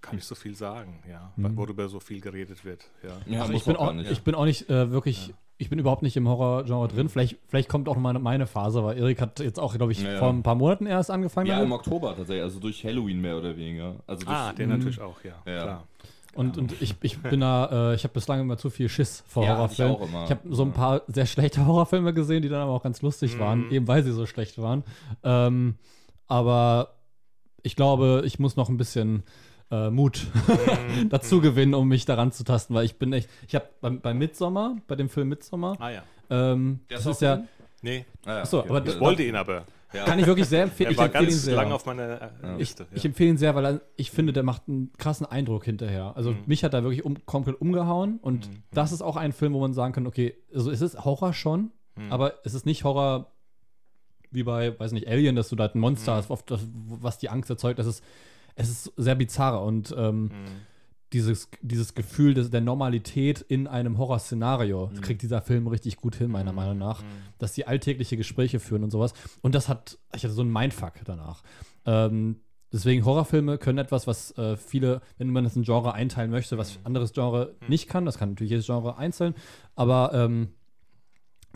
kann 0.00 0.16
ich 0.16 0.24
so 0.24 0.34
viel 0.34 0.54
sagen, 0.56 1.02
ja, 1.08 1.30
Mhm. 1.36 1.56
worüber 1.56 1.88
so 1.88 2.00
viel 2.00 2.20
geredet 2.22 2.64
wird. 2.64 2.88
Ja. 3.02 3.20
Ja, 3.26 3.42
Also 3.42 3.52
ich, 3.52 3.64
bin 3.64 3.76
auch 3.76 3.94
ich 3.94 4.22
bin 4.22 4.34
auch 4.34 4.46
nicht 4.46 4.70
äh, 4.70 4.90
wirklich, 4.90 5.34
ich 5.60 5.68
bin 5.68 5.78
überhaupt 5.78 6.02
nicht 6.02 6.16
im 6.16 6.26
Horror-Genre 6.26 6.88
drin. 6.88 7.08
Vielleicht, 7.08 7.36
vielleicht 7.48 7.68
kommt 7.68 7.88
auch 7.88 7.96
meine, 7.96 8.18
meine 8.18 8.46
Phase, 8.46 8.82
weil 8.82 8.96
Erik 8.98 9.20
hat 9.20 9.40
jetzt 9.40 9.60
auch, 9.60 9.74
glaube 9.76 9.92
ich, 9.92 10.02
Ja, 10.02 10.12
ja. 10.12 10.18
vor 10.18 10.30
ein 10.30 10.42
paar 10.42 10.54
Monaten 10.54 10.86
erst 10.86 11.10
angefangen. 11.10 11.46
Ja, 11.48 11.56
im 11.56 11.68
damit. 11.68 11.78
Oktober 11.86 12.16
tatsächlich, 12.16 12.42
also 12.42 12.60
durch 12.60 12.82
Halloween 12.84 13.20
mehr 13.20 13.36
oder 13.36 13.56
weniger. 13.56 13.96
Also 14.06 14.24
durch, 14.24 14.36
Ah, 14.36 14.52
den 14.54 14.70
natürlich 14.70 15.00
auch, 15.00 15.22
ja. 15.22 15.34
Ja. 15.46 15.62
Klar. 15.62 15.84
Und, 16.32 16.56
und 16.58 16.80
ich, 16.80 16.94
ich 17.02 17.18
bin 17.18 17.40
da, 17.40 17.90
äh, 17.90 17.94
ich 17.96 18.04
habe 18.04 18.14
bislang 18.14 18.40
immer 18.40 18.56
zu 18.56 18.70
viel 18.70 18.88
Schiss 18.88 19.22
vor 19.26 19.44
Ja, 19.44 19.50
ich 19.50 19.56
Horrorfilmen. 19.58 19.96
auch 19.96 20.00
immer. 20.08 20.24
Ich 20.24 20.30
habe 20.30 20.40
so 20.54 20.62
ein 20.62 20.72
paar 20.72 21.02
sehr 21.08 21.26
schlechte 21.26 21.64
Horrorfilme 21.66 22.14
gesehen, 22.14 22.42
die 22.42 22.48
dann 22.48 22.60
aber 22.62 22.72
auch 22.72 22.82
ganz 22.82 23.02
lustig 23.02 23.38
waren, 23.38 23.70
eben 23.70 23.86
weil 23.88 24.02
sie 24.04 24.12
so 24.12 24.26
schlecht 24.26 24.56
waren. 24.62 24.84
Ähm, 25.24 25.74
aber 26.28 26.94
ich 27.62 27.76
glaube, 27.76 28.22
ich 28.24 28.38
muss 28.38 28.56
noch 28.56 28.68
ein 28.68 28.76
bisschen 28.76 29.24
äh, 29.70 29.90
Mut 29.90 30.26
dazu 31.10 31.40
gewinnen, 31.40 31.74
um 31.74 31.88
mich 31.88 32.04
daran 32.04 32.32
zu 32.32 32.44
tasten, 32.44 32.74
weil 32.74 32.84
ich 32.84 32.96
bin 32.96 33.12
echt, 33.12 33.28
ich 33.46 33.54
habe 33.54 33.66
beim, 33.80 34.00
bei 34.00 34.14
Midsommar, 34.14 34.76
bei 34.86 34.96
dem 34.96 35.08
Film 35.08 35.28
Midsommar, 35.28 35.76
Ah 35.80 35.90
ja. 35.90 36.02
ähm, 36.30 36.80
das 36.88 37.06
ist 37.06 37.20
ja, 37.22 37.36
drin? 37.36 37.48
Nee, 37.82 38.04
Ah, 38.24 38.30
ja, 38.36 38.40
Achso, 38.42 38.60
aber 38.60 38.84
ich 38.86 39.00
wollte 39.00 39.22
ihn 39.22 39.36
aber. 39.36 39.64
ja. 39.94 40.04
kann 40.04 40.18
ich 40.18 40.26
wirklich 40.26 40.46
sehr 40.46 40.64
empfehlen. 40.64 40.88
Er 40.88 40.92
Ich 40.92 40.98
war 40.98 41.06
empfehle 41.06 41.24
ihn 41.24 41.30
ganz 41.30 41.42
sehr. 41.44 41.54
lange 41.56 41.74
auf 41.74 41.86
meiner 41.86 42.20
äh, 42.22 42.28
Ich, 42.54 42.58
Liste. 42.58 42.86
ich 42.92 43.02
ja. 43.04 43.08
empfehle 43.08 43.30
ihn 43.30 43.38
sehr, 43.38 43.54
weil 43.54 43.64
er, 43.64 43.80
ich 43.96 44.10
finde, 44.10 44.32
der 44.34 44.42
macht 44.42 44.62
einen 44.68 44.92
krassen 44.98 45.24
Eindruck 45.26 45.64
hinterher. 45.64 46.12
Also 46.16 46.34
mich 46.46 46.62
hat 46.64 46.74
er 46.74 46.82
wirklich 46.82 47.04
um, 47.04 47.24
komplett 47.24 47.58
umgehauen 47.60 48.18
und 48.20 48.50
das 48.72 48.92
ist 48.92 49.00
auch 49.02 49.16
ein 49.16 49.32
Film, 49.32 49.54
wo 49.54 49.60
man 49.60 49.72
sagen 49.72 49.92
kann, 49.94 50.06
okay, 50.06 50.34
also 50.54 50.70
es 50.70 50.80
ist 50.82 51.04
Horror 51.04 51.32
schon, 51.32 51.70
aber 52.10 52.34
es 52.44 52.54
ist 52.54 52.66
nicht 52.66 52.84
Horror 52.84 53.30
wie 54.30 54.42
bei, 54.44 54.78
weiß 54.78 54.92
nicht, 54.92 55.08
Alien, 55.08 55.34
dass 55.36 55.48
du 55.48 55.56
da 55.56 55.66
ein 55.66 55.78
Monster 55.80 56.14
hast, 56.14 56.30
auf 56.30 56.42
das, 56.44 56.60
was 56.86 57.18
die 57.18 57.28
Angst 57.30 57.50
erzeugt. 57.50 57.78
Es 57.80 57.86
ist, 57.86 58.04
es 58.60 58.68
ist 58.70 58.92
sehr 58.96 59.14
bizarr 59.14 59.62
und 59.62 59.94
ähm, 59.96 60.30
dieses, 61.12 61.48
dieses 61.60 61.94
Gefühl 61.94 62.34
des, 62.34 62.50
der 62.50 62.60
Normalität 62.60 63.40
in 63.40 63.66
einem 63.66 63.98
Horrorszenario 63.98 64.90
das 64.92 65.02
kriegt 65.02 65.22
dieser 65.22 65.42
Film 65.42 65.66
richtig 65.66 65.96
gut 65.96 66.14
hin, 66.14 66.30
meiner 66.30 66.52
Meinung 66.52 66.78
nach. 66.78 67.02
Dass 67.38 67.52
die 67.52 67.66
alltägliche 67.66 68.16
Gespräche 68.16 68.60
führen 68.60 68.84
und 68.84 68.90
sowas. 68.90 69.12
Und 69.42 69.54
das 69.54 69.68
hat, 69.68 69.98
ich 70.14 70.22
hatte 70.22 70.34
so 70.34 70.42
einen 70.42 70.52
Mindfuck 70.52 70.92
danach. 71.04 71.42
Ähm, 71.84 72.36
deswegen 72.72 73.04
Horrorfilme 73.04 73.58
können 73.58 73.78
etwas, 73.78 74.06
was 74.06 74.36
äh, 74.38 74.56
viele, 74.56 75.00
wenn 75.18 75.30
man 75.30 75.44
das 75.44 75.56
in 75.56 75.62
Genre 75.62 75.94
einteilen 75.94 76.30
möchte, 76.30 76.58
was 76.58 76.78
anderes 76.84 77.12
Genre 77.12 77.56
nicht 77.66 77.88
kann, 77.88 78.04
das 78.04 78.18
kann 78.18 78.30
natürlich 78.30 78.50
jedes 78.50 78.66
Genre 78.66 78.96
einzeln, 78.96 79.34
aber 79.74 80.12
ähm, 80.14 80.50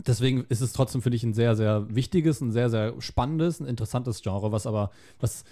deswegen 0.05 0.45
ist 0.49 0.61
es 0.61 0.73
trotzdem 0.73 1.01
für 1.01 1.09
dich 1.09 1.23
ein 1.23 1.33
sehr, 1.33 1.55
sehr 1.55 1.85
wichtiges, 1.93 2.41
ein 2.41 2.51
sehr, 2.51 2.69
sehr 2.69 2.93
spannendes, 2.99 3.59
ein 3.59 3.67
interessantes 3.67 4.21
Genre, 4.21 4.51
was 4.51 4.67
aber, 4.67 4.91
was, 5.19 5.45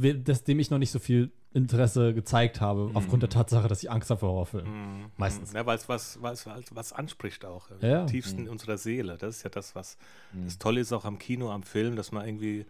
das, 0.00 0.44
dem 0.44 0.58
ich 0.58 0.70
noch 0.70 0.78
nicht 0.78 0.90
so 0.90 0.98
viel 0.98 1.30
Interesse 1.52 2.14
gezeigt 2.14 2.60
habe, 2.60 2.90
aufgrund 2.94 3.22
der 3.22 3.30
Tatsache, 3.30 3.66
dass 3.66 3.82
ich 3.82 3.90
Angst 3.90 4.08
habe 4.10 4.20
vor 4.20 4.28
Horrorfilmen. 4.30 5.10
Meistens. 5.16 5.52
Ja, 5.52 5.66
weil 5.66 5.76
es 5.76 5.88
was, 5.88 6.22
was, 6.22 6.46
was, 6.46 6.64
was 6.74 6.92
anspricht 6.92 7.44
auch. 7.44 7.70
Im 7.70 7.78
Ja, 7.80 7.88
ja. 7.88 8.06
tiefsten 8.06 8.48
unserer 8.48 8.78
Seele. 8.78 9.16
Das 9.18 9.36
ist 9.38 9.42
ja 9.42 9.50
das, 9.50 9.74
was 9.74 9.96
das 10.32 10.58
Tolle 10.58 10.80
ist 10.80 10.92
auch 10.92 11.04
am 11.04 11.18
Kino, 11.18 11.50
am 11.50 11.62
Film, 11.64 11.96
dass 11.96 12.12
man 12.12 12.24
irgendwie, 12.24 12.66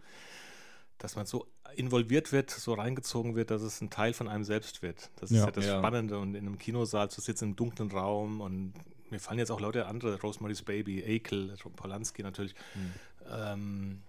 dass 0.97 1.15
man 1.15 1.25
so 1.27 1.45
involviert 1.75 2.31
wird, 2.31 2.49
so 2.49 2.73
reingezogen 2.73 3.35
wird, 3.35 3.51
dass 3.51 3.61
es 3.61 3.81
ein 3.81 3.89
Teil 3.91 4.13
von 4.13 4.27
einem 4.27 4.43
selbst 4.43 4.81
wird. 4.81 5.11
Das 5.17 5.29
ist 5.31 5.37
Ja. 5.37 5.45
ja 5.45 5.51
das 5.51 5.65
Ja. 5.65 5.77
Spannende. 5.79 6.17
Und 6.17 6.33
in 6.35 6.47
einem 6.47 6.57
Kinosaal 6.57 7.09
zu 7.11 7.21
sitzen, 7.21 7.49
im 7.49 7.55
dunklen 7.55 7.91
Raum 7.91 8.41
und 8.41 8.73
mir 9.11 9.19
fallen 9.19 9.39
jetzt 9.39 9.51
auch 9.51 9.59
lauter 9.61 9.87
andere, 9.87 10.19
Rosemary's 10.21 10.63
Baby, 10.63 11.01
Ekel, 11.01 11.53
Polanski 11.75 12.23
natürlich, 12.23 12.55
ähm, 13.31 14.01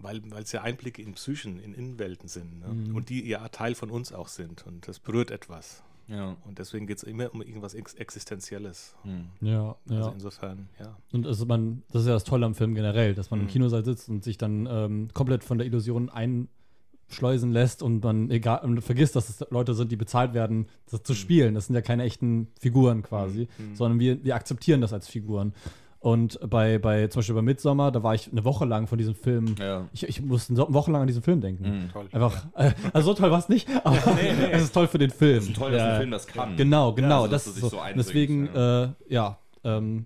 weil 0.00 0.22
weil 0.30 0.42
es 0.42 0.52
ja 0.52 0.62
Einblicke 0.62 1.02
in 1.02 1.14
Psychen, 1.14 1.58
in 1.58 1.74
Innenwelten 1.74 2.28
sind 2.28 2.60
ne? 2.60 2.94
und 2.94 3.08
die 3.08 3.26
ja 3.26 3.48
Teil 3.48 3.74
von 3.74 3.90
uns 3.90 4.12
auch 4.12 4.28
sind 4.28 4.66
und 4.66 4.88
das 4.88 4.98
berührt 4.98 5.30
etwas. 5.30 5.82
Ja. 6.08 6.36
Und 6.44 6.58
deswegen 6.58 6.86
geht 6.86 6.98
es 6.98 7.02
immer 7.02 7.32
um 7.34 7.42
irgendwas 7.42 7.74
Ex 7.74 7.94
Existenzielles. 7.94 8.94
Ja, 9.40 9.76
ja. 9.88 9.96
Also 9.96 10.10
insofern, 10.12 10.68
ja. 10.78 10.96
Und 11.12 11.26
also 11.26 11.46
man, 11.46 11.82
das 11.90 12.02
ist 12.02 12.08
ja 12.08 12.14
das 12.14 12.24
Tolle 12.24 12.46
am 12.46 12.54
Film 12.54 12.74
generell, 12.74 13.14
dass 13.14 13.30
man 13.30 13.40
im 13.40 13.48
Kinosaal 13.48 13.84
sitzt 13.84 14.08
und 14.08 14.22
sich 14.22 14.38
dann 14.38 14.68
ähm, 14.70 15.08
komplett 15.12 15.42
von 15.42 15.58
der 15.58 15.66
Illusion 15.66 16.08
einschleusen 16.08 17.50
lässt 17.50 17.82
und 17.82 18.04
man 18.04 18.30
egal 18.30 18.60
und 18.64 18.80
vergisst, 18.82 19.16
dass 19.16 19.28
es 19.28 19.44
Leute 19.50 19.74
sind, 19.74 19.90
die 19.90 19.96
bezahlt 19.96 20.32
werden, 20.32 20.68
das 20.90 21.02
zu 21.02 21.14
spielen. 21.14 21.54
Das 21.54 21.66
sind 21.66 21.74
ja 21.74 21.82
keine 21.82 22.04
echten 22.04 22.48
Figuren 22.60 23.02
quasi, 23.02 23.48
sondern 23.74 23.98
wir, 23.98 24.22
wir 24.22 24.36
akzeptieren 24.36 24.80
das 24.80 24.92
als 24.92 25.08
Figuren. 25.08 25.54
Und 25.98 26.38
bei, 26.48 26.78
bei 26.78 27.08
zum 27.08 27.20
Beispiel 27.20 27.34
bei 27.34 27.42
Midsommar, 27.42 27.90
da 27.90 28.02
war 28.02 28.14
ich 28.14 28.30
eine 28.30 28.44
Woche 28.44 28.64
lang 28.64 28.86
von 28.86 28.98
diesem 28.98 29.14
Film. 29.14 29.54
Ja. 29.58 29.88
Ich, 29.92 30.04
ich 30.08 30.22
musste 30.22 30.52
eine 30.52 30.72
Woche 30.72 30.90
lang 30.92 31.00
an 31.00 31.06
diesen 31.06 31.22
Film 31.22 31.40
denken. 31.40 31.88
Toll. 31.92 32.08
Einfach, 32.12 32.46
äh, 32.54 32.72
also 32.92 33.12
so 33.12 33.14
toll 33.20 33.30
war 33.30 33.38
es 33.38 33.48
nicht, 33.48 33.68
aber 33.84 33.96
es 34.52 34.62
ist 34.64 34.74
toll 34.74 34.86
für 34.88 34.98
den 34.98 35.10
Film. 35.10 35.38
Es 35.38 35.46
ist 35.48 35.56
toll, 35.56 35.72
dass 35.72 35.80
Ja. 35.80 35.92
ein 35.92 35.98
Film 35.98 36.10
das 36.10 36.26
kann. 36.26 36.56
Genau, 36.56 36.92
genau. 36.92 37.22
also, 37.22 37.28
dass 37.32 37.44
das 37.44 37.54
ist 37.54 37.60
so. 37.60 37.68
so 37.70 37.80
deswegen, 37.96 38.46
äh, 38.54 38.88
ja, 39.08 39.38
ähm, 39.64 40.04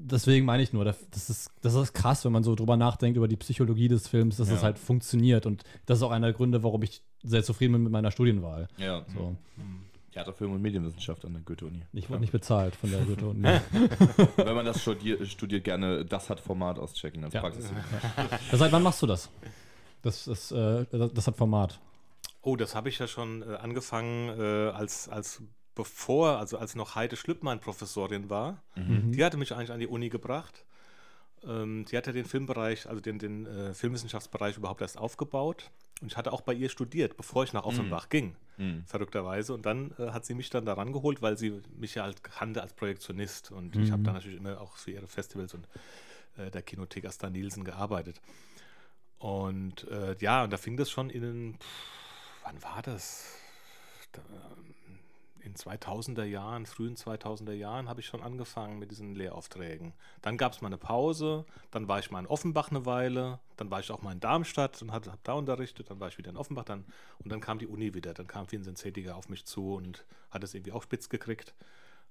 deswegen 0.00 0.44
meine 0.44 0.62
ich 0.62 0.72
nur, 0.72 0.84
das 0.84 0.98
ist, 1.30 1.50
das 1.60 1.74
ist 1.74 1.92
krass, 1.92 2.24
wenn 2.24 2.32
man 2.32 2.42
so 2.42 2.54
drüber 2.54 2.76
nachdenkt 2.76 3.16
über 3.16 3.28
die 3.28 3.36
Psychologie 3.36 3.88
des 3.88 4.08
Films, 4.08 4.38
dass 4.38 4.48
es 4.48 4.56
Ja. 4.60 4.62
halt 4.62 4.78
funktioniert. 4.78 5.46
Und 5.46 5.62
das 5.86 5.98
ist 5.98 6.02
auch 6.02 6.10
einer 6.10 6.28
der 6.28 6.34
Gründe, 6.34 6.62
warum 6.62 6.82
ich 6.82 7.02
sehr 7.22 7.44
zufrieden 7.44 7.72
bin 7.74 7.82
mit 7.84 7.92
meiner 7.92 8.10
Studienwahl. 8.10 8.66
Ja. 8.78 9.04
So. 9.14 9.36
Theater, 10.12 10.32
Film 10.32 10.52
und 10.52 10.62
Medienwissenschaft 10.62 11.24
an 11.24 11.32
der 11.32 11.42
Goethe-Uni. 11.42 11.82
Ich 11.92 12.08
wurde 12.10 12.20
nicht 12.20 12.32
bezahlt 12.32 12.76
von 12.76 12.90
der 12.90 13.00
Goethe-Uni. 13.00 13.42
Wenn 14.36 14.54
man 14.54 14.64
das 14.64 14.82
studiert, 14.82 15.26
studiert 15.26 15.64
gerne 15.64 16.04
das 16.04 16.28
hat 16.30 16.40
Format 16.40 16.78
auschecken 16.78 17.24
als 17.24 17.34
Ja. 17.34 17.40
Praxis. 17.40 17.70
Ja, 18.52 18.56
Seit 18.56 18.72
wann 18.72 18.82
machst 18.82 19.00
du 19.02 19.06
das? 19.06 19.30
Das, 20.02 20.26
ist, 20.26 20.52
äh, 20.52 20.84
das, 20.90 21.26
hat 21.26 21.36
Format. 21.36 21.80
Oh, 22.42 22.56
das 22.56 22.74
habe 22.74 22.88
ich 22.88 22.98
ja 22.98 23.06
schon 23.06 23.42
äh, 23.42 23.54
angefangen, 23.56 24.28
äh, 24.38 24.70
als, 24.70 25.08
als 25.08 25.42
bevor, 25.74 26.38
also 26.38 26.58
als 26.58 26.74
noch 26.74 26.94
Heide 26.96 27.16
Schlüppmann 27.16 27.60
Professorin 27.60 28.28
war. 28.28 28.62
Die 28.76 29.24
hatte 29.24 29.38
mich 29.38 29.54
eigentlich 29.54 29.72
an 29.72 29.80
die 29.80 29.86
Uni 29.86 30.10
gebracht. 30.10 30.66
Ähm, 31.46 31.84
die 31.90 31.96
hatte 31.96 32.12
den 32.12 32.24
Filmbereich, 32.24 32.88
also 32.88 33.00
den, 33.00 33.18
den 33.18 33.46
äh, 33.46 33.74
Filmwissenschaftsbereich 33.74 34.56
überhaupt 34.56 34.80
erst 34.80 34.98
aufgebaut. 34.98 35.70
Und 36.00 36.08
ich 36.10 36.16
hatte 36.16 36.32
auch 36.32 36.40
bei 36.40 36.52
ihr 36.52 36.68
studiert, 36.68 37.16
bevor 37.16 37.44
ich 37.44 37.52
nach 37.52 37.64
Offenbach 37.64 38.08
ging, 38.08 38.34
verrückterweise. 38.86 39.54
Und 39.54 39.66
dann 39.66 39.92
äh, 39.98 40.10
hat 40.10 40.24
sie 40.24 40.34
mich 40.34 40.50
dann 40.50 40.64
daran 40.64 40.92
geholt, 40.92 41.22
weil 41.22 41.38
sie 41.38 41.62
mich 41.76 41.94
ja 41.94 42.02
halt 42.02 42.22
kannte 42.24 42.60
als 42.60 42.74
Projektionist. 42.74 43.52
Und 43.52 43.76
ich 43.76 43.92
habe 43.92 44.02
dann 44.02 44.14
natürlich 44.14 44.38
immer 44.38 44.60
auch 44.60 44.76
für 44.76 44.90
ihre 44.90 45.06
Festivals 45.06 45.54
und 45.54 45.68
äh, 46.36 46.50
der 46.50 46.62
Kinothek 46.62 47.04
Asta 47.04 47.30
Nielsen 47.30 47.64
gearbeitet. 47.64 48.20
Und 49.18 49.86
äh, 49.88 50.16
ja, 50.18 50.42
und 50.42 50.52
da 50.52 50.56
fing 50.56 50.76
das 50.76 50.90
schon 50.90 51.08
in 51.08 51.22
den, 51.22 51.54
pff, 51.54 52.44
wann 52.44 52.62
war 52.62 52.82
das? 52.82 53.36
Da, 54.10 54.20
in 55.44 55.54
2000er 55.54 56.24
Jahren, 56.24 56.66
frühen 56.66 56.96
2000er 56.96 57.52
Jahren 57.52 57.88
habe 57.88 58.00
ich 58.00 58.06
schon 58.06 58.22
angefangen 58.22 58.78
mit 58.78 58.90
diesen 58.90 59.14
Lehraufträgen. 59.14 59.92
Dann 60.20 60.36
gab 60.36 60.52
es 60.52 60.60
mal 60.60 60.68
eine 60.68 60.78
Pause, 60.78 61.44
dann 61.70 61.88
war 61.88 61.98
ich 61.98 62.10
mal 62.10 62.20
in 62.20 62.26
Offenbach 62.26 62.70
eine 62.70 62.86
Weile, 62.86 63.40
dann 63.56 63.70
war 63.70 63.80
ich 63.80 63.90
auch 63.90 64.02
mal 64.02 64.12
in 64.12 64.20
Darmstadt 64.20 64.80
und 64.82 64.92
habe 64.92 65.10
hab 65.10 65.22
da 65.24 65.32
unterrichtet, 65.32 65.90
dann 65.90 66.00
war 66.00 66.08
ich 66.08 66.18
wieder 66.18 66.30
in 66.30 66.36
Offenbach 66.36 66.64
dann, 66.64 66.84
und 67.18 67.30
dann 67.30 67.40
kam 67.40 67.58
die 67.58 67.66
Uni 67.66 67.94
wieder. 67.94 68.14
Dann 68.14 68.26
kam 68.26 68.50
Vincent 68.50 68.78
Zediger 68.78 69.16
auf 69.16 69.28
mich 69.28 69.44
zu 69.44 69.74
und 69.74 70.04
hat 70.30 70.44
es 70.44 70.54
irgendwie 70.54 70.72
auch 70.72 70.82
spitz 70.82 71.08
gekriegt. 71.08 71.54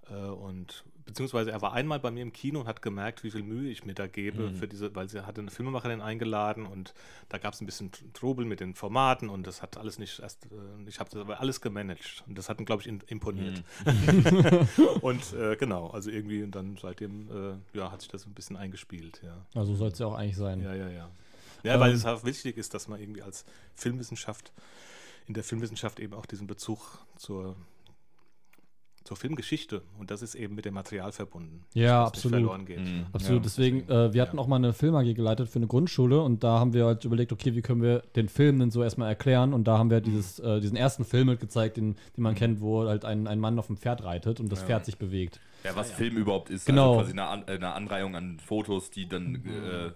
Äh, 0.09 0.13
und 0.15 0.83
beziehungsweise 1.05 1.51
er 1.51 1.61
war 1.61 1.73
einmal 1.73 1.99
bei 1.99 2.09
mir 2.11 2.21
im 2.21 2.31
Kino 2.31 2.61
und 2.61 2.67
hat 2.67 2.81
gemerkt, 2.81 3.23
wie 3.23 3.31
viel 3.31 3.43
Mühe 3.43 3.69
ich 3.69 3.85
mir 3.85 3.93
da 3.93 4.07
gebe 4.07 4.51
für 4.53 4.67
diese, 4.67 4.95
weil 4.95 5.09
sie 5.09 5.25
hatte 5.25 5.41
eine 5.41 5.51
Filmemacherin 5.51 5.99
eingeladen 5.99 6.65
und 6.65 6.93
da 7.27 7.37
gab 7.37 7.53
es 7.53 7.59
ein 7.61 7.65
bisschen 7.65 7.91
Tr- 7.91 8.13
Trubel 8.13 8.45
mit 8.45 8.59
den 8.61 8.75
Formaten 8.75 9.27
und 9.27 9.45
das 9.45 9.61
hat 9.61 9.77
alles 9.77 9.99
nicht 9.99 10.19
erst, 10.19 10.45
äh, 10.45 10.49
ich 10.87 10.99
habe 10.99 11.09
das 11.09 11.19
aber 11.19 11.39
alles 11.41 11.59
gemanagt 11.59 12.23
und 12.27 12.37
das 12.37 12.47
hat 12.49 12.59
ihn, 12.59 12.65
glaube 12.65 12.81
ich, 12.83 12.87
imponiert. 13.11 13.61
und 15.01 15.33
äh, 15.33 15.55
genau, 15.57 15.87
also 15.89 16.09
irgendwie 16.09 16.43
und 16.43 16.51
dann 16.55 16.77
seitdem 16.77 17.29
äh, 17.73 17.77
ja, 17.77 17.91
hat 17.91 18.01
sich 18.01 18.09
das 18.11 18.25
ein 18.25 18.33
bisschen 18.33 18.55
eingespielt, 18.57 19.21
ja. 19.23 19.45
Also 19.59 19.75
soll 19.75 19.89
es 19.89 19.99
ja 19.99 20.05
auch 20.07 20.15
eigentlich 20.15 20.37
sein. 20.37 20.61
Ja, 20.61 20.73
ja, 20.73 20.89
ja. 20.89 21.09
Ja, 21.63 21.79
weil 21.79 21.91
Ähm, 21.91 21.95
es 21.97 22.05
auch 22.05 22.23
wichtig 22.23 22.57
ist, 22.57 22.73
dass 22.73 22.87
man 22.87 22.99
irgendwie 22.99 23.21
als 23.21 23.45
Filmwissenschaft, 23.75 24.51
in 25.27 25.33
der 25.33 25.43
Filmwissenschaft 25.43 25.99
eben 25.99 26.13
auch 26.13 26.25
diesen 26.25 26.47
Bezug 26.47 26.79
zur, 27.17 27.55
zur 29.03 29.17
Filmgeschichte. 29.17 29.81
Und 29.99 30.11
das 30.11 30.21
ist 30.21 30.35
eben 30.35 30.55
mit 30.55 30.65
dem 30.65 30.73
Material 30.73 31.11
verbunden. 31.11 31.63
Ja, 31.73 32.05
absolut. 32.05 32.35
Nicht 32.35 32.45
verloren 32.45 32.65
geht. 32.65 32.79
Absolut, 33.13 33.39
Ja, 33.39 33.43
deswegen, 33.43 33.89
äh, 33.89 34.13
wir 34.13 34.21
hatten 34.21 34.39
auch 34.39 34.47
mal 34.47 34.57
eine 34.57 34.73
Film 34.73 34.95
AG 34.95 35.13
geleitet 35.13 35.49
für 35.49 35.59
eine 35.59 35.67
Grundschule 35.67 36.21
und 36.21 36.43
da 36.43 36.59
haben 36.59 36.73
wir 36.73 36.85
halt 36.85 37.05
überlegt, 37.05 37.31
okay, 37.31 37.55
wie 37.55 37.61
können 37.61 37.81
wir 37.81 38.03
den 38.15 38.29
Film 38.29 38.59
denn 38.59 38.71
so 38.71 38.83
erstmal 38.83 39.09
erklären? 39.09 39.53
Und 39.53 39.65
da 39.65 39.77
haben 39.77 39.89
wir 39.89 40.01
dieses, 40.01 40.39
äh, 40.39 40.59
diesen 40.59 40.77
ersten 40.77 41.03
Film 41.03 41.29
halt 41.29 41.39
gezeigt, 41.39 41.77
den, 41.77 41.95
den 42.15 42.23
man 42.23 42.35
kennt, 42.35 42.61
wo 42.61 42.85
halt 42.85 43.05
ein, 43.05 43.27
ein 43.27 43.39
Mann 43.39 43.57
auf 43.59 43.67
dem 43.67 43.77
Pferd 43.77 44.03
reitet 44.03 44.39
und 44.39 44.51
das 44.51 44.63
Pferd 44.63 44.85
sich 44.85 44.97
bewegt. 44.97 45.39
Ja, 45.63 45.75
was 45.75 45.91
Film 45.91 46.17
überhaupt 46.17 46.49
ist. 46.49 46.65
Genau. 46.65 46.97
Also 46.97 47.01
quasi 47.01 47.11
eine, 47.11 47.27
An 47.27 47.43
eine 47.47 47.73
Anreihung 47.73 48.15
an 48.15 48.39
Fotos, 48.39 48.89
die 48.89 49.07
dann 49.07 49.35
äh, 49.45 49.85
äh, 49.87 49.91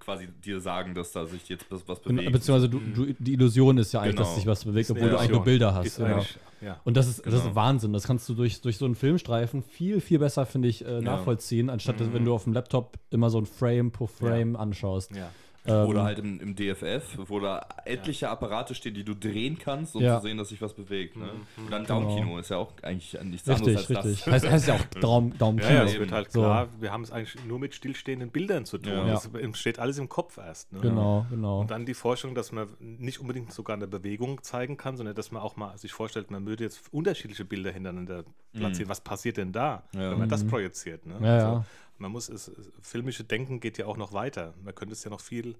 quasi 0.00 0.28
dir 0.44 0.60
sagen, 0.60 0.94
dass 0.94 1.12
da 1.12 1.26
sich 1.26 1.48
jetzt 1.48 1.66
was, 1.70 1.86
was 1.86 2.00
Be 2.00 2.12
bewegt. 2.12 2.32
beziehungsweise 2.32 2.68
du, 2.68 2.80
du, 2.80 3.14
die 3.18 3.34
Illusion 3.34 3.78
ist 3.78 3.92
ja 3.92 4.00
eigentlich, 4.00 4.16
Genau. 4.16 4.26
dass 4.28 4.34
sich 4.36 4.46
was 4.46 4.64
bewegt, 4.64 4.90
obwohl 4.90 5.10
du 5.10 5.18
eigentlich 5.18 5.30
nur. 5.30 5.44
Bilder 5.44 5.74
hast. 5.74 5.96
Genau. 5.98 6.24
ja. 6.60 6.80
Und 6.84 6.96
das 6.96 7.06
ist, 7.08 7.24
das 7.24 7.34
Genau. 7.34 7.48
ist 7.48 7.54
Wahnsinn. 7.54 7.92
Das 7.92 8.04
kannst 8.06 8.28
du 8.28 8.34
durch, 8.34 8.60
durch 8.60 8.76
so 8.76 8.84
einen 8.86 8.94
Filmstreifen 8.96 9.62
viel, 9.62 10.00
viel 10.00 10.18
besser, 10.18 10.46
finde 10.46 10.68
ich, 10.68 10.84
äh, 10.84 11.00
nachvollziehen, 11.00 11.70
anstatt 11.70 12.00
dass, 12.00 12.12
wenn 12.12 12.24
du 12.24 12.34
auf 12.34 12.44
dem 12.44 12.52
Laptop 12.52 12.98
immer 13.10 13.30
so 13.30 13.38
ein 13.38 13.46
Frame 13.46 13.92
pro 13.92 14.06
Frame 14.06 14.56
anschaust. 14.56 15.14
Ja. 15.14 15.30
Ähm, 15.68 15.86
Oder 15.88 16.02
halt 16.04 16.18
im, 16.18 16.40
im 16.40 16.54
DFF, 16.56 17.18
wo 17.26 17.40
da 17.40 17.66
etliche 17.84 18.28
Apparate 18.30 18.74
stehen, 18.74 18.94
die 18.94 19.04
du 19.04 19.14
drehen 19.14 19.58
kannst, 19.58 19.94
um 19.96 20.02
Ja. 20.02 20.18
zu 20.18 20.26
sehen, 20.26 20.38
dass 20.38 20.48
sich 20.48 20.62
was 20.62 20.72
bewegt. 20.74 21.16
Ne? 21.16 21.26
Mhm. 21.56 21.64
Und 21.64 21.70
dann 21.70 21.84
Daumenkino 21.86 22.38
ist 22.38 22.50
ja 22.50 22.56
auch 22.56 22.72
eigentlich 22.82 23.16
nichts 23.22 23.48
Richtig, 23.48 23.66
anderes 23.68 23.90
als 23.90 24.04
richtig. 24.04 24.24
das. 24.24 24.32
Heißt, 24.32 24.50
heißt 24.50 24.68
ja 24.68 24.74
auch 24.74 24.84
Daumen, 25.00 25.36
Daumen 25.38 25.58
Ja, 25.58 25.84
ja, 25.84 25.98
wird 25.98 26.12
halt 26.12 26.32
So. 26.32 26.40
klar, 26.40 26.68
wir 26.80 26.90
haben 26.92 27.02
es 27.02 27.12
eigentlich 27.12 27.44
nur 27.44 27.58
mit 27.58 27.74
stillstehenden 27.74 28.30
Bildern 28.30 28.64
zu 28.64 28.78
tun. 28.78 28.92
Ja. 28.92 29.14
Es 29.14 29.26
entsteht 29.26 29.78
alles 29.78 29.98
im 29.98 30.08
Kopf 30.08 30.38
erst. 30.38 30.72
Ne? 30.72 30.80
Genau, 30.80 31.26
genau. 31.30 31.60
Und 31.60 31.70
dann 31.70 31.84
die 31.86 31.94
Vorstellung, 31.94 32.34
dass 32.34 32.52
man 32.52 32.68
nicht 32.80 33.20
unbedingt 33.20 33.52
sogar 33.52 33.76
eine 33.76 33.86
Bewegung 33.86 34.42
zeigen 34.42 34.76
kann, 34.76 34.96
sondern 34.96 35.14
dass 35.14 35.30
man 35.32 35.42
auch 35.42 35.56
mal 35.56 35.76
sich 35.78 35.92
vorstellt, 35.92 36.30
man 36.30 36.46
würde 36.46 36.64
jetzt 36.64 36.92
unterschiedliche 36.92 37.44
Bilder 37.44 37.70
hintereinander 37.72 38.24
platzieren. 38.54 38.88
Was 38.88 39.00
passiert 39.02 39.36
denn 39.36 39.52
da, 39.52 39.82
Ja. 39.94 40.10
wenn 40.12 40.18
man 40.18 40.28
das 40.28 40.46
projiziert? 40.46 41.04
Ne? 41.06 41.14
Mhm. 41.20 41.64
Ja, 41.98 42.02
ja. 42.02 42.08
man 42.08 42.12
muss 42.12 42.28
es, 42.28 42.50
filmische 42.82 43.24
Denken 43.24 43.60
geht 43.60 43.78
ja 43.78 43.86
auch 43.86 43.96
noch 43.96 44.12
weiter. 44.12 44.54
Man 44.64 44.74
könnte 44.74 44.92
es 44.94 45.04
ja 45.04 45.10
noch 45.10 45.20
viel 45.20 45.56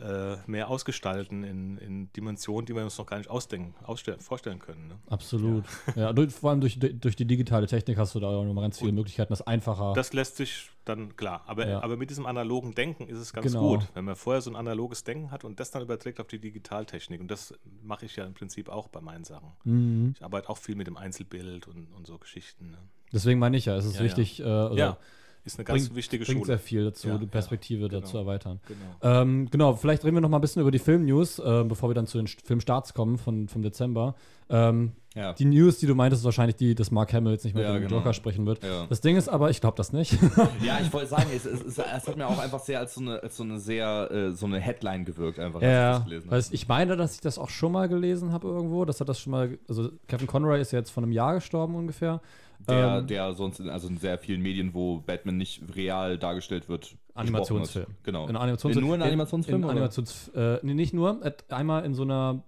äh, 0.00 0.36
mehr 0.46 0.68
ausgestalten 0.70 1.44
in, 1.44 1.76
in 1.76 2.12
Dimensionen, 2.14 2.64
die 2.64 2.74
wir 2.74 2.82
uns 2.82 2.96
noch 2.96 3.04
gar 3.04 3.18
nicht 3.18 3.28
ausdenken, 3.28 3.74
ausstellen, 3.84 4.20
vorstellen 4.20 4.58
können. 4.58 4.88
Ne? 4.88 4.94
Absolut. 5.10 5.64
Ja, 5.96 6.14
durch, 6.14 6.32
vor 6.32 6.48
allem 6.50 6.62
durch, 6.62 6.78
durch 6.80 7.14
die 7.14 7.26
digitale 7.26 7.66
Technik 7.66 7.98
hast 7.98 8.14
du 8.14 8.20
da 8.20 8.28
auch 8.28 8.42
nochmal 8.44 8.64
ganz 8.64 8.78
viele 8.78 8.92
Möglichkeiten, 8.92 9.30
das 9.34 9.42
einfacher. 9.42 9.92
Das 9.94 10.14
lässt 10.14 10.36
sich 10.38 10.70
dann 10.86 11.14
klar. 11.16 11.42
Aber, 11.46 11.68
Ja. 11.68 11.82
aber 11.82 11.98
mit 11.98 12.08
diesem 12.08 12.24
analogen 12.24 12.74
Denken 12.74 13.06
ist 13.06 13.18
es 13.18 13.34
ganz 13.34 13.48
Genau. 13.48 13.76
gut, 13.76 13.88
wenn 13.92 14.06
man 14.06 14.16
vorher 14.16 14.40
so 14.40 14.48
ein 14.50 14.56
analoges 14.56 15.04
Denken 15.04 15.30
hat 15.30 15.44
und 15.44 15.60
das 15.60 15.70
dann 15.70 15.82
überträgt 15.82 16.20
auf 16.20 16.26
die 16.26 16.38
Digitaltechnik. 16.38 17.20
Und 17.20 17.30
das 17.30 17.52
mache 17.82 18.06
ich 18.06 18.16
ja 18.16 18.24
im 18.24 18.32
Prinzip 18.32 18.70
auch 18.70 18.88
bei 18.88 19.02
meinen 19.02 19.24
Sachen. 19.24 19.52
Mhm. 19.64 20.14
Ich 20.16 20.24
arbeite 20.24 20.48
auch 20.48 20.56
viel 20.58 20.74
mit 20.74 20.86
dem 20.86 20.96
Einzelbild 20.96 21.68
und, 21.68 21.92
und 21.92 22.06
so 22.06 22.16
Geschichten. 22.16 22.70
Ne? 22.70 22.78
Deswegen 23.12 23.38
meine 23.38 23.58
ich 23.58 23.66
ja, 23.66 23.76
es 23.76 23.84
ist 23.84 23.96
Ja, 23.96 24.00
ja. 24.00 24.04
wichtig, 24.06 24.40
äh, 24.40 24.44
Ja, 24.44 24.96
ist 25.44 25.58
eine 25.58 25.64
ganz 25.64 25.84
bringt, 25.84 25.96
wichtige 25.96 26.24
bringt 26.24 26.46
sehr 26.46 26.56
Schule. 26.56 26.58
viel 26.58 26.84
dazu, 26.84 27.08
Ja, 27.08 27.18
die 27.18 27.24
ja, 27.24 27.30
Perspektive 27.30 27.88
genau. 27.88 28.00
dazu 28.00 28.16
erweitern. 28.18 28.60
Genau. 28.68 29.20
Ähm, 29.20 29.48
genau, 29.50 29.74
vielleicht 29.74 30.04
reden 30.04 30.16
wir 30.16 30.20
noch 30.20 30.28
mal 30.28 30.38
ein 30.38 30.40
bisschen 30.42 30.62
über 30.62 30.70
die 30.70 30.78
Film-News, 30.78 31.38
äh, 31.40 31.64
bevor 31.64 31.90
wir 31.90 31.94
dann 31.94 32.06
zu 32.06 32.18
den 32.18 32.26
St- 32.26 32.44
Filmstarts 32.44 32.94
kommen 32.94 33.18
von, 33.18 33.48
vom 33.48 33.62
Dezember. 33.62 34.14
Ähm, 34.48 34.92
Ja. 35.14 35.32
Die 35.34 35.44
News, 35.44 35.78
die 35.78 35.86
du 35.86 35.94
meintest, 35.94 36.20
ist 36.22 36.24
wahrscheinlich 36.24 36.56
die, 36.56 36.74
dass 36.74 36.90
Mark 36.90 37.12
Hamill 37.12 37.32
jetzt 37.32 37.44
nicht 37.44 37.54
mehr 37.54 37.64
Ja, 37.64 37.72
mit 37.72 37.82
dem 37.82 37.88
genau. 37.88 37.98
Joker 38.00 38.12
sprechen 38.14 38.46
wird. 38.46 38.62
Ja. 38.62 38.86
Das 38.88 39.00
Ding 39.00 39.16
ist 39.16 39.28
aber, 39.28 39.50
ich 39.50 39.60
glaube 39.60 39.76
das 39.76 39.92
nicht. 39.92 40.12
Ja, 40.64 40.78
ich 40.80 40.92
wollte 40.92 41.08
sagen, 41.08 41.26
es, 41.34 41.44
es, 41.44 41.60
es, 41.62 41.78
es 41.78 42.08
hat 42.08 42.16
mir 42.16 42.26
auch 42.26 42.38
einfach 42.38 42.60
sehr 42.60 42.78
als 42.78 42.94
so 42.94 43.00
eine, 43.00 43.22
als 43.22 43.36
so 43.36 43.42
eine 43.42 43.58
sehr, 43.58 44.10
äh, 44.10 44.30
so 44.32 44.46
eine 44.46 44.58
Headline 44.60 45.04
gewirkt, 45.04 45.38
einfach, 45.38 45.60
als 45.60 46.04
ich 46.06 46.12
ja, 46.12 46.30
das 46.30 46.52
ich 46.52 46.68
meine, 46.68 46.96
dass 46.96 47.14
ich 47.16 47.20
das 47.20 47.38
auch 47.38 47.50
schon 47.50 47.72
mal 47.72 47.88
gelesen 47.88 48.32
habe 48.32 48.46
irgendwo, 48.48 48.84
dass 48.84 49.00
er 49.00 49.06
das 49.06 49.20
schon 49.20 49.32
mal, 49.32 49.58
also 49.68 49.90
Kevin 50.08 50.26
Conroy 50.26 50.60
ist 50.60 50.72
ja 50.72 50.78
jetzt 50.78 50.90
vor 50.90 51.02
einem 51.02 51.12
Jahr 51.12 51.34
gestorben 51.34 51.74
ungefähr. 51.74 52.20
Der, 52.68 52.98
Ähm, 52.98 53.06
der 53.06 53.32
sonst 53.34 53.60
in, 53.60 53.68
also 53.68 53.88
in 53.88 53.96
sehr 53.98 54.18
vielen 54.18 54.40
Medien, 54.42 54.72
wo 54.74 54.98
Batman 55.00 55.36
nicht 55.36 55.62
real 55.74 56.18
dargestellt 56.18 56.68
wird, 56.68 56.96
Animationsfilm. 57.14 57.86
Genau. 58.04 58.28
In 58.28 58.36
Animationsfilm. 58.36 58.86
nur 58.86 58.94
in 58.96 59.02
Animationsfilmen? 59.02 59.62
In, 59.64 59.68
in? 59.68 59.76
Animations, 59.76 60.28
äh, 60.34 60.58
nee, 60.62 60.74
nicht 60.74 60.94
nur. 60.94 61.20
Einmal 61.48 61.84
in 61.84 61.94
so 61.94 62.02
einer. 62.02 62.42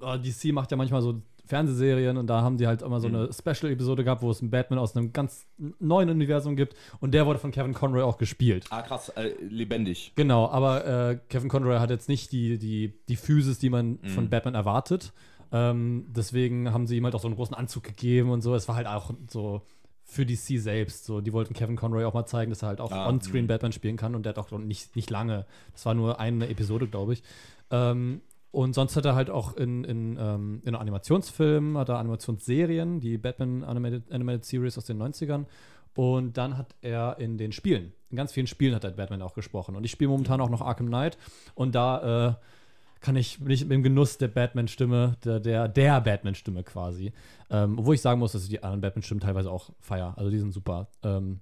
Oh, 0.00 0.16
DC 0.16 0.52
macht 0.52 0.70
ja 0.70 0.76
manchmal 0.76 1.02
so 1.02 1.20
Fernsehserien 1.46 2.18
und 2.18 2.26
da 2.26 2.42
haben 2.42 2.58
die 2.58 2.66
halt 2.66 2.82
immer 2.82 3.00
so 3.00 3.08
Mhm. 3.08 3.14
eine 3.16 3.30
Special-Episode 3.32 4.04
gehabt, 4.04 4.20
wo 4.22 4.30
es 4.30 4.40
einen 4.42 4.50
Batman 4.50 4.78
aus 4.78 4.94
einem 4.94 5.12
ganz 5.14 5.46
neuen 5.80 6.10
Universum 6.10 6.56
gibt 6.56 6.76
und 7.00 7.12
der 7.14 7.24
wurde 7.26 7.38
von 7.38 7.50
Kevin 7.52 7.72
Conroy 7.72 8.02
auch 8.02 8.18
gespielt. 8.18 8.66
Ah, 8.70 8.82
krass, 8.82 9.08
äh, 9.16 9.30
lebendig. 9.48 10.12
Genau, 10.14 10.48
aber 10.50 10.86
äh, 10.86 11.18
Kevin 11.30 11.48
Conroy 11.48 11.78
hat 11.78 11.88
jetzt 11.90 12.08
nicht 12.08 12.32
die, 12.32 12.58
die, 12.58 12.92
die 13.08 13.16
Physis, 13.16 13.58
die 13.58 13.70
man 13.70 13.98
Mhm. 14.02 14.08
von 14.08 14.28
Batman 14.28 14.54
erwartet. 14.54 15.12
Ähm, 15.52 16.06
deswegen 16.08 16.72
haben 16.72 16.86
sie 16.86 16.96
ihm 16.96 17.04
halt 17.04 17.14
auch 17.14 17.20
so 17.20 17.28
einen 17.28 17.36
großen 17.36 17.54
Anzug 17.54 17.82
gegeben 17.82 18.30
und 18.30 18.42
so. 18.42 18.54
Es 18.54 18.68
war 18.68 18.76
halt 18.76 18.86
auch 18.86 19.12
so 19.28 19.62
für 20.04 20.24
DC 20.24 20.60
selbst. 20.60 21.04
So, 21.04 21.20
die 21.20 21.32
wollten 21.32 21.54
Kevin 21.54 21.76
Conroy 21.76 22.04
auch 22.04 22.14
mal 22.14 22.26
zeigen, 22.26 22.50
dass 22.50 22.62
er 22.62 22.68
halt 22.68 22.80
auch 22.80 22.90
Ah, 22.90 23.08
on-screen 23.08 23.44
mhm. 23.44 23.48
Batman 23.48 23.72
spielen 23.72 23.96
kann 23.96 24.14
und 24.14 24.24
der 24.24 24.34
hat 24.34 24.38
auch 24.38 24.50
nicht, 24.58 24.96
nicht 24.96 25.10
lange. 25.10 25.46
Das 25.72 25.84
war 25.86 25.94
nur 25.94 26.18
eine 26.18 26.48
Episode, 26.48 26.88
glaube 26.88 27.12
ich. 27.12 27.22
Ähm, 27.70 28.22
und 28.50 28.74
sonst 28.74 28.96
hat 28.96 29.04
er 29.04 29.14
halt 29.14 29.28
auch 29.28 29.56
in, 29.56 29.84
in, 29.84 30.16
ähm, 30.18 30.62
in 30.64 30.74
Animationsfilmen, 30.74 31.76
hat 31.76 31.90
er 31.90 31.98
Animationsserien, 31.98 33.00
die 33.00 33.18
Batman 33.18 33.62
Animated, 33.62 34.10
Animated 34.10 34.44
Series 34.46 34.78
aus 34.78 34.86
den 34.86 35.00
90ern. 35.00 35.44
Und 35.94 36.36
dann 36.38 36.56
hat 36.56 36.74
er 36.80 37.16
in 37.18 37.36
den 37.36 37.52
Spielen, 37.52 37.92
in 38.10 38.16
ganz 38.16 38.32
vielen 38.32 38.46
Spielen 38.46 38.74
hat 38.74 38.84
er 38.84 38.92
Batman 38.92 39.20
auch 39.20 39.34
gesprochen. 39.34 39.76
Und 39.76 39.84
ich 39.84 39.90
spiele 39.90 40.08
momentan 40.08 40.40
auch 40.40 40.48
noch 40.48 40.62
Arkham 40.62 40.86
Knight. 40.86 41.18
Und 41.54 41.74
da 41.74 42.28
äh, 42.28 42.34
kann 43.00 43.16
ich, 43.16 43.38
bin 43.38 43.50
ich 43.50 43.68
im 43.68 43.82
Genuss 43.82 44.18
der 44.18 44.28
Batman-Stimme, 44.28 45.16
der, 45.24 45.40
der, 45.40 45.68
der 45.68 46.00
Batman-Stimme 46.00 46.62
quasi. 46.64 47.12
Ähm, 47.50 47.78
obwohl 47.78 47.94
ich 47.94 48.00
sagen 48.00 48.20
muss, 48.20 48.32
dass 48.32 48.44
ich 48.44 48.48
die 48.48 48.62
anderen 48.62 48.80
Batman-Stimmen 48.80 49.20
teilweise 49.20 49.50
auch 49.50 49.70
feier. 49.80 50.14
Also 50.16 50.30
die 50.30 50.38
sind 50.38 50.52
super. 50.52 50.88
Ähm, 51.02 51.40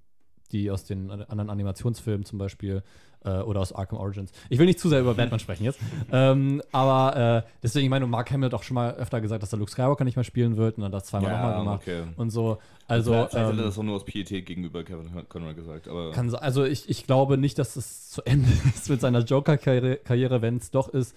die 0.53 0.71
aus 0.71 0.85
den 0.85 1.11
anderen 1.11 1.51
Animationsfilmen 1.51 2.25
zum 2.25 2.39
Beispiel 2.39 2.83
äh, 3.25 3.41
oder 3.41 3.61
aus 3.61 3.73
Arkham 3.73 3.99
Origins. 3.99 4.33
Ich 4.49 4.59
will 4.59 4.67
nicht 4.67 4.79
zu 4.79 4.89
sehr 4.89 5.01
über 5.01 5.15
Batman 5.15 5.41
sprechen 5.41 5.65
jetzt. 5.65 5.81
Ähm, 6.13 6.63
aber 6.73 7.45
äh, 7.45 7.51
deswegen, 7.63 7.85
ich 7.85 7.91
meine, 7.91 8.07
Mark 8.07 8.31
Hamill 8.31 8.47
hat 8.47 8.55
auch 8.55 8.63
schon 8.63 8.77
mal 8.77 8.95
öfter 8.95 9.21
gesagt, 9.21 9.43
dass 9.43 9.53
er 9.53 9.59
Luke 9.59 9.71
Skywalker 9.71 10.05
nicht 10.05 10.15
mehr 10.15 10.25
spielen 10.25 10.57
wird 10.57 10.77
und 10.77 10.83
dann 10.83 10.93
das 10.93 11.07
zweimal 11.07 11.33
nochmal 11.33 11.59
gemacht. 11.59 11.83
okay. 11.83 12.03
Und 12.17 12.31
so. 12.31 12.59
Also, 12.87 13.13
Vielleicht 13.13 13.35
hat 13.35 13.43
er 13.43 13.51
ähm, 13.51 13.57
das 13.59 13.79
auch 13.79 13.83
nur 13.83 13.97
aus 13.97 14.05
Pietät 14.05 14.47
gegenüber 14.47 14.85
Kevin 14.85 15.11
Conroy 15.29 15.55
gesagt, 15.55 15.89
aber 15.89 16.13
kann, 16.13 16.33
also 16.37 16.65
ich, 16.65 16.89
ich 16.89 17.07
glaube 17.07 17.39
nicht, 17.39 17.59
dass 17.59 17.75
es 17.75 18.11
zu 18.11 18.23
Ende 18.23 18.49
ist 18.75 18.89
mit 18.89 19.01
seiner 19.01 19.21
Joker-Karriere, 19.21 19.97
Karriere, 19.97 20.43
wenn 20.43 20.59
es 20.59 20.71
doch 20.71 20.89
ist. 20.89 21.17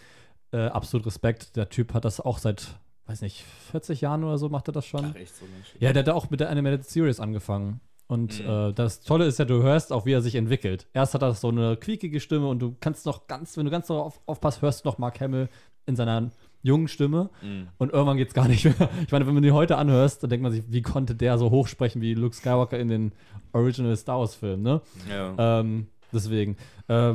Äh, 0.52 0.68
absolut 0.68 1.06
Respekt. 1.06 1.56
Der 1.56 1.70
Typ 1.70 1.94
hat 1.94 2.06
das 2.06 2.20
auch 2.20 2.38
seit, 2.40 2.76
weiß 3.06 3.22
nicht, 3.22 3.44
40 3.72 4.02
Jahren 4.02 4.24
oder 4.24 4.38
so 4.38 4.50
macht 4.50 4.68
er 4.70 4.72
das 4.72 4.86
schon. 4.86 5.06
Ach, 5.06 5.16
echt 5.16 5.36
so 5.36 5.46
Mensch. 5.46 5.76
Ja, 5.80 5.94
der 5.94 6.04
hat 6.04 6.10
auch 6.10 6.30
mit 6.30 6.40
der 6.40 6.50
Animated 6.50 6.86
Series 6.86 7.20
angefangen. 7.20 7.82
Und 8.08 8.40
Mhm. 8.44 8.50
äh, 8.50 8.74
das 8.74 9.02
Tolle 9.02 9.26
ist 9.26 9.38
ja, 9.38 9.46
du 9.46 9.62
hörst 9.62 9.94
auch, 9.94 10.06
wie 10.08 10.14
er 10.14 10.22
sich 10.22 10.34
entwickelt. 10.36 10.88
Erst 10.94 11.14
hat 11.14 11.22
er 11.22 11.34
so 11.36 11.50
eine 11.50 11.78
quiekige 11.78 12.20
Stimme 12.20 12.48
und 12.48 12.60
du 12.60 12.76
kannst 12.80 13.06
noch 13.06 13.28
ganz, 13.28 13.56
wenn 13.58 13.66
du 13.66 13.72
ganz 13.72 13.88
darauf 13.88 14.20
aufpasst, 14.26 14.64
hörst 14.64 14.84
du 14.84 14.90
noch 14.90 14.98
Mark 14.98 15.20
Hamill 15.22 15.48
in 15.86 15.96
seiner 15.96 16.32
jungen 16.64 16.88
Stimme. 16.88 17.30
Mhm. 17.44 17.68
Und 17.78 17.94
irgendwann 17.94 18.18
geht's 18.18 18.34
gar 18.34 18.48
nicht 18.48 18.66
mehr. 18.66 18.90
Ich 19.06 19.12
meine, 19.12 19.28
wenn 19.28 19.36
man 19.36 19.44
die 19.44 19.52
heute 19.52 19.78
anhörst, 19.78 20.24
dann 20.24 20.32
denkt 20.32 20.42
man 20.42 20.52
sich, 20.52 20.64
wie 20.68 20.82
konnte 20.82 21.14
der 21.14 21.38
so 21.38 21.52
hoch 21.52 21.68
sprechen 21.68 22.02
wie 22.02 22.16
Luke 22.16 22.36
Skywalker 22.36 22.80
in 22.80 22.88
den 22.88 23.12
Original 23.54 23.96
Star 23.96 24.20
Wars 24.20 24.34
Filmen, 24.34 24.64
ne? 24.64 24.82
Ja. 25.08 25.60
Ähm, 25.60 25.88
deswegen. 26.12 26.58
Äh, 26.88 27.14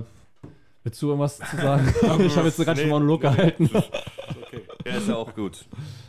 willst 0.85 1.03
du 1.03 1.09
irgendwas 1.09 1.39
zu 1.39 1.57
sagen? 1.57 1.93
ich 2.25 2.37
habe 2.37 2.47
jetzt 2.47 2.65
ganz 2.65 2.79
schön 2.79 2.89
Nee, 2.89 2.93
Monolog 2.93 3.23
nee. 3.23 3.29
gehalten. 3.31 3.71
Okay. 3.75 4.63
ja, 4.87 4.93
ist 4.97 5.09
ja 5.09 5.17
auch 5.17 5.35
gut, 5.35 5.65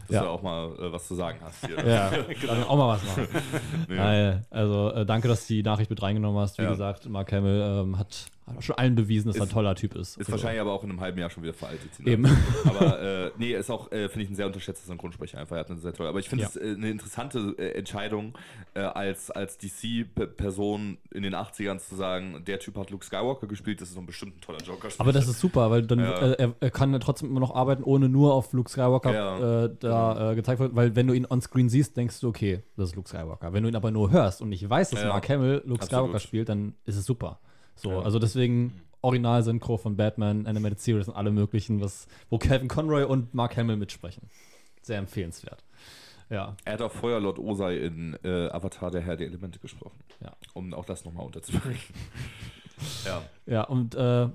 dass 0.08 0.16
Ja. 0.16 0.24
du 0.24 0.30
auch 0.30 0.42
mal 0.42 0.68
äh, 0.80 0.92
was 0.92 1.08
zu 1.08 1.16
sagen 1.16 1.40
hast 1.44 1.66
hier. 1.66 1.76
Ja, 1.86 2.10
dann 2.48 2.64
auch 2.64 2.78
mal 2.78 2.88
was 2.96 3.04
machen. 3.06 3.28
Nee. 3.88 3.96
Nein, 3.96 4.46
also 4.50 4.92
äh, 4.92 5.06
danke, 5.06 5.28
dass 5.28 5.48
du 5.48 5.54
die 5.54 5.64
Nachricht 5.64 5.90
mit 5.90 6.02
reingenommen 6.02 6.40
hast. 6.40 6.58
Wie 6.58 6.64
Ja. 6.64 6.70
gesagt, 6.70 7.08
Mark 7.10 7.32
Hamill 7.32 7.62
ähm, 7.84 8.00
hat, 8.00 8.26
hat 8.48 8.64
schon 8.64 8.76
allen 8.78 8.96
bewiesen, 8.96 9.28
dass 9.28 9.36
er 9.38 9.44
ein 9.44 9.48
Ist- 9.48 9.54
toller 9.54 9.76
Typ 9.76 9.96
ist. 9.96 10.12
Ist 10.12 10.20
Also, 10.20 10.32
wahrscheinlich 10.34 10.62
aber 10.62 10.72
auch 10.74 10.84
in 10.84 10.90
einem 10.90 11.02
halben 11.02 11.20
Jahr 11.20 11.30
schon 11.30 11.44
wieder 11.44 11.54
veraltet. 11.54 11.90
Eben. 12.04 12.26
Aber 12.66 13.02
äh, 13.02 13.32
nee, 13.38 13.54
ist 13.54 13.70
auch, 13.70 13.92
äh, 13.92 14.08
finde 14.10 14.24
ich, 14.24 14.30
ein 14.30 14.36
sehr 14.36 14.46
unterschätzter 14.48 14.88
Synchronsprecher 14.88 15.40
einfach. 15.40 15.56
Er 15.56 15.60
hat 15.62 15.70
eine 15.72 15.80
sehr 15.80 15.94
tolle. 15.94 16.10
Aber 16.10 16.20
ich 16.20 16.30
finde 16.30 16.46
es 16.46 16.56
äh, 16.56 16.74
eine 16.76 16.90
interessante 16.90 17.56
äh, 17.58 17.78
Entscheidung, 17.78 18.34
als, 18.74 19.32
als 19.32 19.58
DC-Person 19.58 20.98
in 21.12 21.24
den 21.24 21.34
80ern 21.36 21.80
zu 21.80 21.96
sagen, 21.96 22.44
der 22.46 22.60
Typ 22.60 22.78
hat 22.78 22.90
Luke 22.90 23.06
Skywalker 23.06 23.48
gespielt, 23.48 23.82
das 23.82 23.90
ist 23.90 23.96
so 23.96 24.02
ein 24.02 24.06
bestimmt 24.06 24.38
ein 24.38 24.42
toller 24.42 24.60
joker 24.62 24.90
Aber 24.98 25.12
das 25.14 25.28
ist 25.28 25.40
super, 25.40 25.72
weil 25.72 25.84
dann 25.84 26.00
er, 26.00 26.54
er 26.60 26.72
kann 26.72 26.98
trotzdem 27.00 27.30
immer 27.30 27.40
noch 27.40 27.56
arbeiten, 27.56 27.84
ohne 27.84 28.10
nur 28.10 28.34
auf 28.34 28.52
Luke 28.54 28.70
Skywalker 28.70 29.14
Ja. 29.14 29.66
äh, 29.66 29.70
da 29.96 30.32
äh, 30.32 30.36
gezeigt 30.36 30.60
wird. 30.60 30.76
Weil 30.76 30.96
wenn 30.96 31.08
du 31.08 31.14
ihn 31.14 31.26
on 31.30 31.42
Screen 31.42 31.70
siehst, 31.70 31.96
denkst 31.98 32.20
du, 32.20 32.30
okay, 32.30 32.64
das 32.78 32.90
ist 32.90 32.96
Luke 32.96 33.10
Skywalker. 33.10 33.54
Wenn 33.54 33.64
du 33.64 33.70
ihn 33.70 33.76
aber 33.76 33.92
nur 33.92 34.12
hörst 34.12 34.42
und 34.42 34.50
nicht 34.50 34.68
weißt, 34.70 34.94
dass 34.94 35.02
Ja. 35.02 35.08
Mark 35.10 35.28
Hamill 35.30 35.62
Luke 35.66 35.82
Absolut. 35.82 36.06
Skywalker 36.06 36.20
spielt, 36.20 36.50
dann 36.50 36.76
ist 36.86 36.96
es 36.98 37.06
super. 37.06 37.40
So, 37.76 37.92
Ja. 37.92 38.02
also 38.02 38.20
deswegen 38.20 38.82
Original-Synchro 39.02 39.78
von 39.78 39.96
Batman, 39.98 40.48
Animated 40.48 40.80
Series 40.80 41.08
und 41.08 41.16
alle 41.16 41.32
möglichen, 41.32 41.80
was, 41.82 42.08
wo 42.30 42.38
Kevin 42.38 42.68
Conroy 42.68 43.04
und 43.04 43.34
Mark 43.34 43.56
Hamill 43.58 43.78
mitsprechen. 43.78 44.30
Sehr 44.82 44.98
empfehlenswert. 44.98 45.64
Ja. 46.30 46.56
Er 46.66 46.74
hat 46.74 46.82
auch 46.82 46.92
Feuerlord 46.92 47.38
Osei 47.38 47.78
in 47.78 48.18
äh, 48.24 48.48
Avatar 48.50 48.90
der 48.90 49.02
Herr 49.02 49.16
der 49.16 49.28
Elemente 49.28 49.60
gesprochen. 49.60 50.00
Ja. 50.24 50.32
Um 50.54 50.74
auch 50.74 50.86
das 50.86 51.06
nochmal 51.06 51.26
unterzubringen. 51.26 51.78
ja. 53.06 53.22
Ja, 53.46 53.62
und 53.66 53.94
äh, 53.94 54.28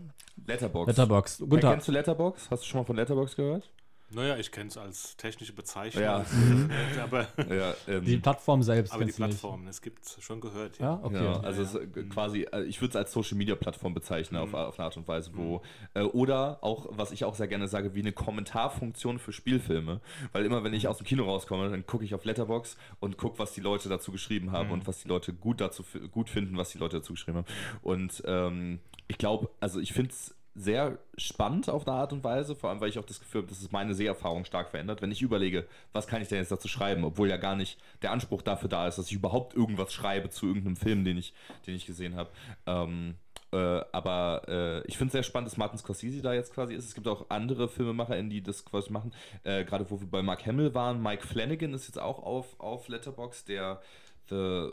Letterbox. 0.47 0.87
Letterboxd. 0.87 1.41
Ja, 1.41 1.47
Gunther, 1.47 1.71
kennst 1.73 1.89
du 1.89 1.93
Letterbox? 1.93 2.51
Hast 2.51 2.63
du 2.63 2.67
schon 2.69 2.81
mal 2.81 2.85
von 2.85 2.97
Letterbox 2.97 3.35
gehört? 3.37 3.69
Naja, 4.13 4.37
ich 4.37 4.51
kenne 4.51 4.69
es 4.69 4.77
als 4.77 5.17
technische 5.17 5.53
Bezeichnung. 5.53 6.03
Ja. 6.03 6.25
Aber, 7.03 7.29
Ja, 7.49 7.75
ähm, 7.89 8.05
die 8.05 8.17
Plattform 8.19 8.63
selbst 8.63 8.93
aber 8.93 9.05
die 9.05 9.13
du 9.13 9.23
nicht. 9.23 9.31
Plattform, 9.41 9.67
es 9.69 9.81
gibt 9.83 10.05
es 10.05 10.23
schon 10.23 10.41
gehört. 10.41 10.79
Ja, 10.79 10.99
okay. 11.03 11.25
Ja, 11.25 11.41
also 11.41 11.63
Ja, 11.63 11.69
es 11.69 11.75
ist 11.75 11.97
äh, 11.97 12.03
quasi, 12.05 12.43
äh, 12.53 12.63
ich 12.65 12.81
würde 12.81 12.91
es 12.91 12.97
als 12.97 13.13
Social 13.13 13.37
Media 13.39 13.55
Plattform 13.55 13.95
bezeichnen 13.95 14.37
Mhm. 14.41 14.49
auf, 14.49 14.55
auf 14.55 14.79
eine 14.79 14.87
Art 14.87 14.97
und 14.97 15.07
Weise, 15.09 15.31
wo 15.35 15.63
äh, 15.95 16.03
oder 16.03 16.59
auch, 16.63 16.87
was 16.91 17.13
ich 17.13 17.25
auch 17.25 17.35
sehr 17.35 17.49
gerne 17.49 17.69
sage, 17.69 17.95
wie 17.95 18.01
eine 18.01 18.13
Kommentarfunktion 18.13 19.19
für 19.19 19.33
Spielfilme, 19.33 20.01
weil 20.33 20.45
immer 20.45 20.65
wenn 20.65 20.75
ich 20.75 20.89
aus 20.89 20.99
dem 20.99 21.07
Kino 21.07 21.25
rauskomme, 21.25 21.71
dann 21.71 21.87
gucke 21.87 22.05
ich 22.05 22.15
auf 22.15 22.25
Letterbox 22.25 22.77
und 22.99 23.17
gucke, 23.17 23.39
was 23.39 23.53
die 23.53 23.61
Leute 23.61 23.89
dazu 23.89 24.11
geschrieben 24.13 24.53
haben 24.53 24.67
Mhm. 24.69 24.73
und 24.75 24.87
was 24.87 25.03
die 25.03 25.09
Leute 25.09 25.33
gut 25.33 25.61
dazu 25.61 25.85
gut 26.11 26.29
finden, 26.31 26.57
was 26.57 26.71
die 26.71 26.79
Leute 26.79 26.97
dazu 26.99 27.13
geschrieben 27.13 27.39
haben. 27.39 27.47
Und 27.83 28.23
ähm, 28.27 28.81
ich 29.09 29.19
glaube, 29.19 29.51
also 29.61 29.81
ich 29.81 29.93
finde 29.93 30.11
es 30.11 30.35
sehr 30.55 30.99
spannend 31.17 31.69
auf 31.69 31.87
eine 31.87 31.97
Art 31.97 32.13
und 32.13 32.25
Weise, 32.25 32.55
vor 32.57 32.71
allem 32.71 32.81
weil 32.81 32.89
ich 32.89 32.99
auch 32.99 33.05
das 33.05 33.21
Gefühl 33.21 33.43
habe, 33.43 33.49
dass 33.51 33.63
es 33.63 33.71
meine 33.73 33.95
Seherfahrung 33.95 34.45
stark 34.45 34.71
verändert, 34.71 35.01
wenn 35.01 35.13
ich 35.13 35.23
überlege, 35.23 35.67
was 35.93 36.07
kann 36.07 36.23
ich 36.23 36.29
denn 36.29 36.39
jetzt 36.39 36.53
dazu 36.53 36.69
schreiben, 36.69 37.05
obwohl 37.05 37.29
ja 37.29 37.37
gar 37.37 37.57
nicht 37.57 37.79
der 38.03 38.11
Anspruch 38.13 38.43
dafür 38.43 38.69
da 38.69 38.89
ist, 38.89 38.99
dass 38.99 39.07
ich 39.07 39.13
überhaupt 39.13 39.55
irgendwas 39.55 39.93
schreibe 39.93 40.31
zu 40.31 40.47
irgendeinem 40.47 40.77
Film, 40.77 41.05
den 41.05 41.19
ich, 41.19 41.33
den 41.67 41.75
ich 41.75 41.87
gesehen 41.87 42.17
habe. 42.17 42.31
Ähm, 42.67 43.15
Äh, 43.53 43.83
aber 43.91 44.43
äh, 44.47 44.87
ich 44.87 44.97
finde 44.97 45.09
es 45.09 45.13
sehr 45.13 45.23
spannend, 45.25 45.51
dass 45.51 45.57
Martin 45.57 45.77
Scorsese 45.77 46.23
da 46.23 46.33
jetzt 46.33 46.55
quasi 46.55 46.73
ist. 46.75 46.85
Es 46.85 46.95
gibt 46.95 47.09
auch 47.09 47.31
andere 47.31 47.69
Filmemacher, 47.69 48.23
die 48.23 48.43
das 48.43 48.65
quasi 48.65 48.93
machen. 48.93 49.13
Äh, 49.43 49.65
Gerade 49.65 49.91
wo 49.91 50.01
wir 50.01 50.07
bei 50.09 50.23
Mark 50.23 50.47
Hamill 50.47 50.73
waren. 50.73 51.03
Mike 51.03 51.27
Flanagan 51.27 51.75
ist 51.75 51.89
jetzt 51.89 51.99
auch 51.99 52.23
auf, 52.23 52.59
auf 52.61 52.87
Letterbox, 52.87 53.45
der 53.45 53.83
The 54.29 54.71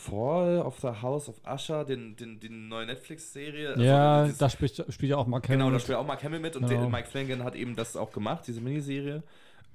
Fall 0.00 0.58
of 0.60 0.78
the 0.80 0.88
House 1.02 1.28
of 1.28 1.36
Usher, 1.46 1.84
den, 1.84 2.16
den, 2.16 2.40
den 2.40 2.68
neue 2.68 2.86
Netflix-Serie. 2.86 3.78
Ja, 3.78 4.22
Also, 4.22 4.36
da 4.38 4.48
spielt, 4.48 4.84
spielt 4.88 5.10
ja 5.10 5.16
auch 5.16 5.26
Mark 5.26 5.44
Hamill. 5.48 5.58
Genau, 5.58 5.70
da 5.70 5.78
spielt 5.78 5.98
auch 5.98 6.06
Mark 6.06 6.22
Hamill 6.24 6.40
mit 6.40 6.56
und 6.56 6.68
Genau. 6.68 6.88
Mike 6.88 7.08
Flanagan 7.08 7.44
hat 7.44 7.54
eben 7.54 7.76
das 7.76 7.96
auch 7.96 8.10
gemacht, 8.12 8.44
diese 8.46 8.60
Miniserie. 8.60 9.22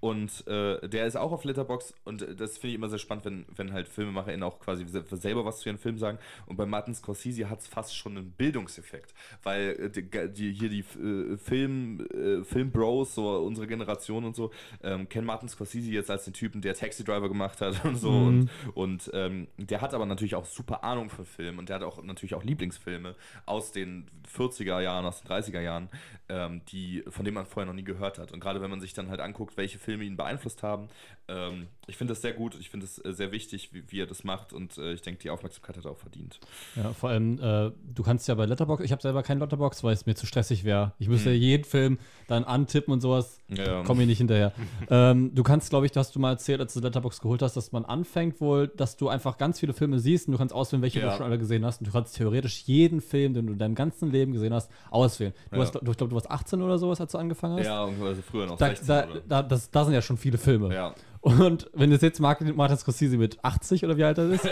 Und 0.06 0.46
äh, 0.46 0.88
der 0.88 1.08
ist 1.08 1.16
auch 1.18 1.32
auf 1.32 1.46
Letterbox 1.46 1.96
und 2.04 2.22
äh, 2.22 2.36
das 2.36 2.60
finde 2.60 2.68
ich 2.68 2.76
immer 2.76 2.90
sehr 2.90 3.00
spannend, 3.00 3.26
wenn, 3.26 3.46
wenn 3.56 3.74
halt 3.74 3.88
FilmemacherInnen 3.88 4.44
auch 4.44 4.60
quasi 4.60 4.86
se- 4.88 5.04
selber 5.10 5.46
was 5.46 5.62
zu 5.62 5.70
ihren 5.70 5.80
Filmen 5.80 5.98
sagen. 5.98 6.20
Und 6.46 6.58
bei 6.58 6.68
Martin 6.68 6.94
Scorsese 6.94 7.50
hat 7.50 7.62
es 7.62 7.68
fast 7.68 7.98
schon 7.98 8.16
einen 8.16 8.30
Bildungseffekt, 8.30 9.16
weil 9.42 9.70
äh, 9.80 9.90
die, 9.90 10.08
die, 10.32 10.54
hier 10.54 10.70
die 10.70 10.82
äh, 11.02 11.38
Film, 11.38 12.06
äh, 12.14 12.44
Filmbros, 12.44 13.16
so 13.16 13.36
unsere 13.40 13.66
Generation 13.66 14.26
und 14.26 14.36
so, 14.36 14.52
ähm, 14.84 15.10
kennen 15.10 15.26
Martin 15.26 15.50
Scorsese 15.50 15.90
jetzt 15.90 16.12
als 16.12 16.26
den 16.26 16.34
Typen, 16.34 16.62
der 16.62 16.76
Taxi 16.76 17.04
Driver 17.04 17.28
gemacht 17.28 17.60
hat 17.62 17.84
und 17.86 17.96
so. 17.96 18.12
Und, 18.12 18.52
und 18.76 19.10
ähm, 19.12 19.48
der 19.58 19.82
hat 19.82 19.96
aber 19.96 20.06
natürlich 20.06 20.36
auch 20.36 20.46
super 20.46 20.84
Ahnung 20.84 21.10
von 21.10 21.26
Film 21.26 21.58
und 21.58 21.70
der 21.70 21.78
hat 21.78 21.84
auch 21.84 22.04
natürlich 22.04 22.36
auch 22.36 22.44
Lieblingsfilme 22.44 23.16
aus 23.48 23.72
den 23.72 24.06
40er 24.38 24.82
Jahren, 24.82 25.04
aus 25.06 25.24
den 25.24 25.32
30er 25.32 25.62
Jahren, 25.62 25.90
ähm, 26.30 26.62
die, 26.68 27.04
von 27.10 27.26
denen 27.26 27.34
man 27.36 27.48
vorher 27.48 27.66
noch 27.66 27.74
nie 27.76 27.84
gehört 27.84 28.20
hat. 28.20 28.32
Und 28.32 28.40
gerade 28.40 28.62
wenn 28.62 28.70
man 28.70 28.82
sich 28.82 28.94
dann 28.94 29.10
halt 29.10 29.20
anguckt, 29.20 29.58
welche 29.58 29.80
Filme 29.80 29.95
ihn 30.02 30.18
beeinflusst 30.18 30.64
haben, 30.64 30.90
ähm, 31.28 31.68
ich 31.88 31.98
finde 31.98 32.12
das 32.14 32.22
sehr 32.22 32.34
gut, 32.34 32.56
ich 32.60 32.70
finde 32.70 32.86
es 32.86 32.98
äh, 33.04 33.12
sehr 33.14 33.32
wichtig, 33.32 33.70
wie, 33.74 33.84
wie 33.92 34.00
er 34.02 34.06
das 34.08 34.24
macht 34.24 34.54
und 34.54 34.78
äh, 34.78 34.94
ich 34.94 35.02
denke, 35.02 35.22
die 35.22 35.30
Aufmerksamkeit 35.30 35.78
hat 35.78 35.86
er 35.86 35.92
auch 35.92 35.98
verdient. 35.98 36.40
Ja, 36.76 36.94
vor 36.94 37.10
allem, 37.10 37.40
äh, 37.40 37.72
du 37.94 38.04
kannst 38.04 38.28
ja 38.28 38.36
bei 38.36 38.46
Letterbox, 38.46 38.84
ich 38.84 38.92
habe 38.92 39.02
selber 39.02 39.24
keinen 39.24 39.40
Letterbox, 39.40 39.84
weil 39.84 39.94
es 39.94 40.06
mir 40.06 40.16
zu 40.16 40.26
stressig 40.26 40.64
wäre. 40.64 40.94
Ich 41.00 41.08
müsste 41.08 41.32
jeden 41.32 41.64
Film 41.64 41.98
dann 42.28 42.44
antippen 42.44 42.92
und 42.94 43.02
sowas. 43.02 43.40
Ja. 43.50 43.84
Komme 43.84 44.02
ich 44.04 44.08
nicht 44.08 44.18
hinterher. 44.20 44.54
ähm, 44.90 45.34
du 45.36 45.44
kannst, 45.44 45.70
glaube 45.70 45.86
ich, 45.86 45.92
du 45.92 46.00
hast 46.00 46.16
du 46.16 46.20
mal 46.20 46.32
erzählt, 46.32 46.60
als 46.60 46.74
du 46.74 46.80
Letterbox 46.80 47.22
geholt 47.22 47.42
hast, 47.42 47.56
dass 47.56 47.72
man 47.72 47.86
anfängt 47.86 48.42
wohl, 48.42 48.68
dass 48.68 48.98
du 48.98 49.10
einfach 49.10 49.38
ganz 49.38 49.60
viele 49.60 49.74
Filme 49.74 50.00
siehst 50.00 50.28
und 50.28 50.32
du 50.34 50.38
kannst 50.38 50.54
auswählen, 50.54 50.82
welche 50.82 51.00
Ja. 51.00 51.12
du 51.12 51.18
schon 51.18 51.26
alle 51.26 51.38
gesehen 51.38 51.66
hast. 51.66 51.82
Und 51.82 51.88
du 51.88 51.92
kannst 51.92 52.16
theoretisch 52.18 52.64
jeden 52.66 53.02
Film, 53.02 53.34
den 53.36 53.48
du 53.48 53.54
in 53.54 53.60
deinem 53.60 53.76
ganzen 53.76 54.12
Leben 54.12 54.32
gesehen 54.34 54.54
hast, 54.54 54.72
auswählen. 54.90 55.34
Du 55.52 55.58
Ja. 55.58 55.62
hast, 55.64 55.76
du, 55.76 55.80
ich 55.92 55.98
glaube, 55.98 56.10
du 56.10 56.16
warst 56.16 56.30
18 56.32 56.62
oder 56.62 56.78
sowas, 56.80 57.00
als 57.02 57.12
du 57.12 57.18
angefangen 57.20 57.60
hast. 57.60 57.66
Ja, 57.66 57.86
also 57.86 58.22
früher 58.22 58.48
noch 58.48 58.58
Da, 58.58 58.68
16 58.68 58.88
da, 58.88 59.08
da, 59.28 59.44
das, 59.44 59.70
da 59.70 59.86
sind 59.86 59.94
ja 59.94 60.02
schon 60.02 60.18
viele 60.18 60.38
Filme. 60.38 60.74
Ja. 60.74 60.94
Und 61.26 61.68
wenn 61.74 61.92
es 61.92 62.04
jetzt 62.04 62.20
Martin, 62.20 62.56
Martin 62.56 62.78
Scorsese 62.78 63.18
mit 63.18 63.44
80 63.44 63.84
oder 63.84 63.98
wie 63.98 64.04
alt 64.04 64.20
er 64.20 64.30
ist, 64.30 64.48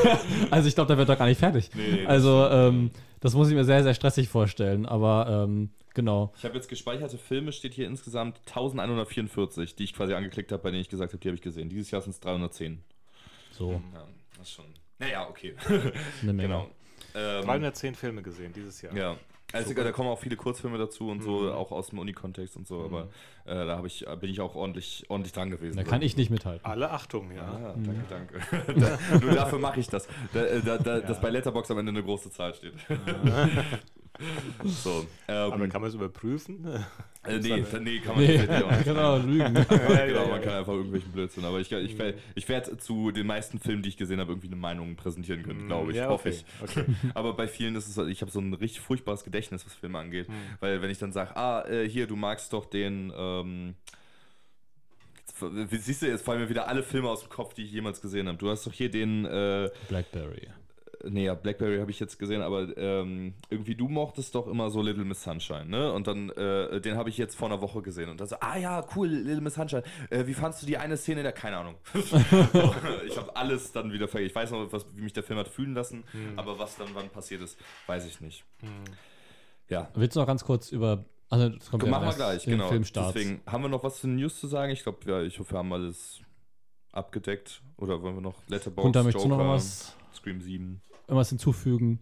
also 0.50 0.66
ich 0.66 0.74
glaube, 0.74 0.88
der 0.88 0.98
wird 0.98 1.08
doch 1.08 1.16
gar 1.16 1.26
nicht 1.26 1.38
fertig. 1.38 1.70
Nee, 1.72 1.88
nee, 1.88 2.02
das 2.02 2.08
also 2.08 2.48
ähm, 2.50 2.90
das 3.20 3.34
muss 3.34 3.48
ich 3.48 3.54
mir 3.54 3.64
sehr, 3.64 3.84
sehr 3.84 3.94
stressig 3.94 4.28
vorstellen. 4.28 4.86
Aber 4.86 5.44
ähm, 5.44 5.70
genau. 5.94 6.32
Ich 6.36 6.44
habe 6.44 6.56
jetzt 6.56 6.68
gespeicherte 6.68 7.16
Filme, 7.16 7.52
steht 7.52 7.74
hier 7.74 7.86
insgesamt 7.86 8.40
1144, 8.48 9.76
die 9.76 9.84
ich 9.84 9.94
quasi 9.94 10.14
angeklickt 10.14 10.50
habe, 10.50 10.60
bei 10.64 10.72
denen 10.72 10.80
ich 10.80 10.88
gesagt 10.88 11.12
habe, 11.12 11.20
die 11.20 11.28
habe 11.28 11.36
ich 11.36 11.42
gesehen. 11.42 11.68
Dieses 11.68 11.92
Jahr 11.92 12.02
sind 12.02 12.10
es 12.10 12.18
310. 12.18 12.82
So, 13.52 13.80
Ja, 13.94 14.04
das 14.36 14.48
ist 14.48 14.54
schon. 14.54 14.64
Naja, 14.98 15.28
okay. 15.28 15.54
eine 15.68 15.92
Menge. 16.32 16.42
genau. 16.42 16.70
Ähm, 17.14 17.44
310 17.44 17.94
Filme 17.94 18.22
gesehen 18.22 18.52
dieses 18.52 18.82
Jahr. 18.82 18.96
Ja. 18.96 19.16
Also 19.52 19.72
da 19.74 19.92
kommen 19.92 20.08
auch 20.08 20.18
viele 20.18 20.36
Kurzfilme 20.36 20.76
dazu 20.76 21.08
und 21.08 21.22
so, 21.22 21.42
Mhm. 21.42 21.52
auch 21.52 21.70
aus 21.70 21.88
dem 21.88 21.98
Unikontext 22.00 22.56
und 22.56 22.66
so, 22.66 22.82
aber 22.84 23.08
äh, 23.44 23.54
da 23.66 23.82
ich, 23.84 24.04
bin 24.20 24.28
ich 24.30 24.40
auch 24.40 24.54
ordentlich, 24.56 25.04
ordentlich 25.08 25.32
dran 25.32 25.50
gewesen. 25.50 25.76
Da 25.76 25.84
kann 25.84 26.02
ich 26.02 26.16
nicht 26.16 26.30
mithalten. 26.30 26.66
Alle 26.66 26.90
Achtung, 26.90 27.30
ja. 27.32 27.42
Ah, 27.42 27.74
danke, 28.10 28.40
danke. 28.66 28.80
da, 28.80 29.18
nur 29.18 29.34
dafür 29.34 29.58
mache 29.60 29.78
ich 29.80 29.88
das. 29.88 30.08
Da, 30.32 30.44
äh, 30.44 30.60
da, 30.62 30.78
da, 30.78 31.00
Dass 31.00 31.20
bei 31.20 31.30
Letterbox 31.30 31.70
am 31.70 31.78
Ende 31.78 31.90
eine 31.90 32.02
große 32.02 32.30
Zahl 32.30 32.54
steht. 32.54 32.74
so. 34.64 35.06
Ähm, 35.28 35.52
Aber 35.52 35.68
kann 35.68 35.80
man 35.80 35.88
es 35.88 35.94
überprüfen? 35.94 36.64
äh, 36.66 36.78
nee, 37.38 37.64
nee, 37.80 37.98
kann 38.00 38.14
man 38.16 38.24
Nee, 38.24 38.38
tatsächlich 38.38 38.64
auch 38.64 38.70
nicht. 38.70 38.84
genau, 38.84 39.16
lügen. 39.18 39.54
genau, 39.54 40.28
man 40.28 40.40
kann 40.42 40.52
einfach 40.54 40.72
irgendwelchen 40.72 41.12
Blödsinn. 41.12 41.44
Aber 41.44 41.60
ich, 41.60 41.70
ich, 41.72 41.98
werd- 41.98 42.18
ich 42.34 42.48
werde 42.48 42.76
zu 42.78 43.10
den 43.10 43.26
meisten 43.26 43.58
Filmen, 43.58 43.82
die 43.82 43.88
ich 43.90 43.96
gesehen 43.96 44.20
habe, 44.20 44.32
irgendwie 44.32 44.46
eine 44.48 44.56
Meinung 44.56 44.96
präsentieren 44.96 45.42
können, 45.42 45.66
glaube 45.66 45.90
ich. 45.90 45.98
Ja, 45.98 46.08
hoffe 46.08 46.28
okay. 46.30 46.38
ich. 46.38 46.62
okay. 46.70 46.84
Aber 47.14 47.34
bei 47.34 47.48
vielen 47.48 47.74
ist 47.76 47.88
es, 47.88 47.94
so, 47.94 48.06
ich 48.06 48.20
habe 48.22 48.30
so 48.30 48.40
ein 48.40 48.54
richtig 48.54 48.80
furchtbares 48.80 49.24
Gedächtnis, 49.24 49.66
was 49.66 49.74
Filme 49.74 49.98
angeht. 49.98 50.28
Hm. 50.28 50.34
Weil 50.60 50.82
wenn 50.82 50.90
ich 50.90 50.98
dann 50.98 51.12
sage, 51.12 51.36
ah, 51.36 51.64
äh, 51.68 51.88
hier, 51.88 52.06
du 52.06 52.16
magst 52.16 52.52
doch 52.52 52.64
den, 52.66 53.12
ähm, 53.16 53.74
siehst 55.78 56.02
du, 56.02 56.06
jetzt 56.06 56.24
fallen 56.24 56.40
mir 56.40 56.48
wieder 56.48 56.68
alle 56.68 56.82
Filme 56.82 57.08
aus 57.10 57.20
dem 57.20 57.28
Kopf, 57.28 57.52
die 57.54 57.64
ich 57.64 57.72
jemals 57.72 58.00
gesehen 58.00 58.28
habe. 58.28 58.38
Du 58.38 58.48
hast 58.48 58.66
doch 58.66 58.72
hier 58.72 58.90
den, 58.90 59.24
äh, 59.26 59.68
Blackberry. 59.88 60.48
Nee, 61.08 61.24
ja, 61.24 61.34
Blackberry 61.34 61.78
habe 61.78 61.90
ich 61.90 62.00
jetzt 62.00 62.18
gesehen, 62.18 62.42
aber 62.42 62.76
ähm, 62.76 63.34
irgendwie 63.50 63.74
du 63.74 63.88
mochtest 63.88 64.34
doch 64.34 64.46
immer 64.46 64.70
so 64.70 64.82
Little 64.82 65.04
Miss 65.04 65.22
Sunshine, 65.22 65.66
ne? 65.66 65.92
Und 65.92 66.06
dann, 66.06 66.30
äh, 66.30 66.80
den 66.80 66.96
habe 66.96 67.08
ich 67.08 67.18
jetzt 67.18 67.36
vor 67.36 67.48
einer 67.48 67.60
Woche 67.60 67.82
gesehen 67.82 68.08
und 68.08 68.20
dann 68.20 68.28
so, 68.28 68.36
ah 68.40 68.56
ja, 68.56 68.84
cool, 68.94 69.08
Little 69.08 69.40
Miss 69.40 69.54
Sunshine. 69.54 69.82
Äh, 70.10 70.26
wie 70.26 70.34
fandst 70.34 70.62
du 70.62 70.66
die 70.66 70.78
eine 70.78 70.96
Szene 70.96 71.20
in 71.20 71.24
der, 71.24 71.32
keine 71.32 71.58
Ahnung. 71.58 71.76
ich 71.94 73.16
habe 73.16 73.34
alles 73.34 73.72
dann 73.72 73.92
wieder 73.92 74.08
vergessen. 74.08 74.30
Ich 74.30 74.34
weiß 74.34 74.50
noch, 74.50 74.72
was, 74.72 74.86
wie 74.94 75.02
mich 75.02 75.12
der 75.12 75.22
Film 75.22 75.38
hat 75.38 75.48
fühlen 75.48 75.74
lassen, 75.74 76.04
aber 76.36 76.58
was 76.58 76.76
dann 76.76 76.88
wann 76.94 77.08
passiert 77.08 77.42
ist, 77.42 77.58
weiß 77.86 78.06
ich 78.06 78.20
nicht. 78.20 78.44
Ja, 79.68 79.88
Willst 79.94 80.16
du 80.16 80.20
noch 80.20 80.26
ganz 80.26 80.44
kurz 80.44 80.70
über. 80.70 81.04
Also, 81.28 81.48
das 81.48 81.70
kommt 81.70 81.82
ja 81.82 81.90
machen 81.90 82.02
wir 82.02 82.06
erst 82.06 82.18
gleich, 82.18 82.44
genau. 82.44 82.68
Filmstart. 82.68 83.14
Deswegen 83.14 83.42
haben 83.46 83.62
wir 83.62 83.68
noch 83.68 83.82
was 83.82 84.00
zu 84.00 84.06
den 84.06 84.16
News 84.16 84.38
zu 84.38 84.46
sagen. 84.46 84.72
Ich 84.72 84.84
glaube, 84.84 84.98
ja, 85.10 85.22
ich 85.22 85.40
hoffe, 85.40 85.54
wir 85.54 85.58
haben 85.58 85.72
alles 85.72 86.20
abgedeckt. 86.92 87.62
Oder 87.76 88.00
wollen 88.00 88.14
wir 88.14 88.22
noch 88.22 88.36
Letterboxd, 88.48 88.94
da 88.94 89.02
du 89.02 89.08
noch 89.08 89.22
Joker, 89.22 89.48
was, 89.48 89.96
Scream 90.14 90.40
7. 90.40 90.80
irgendwas 91.06 91.28
hinzufügen? 91.30 92.00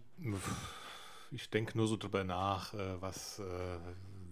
Ich 1.31 1.49
denke 1.49 1.77
nur 1.77 1.87
so 1.87 1.97
drüber 1.97 2.23
nach, 2.23 2.73
äh, 2.73 3.01
was, 3.01 3.39
äh, 3.39 3.43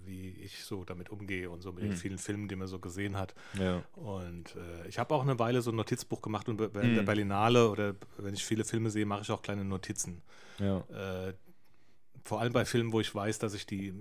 wie 0.06 0.30
ich 0.30 0.64
so 0.64 0.84
damit 0.84 1.10
umgehe 1.10 1.50
und 1.50 1.62
so 1.62 1.72
mit 1.72 1.84
den 1.84 1.92
Mhm. 1.92 1.96
vielen 1.96 2.18
Filmen, 2.18 2.48
die 2.48 2.56
man 2.56 2.68
so 2.68 2.80
gesehen 2.80 3.18
hat. 3.18 3.34
Ja. 3.60 3.84
Und 3.96 4.56
äh, 4.56 4.88
ich 4.88 5.00
habe 5.00 5.14
auch 5.16 5.22
eine 5.22 5.40
Weile 5.40 5.62
so 5.62 5.72
ein 5.72 5.76
Notizbuch 5.76 6.22
gemacht 6.22 6.50
und 6.50 6.58
bei 6.58 6.68
bei 6.68 6.82
der 6.82 7.02
Mhm. 7.02 7.06
Berlinale 7.06 7.70
oder 7.70 7.96
wenn 8.18 8.34
ich 8.34 8.44
viele 8.44 8.64
Filme 8.66 8.90
sehe, 8.90 9.06
mache 9.06 9.22
ich 9.22 9.32
auch 9.32 9.42
kleine 9.42 9.64
Notizen. 9.66 10.22
Ja. 10.60 10.80
Äh, 11.28 11.34
vor 12.26 12.40
allem 12.40 12.54
bei 12.54 12.64
Filmen, 12.64 12.94
wo 12.94 13.02
ich 13.02 13.14
weiß, 13.14 13.40
dass 13.40 13.54
ich 13.54 13.66
die 13.66 13.94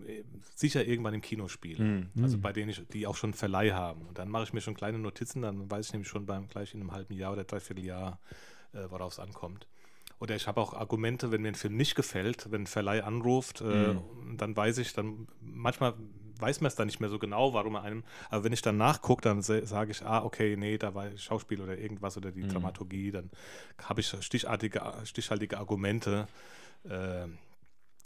sicher 0.55 0.85
irgendwann 0.85 1.15
im 1.15 1.23
Kino 1.23 1.49
spiele. 1.49 1.83
Mhm. 2.15 2.23
Also 2.23 2.39
bei 2.39 2.53
denen 2.53 2.71
ich, 2.71 2.87
die 2.89 3.07
auch 3.09 3.17
schon 3.17 3.35
Verleih 3.35 3.73
haben. 3.73 4.07
Und 4.07 4.17
dann 4.19 4.29
mache 4.29 4.45
ich 4.45 4.53
mir 4.53 4.61
schon 4.61 4.75
kleine 4.75 4.99
Notizen, 5.01 5.43
dann 5.43 5.69
weiß 5.69 5.87
ich 5.87 5.93
nämlich 5.93 6.09
schon 6.09 6.25
beim 6.25 6.47
gleich 6.49 6.73
in 6.75 6.81
einem 6.81 6.93
halben 6.93 7.15
Jahr 7.15 7.33
oder 7.33 7.43
dreiviertel 7.43 7.85
Jahr, 7.85 8.21
äh, 8.75 8.85
worauf 8.91 9.13
es 9.15 9.19
ankommt. 9.19 9.67
Oder 10.23 10.37
ich 10.37 10.47
habe 10.47 10.61
auch 10.61 10.73
Argumente, 10.73 11.33
wenn 11.33 11.43
mir 11.43 11.49
ein 11.49 11.57
Film 11.57 11.77
nicht 11.77 11.97
gefällt, 11.97 12.53
wenn 12.53 12.63
ein 12.63 12.67
Verleih 12.69 13.03
anruft, 13.03 13.61
äh, 13.61 13.93
dann 14.37 14.57
weiß 14.57 14.79
ich, 14.79 14.93
dann 14.93 15.27
manchmal 15.41 15.95
weiß 16.39 16.61
man 16.61 16.69
es 16.69 16.77
dann 16.77 16.87
nicht 16.87 17.01
mehr 17.01 17.09
so 17.11 17.19
genau, 17.19 17.55
warum 17.55 17.75
er 17.75 17.83
einem, 17.83 18.05
aber 18.31 18.45
wenn 18.45 18.53
ich 18.53 18.63
dann 18.63 18.77
nachgucke, 18.77 19.21
dann 19.23 19.43
sage 19.43 19.91
ich, 19.91 20.07
ah, 20.07 20.23
okay, 20.23 20.57
nee, 20.57 20.79
da 20.79 20.95
war 20.95 21.17
Schauspiel 21.17 21.61
oder 21.61 21.77
irgendwas 21.77 22.17
oder 22.17 22.31
die 22.31 22.47
Dramaturgie, 22.47 23.11
dann 23.11 23.31
habe 23.83 24.01
ich 24.01 24.15
stichartige, 24.21 24.81
stichhaltige 25.03 25.59
Argumente. 25.59 26.29
Äh, 26.85 27.27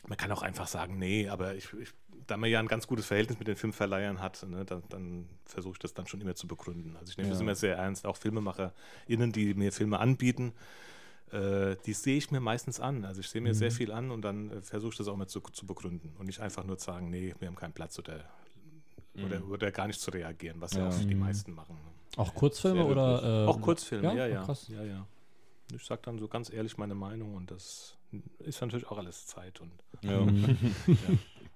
man 0.08 0.16
kann 0.16 0.32
auch 0.32 0.42
einfach 0.42 0.68
sagen, 0.68 0.98
nee, 0.98 1.28
aber 1.28 1.54
ich, 1.54 1.70
ich, 1.74 1.90
da 2.26 2.38
man 2.38 2.48
ja 2.48 2.60
ein 2.60 2.68
ganz 2.68 2.86
gutes 2.86 3.04
Verhältnis 3.04 3.38
mit 3.38 3.46
den 3.46 3.56
Filmverleihern 3.56 4.22
hat, 4.22 4.42
ne, 4.48 4.64
dann, 4.64 4.82
dann 4.88 5.28
versuche 5.44 5.74
ich 5.74 5.78
das 5.80 5.92
dann 5.92 6.06
schon 6.06 6.22
immer 6.22 6.34
zu 6.34 6.46
begründen. 6.46 6.96
Also 6.96 7.10
ich 7.10 7.18
nehme 7.18 7.28
das 7.28 7.40
Ja. 7.40 7.42
immer 7.42 7.54
sehr 7.54 7.76
ernst, 7.76 8.06
auch 8.06 8.16
FilmemacherInnen, 8.16 9.32
die 9.32 9.52
mir 9.52 9.70
Filme 9.70 9.98
anbieten, 9.98 10.54
äh, 11.32 11.76
die 11.86 11.92
sehe 11.92 12.16
ich 12.16 12.30
mir 12.30 12.40
meistens 12.40 12.80
an. 12.80 13.04
Also 13.04 13.20
ich 13.20 13.28
sehe 13.28 13.40
mir 13.40 13.54
sehr 13.54 13.70
viel 13.70 13.90
an 13.92 14.10
und 14.10 14.22
dann 14.22 14.50
äh, 14.50 14.60
versuche 14.62 14.92
ich 14.92 14.98
das 14.98 15.08
auch 15.08 15.16
mal 15.16 15.26
zu, 15.26 15.40
zu 15.40 15.66
begründen 15.66 16.14
und 16.18 16.26
nicht 16.26 16.40
einfach 16.40 16.64
nur 16.64 16.78
zu 16.78 16.86
sagen, 16.86 17.10
nee, 17.10 17.34
wir 17.38 17.48
haben 17.48 17.56
keinen 17.56 17.72
Platz 17.72 17.98
oder, 17.98 18.24
oder, 19.24 19.42
oder 19.48 19.72
gar 19.72 19.86
nicht 19.86 20.00
zu 20.00 20.10
reagieren, 20.10 20.60
was 20.60 20.72
ja, 20.72 20.80
Ja. 20.80 20.88
auch 20.88 20.98
die 21.04 21.14
meisten 21.14 21.52
machen. 21.52 21.76
Auch 22.16 22.34
Kurzfilme 22.34 22.82
Sehr 22.82 22.86
oder. 22.86 23.44
Äh, 23.44 23.46
Auch 23.48 23.60
Kurzfilme, 23.60 24.08
ja, 24.08 24.14
ja? 24.14 24.26
ja. 24.26 24.44
Krass. 24.44 24.68
ja, 24.68 24.82
ja. 24.84 25.06
Ich 25.74 25.84
sage 25.84 26.00
dann 26.04 26.18
so 26.18 26.28
ganz 26.28 26.50
ehrlich 26.52 26.78
meine 26.78 26.94
Meinung 26.94 27.34
und 27.34 27.50
das 27.50 27.96
ist 28.38 28.60
natürlich 28.60 28.86
auch 28.86 28.98
alles 28.98 29.26
Zeit. 29.26 29.60
Und, 29.60 29.72
Ja. 30.02 30.20
Mhm. 30.20 30.56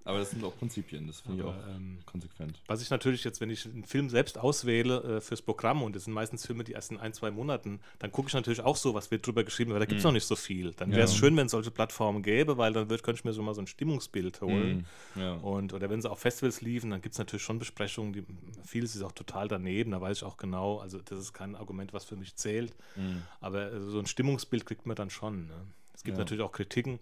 Aber 0.03 0.18
das 0.18 0.30
sind 0.30 0.42
auch 0.44 0.57
Prinzipien, 0.57 1.07
das 1.07 1.20
finde 1.20 1.42
ich 1.42 1.48
auch 1.48 1.55
ähm, 1.68 1.98
konsequent. 2.07 2.62
Was 2.66 2.80
ich 2.80 2.88
natürlich 2.88 3.22
jetzt, 3.22 3.40
wenn 3.42 3.51
ich 3.51 3.66
einen 3.66 3.84
Film 3.84 4.09
selbst 4.09 4.38
auswähle 4.38 5.16
äh, 5.16 5.20
fürs 5.20 5.42
Programm, 5.42 5.82
und 5.82 5.94
das 5.94 6.05
sind 6.05 6.14
meistens 6.14 6.46
Filme, 6.46 6.64
die 6.64 6.72
erst 6.72 6.90
in 6.90 6.96
ein, 6.96 7.12
zwei 7.12 7.30
Monaten, 7.30 7.80
dann 7.98 8.11
gucke 8.11 8.28
ich 8.28 8.34
natürlich 8.34 8.61
auch 8.62 8.76
so, 8.76 8.94
was 8.94 9.11
wird 9.11 9.26
drüber 9.26 9.44
geschrieben, 9.44 9.72
weil 9.72 9.78
da 9.78 9.84
gibt 9.84 9.98
es 9.98 10.05
noch 10.05 10.12
nicht 10.12 10.24
so 10.26 10.36
viel. 10.36 10.72
Dann 10.72 10.90
wäre 10.92 11.03
es 11.03 11.12
Ja. 11.12 11.18
schön, 11.18 11.36
wenn 11.36 11.46
es 11.46 11.53
solche 11.53 11.70
Plattformen 11.70 12.22
gäbe, 12.22 12.57
weil 12.57 12.72
dann 12.72 12.88
könnte 12.88 13.12
ich 13.12 13.24
mir 13.24 13.34
so 13.34 13.42
mal 13.42 13.55
so 13.55 13.61
ein 13.61 13.66
Stimmungsbild 13.66 14.40
holen. 14.40 14.86
Mhm. 15.14 15.20
Ja. 15.20 15.34
Und, 15.34 15.74
oder 15.74 15.90
wenn 15.90 16.01
sie 16.01 16.11
auf 16.11 16.18
Festivals 16.20 16.62
liefen, 16.62 16.90
dann 16.90 17.03
gibt 17.03 17.14
es 17.14 17.18
natürlich 17.18 17.42
schon 17.42 17.59
Besprechungen, 17.59 18.14
die, 18.14 18.24
vieles 18.64 18.96
ist 18.96 19.03
auch 19.03 19.12
total 19.12 19.48
daneben, 19.48 19.90
da 19.90 20.01
weiß 20.01 20.16
ich 20.18 20.24
auch 20.24 20.38
genau, 20.38 20.78
also 20.78 20.98
das 21.05 21.18
ist 21.18 21.32
kein 21.34 21.55
Argument, 21.55 21.92
was 21.92 22.07
für 22.07 22.16
mich 22.16 22.34
zählt, 22.36 22.74
Mhm. 22.96 23.22
aber 23.40 23.70
äh, 23.72 23.80
so 23.80 23.98
ein 23.98 24.07
Stimmungsbild 24.07 24.64
kriegt 24.64 24.86
man 24.86 24.96
dann 24.96 25.11
schon. 25.11 25.46
Ne? 25.48 25.55
Es 25.94 26.05
gibt 26.05 26.16
Ja. 26.16 26.22
natürlich 26.24 26.42
auch 26.42 26.53
Kritiken, 26.53 26.98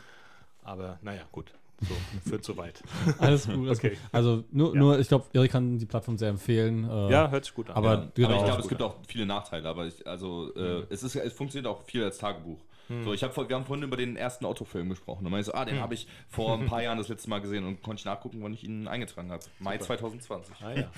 aber 0.62 0.98
naja, 1.02 1.22
gut, 1.30 1.52
so, 1.80 1.94
führt 2.28 2.44
so 2.44 2.56
weit. 2.56 2.82
Alles 3.18 3.46
gut. 3.46 3.66
Alles 3.66 3.78
Okay. 3.78 3.90
gut. 3.90 3.98
Also 4.12 4.44
nur, 4.50 4.74
Ja. 4.74 4.78
nur 4.80 4.98
ich 4.98 5.08
glaube, 5.08 5.26
Erik 5.32 5.52
kann 5.52 5.78
die 5.78 5.86
Plattform 5.86 6.18
sehr 6.18 6.30
empfehlen. 6.30 6.84
Äh, 6.88 7.10
Ja, 7.10 7.30
hört 7.30 7.44
sich 7.44 7.54
gut 7.54 7.70
an. 7.70 7.76
aber 7.76 7.94
ja. 7.94 8.08
genau. 8.14 8.28
aber 8.30 8.36
ich 8.38 8.44
glaube, 8.44 8.62
es 8.62 8.68
gibt 8.68 8.82
auch 8.82 8.96
viele 9.06 9.26
Nachteile, 9.26 9.68
aber 9.68 9.86
ich, 9.86 10.06
also 10.06 10.54
äh, 10.54 10.86
es, 10.90 11.02
ist, 11.02 11.14
es 11.16 11.32
funktioniert 11.32 11.66
auch 11.72 11.82
viel 11.84 12.02
als 12.04 12.18
Tagebuch. 12.18 12.58
So, 13.04 13.12
ich 13.12 13.22
hab, 13.22 13.36
wir 13.36 13.54
haben 13.54 13.66
vorhin 13.66 13.84
über 13.84 13.98
den 13.98 14.16
ersten 14.16 14.46
Otto-Film 14.46 14.88
gesprochen. 14.88 15.26
Und 15.26 15.30
man 15.30 15.42
so, 15.42 15.52
ah, 15.52 15.66
den 15.66 15.78
habe 15.78 15.92
ich 15.92 16.06
vor 16.26 16.54
ein 16.58 16.64
paar 16.64 16.82
Jahren 16.82 16.96
das 16.96 17.08
letzte 17.08 17.28
Mal 17.28 17.42
gesehen 17.42 17.66
und 17.66 17.82
konnte 17.82 18.00
ich 18.00 18.06
nachgucken, 18.06 18.42
wann 18.42 18.54
ich 18.54 18.64
ihn 18.64 18.88
eingetragen 18.88 19.30
habe. 19.30 19.44
Mai 19.58 19.76
2020. 19.76 20.54
Ah, 20.62 20.72
ja. 20.72 20.90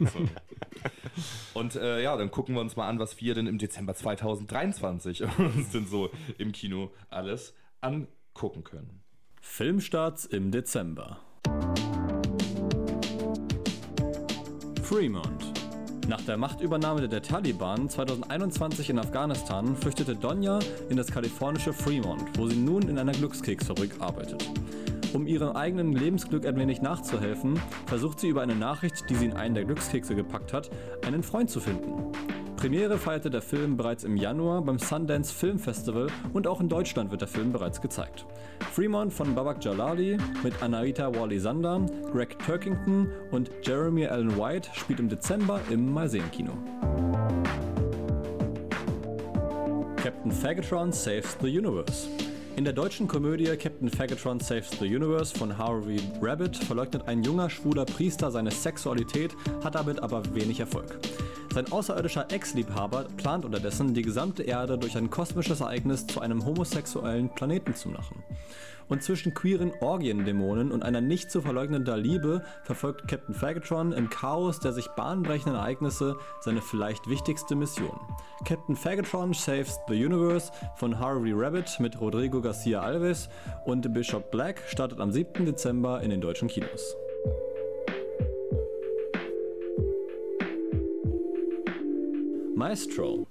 Und 1.54 1.76
äh, 1.76 2.02
ja, 2.02 2.16
dann 2.16 2.30
gucken 2.30 2.54
wir 2.54 2.62
uns 2.62 2.76
mal 2.76 2.88
an, 2.88 2.98
was 2.98 3.20
wir 3.20 3.34
denn 3.34 3.46
im 3.46 3.58
Dezember 3.58 3.94
2023 3.94 5.22
uns 5.38 5.70
denn 5.70 5.86
so 5.86 6.10
im 6.38 6.52
Kino 6.52 6.90
alles 7.10 7.54
angucken 7.82 8.64
können. 8.64 9.02
Filmstarts 9.48 10.26
im 10.26 10.50
Dezember. 10.50 11.16
Fremont. 14.82 15.52
Nach 16.08 16.20
der 16.20 16.36
Machtübernahme 16.36 17.08
der 17.08 17.22
Taliban 17.22 17.88
2021 17.88 18.90
in 18.90 18.98
Afghanistan 18.98 19.74
flüchtete 19.74 20.14
Donja 20.14 20.58
in 20.90 20.98
das 20.98 21.10
kalifornische 21.10 21.72
Fremont, 21.72 22.38
wo 22.38 22.48
sie 22.48 22.56
nun 22.56 22.82
in 22.82 22.98
einer 22.98 23.12
Glückskeksfabrik 23.12 23.92
arbeitet. 23.98 24.46
Um 25.14 25.26
ihrem 25.26 25.56
eigenen 25.56 25.94
Lebensglück 25.94 26.44
ein 26.44 26.56
wenig 26.56 26.82
nachzuhelfen, 26.82 27.58
versucht 27.86 28.20
sie 28.20 28.28
über 28.28 28.42
eine 28.42 28.56
Nachricht, 28.56 29.08
die 29.08 29.14
sie 29.14 29.24
in 29.26 29.32
einen 29.32 29.54
der 29.54 29.64
Glückskekse 29.64 30.14
gepackt 30.14 30.52
hat, 30.52 30.68
einen 31.06 31.22
Freund 31.22 31.48
zu 31.48 31.60
finden. 31.60 32.12
Premiere 32.66 32.98
feierte 32.98 33.30
der 33.30 33.42
Film 33.42 33.76
bereits 33.76 34.02
im 34.02 34.16
Januar 34.16 34.60
beim 34.60 34.80
Sundance 34.80 35.32
Film 35.32 35.56
Festival 35.56 36.08
und 36.32 36.48
auch 36.48 36.60
in 36.60 36.68
Deutschland 36.68 37.12
wird 37.12 37.20
der 37.20 37.28
Film 37.28 37.52
bereits 37.52 37.80
gezeigt. 37.80 38.26
Fremont 38.72 39.12
von 39.12 39.36
Babak 39.36 39.64
Jalali 39.64 40.18
mit 40.42 40.60
Anahita 40.60 41.14
Wally-Sander, 41.14 41.86
Greg 42.10 42.36
Turkington 42.40 43.08
und 43.30 43.52
Jeremy 43.62 44.06
Allen 44.06 44.36
White 44.36 44.68
spielt 44.72 44.98
im 44.98 45.08
Dezember 45.08 45.60
im 45.70 45.94
Malsehen-Kino. 45.94 46.54
Captain 49.94 50.32
Fagatron 50.32 50.90
Saves 50.90 51.38
the 51.40 51.46
Universe. 51.46 52.08
In 52.56 52.64
der 52.64 52.72
deutschen 52.72 53.06
Komödie 53.06 53.56
Captain 53.56 53.88
Fagatron 53.88 54.40
Saves 54.40 54.70
the 54.80 54.86
Universe 54.86 55.38
von 55.38 55.56
Harvey 55.56 56.00
Rabbit 56.20 56.56
verleugnet 56.56 57.06
ein 57.06 57.22
junger 57.22 57.48
schwuler 57.48 57.84
Priester 57.84 58.32
seine 58.32 58.50
Sexualität, 58.50 59.36
hat 59.62 59.76
damit 59.76 60.02
aber 60.02 60.24
wenig 60.34 60.58
Erfolg. 60.58 60.98
Sein 61.56 61.72
außerirdischer 61.72 62.26
Ex-Liebhaber 62.30 63.06
plant 63.16 63.46
unterdessen, 63.46 63.94
die 63.94 64.02
gesamte 64.02 64.42
Erde 64.42 64.76
durch 64.76 64.94
ein 64.98 65.08
kosmisches 65.08 65.62
Ereignis 65.62 66.06
zu 66.06 66.20
einem 66.20 66.44
homosexuellen 66.44 67.30
Planeten 67.30 67.74
zu 67.74 67.88
machen. 67.88 68.22
Und 68.88 69.02
zwischen 69.02 69.32
queeren 69.32 69.72
Orgiendämonen 69.80 70.70
und 70.70 70.82
einer 70.82 71.00
nicht 71.00 71.30
zu 71.30 71.40
verleugnender 71.40 71.96
Liebe 71.96 72.44
verfolgt 72.64 73.08
Captain 73.08 73.34
Fagatron 73.34 73.92
im 73.92 74.10
Chaos 74.10 74.60
der 74.60 74.74
sich 74.74 74.86
bahnbrechenden 74.98 75.54
Ereignisse 75.54 76.18
seine 76.42 76.60
vielleicht 76.60 77.08
wichtigste 77.08 77.54
Mission. 77.54 77.98
Captain 78.44 78.76
Fagatron 78.76 79.32
Saves 79.32 79.80
the 79.88 79.94
Universe 79.94 80.52
von 80.74 80.98
Harvey 80.98 81.32
Rabbit 81.34 81.80
mit 81.80 81.98
Rodrigo 81.98 82.42
Garcia 82.42 82.82
Alves 82.82 83.30
und 83.64 83.94
Bishop 83.94 84.30
Black 84.30 84.62
startet 84.68 85.00
am 85.00 85.10
7. 85.10 85.46
Dezember 85.46 86.02
in 86.02 86.10
den 86.10 86.20
deutschen 86.20 86.48
Kinos. 86.48 86.94
Maestro. 92.56 93.26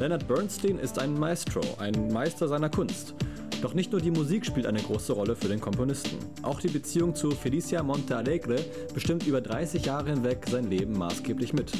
Leonard 0.00 0.26
Bernstein 0.26 0.80
ist 0.80 0.98
ein 0.98 1.14
Maestro, 1.14 1.60
ein 1.78 2.12
Meister 2.12 2.48
seiner 2.48 2.68
Kunst. 2.68 3.14
Doch 3.62 3.74
nicht 3.74 3.92
nur 3.92 4.00
die 4.00 4.10
Musik 4.10 4.44
spielt 4.44 4.66
eine 4.66 4.80
große 4.80 5.12
Rolle 5.12 5.36
für 5.36 5.46
den 5.46 5.60
Komponisten. 5.60 6.18
Auch 6.42 6.58
die 6.58 6.66
Beziehung 6.68 7.14
zu 7.14 7.30
Felicia 7.30 7.84
Montealegre 7.84 8.56
bestimmt 8.92 9.24
über 9.24 9.40
30 9.40 9.86
Jahre 9.86 10.10
hinweg 10.10 10.44
sein 10.50 10.68
Leben 10.68 10.98
maßgeblich 10.98 11.52
mit. 11.52 11.70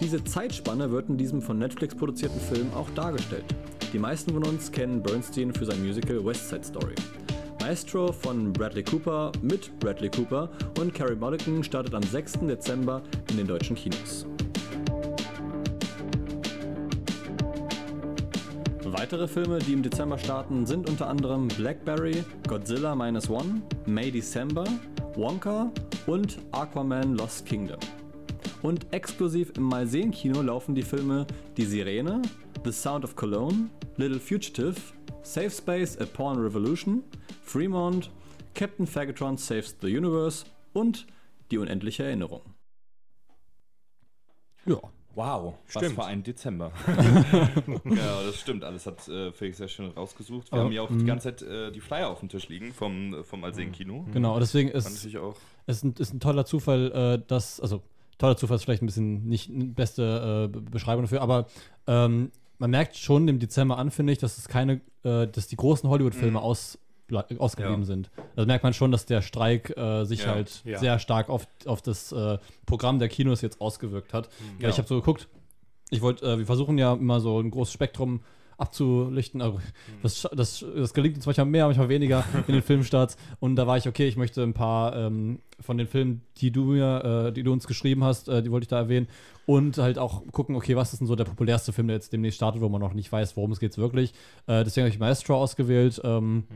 Diese 0.00 0.24
Zeitspanne 0.24 0.90
wird 0.90 1.10
in 1.10 1.18
diesem 1.18 1.42
von 1.42 1.58
Netflix 1.58 1.94
produzierten 1.94 2.40
Film 2.40 2.72
auch 2.74 2.88
dargestellt. 2.94 3.44
Die 3.92 3.98
meisten 3.98 4.32
von 4.32 4.44
uns 4.44 4.72
kennen 4.72 5.02
Bernstein 5.02 5.52
für 5.52 5.66
sein 5.66 5.84
Musical 5.84 6.24
West 6.24 6.48
Side 6.48 6.64
Story. 6.64 6.94
Maestro 7.60 8.10
von 8.10 8.54
Bradley 8.54 8.84
Cooper 8.84 9.32
mit 9.42 9.78
Bradley 9.80 10.08
Cooper 10.08 10.50
und 10.80 10.94
Carey 10.94 11.14
Mulligan 11.14 11.62
startet 11.62 11.94
am 11.94 12.02
6. 12.02 12.38
Dezember 12.48 13.02
in 13.30 13.36
den 13.36 13.46
deutschen 13.46 13.76
Kinos. 13.76 14.26
Weitere 18.92 19.26
Filme, 19.26 19.58
die 19.58 19.72
im 19.72 19.82
Dezember 19.82 20.18
starten, 20.18 20.66
sind 20.66 20.86
unter 20.86 21.08
anderem 21.08 21.48
Blackberry, 21.48 22.22
Godzilla 22.46 22.94
Minus 22.94 23.30
One, 23.30 23.62
May 23.86 24.10
December, 24.10 24.66
Wonka 25.14 25.72
und 26.06 26.38
Aquaman 26.52 27.16
Lost 27.16 27.46
Kingdom. 27.46 27.78
Und 28.60 28.92
exklusiv 28.92 29.50
im 29.56 29.62
Malsehen-Kino 29.62 30.42
laufen 30.42 30.74
die 30.74 30.82
Filme 30.82 31.26
Die 31.56 31.64
Sirene, 31.64 32.20
The 32.64 32.70
Sound 32.70 33.04
of 33.04 33.16
Cologne, 33.16 33.70
Little 33.96 34.20
Fugitive, 34.20 34.76
Safe 35.22 35.50
Space 35.50 35.96
A 35.96 36.04
Porn 36.04 36.38
Revolution, 36.38 37.02
Fremont, 37.42 38.10
Captain 38.54 38.86
Fagatron 38.86 39.38
Saves 39.38 39.74
the 39.80 39.96
Universe 39.96 40.44
und 40.74 41.06
Die 41.50 41.56
unendliche 41.56 42.04
Erinnerung. 42.04 42.42
Ja. 44.66 44.78
Wow, 45.14 45.54
was 45.72 45.82
Stimmt. 45.82 45.94
für 45.96 46.04
ein 46.04 46.22
Dezember. 46.22 46.72
ja, 47.84 48.22
das 48.24 48.40
stimmt. 48.40 48.64
Alles 48.64 48.86
hat 48.86 49.06
äh, 49.08 49.30
Felix 49.32 49.58
sehr 49.58 49.68
schön 49.68 49.90
rausgesucht. 49.90 50.50
Wir 50.50 50.54
Aber, 50.54 50.64
haben 50.64 50.72
ja 50.72 50.82
auch 50.82 50.90
mhm. 50.90 51.00
die 51.00 51.04
ganze 51.04 51.34
Zeit 51.34 51.42
äh, 51.48 51.70
die 51.70 51.80
Flyer 51.80 52.08
auf 52.08 52.20
dem 52.20 52.28
Tisch 52.28 52.48
liegen 52.48 52.72
vom, 52.72 53.22
vom 53.24 53.44
Alseen-Kino. 53.44 54.06
Genau, 54.12 54.38
deswegen 54.38 54.70
ist 54.70 54.86
es 55.66 55.84
ein, 55.84 55.94
ist 55.98 56.14
ein 56.14 56.20
toller 56.20 56.44
Zufall, 56.46 56.92
äh, 57.22 57.26
dass, 57.26 57.60
also 57.60 57.82
toller 58.18 58.36
Zufall 58.36 58.56
ist 58.56 58.64
vielleicht 58.64 58.82
ein 58.82 58.86
bisschen 58.86 59.26
nicht 59.28 59.48
die 59.48 59.64
beste 59.66 60.46
äh, 60.46 60.48
Be- 60.48 60.60
Beschreibung 60.62 61.04
dafür, 61.04 61.20
aber 61.20 61.46
ähm, 61.86 62.30
man 62.58 62.70
merkt 62.70 62.96
schon 62.96 63.26
im 63.28 63.38
Dezember 63.38 63.76
an, 63.78 63.90
finde 63.90 64.12
ich, 64.12 64.18
dass 64.18 64.38
es 64.38 64.48
keine, 64.48 64.80
äh, 65.02 65.26
dass 65.26 65.48
die 65.48 65.56
großen 65.56 65.88
Hollywood-Filme 65.90 66.40
aus, 66.40 66.78
ausgeblieben 67.16 67.80
Ja. 67.80 67.86
sind. 67.86 68.10
Also 68.36 68.46
merkt 68.46 68.64
man 68.64 68.72
schon, 68.74 68.90
dass 68.92 69.06
der 69.06 69.22
Streik 69.22 69.76
äh, 69.76 70.04
sich 70.04 70.20
Ja. 70.20 70.26
halt 70.32 70.62
Ja. 70.64 70.78
sehr 70.78 70.98
stark 70.98 71.28
auf, 71.28 71.46
auf 71.66 71.82
das 71.82 72.12
äh, 72.12 72.38
Programm 72.66 72.98
der 72.98 73.08
Kinos 73.08 73.40
jetzt 73.42 73.60
ausgewirkt 73.60 74.12
hat. 74.14 74.28
Ja, 74.58 74.64
Ja. 74.64 74.68
ich 74.70 74.78
habe 74.78 74.88
so 74.88 74.96
geguckt, 74.96 75.28
ich 75.90 76.00
wollte, 76.00 76.24
äh, 76.26 76.38
wir 76.38 76.46
versuchen 76.46 76.78
ja 76.78 76.92
immer 76.94 77.20
so 77.20 77.38
ein 77.40 77.50
großes 77.50 77.72
Spektrum 77.74 78.20
abzulichten. 78.58 79.42
Also 79.42 79.60
das, 80.02 80.28
das, 80.34 80.64
das 80.76 80.94
gelingt 80.94 81.16
uns 81.16 81.26
manchmal 81.26 81.46
mehr, 81.46 81.66
manchmal 81.66 81.88
weniger 81.88 82.24
in 82.46 82.52
den 82.54 82.62
Filmstarts. 82.62 83.16
Und 83.40 83.56
da 83.56 83.66
war 83.66 83.76
ich, 83.76 83.88
okay, 83.88 84.06
ich 84.06 84.16
möchte 84.16 84.42
ein 84.42 84.54
paar 84.54 84.94
ähm, 84.96 85.40
von 85.60 85.78
den 85.78 85.86
Filmen, 85.88 86.22
die 86.38 86.50
du 86.52 86.64
mir, 86.66 87.26
äh, 87.28 87.32
die 87.32 87.42
du 87.42 87.52
uns 87.52 87.66
geschrieben 87.66 88.04
hast, 88.04 88.28
äh, 88.28 88.42
die 88.42 88.50
wollte 88.50 88.64
ich 88.64 88.68
da 88.68 88.78
erwähnen. 88.78 89.08
Und 89.46 89.78
halt 89.78 89.98
auch 89.98 90.22
gucken, 90.30 90.54
okay, 90.54 90.76
was 90.76 90.92
ist 90.92 91.00
denn 91.00 91.08
so 91.08 91.16
der 91.16 91.24
populärste 91.24 91.72
Film, 91.72 91.88
der 91.88 91.96
jetzt 91.96 92.12
demnächst 92.12 92.36
startet, 92.36 92.60
wo 92.62 92.68
man 92.68 92.80
noch 92.80 92.94
nicht 92.94 93.10
weiß, 93.10 93.36
worum 93.36 93.50
es 93.50 93.58
geht 93.58 93.76
wirklich. 93.76 94.12
Äh, 94.46 94.62
deswegen 94.62 94.84
habe 94.84 94.94
ich 94.94 95.00
Maestro 95.00 95.34
ausgewählt. 95.36 96.00
Ähm, 96.04 96.44
wo 96.48 96.54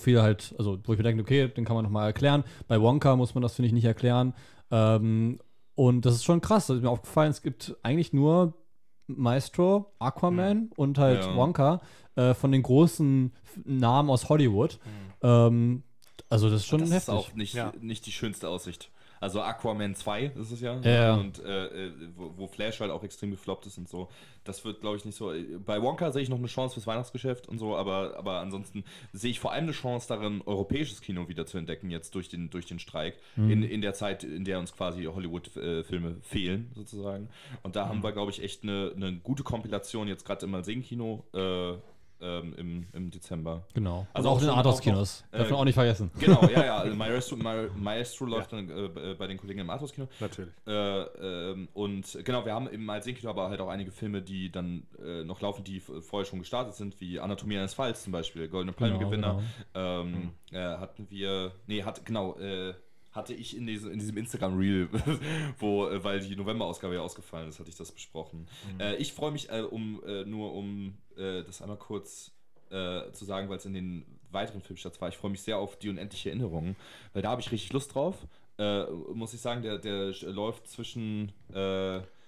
viele 0.00 0.22
halt, 0.22 0.54
also 0.58 0.78
wo 0.84 0.92
ich 0.92 0.98
mir 0.98 1.04
denke, 1.04 1.22
okay, 1.22 1.48
den 1.48 1.64
kann 1.64 1.76
man 1.76 1.84
nochmal 1.84 2.06
erklären. 2.06 2.44
Bei 2.68 2.80
Wonka 2.80 3.16
muss 3.16 3.34
man 3.34 3.42
das, 3.42 3.54
finde 3.54 3.66
ich, 3.68 3.72
nicht 3.72 3.84
erklären. 3.84 4.34
Ähm, 4.70 5.38
und 5.74 6.06
das 6.06 6.14
ist 6.14 6.24
schon 6.24 6.40
krass. 6.40 6.66
Das 6.68 6.76
ist 6.76 6.82
mir 6.82 6.90
aufgefallen, 6.90 7.30
es 7.30 7.42
gibt 7.42 7.76
eigentlich 7.82 8.12
nur 8.12 8.54
Maestro, 9.06 9.92
Aquaman 9.98 10.70
und 10.76 10.98
halt 10.98 11.24
Ja. 11.24 11.36
Wonka 11.36 11.80
äh, 12.16 12.32
von 12.34 12.52
den 12.52 12.62
großen 12.62 13.32
Namen 13.64 14.08
aus 14.10 14.28
Hollywood. 14.28 14.78
Ähm, 15.22 15.82
also 16.30 16.48
das 16.48 16.60
ist 16.62 16.66
schon 16.66 16.80
das 16.80 16.90
heftig. 16.90 17.02
ist 17.02 17.08
auch 17.10 17.34
nicht, 17.34 17.54
Ja. 17.54 17.72
nicht 17.80 18.06
die 18.06 18.12
schönste 18.12 18.48
Aussicht. 18.48 18.90
Also 19.24 19.40
Aquaman 19.40 19.94
2 19.94 20.32
ist 20.38 20.50
es 20.50 20.60
ja. 20.60 20.78
Ja, 20.82 20.90
ja. 20.90 21.14
Und 21.14 21.42
äh, 21.42 21.86
äh, 21.86 21.92
wo, 22.14 22.34
wo 22.36 22.46
Flash 22.46 22.78
halt 22.80 22.90
auch 22.90 23.02
extrem 23.02 23.30
gefloppt 23.30 23.64
ist 23.64 23.78
und 23.78 23.88
so. 23.88 24.08
Das 24.44 24.62
wird, 24.66 24.82
glaube 24.82 24.98
ich, 24.98 25.06
nicht 25.06 25.14
so. 25.16 25.32
Bei 25.64 25.80
Wonka 25.80 26.12
sehe 26.12 26.20
ich 26.22 26.28
noch 26.28 26.36
eine 26.36 26.46
Chance 26.48 26.74
fürs 26.74 26.86
Weihnachtsgeschäft 26.86 27.48
und 27.48 27.56
so, 27.58 27.74
aber, 27.74 28.18
aber 28.18 28.40
ansonsten 28.40 28.84
sehe 29.14 29.30
ich 29.30 29.40
vor 29.40 29.52
allem 29.52 29.64
eine 29.64 29.72
Chance 29.72 30.06
darin, 30.08 30.42
europäisches 30.44 31.00
Kino 31.00 31.26
wieder 31.28 31.46
zu 31.46 31.56
entdecken, 31.56 31.88
jetzt 31.90 32.14
durch 32.14 32.28
den, 32.28 32.50
durch 32.50 32.66
den 32.66 32.78
Streik. 32.78 33.16
Mhm. 33.36 33.50
In, 33.50 33.62
in 33.62 33.80
der 33.80 33.94
Zeit, 33.94 34.24
in 34.24 34.44
der 34.44 34.58
uns 34.58 34.76
quasi 34.76 35.04
Hollywood-Filme 35.04 36.16
fehlen, 36.20 36.70
sozusagen. 36.74 37.30
Und 37.62 37.76
da 37.76 37.88
haben 37.88 38.00
Mhm. 38.00 38.02
wir, 38.02 38.12
glaube 38.12 38.30
ich, 38.30 38.42
echt 38.42 38.62
eine, 38.64 38.92
eine 38.94 39.14
gute 39.14 39.42
Kompilation 39.42 40.06
jetzt 40.06 40.26
gerade 40.26 40.44
im 40.44 40.50
Malsehen-Kino 40.52 41.24
äh, 41.32 41.72
ähm, 42.24 42.54
im, 42.56 42.86
im 42.92 43.10
Dezember. 43.10 43.66
genau. 43.74 44.06
Also 44.14 44.28
auch 44.30 44.34
auch 44.36 44.40
in 44.40 44.46
den 44.46 44.56
Arthouse-Kinos. 44.56 45.24
Darf 45.30 45.42
man 45.42 45.50
äh, 45.50 45.54
auch 45.60 45.64
nicht 45.64 45.74
vergessen. 45.74 46.10
Genau, 46.18 46.42
ja, 46.48 46.64
ja. 46.64 46.76
Also 46.84 46.96
Maestro, 46.96 47.36
Ma- 47.36 47.68
Maestro 47.76 48.24
läuft 48.24 48.52
dann 48.52 48.68
äh, 48.70 49.14
bei 49.18 49.26
den 49.26 49.38
Kollegen 49.38 49.60
im 49.60 49.70
Arthouse-Kino. 49.70 50.08
Natürlich. 50.20 50.52
Äh, 50.66 50.72
ähm, 50.72 51.68
und 51.74 52.18
genau, 52.24 52.44
wir 52.44 52.52
haben 52.54 52.66
im 52.68 52.84
Malsehen-Kino 52.84 53.30
aber 53.30 53.48
halt 53.50 53.60
auch 53.60 53.68
einige 53.68 53.90
Filme, 53.90 54.22
die 54.22 54.50
dann 54.50 54.86
äh, 55.04 55.22
noch 55.24 55.40
laufen, 55.40 55.62
die 55.64 55.80
vorher 55.80 56.24
schon 56.24 56.38
gestartet 56.40 56.74
sind, 56.74 57.00
wie 57.00 57.20
Anatomie 57.20 57.56
eines 57.58 57.74
Falls 57.74 58.02
zum 58.02 58.12
Beispiel, 58.12 58.48
Goldene 58.48 58.72
Palme-Gewinner. 58.72 59.42
Ähm, 59.74 60.30
äh, 60.50 60.58
hatten 60.58 61.06
wir, 61.10 61.52
nee, 61.66 61.82
hat, 61.82 62.04
genau, 62.06 62.36
äh, 62.38 62.74
hatte 63.14 63.32
ich 63.32 63.56
in, 63.56 63.66
diese, 63.66 63.90
in 63.90 63.98
diesem 64.00 64.16
Instagram-Reel, 64.16 64.88
wo, 65.58 65.86
äh, 65.86 66.02
weil 66.02 66.20
die 66.20 66.34
November-Ausgabe 66.36 66.94
ja 66.96 67.00
ausgefallen 67.00 67.48
ist, 67.48 67.60
hatte 67.60 67.70
ich 67.70 67.76
das 67.76 67.92
besprochen. 67.92 68.46
Äh, 68.80 68.96
ich 68.96 69.12
freue 69.12 69.30
mich, 69.30 69.48
äh, 69.50 69.60
um 69.62 70.02
äh, 70.04 70.24
nur 70.24 70.52
um 70.52 70.94
äh, 71.16 71.42
das 71.44 71.62
einmal 71.62 71.78
kurz 71.78 72.32
äh, 72.70 73.12
zu 73.12 73.24
sagen, 73.24 73.48
weil 73.48 73.58
es 73.58 73.66
in 73.66 73.74
den 73.74 74.04
weiteren 74.32 74.60
Filmstarts 74.60 75.00
war. 75.00 75.08
Ich 75.08 75.16
freue 75.16 75.30
mich 75.30 75.42
sehr 75.42 75.58
auf 75.58 75.78
die 75.78 75.88
unendliche 75.88 76.30
Erinnerung, 76.30 76.74
weil 77.12 77.22
da 77.22 77.30
habe 77.30 77.40
ich 77.40 77.52
richtig 77.52 77.72
Lust 77.72 77.94
drauf. 77.94 78.26
Muss 79.12 79.32
ich 79.34 79.40
sagen, 79.40 79.62
der, 79.62 79.78
der 79.78 80.12
läuft 80.22 80.66
zwischen, 80.68 81.32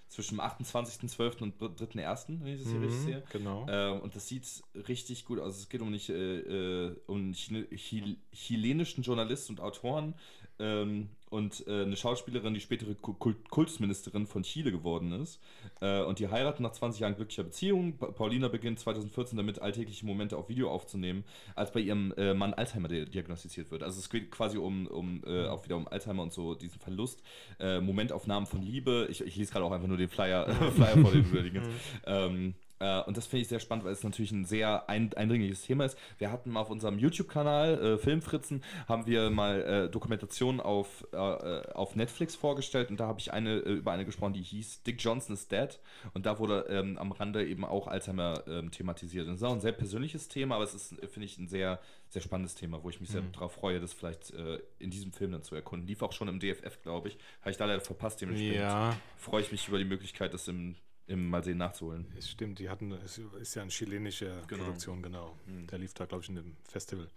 zwischen 0.08 0.36
dem 0.36 0.40
28.12. 0.40 1.42
und 1.42 1.60
3.1., 1.60 2.40
wenn 2.42 2.54
ich 2.54 2.60
das 2.62 2.70
hier 2.70 2.78
Mhm, 2.78 2.84
richtig 2.84 3.02
sehe. 3.02 3.22
genau. 3.30 3.66
Ähm, 3.68 4.00
und 4.00 4.14
das 4.14 4.26
sieht 4.28 4.44
richtig 4.88 5.24
gut 5.24 5.38
aus. 5.40 5.56
Es 5.58 5.68
geht 5.68 5.80
um, 5.82 5.90
nicht, 5.90 6.08
äh, 6.10 6.94
um 7.06 7.32
chilenischen 7.32 9.02
Journalisten 9.02 9.52
und 9.52 9.60
Autoren 9.60 10.14
ähm, 10.58 11.08
und 11.28 11.66
äh, 11.66 11.82
eine 11.82 11.96
Schauspielerin, 11.96 12.54
die 12.54 12.60
spätere 12.60 12.94
Kult 12.94 13.50
Kultusministerin 13.50 14.26
von 14.26 14.42
Chile 14.44 14.70
geworden 14.70 15.12
ist. 15.12 15.40
Äh, 15.80 16.02
und 16.02 16.18
die 16.20 16.28
heiraten 16.28 16.62
nach 16.62 16.72
20 16.72 17.00
Jahren 17.00 17.16
glücklicher 17.16 17.42
Beziehung. 17.42 17.96
Pa 17.98 18.06
Paulina 18.06 18.46
beginnt 18.48 18.78
2014 18.78 19.36
damit, 19.36 19.60
alltägliche 19.60 20.06
Momente 20.06 20.36
auf 20.36 20.48
Video 20.48 20.70
aufzunehmen, 20.70 21.24
als 21.56 21.72
bei 21.72 21.80
ihrem 21.80 22.12
äh, 22.16 22.32
Mann 22.32 22.54
Alzheimer 22.54 22.88
di- 22.88 23.06
diagnostiziert 23.06 23.70
wird. 23.72 23.82
Also 23.82 23.98
es 23.98 24.08
geht 24.08 24.30
quasi 24.30 24.56
um, 24.56 24.86
um 24.86 25.22
äh, 25.26 25.46
auch 25.48 25.64
wieder 25.64 25.76
um 25.76 25.88
Alzheimer 25.88 26.22
und 26.22 26.32
so 26.32 26.54
diesen 26.54 26.78
Verlust. 26.78 27.22
Äh, 27.58 27.80
Momentaufnahmen 27.80 28.46
von 28.46 28.62
Liebe. 28.62 29.08
Ich, 29.10 29.20
ich 29.20 29.36
lese 29.36 29.52
gerade 29.52 29.64
auch 29.64 29.72
einfach 29.72 29.88
nur 29.88 29.96
den 29.98 30.08
Flyer, 30.08 30.48
Flyer 30.76 30.98
vor 30.98 31.10
dem 31.10 31.24
Überlegen. 31.24 31.62
Ähm, 32.06 32.54
äh, 32.78 33.02
und 33.02 33.16
das 33.16 33.26
finde 33.26 33.42
ich 33.42 33.48
sehr 33.48 33.60
spannend, 33.60 33.84
weil 33.84 33.92
es 33.92 34.02
natürlich 34.02 34.32
ein 34.32 34.44
sehr 34.44 34.88
ein, 34.88 35.12
eindringliches 35.14 35.62
Thema 35.62 35.84
ist. 35.84 35.98
Wir 36.18 36.30
hatten 36.30 36.50
mal 36.50 36.60
auf 36.60 36.70
unserem 36.70 36.98
YouTube-Kanal 36.98 37.82
äh, 37.82 37.98
Filmfritzen, 37.98 38.62
haben 38.88 39.06
wir 39.06 39.30
mal 39.30 39.62
äh, 39.62 39.90
Dokumentationen 39.90 40.60
auf, 40.60 41.06
äh, 41.12 41.16
auf 41.16 41.96
Netflix 41.96 42.34
vorgestellt 42.34 42.90
und 42.90 43.00
da 43.00 43.06
habe 43.06 43.20
ich 43.20 43.32
eine 43.32 43.56
äh, 43.56 43.72
über 43.72 43.92
eine 43.92 44.04
gesprochen, 44.04 44.34
die 44.34 44.42
hieß 44.42 44.82
Dick 44.82 45.02
Johnson 45.02 45.34
is 45.34 45.48
Dead 45.48 45.78
und 46.12 46.26
da 46.26 46.38
wurde 46.38 46.66
ähm, 46.68 46.98
am 46.98 47.12
Rande 47.12 47.46
eben 47.46 47.64
auch 47.64 47.86
Alzheimer 47.86 48.42
ähm, 48.46 48.70
thematisiert. 48.70 49.26
Und 49.26 49.32
das 49.32 49.40
ist 49.40 49.46
auch 49.46 49.54
ein 49.54 49.60
sehr 49.60 49.72
persönliches 49.72 50.28
Thema, 50.28 50.56
aber 50.56 50.64
es 50.64 50.74
ist, 50.74 50.94
finde 51.08 51.24
ich, 51.24 51.38
ein 51.38 51.48
sehr, 51.48 51.80
sehr 52.08 52.22
spannendes 52.22 52.54
Thema, 52.54 52.82
wo 52.82 52.90
ich 52.90 53.00
mich 53.00 53.10
sehr 53.10 53.22
darauf 53.32 53.52
freue, 53.52 53.80
das 53.80 53.92
vielleicht 53.92 54.32
in 54.78 54.90
diesem 54.90 55.12
Film 55.12 55.32
dann 55.32 55.42
zu 55.42 55.54
erkunden. 55.54 55.88
Lief 55.88 56.02
auch 56.02 56.12
schon 56.12 56.28
im 56.28 56.38
DFF, 56.38 56.82
glaube 56.82 57.08
ich. 57.08 57.18
Habe 57.40 57.50
ich 57.50 57.56
da 57.56 57.64
leider 57.64 57.80
verpasst, 57.80 58.20
dementsprechend 58.20 58.56
Ja, 58.56 58.96
freue 59.16 59.42
ich 59.42 59.50
mich 59.50 59.66
über 59.68 59.78
die 59.78 59.84
Möglichkeit, 59.84 60.32
das 60.32 60.46
im, 60.48 60.76
im 61.08 61.28
Mal 61.30 61.44
sehen 61.44 61.58
nachzuholen. 61.58 62.06
es 62.16 62.30
stimmt. 62.30 62.58
Die 62.58 62.68
hatten, 62.68 62.92
es 62.92 63.18
ist 63.40 63.54
ja 63.54 63.62
eine 63.62 63.70
chilenische 63.70 64.42
Genau. 64.48 64.64
Produktion, 64.64 65.02
genau. 65.02 65.36
Der 65.46 65.78
lief 65.78 65.94
da, 65.94 66.04
glaube 66.04 66.22
ich, 66.24 66.28
in 66.30 66.36
dem 66.36 66.56
Festival. 66.64 67.08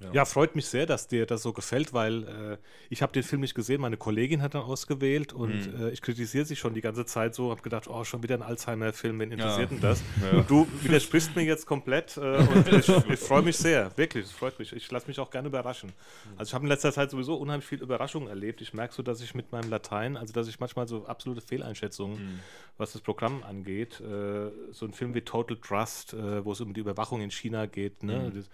Ja. 0.00 0.12
Ja. 0.12 0.24
freut 0.24 0.54
mich 0.56 0.66
sehr, 0.66 0.86
dass 0.86 1.08
dir 1.08 1.26
das 1.26 1.42
so 1.42 1.52
gefällt, 1.52 1.92
weil 1.92 2.24
äh, 2.24 2.56
ich 2.90 3.02
habe 3.02 3.12
den 3.12 3.22
Film 3.22 3.40
nicht 3.40 3.54
gesehen, 3.54 3.80
meine 3.80 3.96
Kollegin 3.96 4.42
hat 4.42 4.54
dann 4.54 4.62
ausgewählt 4.62 5.32
und 5.32 5.72
Mhm. 5.78 5.86
äh, 5.86 5.90
ich 5.90 6.02
kritisiere 6.02 6.44
sie 6.44 6.56
schon 6.56 6.74
die 6.74 6.80
ganze 6.80 7.04
Zeit 7.06 7.34
so, 7.34 7.50
habe 7.50 7.62
gedacht, 7.62 7.88
oh, 7.88 8.04
schon 8.04 8.22
wieder 8.22 8.34
ein 8.34 8.42
Alzheimer-Film, 8.42 9.18
wen 9.20 9.32
interessiert 9.32 9.70
Ja. 9.70 9.76
denn 9.76 9.80
das? 9.80 10.02
Ja. 10.22 10.38
Und 10.38 10.50
du 10.50 10.66
widersprichst 10.82 11.34
mir 11.36 11.42
jetzt 11.44 11.66
komplett 11.66 12.16
äh, 12.16 12.20
und 12.20 12.68
ich, 12.72 12.88
ich 12.88 13.20
freue 13.20 13.42
mich 13.42 13.56
sehr, 13.56 13.96
wirklich, 13.96 14.26
es 14.26 14.32
freut 14.32 14.58
mich. 14.58 14.72
Ich 14.72 14.90
lasse 14.90 15.06
mich 15.06 15.18
auch 15.20 15.30
gerne 15.30 15.48
überraschen. 15.48 15.92
Also 16.36 16.50
ich 16.50 16.54
habe 16.54 16.64
in 16.64 16.68
letzter 16.68 16.92
Zeit 16.92 17.10
sowieso 17.10 17.34
unheimlich 17.36 17.66
viel 17.66 17.80
Überraschungen 17.82 18.28
erlebt. 18.28 18.60
Ich 18.60 18.74
merke 18.74 18.94
so, 18.94 19.02
dass 19.02 19.20
ich 19.20 19.34
mit 19.34 19.52
meinem 19.52 19.70
Latein, 19.70 20.16
also 20.16 20.32
dass 20.32 20.48
ich 20.48 20.60
manchmal 20.60 20.86
so 20.88 21.06
absolute 21.06 21.40
Fehleinschätzungen, 21.40 22.16
Mhm. 22.16 22.38
was 22.78 22.92
das 22.92 23.02
Programm 23.02 23.42
angeht, 23.44 24.00
äh, 24.00 24.50
so 24.72 24.86
ein 24.86 24.92
Film 24.92 25.14
wie 25.14 25.22
Total 25.22 25.56
Trust, 25.56 26.12
äh, 26.14 26.44
wo 26.44 26.52
es 26.52 26.60
um 26.60 26.74
die 26.74 26.80
Überwachung 26.80 27.20
in 27.22 27.30
China 27.30 27.66
geht, 27.66 28.02
ne? 28.02 28.30
Das, 28.34 28.44
habe 28.44 28.46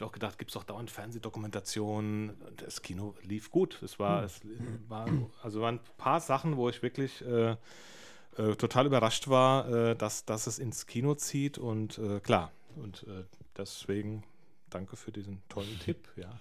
ich 0.00 0.06
auch 0.06 0.12
gedacht, 0.12 0.38
gibt 0.38 0.50
es 0.50 0.54
doch 0.54 0.64
dauernd 0.64 0.90
Fernsehdokumentationen. 0.90 2.34
Das 2.56 2.82
Kino 2.82 3.14
lief 3.22 3.50
gut. 3.50 3.80
Es 3.82 3.98
war, 3.98 4.24
es 4.24 4.40
war, 4.88 5.08
also 5.42 5.60
waren 5.60 5.76
ein 5.76 5.80
paar 5.98 6.20
Sachen, 6.20 6.56
wo 6.56 6.68
ich 6.68 6.82
wirklich 6.82 7.24
äh, 7.24 7.50
äh, 7.50 8.56
total 8.56 8.86
überrascht 8.86 9.28
war, 9.28 9.68
äh, 9.68 9.96
dass, 9.96 10.24
dass 10.24 10.46
es 10.46 10.58
ins 10.58 10.86
Kino 10.86 11.14
zieht. 11.14 11.58
Und 11.58 11.98
äh, 11.98 12.20
klar, 12.20 12.52
und 12.76 13.04
äh, 13.04 13.24
deswegen 13.56 14.24
danke 14.70 14.96
für 14.96 15.12
diesen 15.12 15.42
tollen 15.48 15.78
Tipp. 15.84 16.08
Ja. 16.16 16.32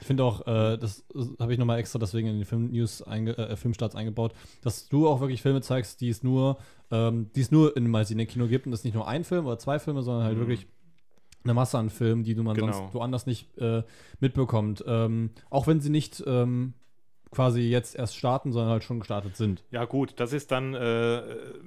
Ich 0.00 0.06
finde 0.06 0.24
auch, 0.24 0.46
äh, 0.46 0.78
das 0.78 1.04
habe 1.38 1.52
ich 1.52 1.58
nochmal 1.58 1.78
extra 1.78 1.98
deswegen 1.98 2.28
in 2.28 2.36
den 2.36 2.46
Film-News, 2.46 3.02
einge 3.02 3.36
äh, 3.36 3.56
Filmstarts 3.56 3.94
eingebaut, 3.94 4.34
dass 4.62 4.88
du 4.88 5.08
auch 5.08 5.20
wirklich 5.20 5.42
Filme 5.42 5.60
zeigst, 5.60 6.00
die 6.00 6.08
es 6.08 6.22
nur, 6.22 6.58
ähm, 6.90 7.30
die 7.34 7.40
es 7.40 7.50
nur 7.50 7.76
in 7.76 7.90
mal 7.90 8.04
Kino 8.06 8.46
gibt 8.46 8.66
und 8.66 8.72
das 8.72 8.84
nicht 8.84 8.94
nur 8.94 9.06
ein 9.06 9.24
Film 9.24 9.46
oder 9.46 9.58
zwei 9.58 9.78
Filme, 9.78 10.02
sondern 10.02 10.24
halt 10.24 10.38
wirklich 10.38 10.66
eine 11.44 11.54
Masse 11.54 11.78
an 11.78 11.90
Filmen, 11.90 12.22
die 12.22 12.34
du 12.34 12.42
man 12.42 12.56
Genau. 12.56 12.72
sonst 12.72 12.94
woanders 12.94 13.26
nicht 13.26 13.56
äh, 13.58 13.82
mitbekommt. 14.20 14.84
Ähm, 14.86 15.30
auch 15.48 15.66
wenn 15.66 15.80
sie 15.80 15.90
nicht 15.90 16.22
ähm, 16.26 16.74
quasi 17.30 17.62
jetzt 17.62 17.94
erst 17.94 18.16
starten, 18.16 18.52
sondern 18.52 18.72
halt 18.72 18.84
schon 18.84 18.98
gestartet 18.98 19.36
sind. 19.36 19.64
Ja, 19.70 19.84
gut, 19.84 20.14
das 20.18 20.32
ist 20.32 20.50
dann, 20.50 20.74
äh, 20.74 21.22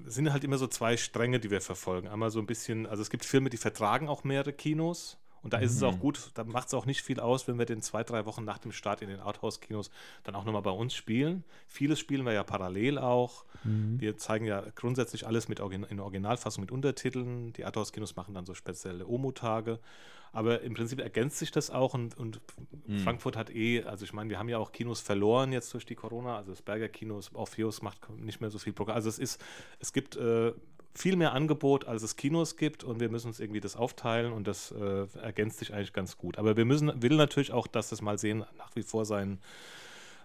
sind 0.06 0.32
halt 0.32 0.44
immer 0.44 0.58
so 0.58 0.68
zwei 0.68 0.98
Stränge, 0.98 1.40
die 1.40 1.52
wir 1.52 1.62
verfolgen. 1.62 2.08
Einmal 2.08 2.32
so 2.32 2.40
ein 2.40 2.46
bisschen, 2.46 2.86
also 2.86 3.02
es 3.02 3.10
gibt 3.10 3.26
Filme, 3.26 3.50
die 3.50 3.58
vertragen 3.58 4.10
auch 4.10 4.24
mehrere 4.24 4.54
Kinos. 4.54 5.18
Und 5.44 5.54
da 5.54 5.58
ist 5.58 5.74
es 5.74 5.84
auch 5.84 6.00
gut, 6.00 6.32
da 6.36 6.46
macht 6.46 6.70
es 6.70 6.74
auch 6.74 6.86
nicht 6.86 7.02
viel 7.02 7.20
aus, 7.20 7.48
wenn 7.48 7.60
wir 7.60 7.66
den 7.66 7.82
zwei, 7.82 8.04
drei 8.04 8.26
Wochen 8.26 8.46
nach 8.46 8.58
dem 8.58 8.72
Start 8.72 9.02
in 9.02 9.10
den 9.10 9.20
Arthouse-Kinos 9.20 9.92
dann 10.24 10.36
auch 10.36 10.46
nochmal 10.46 10.62
bei 10.62 10.72
uns 10.72 10.96
spielen. 10.96 11.44
Vieles 11.68 12.00
spielen 12.00 12.26
wir 12.26 12.32
ja 12.32 12.44
parallel 12.44 12.98
auch. 12.98 13.46
Wir 14.00 14.18
zeigen 14.18 14.46
ja 14.46 14.64
grundsätzlich 14.76 15.28
alles 15.28 15.50
mit 15.50 15.60
Origin 15.60 15.84
in 15.84 16.00
Originalfassung 16.00 16.62
mit 16.62 16.72
Untertiteln. 16.72 17.54
Die 17.54 17.66
Arthouse-Kinos 17.66 18.16
machen 18.16 18.34
dann 18.34 18.46
so 18.46 18.54
spezielle 18.54 19.06
Omo-Tage. 19.06 19.80
Aber 20.32 20.62
im 20.62 20.74
Prinzip 20.74 21.00
ergänzt 21.00 21.38
sich 21.38 21.52
das 21.52 21.70
auch 21.70 21.94
und, 21.94 22.18
und 22.18 22.42
Frankfurt 23.04 23.38
hat 23.38 23.52
eh, 23.52 23.84
also 23.84 24.04
ich 24.04 24.14
meine, 24.14 24.32
wir 24.32 24.40
haben 24.40 24.50
ja 24.50 24.58
auch 24.58 24.72
Kinos 24.72 25.00
verloren 25.00 25.54
jetzt 25.54 25.72
durch 25.76 25.86
die 25.86 25.94
Corona, 25.94 26.38
also 26.38 26.52
das 26.52 26.64
Berger 26.64 26.90
Kinos, 26.90 27.30
Orpheus 27.36 27.84
macht 27.84 28.10
nicht 28.18 28.42
mehr 28.42 28.50
so 28.50 28.58
viel 28.58 28.74
Programm. 28.74 28.96
Also 28.96 29.10
es 29.10 29.20
ist, 29.20 29.40
es 29.80 29.94
gibt 29.94 30.16
äh, 30.16 30.52
viel 30.96 31.16
mehr 31.16 31.34
Angebot, 31.34 31.86
als 31.86 32.04
es 32.04 32.16
Kinos 32.16 32.56
gibt 32.56 32.84
und 32.84 33.00
wir 33.00 33.10
müssen 33.10 33.28
uns 33.28 33.40
irgendwie 33.40 33.60
das 33.60 33.76
aufteilen 33.76 34.32
und 34.32 34.48
das 34.48 34.72
äh, 34.72 35.06
ergänzt 35.22 35.60
sich 35.60 35.74
eigentlich 35.74 35.94
ganz 35.94 36.18
gut. 36.18 36.38
Aber 36.38 36.56
wir 36.56 36.66
müssen, 36.66 37.02
will 37.02 37.16
natürlich 37.16 37.52
auch, 37.52 37.68
dass 37.68 37.90
das 37.90 38.02
mal 38.02 38.18
sehen, 38.20 38.46
nach 38.58 38.76
wie 38.76 38.84
vor 38.84 39.06
sein 39.06 39.40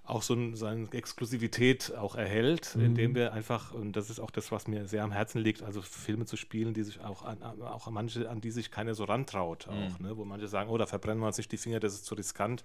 auch 0.08 0.22
so 0.22 0.34
ein, 0.34 0.56
seine 0.56 0.90
Exklusivität 0.92 1.94
auch 1.94 2.14
erhält, 2.14 2.74
indem 2.76 3.14
wir 3.14 3.34
einfach, 3.34 3.74
und 3.74 3.92
das 3.92 4.08
ist 4.08 4.20
auch 4.20 4.30
das, 4.30 4.50
was 4.50 4.66
mir 4.66 4.88
sehr 4.88 5.04
am 5.04 5.12
Herzen 5.12 5.38
liegt, 5.38 5.62
also 5.62 5.82
Filme 5.82 6.24
zu 6.24 6.36
spielen, 6.36 6.72
die 6.72 6.82
sich 6.82 7.00
auch 7.00 7.22
an, 7.24 7.42
auch 7.42 7.86
an 7.86 7.92
manche, 7.92 8.28
an 8.28 8.40
die 8.40 8.50
sich 8.50 8.70
keiner 8.70 8.94
so 8.94 9.04
rantraut, 9.04 9.68
auch, 9.68 9.98
ne? 10.00 10.16
wo 10.16 10.24
manche 10.24 10.48
sagen, 10.48 10.70
oh, 10.70 10.78
da 10.78 10.86
verbrennen 10.86 11.20
wir 11.20 11.26
uns 11.26 11.36
nicht 11.36 11.52
die 11.52 11.58
Finger, 11.58 11.78
das 11.78 11.92
ist 11.92 12.06
zu 12.06 12.14
riskant. 12.14 12.64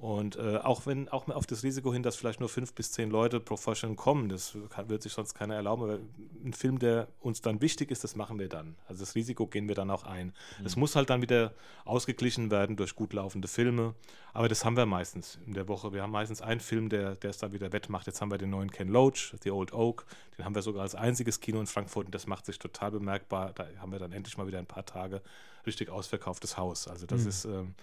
Und 0.00 0.36
äh, 0.36 0.56
auch 0.56 0.86
wenn, 0.86 1.10
auch 1.10 1.28
auf 1.28 1.46
das 1.46 1.62
Risiko 1.62 1.92
hin, 1.92 2.02
dass 2.02 2.16
vielleicht 2.16 2.40
nur 2.40 2.48
fünf 2.48 2.72
bis 2.72 2.90
zehn 2.90 3.10
Leute 3.10 3.38
pro 3.38 3.58
Vorstellung 3.58 3.96
kommen, 3.96 4.30
das 4.30 4.56
kann, 4.70 4.88
wird 4.88 5.02
sich 5.02 5.12
sonst 5.12 5.34
keiner 5.34 5.54
erlauben, 5.56 5.82
aber 5.82 5.98
ein 6.42 6.54
Film, 6.54 6.78
der 6.78 7.08
uns 7.20 7.42
dann 7.42 7.60
wichtig 7.60 7.90
ist, 7.90 8.02
das 8.02 8.16
machen 8.16 8.38
wir 8.38 8.48
dann. 8.48 8.76
Also 8.88 9.00
das 9.00 9.14
Risiko 9.14 9.46
gehen 9.46 9.68
wir 9.68 9.74
dann 9.74 9.90
auch 9.90 10.04
ein. 10.04 10.32
Es 10.64 10.74
muss 10.74 10.96
halt 10.96 11.10
dann 11.10 11.20
wieder 11.20 11.52
ausgeglichen 11.84 12.50
werden 12.50 12.76
durch 12.76 12.96
gut 12.96 13.12
laufende 13.12 13.46
Filme, 13.46 13.94
aber 14.32 14.48
das 14.48 14.64
haben 14.64 14.74
wir 14.74 14.86
meistens 14.86 15.38
in 15.44 15.52
der 15.52 15.68
Woche. 15.68 15.92
Wir 15.92 16.00
haben 16.00 16.12
meistens 16.12 16.40
einen 16.40 16.60
Film, 16.60 16.88
der, 16.88 17.16
der 17.16 17.28
es 17.28 17.36
dann 17.36 17.52
wieder 17.52 17.70
wettmacht. 17.74 18.06
Jetzt 18.06 18.22
haben 18.22 18.30
wir 18.30 18.38
den 18.38 18.48
neuen 18.48 18.70
Ken 18.70 18.88
Loach, 18.88 19.34
The 19.42 19.50
Old 19.50 19.74
Oak, 19.74 20.06
den 20.38 20.46
haben 20.46 20.54
wir 20.54 20.62
sogar 20.62 20.80
als 20.80 20.94
einziges 20.94 21.40
Kino 21.40 21.60
in 21.60 21.66
Frankfurt 21.66 22.06
und 22.06 22.14
das 22.14 22.26
macht 22.26 22.46
sich 22.46 22.58
total 22.58 22.90
bemerkbar. 22.90 23.52
Da 23.52 23.66
haben 23.78 23.92
wir 23.92 23.98
dann 23.98 24.12
endlich 24.12 24.38
mal 24.38 24.46
wieder 24.46 24.60
ein 24.60 24.66
paar 24.66 24.86
Tage 24.86 25.20
richtig 25.66 25.90
ausverkauftes 25.90 26.56
Haus. 26.56 26.88
Also 26.88 27.04
das 27.04 27.26
ist... 27.26 27.44
Ähm, 27.44 27.74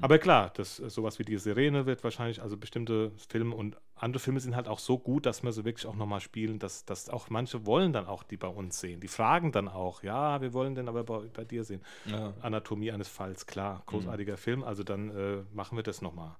aber 0.00 0.18
klar, 0.18 0.52
das, 0.54 0.78
äh, 0.80 0.90
sowas 0.90 1.18
wie 1.18 1.24
die 1.24 1.36
Sirene 1.38 1.86
wird 1.86 2.04
wahrscheinlich, 2.04 2.42
also 2.42 2.56
bestimmte 2.56 3.12
Filme 3.28 3.54
und 3.54 3.76
andere 3.94 4.20
Filme 4.20 4.40
sind 4.40 4.56
halt 4.56 4.68
auch 4.68 4.78
so 4.78 4.98
gut, 4.98 5.26
dass 5.26 5.42
wir 5.42 5.52
sie 5.52 5.64
wirklich 5.64 5.86
auch 5.86 5.94
nochmal 5.94 6.20
spielen, 6.20 6.58
dass, 6.58 6.84
dass 6.84 7.08
auch 7.08 7.30
manche 7.30 7.66
wollen 7.66 7.92
dann 7.92 8.06
auch 8.06 8.22
die 8.22 8.36
bei 8.36 8.48
uns 8.48 8.80
sehen. 8.80 9.00
Die 9.00 9.08
fragen 9.08 9.52
dann 9.52 9.68
auch, 9.68 10.02
ja, 10.02 10.40
wir 10.40 10.52
wollen 10.52 10.74
den 10.74 10.88
aber 10.88 11.04
bei, 11.04 11.20
bei 11.32 11.44
dir 11.44 11.64
sehen. 11.64 11.82
Ja. 12.06 12.34
Anatomie 12.40 12.92
eines 12.92 13.08
Falls, 13.08 13.46
klar, 13.46 13.82
großartiger 13.86 14.36
Film, 14.36 14.64
also 14.64 14.82
dann 14.82 15.10
äh, 15.10 15.44
machen 15.52 15.76
wir 15.76 15.82
das 15.82 16.02
nochmal. 16.02 16.36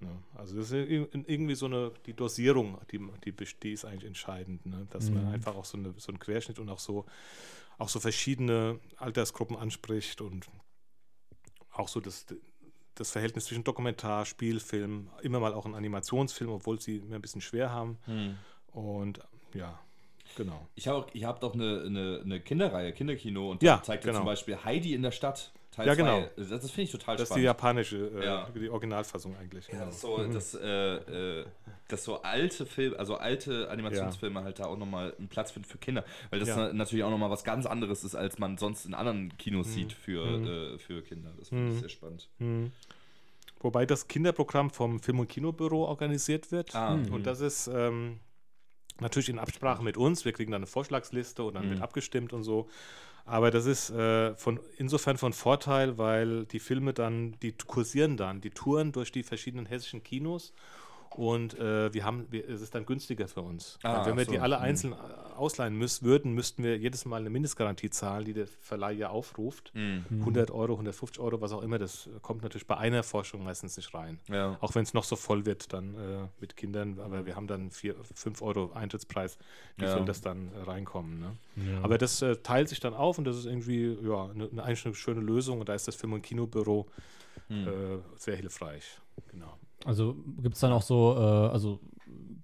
Ne? 0.00 0.10
Also 0.34 0.56
das 0.56 0.70
ist 0.70 0.74
ir- 0.74 1.08
irgendwie 1.12 1.54
so 1.54 1.66
eine, 1.66 1.92
die 2.06 2.14
Dosierung, 2.14 2.78
die, 2.90 3.00
die, 3.24 3.32
die 3.32 3.72
ist 3.72 3.84
eigentlich 3.84 4.04
entscheidend, 4.04 4.64
ne? 4.66 4.86
dass 4.90 5.10
man 5.10 5.26
einfach 5.32 5.56
auch 5.56 5.64
so, 5.64 5.78
eine, 5.78 5.94
so 5.96 6.12
einen 6.12 6.18
Querschnitt 6.18 6.58
und 6.58 6.68
auch 6.68 6.78
so, 6.78 7.04
auch 7.78 7.88
so 7.88 8.00
verschiedene 8.00 8.78
Altersgruppen 8.96 9.56
anspricht 9.56 10.20
und 10.20 10.46
auch 11.70 11.88
so 11.88 12.00
das, 12.00 12.26
das 13.00 13.10
Verhältnis 13.10 13.46
zwischen 13.46 13.64
Dokumentar, 13.64 14.24
Spielfilm, 14.24 15.08
immer 15.22 15.40
mal 15.40 15.54
auch 15.54 15.66
ein 15.66 15.74
Animationsfilm, 15.74 16.50
obwohl 16.50 16.80
sie 16.80 17.00
mir 17.00 17.16
ein 17.16 17.22
bisschen 17.22 17.40
schwer 17.40 17.70
haben. 17.70 17.98
Und 18.72 19.20
ja, 19.54 19.78
genau. 20.36 20.66
Ich 20.74 20.88
habe 20.88 21.06
habt 21.22 21.44
auch 21.44 21.54
eine, 21.54 21.82
eine, 21.86 22.20
eine 22.24 22.40
Kinderreihe, 22.40 22.92
Kinderkino, 22.92 23.50
und 23.50 23.62
Ja, 23.62 23.76
da 23.76 23.82
zeigt 23.82 24.04
ihr 24.04 24.08
genau. 24.08 24.20
zum 24.20 24.26
Beispiel 24.26 24.58
Heidi 24.64 24.94
in 24.94 25.02
der 25.02 25.10
Stadt, 25.12 25.52
Teil 25.78 25.86
Ja, 25.86 25.94
2. 25.94 25.96
genau. 26.02 26.28
Das, 26.36 26.48
das 26.48 26.70
finde 26.70 26.82
ich 26.82 26.90
total 26.92 27.16
Das 27.16 27.22
ist 27.22 27.28
die 27.30 27.32
spannend. 27.40 27.44
japanische, 27.44 27.96
äh, 28.20 28.24
Ja. 28.24 28.48
die 28.54 28.68
Originalfassung 28.68 29.36
eigentlich. 29.36 29.66
Ja, 29.68 29.72
genau. 29.74 29.84
das 29.86 29.94
ist 29.94 30.00
so, 30.02 30.16
dass, 30.32 30.54
äh, 30.54 31.40
äh, 31.40 31.46
dass 31.88 32.04
so 32.04 32.20
alte 32.22 32.66
Filme, 32.66 32.98
also 32.98 33.16
alte 33.16 33.70
Animationsfilme 33.70 34.42
halt 34.42 34.58
da 34.58 34.66
auch 34.66 34.76
nochmal 34.76 35.14
einen 35.18 35.28
Platz 35.28 35.52
finden 35.52 35.68
für 35.68 35.78
Kinder. 35.78 36.04
Weil 36.30 36.40
das 36.40 36.48
Ja. 36.50 36.56
na- 36.56 36.72
natürlich 36.72 37.04
auch 37.04 37.10
nochmal 37.10 37.30
was 37.30 37.44
ganz 37.44 37.64
anderes 37.66 38.04
ist, 38.04 38.14
als 38.14 38.38
man 38.38 38.58
sonst 38.58 38.84
in 38.84 38.92
anderen 38.94 39.36
Kinos 39.38 39.72
sieht 39.72 39.92
für, 39.92 40.24
äh, 40.26 40.78
für 40.78 41.02
Kinder. 41.02 41.32
Das 41.38 41.48
finde 41.48 41.72
ich 41.72 41.80
sehr 41.80 41.88
spannend. 41.88 42.28
Wobei 43.60 43.86
das 43.86 44.06
Kinderprogramm 44.06 44.70
vom 44.70 45.00
Film- 45.00 45.18
und 45.20 45.28
Kinobüro 45.28 45.84
organisiert 45.86 46.52
wird. 46.52 46.74
Ah, 46.74 46.94
Und 46.94 47.26
das 47.26 47.40
ist 47.40 47.66
ähm, 47.72 48.20
natürlich 49.00 49.28
in 49.30 49.38
Absprache 49.38 49.82
mit 49.82 49.96
uns. 49.96 50.24
Wir 50.24 50.32
kriegen 50.32 50.52
dann 50.52 50.60
eine 50.60 50.66
Vorschlagsliste 50.66 51.42
und 51.42 51.54
dann 51.54 51.68
wird 51.70 51.80
abgestimmt 51.80 52.32
und 52.32 52.42
so. 52.44 52.68
Aber 53.28 53.50
das 53.50 53.66
ist 53.66 53.90
äh, 53.90 54.34
von, 54.36 54.58
insofern 54.78 55.18
von 55.18 55.34
Vorteil, 55.34 55.98
weil 55.98 56.46
die 56.46 56.60
Filme 56.60 56.94
dann, 56.94 57.38
die 57.42 57.52
kursieren 57.52 58.16
dann, 58.16 58.40
die 58.40 58.48
touren 58.48 58.90
durch 58.90 59.12
die 59.12 59.22
verschiedenen 59.22 59.66
hessischen 59.66 60.02
Kinos. 60.02 60.54
Und 61.16 61.58
äh, 61.58 61.92
wir 61.92 62.04
haben, 62.04 62.26
wir, 62.30 62.48
es 62.48 62.60
ist 62.60 62.74
dann 62.74 62.86
günstiger 62.86 63.26
für 63.28 63.40
uns. 63.42 63.78
Ah, 63.82 63.98
Weil 64.00 64.06
wenn 64.10 64.16
wir 64.18 64.24
so. 64.26 64.30
die 64.32 64.38
alle 64.38 64.56
Mhm. 64.56 64.62
einzeln 64.62 64.92
äh, 64.92 64.96
ausleihen 65.36 65.74
müssen, 65.76 66.04
würden, 66.04 66.32
müssten 66.32 66.62
wir 66.62 66.76
jedes 66.78 67.04
Mal 67.04 67.16
eine 67.20 67.30
Mindestgarantie 67.30 67.90
zahlen, 67.90 68.24
die 68.24 68.32
der 68.34 68.46
Verleih 68.46 68.92
ja 68.92 69.08
aufruft. 69.10 69.72
Mhm. 69.74 70.04
100 70.20 70.50
Euro, 70.50 70.72
150 70.74 71.20
Euro, 71.20 71.40
was 71.40 71.52
auch 71.52 71.62
immer. 71.62 71.78
Das 71.78 72.08
kommt 72.22 72.42
natürlich 72.42 72.66
bei 72.66 72.76
einer 72.76 73.02
Forschung 73.02 73.42
meistens 73.44 73.76
nicht 73.76 73.92
rein. 73.94 74.18
Ja. 74.28 74.56
Auch 74.60 74.74
wenn 74.74 74.82
es 74.82 74.94
noch 74.94 75.04
so 75.04 75.16
voll 75.16 75.44
wird 75.46 75.72
dann 75.72 75.94
äh, 75.94 76.28
mit 76.40 76.56
Kindern. 76.56 76.98
Aber 77.00 77.26
wir 77.26 77.34
haben 77.36 77.46
dann 77.46 77.70
4, 77.70 77.94
5 78.14 78.42
Euro 78.42 78.72
Eintrittspreis. 78.72 79.38
Wie 79.76 79.84
Ja. 79.84 79.92
soll 79.92 80.04
das 80.04 80.20
dann 80.20 80.50
äh, 80.54 80.62
reinkommen? 80.62 81.20
Ne? 81.20 81.36
Aber 81.82 81.98
das 81.98 82.22
äh, 82.22 82.36
teilt 82.36 82.68
sich 82.68 82.80
dann 82.80 82.94
auf 82.94 83.18
und 83.18 83.24
das 83.24 83.36
ist 83.36 83.46
irgendwie 83.46 83.96
ja, 84.02 84.26
eine, 84.26 84.48
eine, 84.50 84.62
eigentlich 84.62 84.86
eine 84.86 84.94
schöne 84.94 85.20
Lösung. 85.20 85.60
Und 85.60 85.68
da 85.68 85.74
ist 85.74 85.88
das 85.88 85.94
Film- 85.96 86.12
und 86.12 86.22
Kinobüro 86.22 86.86
Hm. 87.46 87.66
äh, 87.66 87.70
sehr 88.16 88.36
hilfreich. 88.36 88.98
Genau. 89.30 89.56
Also 89.84 90.16
gibt 90.42 90.54
es 90.54 90.60
dann 90.60 90.72
auch 90.72 90.82
so, 90.82 91.14
äh, 91.16 91.20
also 91.20 91.80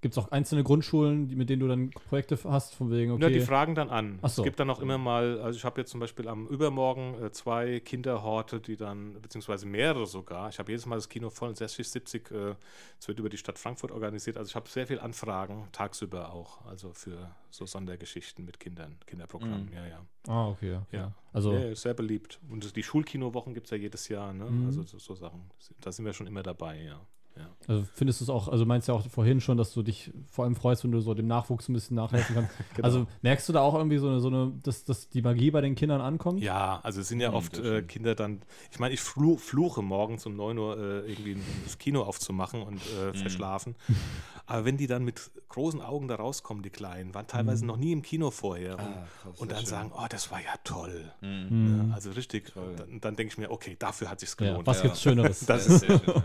gibt 0.05 0.13
es 0.13 0.19
auch 0.19 0.31
einzelne 0.33 0.63
Grundschulen, 0.63 1.29
die, 1.29 1.35
mit 1.35 1.49
denen 1.49 1.61
du 1.61 1.67
dann 1.67 1.89
Projekte 1.89 2.39
hast, 2.45 2.75
von 2.75 2.91
wegen, 2.91 3.19
Ja, 3.19 3.31
die 3.31 3.37
okay. 3.37 3.41
fragen 3.41 3.75
dann 3.75 3.89
an. 3.89 4.19
So. 4.21 4.43
Es 4.43 4.45
gibt 4.45 4.61
dann 4.61 4.69
auch 4.69 4.81
immer 4.81 4.99
mal, 4.99 5.41
also 5.41 5.57
ich 5.57 5.65
habe 5.65 5.81
jetzt 5.81 5.91
zum 5.91 5.99
Beispiel 5.99 6.29
am 6.29 6.47
Übermorgen 6.47 7.15
äh, 7.23 7.33
zwei 7.33 7.81
Kinderhorte, 7.81 8.61
die 8.61 8.77
dann, 8.77 9.19
beziehungsweise 9.23 9.65
mehrere 9.65 10.07
sogar. 10.07 10.51
Ich 10.51 10.59
habe 10.59 10.71
jedes 10.71 10.85
Mal 10.85 10.97
das 10.97 11.09
Kino 11.09 11.31
voll, 11.31 11.57
60, 11.57 11.89
70. 11.89 12.31
Äh, 12.31 12.55
es 13.01 13.09
wird 13.09 13.19
über 13.19 13.31
die 13.31 13.39
Stadt 13.39 13.59
Frankfurt 13.59 13.93
organisiert. 13.93 14.37
Also 14.37 14.51
ich 14.51 14.57
habe 14.57 14.69
sehr 14.69 14.87
viel 14.87 15.01
Anfragen, 15.01 15.69
tagsüber 15.73 16.35
auch, 16.35 16.63
also 16.67 16.93
für 16.93 17.31
so 17.49 17.65
Sondergeschichten 17.65 18.45
mit 18.45 18.61
Kindern, 18.61 18.99
Kinderprogrammen, 19.07 19.73
ja, 19.73 19.87
ja. 19.87 20.01
ah, 20.29 20.49
okay. 20.49 20.71
Ja. 20.71 20.87
Ja. 20.93 21.13
Also, 21.33 21.55
ja, 21.55 21.75
sehr 21.75 21.95
beliebt. 21.95 22.41
Und 22.51 22.77
die 22.77 22.83
Schulkinowochen 22.83 23.55
gibt 23.55 23.69
es 23.69 23.71
ja 23.71 23.79
jedes 23.79 24.09
Jahr, 24.09 24.35
ne? 24.35 24.45
Mhm. 24.45 24.67
Also 24.67 24.83
so, 24.83 24.99
so 24.99 25.15
Sachen. 25.15 25.51
Da 25.81 25.91
sind 25.93 26.05
wir 26.05 26.13
schon 26.13 26.27
immer 26.27 26.43
dabei, 26.43 26.83
ja. 26.83 27.01
Ja. 27.37 27.49
also 27.69 27.85
findest 27.95 28.21
du 28.21 28.25
es 28.25 28.31
auch, 28.31 28.49
also 28.49 28.65
meinst 28.67 28.89
ja 28.89 28.95
auch 28.95 29.07
vorhin 29.09 29.41
schon, 29.41 29.57
dass 29.57 29.73
du 29.73 29.83
dich 29.83 30.13
vor 30.31 30.45
allem 30.45 30.55
freust, 30.57 30.85
wenn 30.85 30.93
du 30.93 31.01
so 31.01 31.15
dem 31.15 31.27
Nachwuchs 31.27 31.69
ein 31.69 31.73
bisschen 31.73 31.97
nachhelfen 31.97 32.35
kannst. 32.35 32.53
Genau. 32.75 32.87
Also 32.87 33.07
merkst 33.23 33.49
du 33.49 33.53
da 33.53 33.61
auch 33.61 33.75
irgendwie 33.75 33.99
so 33.99 34.09
eine, 34.09 34.21
so 34.21 34.29
eine 34.29 34.53
dass, 34.63 34.85
dass 34.85 35.09
die 35.09 35.23
Magie 35.23 35.51
bei 35.51 35.61
den 35.61 35.75
Kindern 35.75 36.01
ankommt? 36.01 36.41
Ja, 36.43 36.81
also 36.83 37.01
es 37.01 37.09
sind 37.09 37.21
ja 37.21 37.31
Mhm, 37.31 37.37
oft 37.37 37.59
äh. 37.59 37.83
Kinder 37.83 38.15
dann, 38.15 38.43
ich 38.71 38.79
meine, 38.79 38.95
ich 38.95 39.01
flu 39.01 39.37
fluche 39.37 39.83
morgens 39.83 40.27
um 40.27 40.37
9 40.37 40.59
Uhr 40.59 40.77
äh, 40.79 41.11
irgendwie 41.13 41.37
das 41.65 41.79
Kino 41.79 42.03
aufzumachen 42.03 42.63
und 42.63 42.83
äh, 42.87 43.07
Mhm. 43.13 43.15
verschlafen. 43.15 43.75
Aber 44.47 44.65
wenn 44.67 44.77
die 44.77 44.87
dann 44.87 45.05
mit 45.05 45.31
großen 45.49 45.81
Augen 45.81 46.07
da 46.07 46.17
rauskommen, 46.17 46.63
die 46.63 46.69
Kleinen, 46.71 47.15
waren 47.15 47.27
teilweise 47.27 47.65
noch 47.65 47.79
nie 47.79 47.93
im 47.93 48.03
Kino 48.03 48.31
vorher 48.31 48.75
und, 48.79 48.85
Ah, 48.85 49.07
und 49.31 49.39
sehr 49.39 49.47
dann 49.49 49.57
schön. 49.61 49.67
sagen, 49.67 49.93
oh, 49.97 50.05
das 50.11 50.31
war 50.31 50.41
ja 50.41 50.53
toll. 50.65 51.11
Mhm. 51.23 51.47
Mhm. 51.49 51.89
Ja, 51.89 51.95
also 51.95 52.11
richtig. 52.11 52.53
Toll. 52.53 52.69
Und 52.71 52.79
dann, 52.81 53.01
dann 53.01 53.17
denke 53.17 53.33
ich 53.33 53.39
mir, 53.39 53.51
okay, 53.51 53.75
dafür 53.79 54.11
hat 54.11 54.21
sich's 54.21 54.37
Ja, 54.39 54.49
gelohnt. 54.49 54.67
was 54.67 54.79
Ja. 54.79 54.83
gibt's 54.83 55.01
Schöneres? 55.03 55.41
Das 55.47 55.67
Ja, 55.67 55.79
sehr 55.79 55.99
schön, 55.99 56.01
ja. 56.09 56.25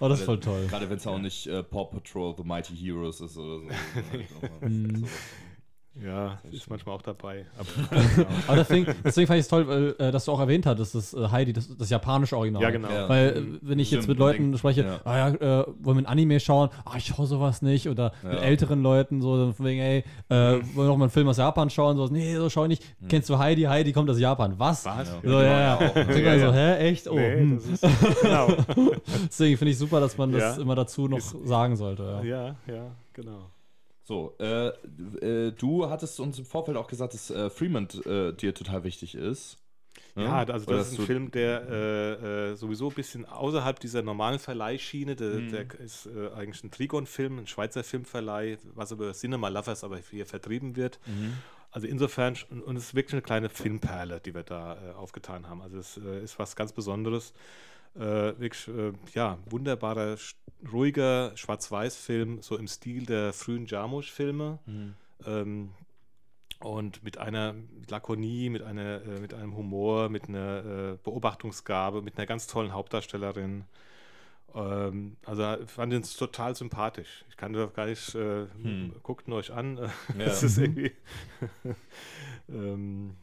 Oh, 0.00 0.08
das 0.08 0.20
ist 0.20 0.24
voll 0.24 0.40
toll. 0.40 0.66
Gerade 0.68 0.88
wenn 0.88 0.96
es 0.96 1.06
auch 1.06 1.18
nicht 1.18 1.46
äh, 1.46 1.62
Paw 1.62 1.84
Patrol 1.86 2.34
The 2.36 2.44
Mighty 2.44 2.76
Heroes 2.76 3.20
ist 3.20 3.36
oder 3.36 3.60
so. 3.60 3.68
Ja, 6.04 6.38
ist 6.50 6.68
manchmal 6.70 6.94
auch 6.96 7.02
dabei. 7.02 7.44
Aber, 7.58 8.02
Aber 8.48 8.56
deswegen, 8.56 8.86
deswegen 9.04 9.26
fand 9.26 9.38
ich 9.38 9.42
es 9.44 9.48
toll, 9.48 9.68
weil, 9.68 9.94
äh, 9.98 10.10
dass 10.10 10.24
du 10.24 10.32
auch 10.32 10.40
erwähnt 10.40 10.64
hattest, 10.66 10.94
dass 10.94 11.12
äh, 11.14 11.28
Heidi, 11.28 11.52
das, 11.52 11.76
das 11.76 11.90
japanische 11.90 12.36
Original. 12.36 12.62
ja, 12.62 12.70
genau. 12.70 12.88
Ja. 12.88 13.08
Weil, 13.08 13.28
äh, 13.36 13.42
wenn 13.62 13.78
ich 13.78 13.90
jetzt 13.90 14.08
mit 14.08 14.18
Leuten 14.18 14.56
spreche, 14.56 14.82
ja. 14.82 15.00
ah 15.04 15.16
ja, 15.16 15.28
äh, 15.28 15.64
wollen 15.80 15.98
wir 15.98 16.02
ein 16.02 16.06
Anime 16.06 16.40
schauen? 16.40 16.70
Ah, 16.84 16.94
ich 16.96 17.06
schaue 17.06 17.26
sowas 17.26 17.62
nicht. 17.62 17.88
Oder 17.88 18.12
mit 18.22 18.32
Ja. 18.34 18.38
älteren 18.40 18.82
Leuten, 18.82 19.20
so 19.20 19.36
dann 19.36 19.54
von 19.54 19.66
wegen, 19.66 19.80
ey, 19.80 19.98
äh, 20.28 20.34
wollen 20.34 20.62
wir 20.74 20.84
noch 20.84 20.96
mal 20.96 21.04
einen 21.04 21.10
Film 21.10 21.28
aus 21.28 21.36
Japan 21.36 21.68
schauen? 21.70 21.96
So, 21.96 22.06
nee, 22.06 22.34
so 22.36 22.48
schau 22.48 22.64
ich 22.64 22.68
nicht. 22.70 22.84
Kennst 23.08 23.28
du 23.28 23.38
Heidi? 23.38 23.62
Heidi 23.62 23.92
kommt 23.92 24.08
aus 24.10 24.18
Japan. 24.18 24.54
Was? 24.58 24.84
Was? 24.86 25.08
Ja. 25.08 25.18
So, 25.22 25.40
ja, 25.40 25.42
ja. 25.42 25.60
Ja, 25.60 26.04
mal 26.04 26.38
so, 26.38 26.46
ja. 26.46 26.52
hä, 26.52 26.76
echt? 26.88 27.08
Oh, 27.08 27.14
Nee, 27.14 27.34
hm. 27.40 27.56
das 27.56 27.66
ist, 27.82 28.22
genau. 28.22 28.48
Deswegen 29.28 29.56
finde 29.58 29.72
ich 29.72 29.78
super, 29.78 30.00
dass 30.00 30.16
man 30.16 30.32
das 30.32 30.56
Ja. 30.56 30.62
immer 30.62 30.74
dazu 30.74 31.08
noch 31.08 31.18
Ist- 31.18 31.36
sagen 31.46 31.76
sollte. 31.76 32.20
Ja. 32.22 32.22
Ja, 32.24 32.46
ja, 32.66 32.90
genau. 33.12 33.50
So, 34.10 34.34
äh, 34.40 34.70
äh, 35.20 35.52
du 35.52 35.88
hattest 35.88 36.18
uns 36.18 36.36
im 36.36 36.44
Vorfeld 36.44 36.76
auch 36.76 36.88
gesagt, 36.88 37.14
dass 37.14 37.30
äh, 37.30 37.48
Fremont 37.48 38.04
äh, 38.06 38.32
dir 38.32 38.52
total 38.52 38.82
wichtig 38.82 39.14
ist. 39.14 39.56
Ne? 40.16 40.24
Ja, 40.24 40.38
also 40.38 40.66
Oder 40.66 40.78
das 40.78 40.90
ist 40.90 40.98
ein 40.98 41.06
Film, 41.06 41.30
der 41.30 41.62
äh, 41.70 42.50
äh, 42.50 42.54
sowieso 42.56 42.88
ein 42.88 42.94
bisschen 42.94 43.24
außerhalb 43.24 43.78
dieser 43.78 44.02
normalen 44.02 44.40
Verleihschiene, 44.40 45.14
der, 45.14 45.28
Mhm. 45.28 45.50
der 45.50 45.78
ist 45.78 46.06
äh, 46.06 46.28
eigentlich 46.34 46.64
ein 46.64 46.72
Trigon-Film, 46.72 47.38
ein 47.38 47.46
Schweizer 47.46 47.84
Filmverleih, 47.84 48.58
was 48.74 48.90
über 48.90 49.12
Cinema 49.12 49.46
Lovers 49.46 49.84
aber 49.84 49.98
hier 49.98 50.26
vertrieben 50.26 50.74
wird. 50.74 50.98
Mhm. 51.06 51.34
Also 51.70 51.86
insofern, 51.86 52.36
und 52.66 52.76
es 52.76 52.86
ist 52.86 52.94
wirklich 52.96 53.12
eine 53.12 53.22
kleine 53.22 53.48
Filmperle, 53.48 54.20
die 54.20 54.34
wir 54.34 54.42
da 54.42 54.74
äh, 54.74 54.92
aufgetan 54.94 55.48
haben. 55.48 55.62
Also 55.62 55.78
es 55.78 55.96
äh, 55.98 56.24
ist 56.24 56.36
was 56.36 56.56
ganz 56.56 56.72
Besonderes. 56.72 57.32
Äh, 57.96 58.00
wirklich, 58.38 58.68
äh, 58.68 58.92
ja, 59.14 59.38
wunderbarer, 59.46 60.16
ruhiger 60.70 61.32
Schwarz-Weiß-Film, 61.36 62.42
so 62.42 62.56
im 62.56 62.68
Stil 62.68 63.06
der 63.06 63.32
frühen 63.32 63.66
Jarmusch-Filme. 63.66 64.58
Mhm. 64.66 64.94
Ähm, 65.26 65.70
und 66.60 67.02
mit 67.02 67.16
einer 67.18 67.54
Lakonie, 67.88 68.50
mit, 68.50 68.62
einer, 68.62 69.02
äh, 69.02 69.20
mit 69.20 69.32
einem 69.34 69.56
Humor, 69.56 70.08
mit 70.10 70.28
einer 70.28 70.92
äh, 70.92 70.98
Beobachtungsgabe, 71.02 72.02
mit 72.02 72.18
einer 72.18 72.26
ganz 72.26 72.46
tollen 72.46 72.72
Hauptdarstellerin. 72.74 73.64
Ähm, 74.54 75.16
also 75.24 75.56
ich 75.62 75.70
fand 75.70 75.92
ihn 75.92 76.02
total 76.02 76.54
sympathisch. 76.54 77.24
Ich 77.30 77.36
kann 77.36 77.52
das 77.54 77.72
gar 77.72 77.86
nicht, 77.86 78.14
äh, 78.14 78.46
Hm. 78.62 78.92
guckt 79.02 79.26
ihn 79.26 79.32
euch 79.32 79.52
an. 79.52 79.78
Ja. 80.18 80.24
Das 80.26 80.42
ist 80.42 80.58
irgendwie. 80.58 80.92
ähm, 82.48 83.16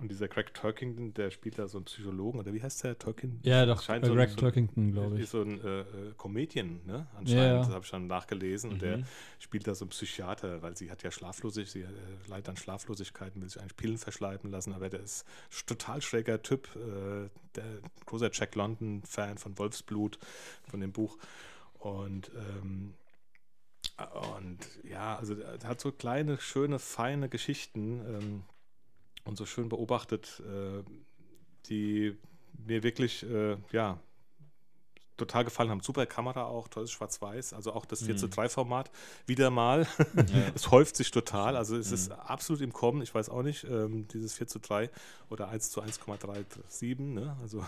und 0.00 0.10
dieser 0.10 0.28
Craig 0.28 0.52
Turkington, 0.54 1.12
der 1.14 1.30
spielt 1.30 1.58
da 1.58 1.68
so 1.68 1.78
einen 1.78 1.84
Psychologen, 1.84 2.38
oder 2.38 2.52
wie 2.54 2.62
heißt 2.62 2.82
der? 2.84 2.98
Turkington? 2.98 3.40
Ja, 3.48 3.66
doch, 3.66 3.82
Scheint 3.82 4.04
äh, 4.04 4.06
so 4.08 4.12
ein- 4.14 4.18
Greg 4.18 4.36
Turkington, 4.36 4.92
glaube 4.92 5.16
ich. 5.16 5.22
Ist 5.22 5.30
so 5.32 5.42
ein 5.42 5.60
äh, 5.60 5.80
äh, 5.80 5.84
Comedian, 6.16 6.80
ne? 6.86 7.06
Anscheinend, 7.16 7.28
Ja, 7.30 7.58
das 7.58 7.68
habe 7.70 7.84
ich 7.84 7.90
dann 7.90 8.06
nachgelesen. 8.06 8.70
Und 8.72 8.82
der 8.82 8.98
Mhm. 8.98 9.04
spielt 9.38 9.66
da 9.66 9.74
so 9.74 9.84
einen 9.84 9.90
Psychiater, 9.90 10.62
weil 10.62 10.76
sie 10.76 10.90
hat 10.90 11.02
ja 11.02 11.10
Schlaflosigkeit, 11.10 11.70
sie 11.72 11.82
äh, 11.82 12.28
leidet 12.28 12.48
an 12.48 12.56
Schlaflosigkeiten, 12.56 13.40
will 13.42 13.48
sich 13.48 13.60
eigentlich 13.60 13.76
Pillen 13.76 13.98
verschleiben 13.98 14.50
lassen, 14.50 14.72
aber 14.72 14.88
der 14.88 15.00
ist 15.00 15.24
total 15.66 16.00
schräger 16.02 16.42
Typ, 16.42 16.68
äh, 16.76 17.28
der 17.54 17.64
großer 18.06 18.30
Jack 18.32 18.54
London-Fan 18.54 19.38
von 19.38 19.58
Wolfsblut, 19.58 20.18
von 20.68 20.80
dem 20.80 20.92
Buch. 20.92 21.18
Und 21.78 22.30
ähm, 22.36 22.94
und 24.38 24.58
ja, 24.82 25.16
also 25.18 25.36
hat 25.64 25.80
so 25.80 25.92
kleine, 25.92 26.38
schöne, 26.40 26.78
feine 26.78 27.28
Geschichten 27.28 28.00
ähm, 28.06 28.42
und 29.24 29.36
so 29.36 29.46
schön 29.46 29.68
beobachtet, 29.68 30.42
äh, 30.46 30.82
die 31.66 32.16
mir 32.66 32.82
wirklich, 32.82 33.22
äh, 33.22 33.56
ja, 33.72 33.98
total 35.20 35.44
gefallen 35.44 35.70
haben. 35.70 35.80
Super 35.80 36.06
Kamera 36.06 36.44
auch, 36.44 36.68
tolles 36.68 36.90
Schwarz-Weiß, 36.90 37.52
also 37.52 37.72
auch 37.72 37.84
das 37.84 38.02
4 38.02 38.16
zu 38.16 38.28
3 38.28 38.48
Format. 38.48 38.90
Wieder 39.26 39.50
mal. 39.50 39.86
es 40.54 40.70
häuft 40.70 40.96
sich 40.96 41.10
total, 41.10 41.56
also 41.56 41.76
es 41.76 41.92
ist 41.92 42.10
absolut 42.10 42.62
im 42.62 42.72
Kommen, 42.72 43.02
ich 43.02 43.14
weiß 43.14 43.28
auch 43.28 43.42
nicht, 43.42 43.64
ähm, 43.64 44.08
dieses 44.08 44.34
4 44.34 44.46
zu 44.46 44.58
3 44.58 44.90
oder 45.28 45.48
1 45.48 45.70
zu 45.70 45.82
1,37, 45.82 47.00
ne? 47.00 47.36
Also 47.42 47.64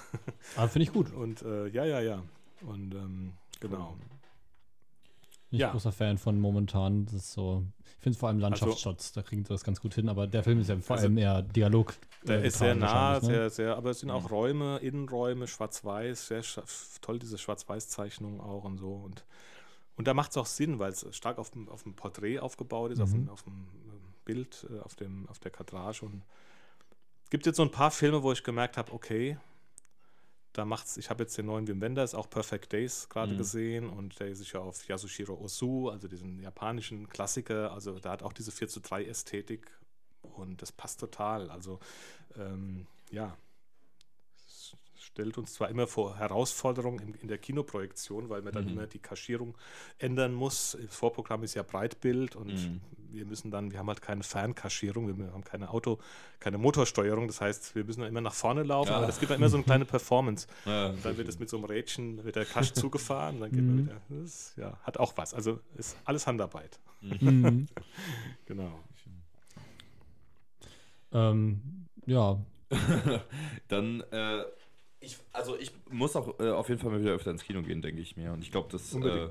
Aber 0.57 0.69
finde 0.69 0.85
ich 0.85 0.93
gut. 0.93 1.13
und 1.15 1.43
äh, 1.43 1.69
ja, 1.69 1.85
ja, 1.85 2.01
ja. 2.01 2.23
Und 2.63 2.95
ähm, 2.95 3.33
genau. 3.61 3.97
Bin 5.53 5.59
ich 5.59 5.61
Ja. 5.61 5.71
großer 5.71 5.93
Fan 5.93 6.17
von 6.17 6.41
momentan. 6.41 7.05
Das 7.05 7.13
ist 7.13 7.33
so, 7.33 7.63
ich 7.85 8.03
finde 8.03 8.19
vor 8.19 8.31
allem 8.31 8.39
Landschaftsshots, 8.39 9.13
da 9.13 9.21
kriegen 9.21 9.45
sie 9.45 9.51
das 9.51 9.63
ganz 9.65 9.83
gut 9.83 9.93
hin, 9.95 10.09
aber 10.09 10.27
der 10.27 10.43
Film 10.43 10.59
ist 10.61 10.71
ja 10.71 10.79
vor 10.79 10.97
Also, 10.97 11.09
allem 11.09 11.19
eher 11.19 11.43
Dialog. 11.43 11.93
Der 12.27 12.43
äh, 12.43 12.47
ist 12.47 12.59
sehr 12.59 12.75
nah, 12.75 13.13
ne? 13.15 13.21
sehr, 13.21 13.51
sehr, 13.51 13.77
aber 13.77 13.91
es 13.91 14.01
sind 14.01 14.11
auch 14.11 14.31
Räume, 14.31 14.79
Innenräume, 14.79 15.47
schwarz-weiß, 15.47 16.29
sehr 16.29 16.43
toll, 17.03 17.19
diese 17.19 17.37
Schwarz-Weiß-Zeichnung 17.37 18.41
auch 18.41 18.65
und 18.65 18.79
so. 18.79 18.93
Und, 18.95 19.27
und 19.99 20.09
da 20.09 20.15
macht 20.15 20.31
es 20.31 20.39
auch 20.39 20.47
Sinn, 20.47 20.79
weil 20.79 20.93
es 20.93 21.05
stark 21.15 21.37
auf 21.37 21.51
dem, 21.51 21.69
auf 21.69 21.83
dem 21.83 21.93
Porträt 21.93 22.39
aufgebaut 22.39 22.91
ist, 22.93 23.01
auf, 23.01 23.11
Mhm. 23.11 23.27
dem, 23.27 23.29
auf 23.29 23.43
dem 23.43 23.53
ähm, 23.53 24.01
Bild, 24.25 24.67
äh, 24.75 24.81
auf, 24.81 24.95
dem, 24.95 25.29
auf 25.29 25.39
der 25.39 25.51
Kadrage. 25.51 26.07
Und 26.07 26.23
es 27.25 27.31
gibt 27.31 27.45
jetzt 27.45 27.57
so 27.57 27.63
ein 27.63 27.71
paar 27.71 27.91
Filme, 27.91 28.23
wo 28.23 28.33
ich 28.33 28.43
gemerkt 28.43 28.79
habe, 28.79 28.91
okay, 28.91 29.37
da 30.53 30.65
macht's, 30.65 30.97
ich 30.97 31.09
habe 31.11 31.23
jetzt 31.25 31.37
den 31.39 31.47
neuen 31.47 31.67
Wim 31.67 31.81
Wenders, 31.81 32.15
auch 32.15 32.29
Perfect 32.29 32.73
Days 32.73 33.09
gerade 33.09 33.35
Mhm. 33.35 33.39
gesehen 33.39 33.89
und 33.89 34.19
der 34.21 34.29
ist 34.29 34.39
sich 34.39 34.53
ja 34.53 34.61
auf 34.61 34.87
Yasushiro 34.89 35.35
Ozu, 35.35 35.89
also 35.91 36.09
diesen 36.09 36.41
japanischen 36.41 37.09
Klassiker, 37.09 37.73
also 37.73 37.99
da 37.99 38.11
hat 38.13 38.23
auch 38.23 38.33
diese 38.33 38.53
4 38.53 38.69
zu 38.69 38.81
3 38.81 39.05
Ästhetik 39.05 39.71
und 40.23 40.61
das 40.63 40.73
passt 40.73 41.01
total. 41.01 41.51
Also 41.51 41.81
ähm, 42.37 42.87
ja, 43.11 43.37
stellt 45.13 45.37
uns 45.37 45.53
zwar 45.55 45.69
immer 45.69 45.87
vor 45.87 46.17
Herausforderungen 46.17 46.99
in, 47.01 47.15
in 47.15 47.29
der 47.29 47.37
Kinoprojektion, 47.39 48.31
weil 48.31 48.41
man 48.43 48.53
dann 48.55 48.65
Mhm. 48.65 48.71
immer 48.73 48.87
die 48.87 48.99
Kaschierung 48.99 49.55
ändern 49.99 50.33
muss. 50.33 50.77
Das 50.83 50.95
Vorprogramm 50.97 51.43
ist 51.43 51.55
ja 51.55 51.63
Breitbild 51.63 52.35
und 52.35 52.55
Mhm. 52.55 52.81
wir 53.11 53.27
müssen 53.27 53.51
dann, 53.51 53.73
wir 53.73 53.79
haben 53.79 53.89
halt 53.89 54.01
keine 54.01 54.23
Fernkaschierung, 54.23 55.19
wir 55.19 55.33
haben 55.33 55.45
keine 55.45 55.69
Auto, 55.69 55.99
keine 56.41 56.57
Motorsteuerung. 56.57 57.27
Das 57.27 57.43
heißt, 57.43 57.75
wir 57.75 57.85
müssen 57.85 58.03
immer 58.05 58.23
nach 58.23 58.33
vorne 58.33 58.63
laufen, 58.63 58.89
Ja. 58.91 58.97
aber 58.97 59.07
das 59.07 59.21
gibt 59.21 59.31
dann 59.31 59.39
immer 59.39 59.51
so 59.51 59.59
eine 59.59 59.65
kleine 59.65 59.85
Performance. 59.85 60.47
Ja, 60.65 60.87
Und 60.89 61.05
dann 61.05 61.17
wird 61.19 61.29
es 61.29 61.39
mit 61.39 61.51
so 61.51 61.59
einem 61.59 61.67
Rädchen, 61.67 62.25
wird 62.25 62.37
der 62.37 62.47
Kasch 62.47 62.73
zugefahren, 62.73 63.41
dann 63.41 63.51
geht 63.53 63.61
Mhm. 63.61 63.67
man 63.67 63.79
wieder. 63.87 64.01
Das 64.09 64.55
ja, 64.57 64.79
hat 64.83 64.97
auch 64.99 65.15
was. 65.19 65.35
Also 65.35 65.61
ist 65.77 65.97
alles 66.07 66.27
Handarbeit. 66.27 66.79
Mhm. 67.03 67.69
Genau. 68.47 68.81
ähm, 71.13 71.61
ja, 72.07 72.39
Dann 73.69 74.01
äh, 74.13 74.45
Ich, 75.03 75.19
also 75.33 75.57
ich 75.59 75.73
muss 75.91 76.15
auch 76.17 76.39
äh, 76.41 76.51
auf 76.51 76.69
jeden 76.69 76.81
Fall 76.81 76.91
mal 76.91 77.01
wieder 77.01 77.13
öfter 77.13 77.31
ins 77.33 77.43
Kino 77.43 77.61
gehen, 77.63 77.83
denke 77.83 78.01
ich 78.01 78.17
mir. 78.17 78.33
Und 78.33 78.41
ich 78.43 78.51
glaube, 78.53 78.69
das 78.71 78.95
äh, 78.95 79.29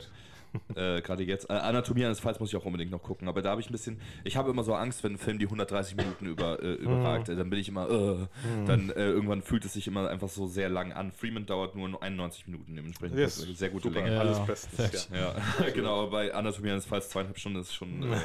äh, 0.97 1.01
gerade 1.01 1.23
jetzt. 1.23 1.49
Äh, 1.49 1.53
Anatomie 1.53 2.03
eines 2.03 2.19
Falls 2.19 2.41
muss 2.41 2.49
ich 2.49 2.57
auch 2.57 2.65
unbedingt 2.65 2.91
noch 2.91 3.01
gucken. 3.01 3.29
Aber 3.29 3.41
da 3.41 3.51
habe 3.51 3.61
ich 3.61 3.69
ein 3.69 3.71
bisschen. 3.71 4.01
Ich 4.25 4.35
habe 4.35 4.49
immer 4.49 4.63
so 4.63 4.73
Angst, 4.73 5.01
wenn 5.03 5.13
ein 5.13 5.17
Film 5.17 5.39
die 5.39 5.45
130 5.45 5.95
Minuten 5.95 6.25
über, 6.25 6.61
äh, 6.61 6.73
überragt. 6.73 7.29
Äh, 7.29 7.37
Dann 7.37 7.49
bin 7.49 7.57
ich 7.59 7.69
immer. 7.69 7.89
Äh, 7.89 8.27
Dann 8.67 8.89
äh, 8.89 9.05
irgendwann 9.05 9.41
fühlt 9.41 9.63
es 9.63 9.71
sich 9.73 9.87
immer 9.87 10.09
einfach 10.09 10.27
so 10.27 10.47
sehr 10.47 10.67
lang 10.67 10.91
an. 10.91 11.13
Freeman 11.13 11.45
dauert 11.45 11.75
nur 11.77 12.03
91 12.03 12.47
Minuten 12.47 12.75
dementsprechend. 12.75 13.17
Yes. 13.17 13.35
Das 13.35 13.43
ist 13.43 13.47
eine 13.47 13.55
sehr 13.57 13.69
gute 13.69 13.87
Super. 13.87 14.03
Länge. 14.03 14.19
Alles 14.19 14.37
Ja, 14.39 14.43
bestens. 14.43 15.09
Ja. 15.13 15.35
Ja, 15.61 15.69
genau. 15.73 16.07
Bei 16.07 16.33
Anatomie 16.33 16.71
eines 16.71 16.85
Falls 16.85 17.07
zweieinhalb 17.09 17.39
Stunden 17.39 17.59
ist 17.61 17.73
schon. 17.73 18.11
Äh, 18.11 18.17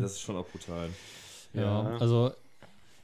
das 0.00 0.12
ist 0.12 0.22
schon 0.22 0.36
auch 0.36 0.46
brutal. 0.48 0.88
Ja, 1.52 1.62
Ja. 1.62 1.96
also 1.98 2.32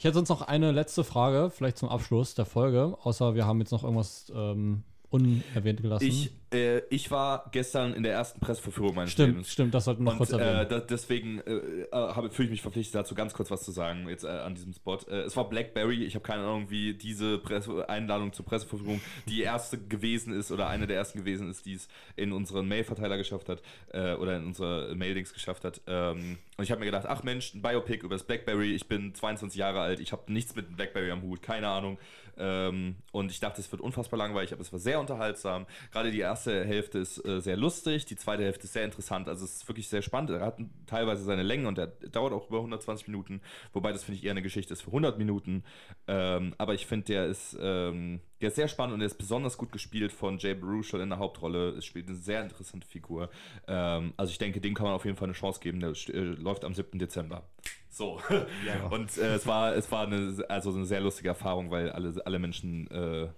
ich 0.01 0.05
hätte 0.05 0.14
sonst 0.14 0.31
noch 0.31 0.40
eine 0.40 0.72
letzte 0.72 1.05
Frage, 1.05 1.51
vielleicht 1.51 1.77
zum 1.77 1.90
Abschluss 1.90 2.35
der 2.35 2.47
Folge, 2.47 2.97
außer 3.02 3.35
wir 3.35 3.44
haben 3.44 3.60
jetzt 3.60 3.70
noch 3.70 3.85
irgendwas 3.85 4.32
ähm, 4.35 4.82
unerwähnt 5.11 5.82
gelassen. 5.82 6.05
Ich, 6.07 6.31
äh, 6.53 6.78
ich 6.89 7.11
war 7.11 7.49
gestern 7.53 7.95
in 7.95 8.03
der 8.03 8.12
ersten 8.12 8.41
Presseverführung 8.41 8.95
meines 8.95 9.12
stimmt, 9.12 9.28
Lebens. 9.31 9.53
stimmt, 9.53 9.74
das 9.74 9.85
sollten 9.85 10.05
wir 10.05 10.11
noch 10.12 10.19
kurz 10.19 10.32
Und 10.32 10.41
äh, 10.41 10.45
erwähnen. 10.45 10.69
da, 10.69 10.81
deswegen 10.81 11.41
äh, 11.41 11.53
äh, 11.53 11.87
habe- 11.93 12.31
fühle 12.31 12.47
ich 12.47 12.51
mich 12.53 12.62
verpflichtet, 12.62 12.95
dazu 12.95 13.15
ganz 13.15 13.35
kurz 13.35 13.51
was 13.51 13.62
zu 13.65 13.73
sagen, 13.73 14.09
jetzt 14.09 14.24
äh, 14.24 14.28
an 14.28 14.55
diesem 14.55 14.73
Spot. 14.73 14.99
Äh, 15.09 15.23
es 15.23 15.37
war 15.37 15.49
Blackberry, 15.49 16.05
ich 16.05 16.15
habe 16.15 16.23
keine 16.24 16.43
Ahnung, 16.43 16.70
wie 16.70 16.95
diese 16.95 17.39
Presse 17.39 17.89
Einladung 17.89 18.32
zur 18.32 18.45
Presseverfügung 18.45 19.01
die 19.28 19.43
erste 19.43 19.78
gewesen 19.78 20.32
ist 20.32 20.51
oder 20.53 20.69
eine 20.69 20.87
der 20.87 20.97
ersten 20.97 21.19
gewesen 21.19 21.51
ist, 21.51 21.66
die 21.66 21.74
es 21.74 21.89
in 22.16 22.32
unseren 22.32 22.69
Mailverteiler 22.69 23.16
geschafft 23.16 23.49
hat 23.49 23.62
oder 23.93 24.37
in 24.37 24.45
unsere 24.47 24.95
Mailings 24.95 25.32
geschafft 25.32 25.65
hat. 25.65 25.81
Ähm, 25.87 26.39
und 26.57 26.65
ich 26.65 26.70
habe 26.70 26.78
mir 26.81 26.87
gedacht, 26.87 27.07
ach 27.09 27.23
Mensch, 27.23 27.55
ein 27.55 27.62
Biopic 27.62 28.05
über 28.05 28.15
das 28.15 28.24
Blackberry, 28.24 28.74
ich 28.74 28.87
bin 28.87 29.15
22 29.15 29.59
Jahre 29.59 29.81
alt, 29.81 29.99
ich 30.01 30.12
habe 30.12 30.32
nichts 30.32 30.55
mit 30.55 30.69
dem 30.69 30.77
Blackberry 30.77 31.11
am 31.11 31.23
Hut, 31.23 31.43
keine 31.43 31.69
Ahnung. 31.69 31.99
Ähm, 32.40 32.96
und 33.12 33.30
ich 33.30 33.38
dachte, 33.38 33.60
es 33.60 33.70
wird 33.70 33.82
unfassbar 33.82 34.18
langweilig, 34.18 34.52
aber 34.52 34.62
es 34.62 34.72
war 34.72 34.80
sehr 34.80 34.98
unterhaltsam. 34.98 35.66
Gerade 35.92 36.10
die 36.10 36.20
erste 36.20 36.64
Hälfte 36.64 36.98
ist 36.98 37.24
äh, 37.24 37.40
sehr 37.40 37.56
lustig, 37.56 38.06
die 38.06 38.16
zweite 38.16 38.42
Hälfte 38.42 38.64
ist 38.64 38.72
sehr 38.72 38.84
interessant. 38.84 39.28
Also 39.28 39.44
es 39.44 39.56
ist 39.56 39.68
wirklich 39.68 39.88
sehr 39.88 40.02
spannend. 40.02 40.30
Er 40.30 40.40
hat 40.40 40.58
teilweise 40.86 41.22
seine 41.22 41.42
Länge 41.42 41.68
und 41.68 41.78
er 41.78 41.88
dauert 41.88 42.32
auch 42.32 42.48
über 42.48 42.58
120 42.58 43.08
Minuten, 43.08 43.42
wobei 43.72 43.92
das 43.92 44.04
finde 44.04 44.18
ich 44.18 44.24
eher 44.24 44.30
eine 44.30 44.42
Geschichte 44.42 44.72
ist 44.72 44.82
für 44.82 44.88
100 44.88 45.18
Minuten. 45.18 45.64
Ähm, 46.06 46.54
aber 46.56 46.74
ich 46.74 46.86
finde, 46.86 47.06
der 47.06 47.26
ist, 47.26 47.56
ähm, 47.60 48.20
der 48.40 48.48
ist 48.48 48.56
sehr 48.56 48.68
spannend 48.68 48.94
und 48.94 49.00
er 49.00 49.06
ist 49.06 49.18
besonders 49.18 49.56
gut 49.56 49.72
gespielt 49.72 50.12
von 50.12 50.38
Jay 50.38 50.54
Baruchel 50.54 51.00
in 51.00 51.10
der 51.10 51.18
Hauptrolle. 51.18 51.70
Es 51.70 51.84
spielt 51.84 52.08
eine 52.08 52.16
sehr 52.16 52.42
interessante 52.42 52.86
Figur. 52.86 53.30
Ähm, 53.66 54.14
also 54.16 54.30
ich 54.30 54.38
denke, 54.38 54.60
dem 54.60 54.74
kann 54.74 54.84
man 54.84 54.94
auf 54.94 55.04
jeden 55.04 55.16
Fall 55.16 55.26
eine 55.26 55.34
Chance 55.34 55.60
geben. 55.60 55.80
Der 55.80 55.90
äh, 55.90 56.18
läuft 56.18 56.64
am 56.64 56.74
7. 56.74 56.98
Dezember. 56.98 57.42
So. 57.88 58.20
Und 58.90 59.18
äh, 59.18 59.34
es 59.34 59.46
war, 59.46 59.74
es 59.74 59.90
war 59.92 60.06
eine, 60.06 60.44
also 60.48 60.72
eine 60.72 60.86
sehr 60.86 61.00
lustige 61.00 61.28
Erfahrung, 61.28 61.70
weil 61.70 61.90
alle, 61.90 62.14
alle 62.24 62.38
Menschen 62.38 62.90
äh, 62.90 63.28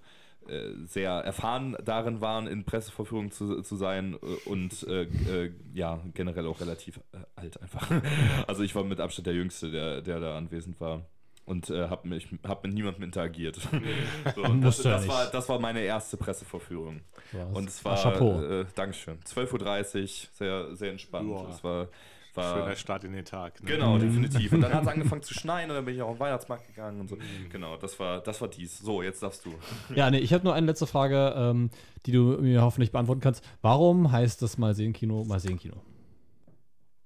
äh, 0.49 0.87
sehr 0.87 1.11
erfahren 1.11 1.77
darin 1.85 2.21
waren, 2.21 2.49
in 2.49 2.65
Presseverführung 2.65 3.31
zu, 3.31 3.63
zu 3.63 3.77
sein 3.77 4.15
äh, 4.15 4.49
und 4.49 4.83
äh, 4.89 5.03
äh, 5.03 5.53
ja, 5.73 6.01
generell 6.15 6.47
auch 6.47 6.61
relativ 6.61 6.99
äh, 7.13 7.19
alt 7.37 7.61
einfach. 7.61 7.89
Also 8.47 8.63
ich 8.63 8.75
war 8.75 8.83
mit 8.83 9.01
Abstand 9.01 9.27
der 9.27 9.35
Jüngste, 9.35 9.71
der, 9.71 10.03
der 10.03 10.19
da 10.19 10.37
anwesend 10.37 10.81
war. 10.81 11.07
Und 11.53 11.69
äh, 11.69 11.89
habe 11.89 12.09
mich 12.09 12.29
hab 12.45 12.65
mit 12.65 12.73
niemandem 12.73 13.03
interagiert. 13.03 13.57
so, 14.35 14.43
das, 14.63 14.79
das, 14.83 15.07
war, 15.07 15.27
das 15.27 15.49
war 15.51 15.59
meine 15.59 15.81
erste 15.81 16.17
Presseverführung. 16.17 17.03
Ja, 17.33 17.45
Und 17.45 17.69
es 17.69 17.85
war, 17.85 18.03
Chapeau. 18.03 18.41
äh, 18.43 18.65
Dankeschön, 18.75 19.19
12.30 19.21 20.01
Uhr, 20.01 20.09
sehr, 20.33 20.77
sehr 20.77 20.91
entspannt. 20.91 21.31
Es 21.51 21.63
war, 21.63 21.89
war 22.35 22.57
Schöner 22.57 22.77
Start 22.77 23.05
in 23.05 23.13
den 23.13 23.27
Tag. 23.27 23.63
Ne? 23.63 23.71
Genau, 23.71 23.99
definitiv. 23.99 24.53
Und 24.53 24.63
dann 24.63 24.73
hat 24.73 24.85
es 24.85 24.89
angefangen 24.95 25.23
zu 25.23 25.35
schneien 25.35 25.69
und 25.69 25.77
dann 25.77 25.85
bin 25.85 25.95
ich 25.95 26.01
auch 26.01 26.09
auf 26.09 26.17
den 26.17 26.21
Weihnachtsmarkt 26.21 26.67
gegangen 26.69 27.01
und 27.01 27.11
so. 27.11 27.19
Genau, 27.51 27.77
das 27.77 28.01
war, 28.01 28.23
das 28.23 28.41
war 28.41 28.49
dies. 28.49 28.79
So, 28.79 29.03
jetzt 29.03 29.23
darfst 29.23 29.45
du. 29.45 29.53
Ja, 29.95 30.11
nee, 30.11 30.21
ich 30.21 30.33
habe 30.33 30.45
nur 30.45 30.55
eine 30.55 30.67
letzte 30.67 30.87
Frage, 30.87 31.35
ähm, 31.37 31.69
die 32.07 32.13
du 32.13 32.39
mir 32.41 32.63
hoffentlich 32.63 32.93
beantworten 32.93 33.21
kannst. 33.21 33.45
Warum 33.61 34.11
heißt 34.11 34.41
das 34.41 34.57
Mal 34.57 34.75
sehen 34.75 34.95
Kino 34.95 35.25
Mal 35.25 35.41
sehen 35.41 35.59
Kino? 35.59 35.77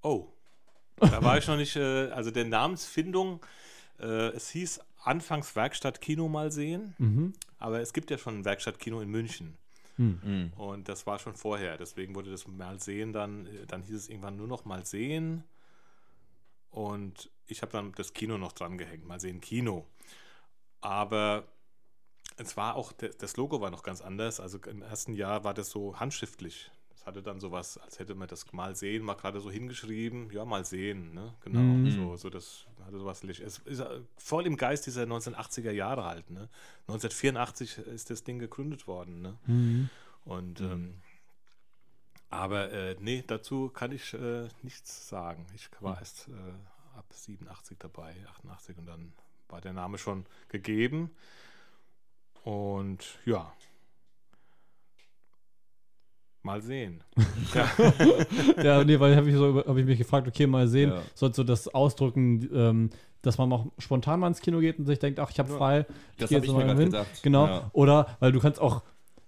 Oh, 0.03 0.29
da 0.99 1.23
war 1.23 1.37
ich 1.37 1.47
noch 1.49 1.57
nicht, 1.57 1.75
äh, 1.75 2.11
also 2.11 2.31
der 2.31 2.45
Namensfindung, 2.45 3.41
äh, 4.01 4.29
es 4.31 4.51
hieß 4.51 4.81
anfangs 5.03 5.55
Werkstatt 5.57 6.01
Kino 6.01 6.29
mal 6.29 6.51
sehen, 6.51 6.95
Mhm. 6.99 7.33
aber 7.59 7.81
es 7.81 7.93
gibt 7.93 8.11
ja 8.11 8.19
schon 8.19 8.39
ein 8.41 8.45
Werkstatt 8.45 8.79
Kino 8.79 9.01
in 9.01 9.09
München. 9.11 9.57
Mhm. 9.99 10.53
Und 10.57 10.89
das 10.89 11.07
war 11.07 11.19
schon 11.19 11.37
vorher, 11.37 11.79
deswegen 11.79 12.15
wurde 12.15 12.31
das 12.31 12.47
mal 12.47 12.81
sehen, 12.81 13.13
dann, 13.13 13.49
dann 13.69 13.83
hieß 13.83 13.95
es 13.97 14.09
irgendwann 14.09 14.37
nur 14.37 14.47
noch 14.49 14.65
mal 14.65 14.85
sehen. 14.85 15.45
Und 16.71 17.31
ich 17.47 17.63
habe 17.63 17.73
dann 17.73 17.93
das 17.93 18.13
Kino 18.13 18.37
noch 18.37 18.53
dran 18.53 18.77
gehängt, 18.77 19.07
mal 19.07 19.21
sehen 19.21 19.41
Kino. 19.41 19.87
Aber 20.83 21.45
es 22.37 22.57
war 22.57 22.75
auch, 22.75 22.93
das 22.93 23.37
Logo 23.39 23.61
war 23.63 23.71
noch 23.71 23.83
ganz 23.83 24.03
anders. 24.03 24.41
Also 24.41 24.59
im 24.59 24.83
ersten 24.83 25.15
Jahr 25.15 25.45
war 25.45 25.55
das 25.55 25.71
so 25.71 25.99
handschriftlich. 25.99 26.71
Hatte 27.07 27.23
dann 27.23 27.39
sowas, 27.39 27.79
als 27.79 28.01
hätte 28.01 28.15
man 28.17 28.27
das 28.29 28.53
mal 28.53 28.75
sehen, 28.75 29.05
mal 29.05 29.15
gerade 29.15 29.41
so 29.41 29.49
hingeschrieben. 29.51 30.29
Ja, 30.33 30.45
mal 30.45 30.65
sehen, 30.65 31.15
ne? 31.15 31.33
Genau. 31.45 31.61
Mhm. 31.61 31.91
So, 31.93 32.17
so 32.17 32.29
das 32.31 32.67
hatte 32.85 32.99
sowas. 32.99 33.23
Licht- 33.23 33.41
Es 33.41 33.59
ist 33.59 33.79
äh, 33.79 34.01
voll 34.19 34.45
im 34.45 34.57
Geist 34.57 34.87
dieser 34.87 35.05
1980er 35.05 35.71
Jahre 35.71 36.05
halt, 36.05 36.29
ne? 36.31 36.49
1984 36.89 37.79
ist 37.79 38.11
das 38.11 38.25
Ding 38.25 38.41
gegründet 38.41 38.89
worden, 38.89 39.23
ne? 39.23 39.39
Mhm. 39.47 39.89
Und 40.25 40.61
ähm, 40.61 41.01
aber 42.29 42.73
äh, 42.73 42.97
nee, 42.99 43.23
dazu 43.25 43.69
kann 43.69 43.93
ich 43.93 44.13
äh, 44.13 44.49
nichts 44.63 45.09
sagen. 45.09 45.47
Ich 45.55 45.69
war 45.81 45.99
erst 46.01 46.27
äh, 46.27 46.33
ab 46.99 47.07
87 47.13 47.79
dabei, 47.79 48.17
88 48.31 48.77
und 48.79 48.87
dann 48.87 49.13
war 49.49 49.61
der 49.61 49.73
Name 49.73 49.97
schon 49.99 50.27
gegeben. 50.49 51.11
Und 52.43 53.19
ja. 53.25 53.53
Mal 56.47 56.63
sehen. 56.63 57.01
ja, 58.63 58.85
nee, 58.85 58.99
weil 59.01 59.17
habe 59.17 59.29
ich, 59.29 59.35
so, 59.37 59.63
hab 59.67 59.77
ich 59.77 59.85
mich 59.85 59.99
gefragt, 59.99 60.27
okay, 60.29 60.47
mal 60.47 60.69
sehen, 60.69 60.91
Ja. 60.93 61.03
sollst 61.15 61.39
du 61.39 61.45
das 61.45 61.69
ausdrücken, 61.75 62.49
ähm, 62.55 62.91
dass 63.23 63.37
man 63.39 63.53
auch 63.53 63.67
spontan 63.79 64.21
mal 64.21 64.29
ins 64.29 64.41
Kino 64.41 64.61
geht 64.61 64.79
und 64.79 64.87
sich 64.87 64.99
denkt, 64.99 65.19
ach, 65.21 65.31
ich 65.31 65.39
habe 65.39 65.49
frei, 65.53 65.81
ich 65.81 65.87
Das 66.19 66.29
gehe 66.31 66.37
habe 66.39 66.47
jetzt 66.47 66.53
ich 66.53 66.53
mir 66.53 66.65
mal 66.65 66.67
gerade 66.75 66.81
hin. 66.83 66.91
gedacht. 66.93 67.23
Genau. 67.23 67.47
Ja. 67.47 67.71
Oder 67.73 68.07
weil 68.21 68.33
du 68.33 68.41
kannst 68.41 68.61
auch 68.61 68.83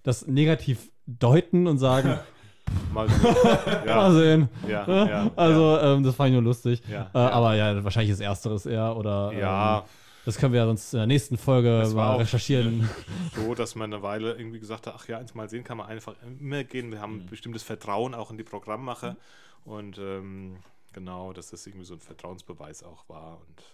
das 0.05 0.27
negativ 0.27 0.91
deuten 1.07 1.67
und 1.67 1.79
sagen, 1.79 2.19
Mal 2.93 3.09
sehen. 3.09 3.23
mal 3.23 3.87
Ja, 3.87 4.13
sehen. 4.13 4.49
ja, 4.69 5.07
ja, 5.09 5.31
also, 5.37 5.79
ähm, 5.79 6.03
das 6.05 6.15
fand 6.15 6.29
ich 6.29 6.33
nur 6.35 6.43
lustig. 6.43 6.83
Ja, 6.87 7.11
äh, 7.15 7.19
ja. 7.19 7.31
Aber 7.31 7.55
ja, 7.55 7.83
wahrscheinlich 7.83 8.13
ist 8.13 8.21
Ersteres 8.21 8.67
eher. 8.67 8.95
Oder 8.95 9.33
ja. 9.33 9.79
ähm, 9.79 9.85
das 10.29 10.37
können 10.37 10.53
wir 10.53 10.61
ja 10.61 10.67
sonst 10.67 10.93
in 10.93 10.99
der 10.99 11.07
nächsten 11.07 11.39
Folge 11.39 11.79
Das 11.79 11.95
mal 11.95 12.17
recherchieren. 12.17 12.87
so, 13.35 13.55
dass 13.55 13.75
man 13.75 13.91
eine 13.91 14.03
Weile 14.03 14.37
irgendwie 14.37 14.61
gesagt 14.61 14.87
hat, 14.87 14.95
ach 14.95 15.09
ja, 15.09 15.19
ins 15.19 15.35
Mal 15.35 15.49
sehen 15.49 15.65
kann 15.65 15.79
man 15.79 15.87
einfach 15.87 16.15
immer 16.39 16.65
gehen. 16.65 16.93
Wir 16.93 17.01
haben 17.01 17.21
ein 17.21 17.27
bestimmtes 17.27 17.63
Vertrauen 17.63 18.15
auch 18.15 18.31
in 18.31 18.37
die 18.37 18.45
Programmmacher. 18.45 19.17
Und 19.65 19.97
ähm, 19.97 20.59
genau, 20.93 21.33
dass 21.33 21.49
das 21.49 21.67
irgendwie 21.67 21.87
so 21.87 21.95
ein 21.95 22.01
Vertrauensbeweis 22.01 22.83
auch 22.83 23.09
war. 23.09 23.41
Und 23.41 23.65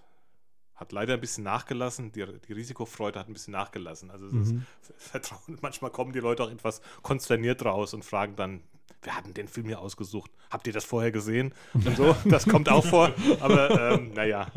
hat 0.76 0.92
leider 0.92 1.14
ein 1.14 1.20
bisschen 1.20 1.42
nachgelassen. 1.42 2.12
Die, 2.12 2.24
die 2.46 2.52
Risikofreude 2.52 3.18
hat 3.18 3.28
ein 3.28 3.32
bisschen 3.32 3.52
nachgelassen. 3.52 4.12
Also 4.12 4.26
das 4.26 4.52
Mhm. 4.52 4.64
Vertrauen, 4.96 5.58
manchmal 5.60 5.90
kommen 5.90 6.12
die 6.12 6.20
Leute 6.20 6.44
auch 6.44 6.50
etwas 6.52 6.82
konsterniert 7.02 7.64
raus 7.64 7.94
und 7.94 8.04
fragen 8.04 8.36
dann, 8.36 8.60
wir 9.04 9.14
hatten 9.16 9.32
den 9.34 9.48
Film 9.48 9.66
hier 9.66 9.80
ausgesucht. 9.80 10.30
Habt 10.50 10.66
ihr 10.66 10.72
das 10.72 10.84
vorher 10.84 11.12
gesehen? 11.12 11.52
Und 11.74 11.96
so, 11.96 12.14
das 12.24 12.46
kommt 12.48 12.68
auch 12.68 12.84
vor. 12.84 13.12
Aber 13.40 13.92
ähm, 13.94 14.12
naja. 14.14 14.48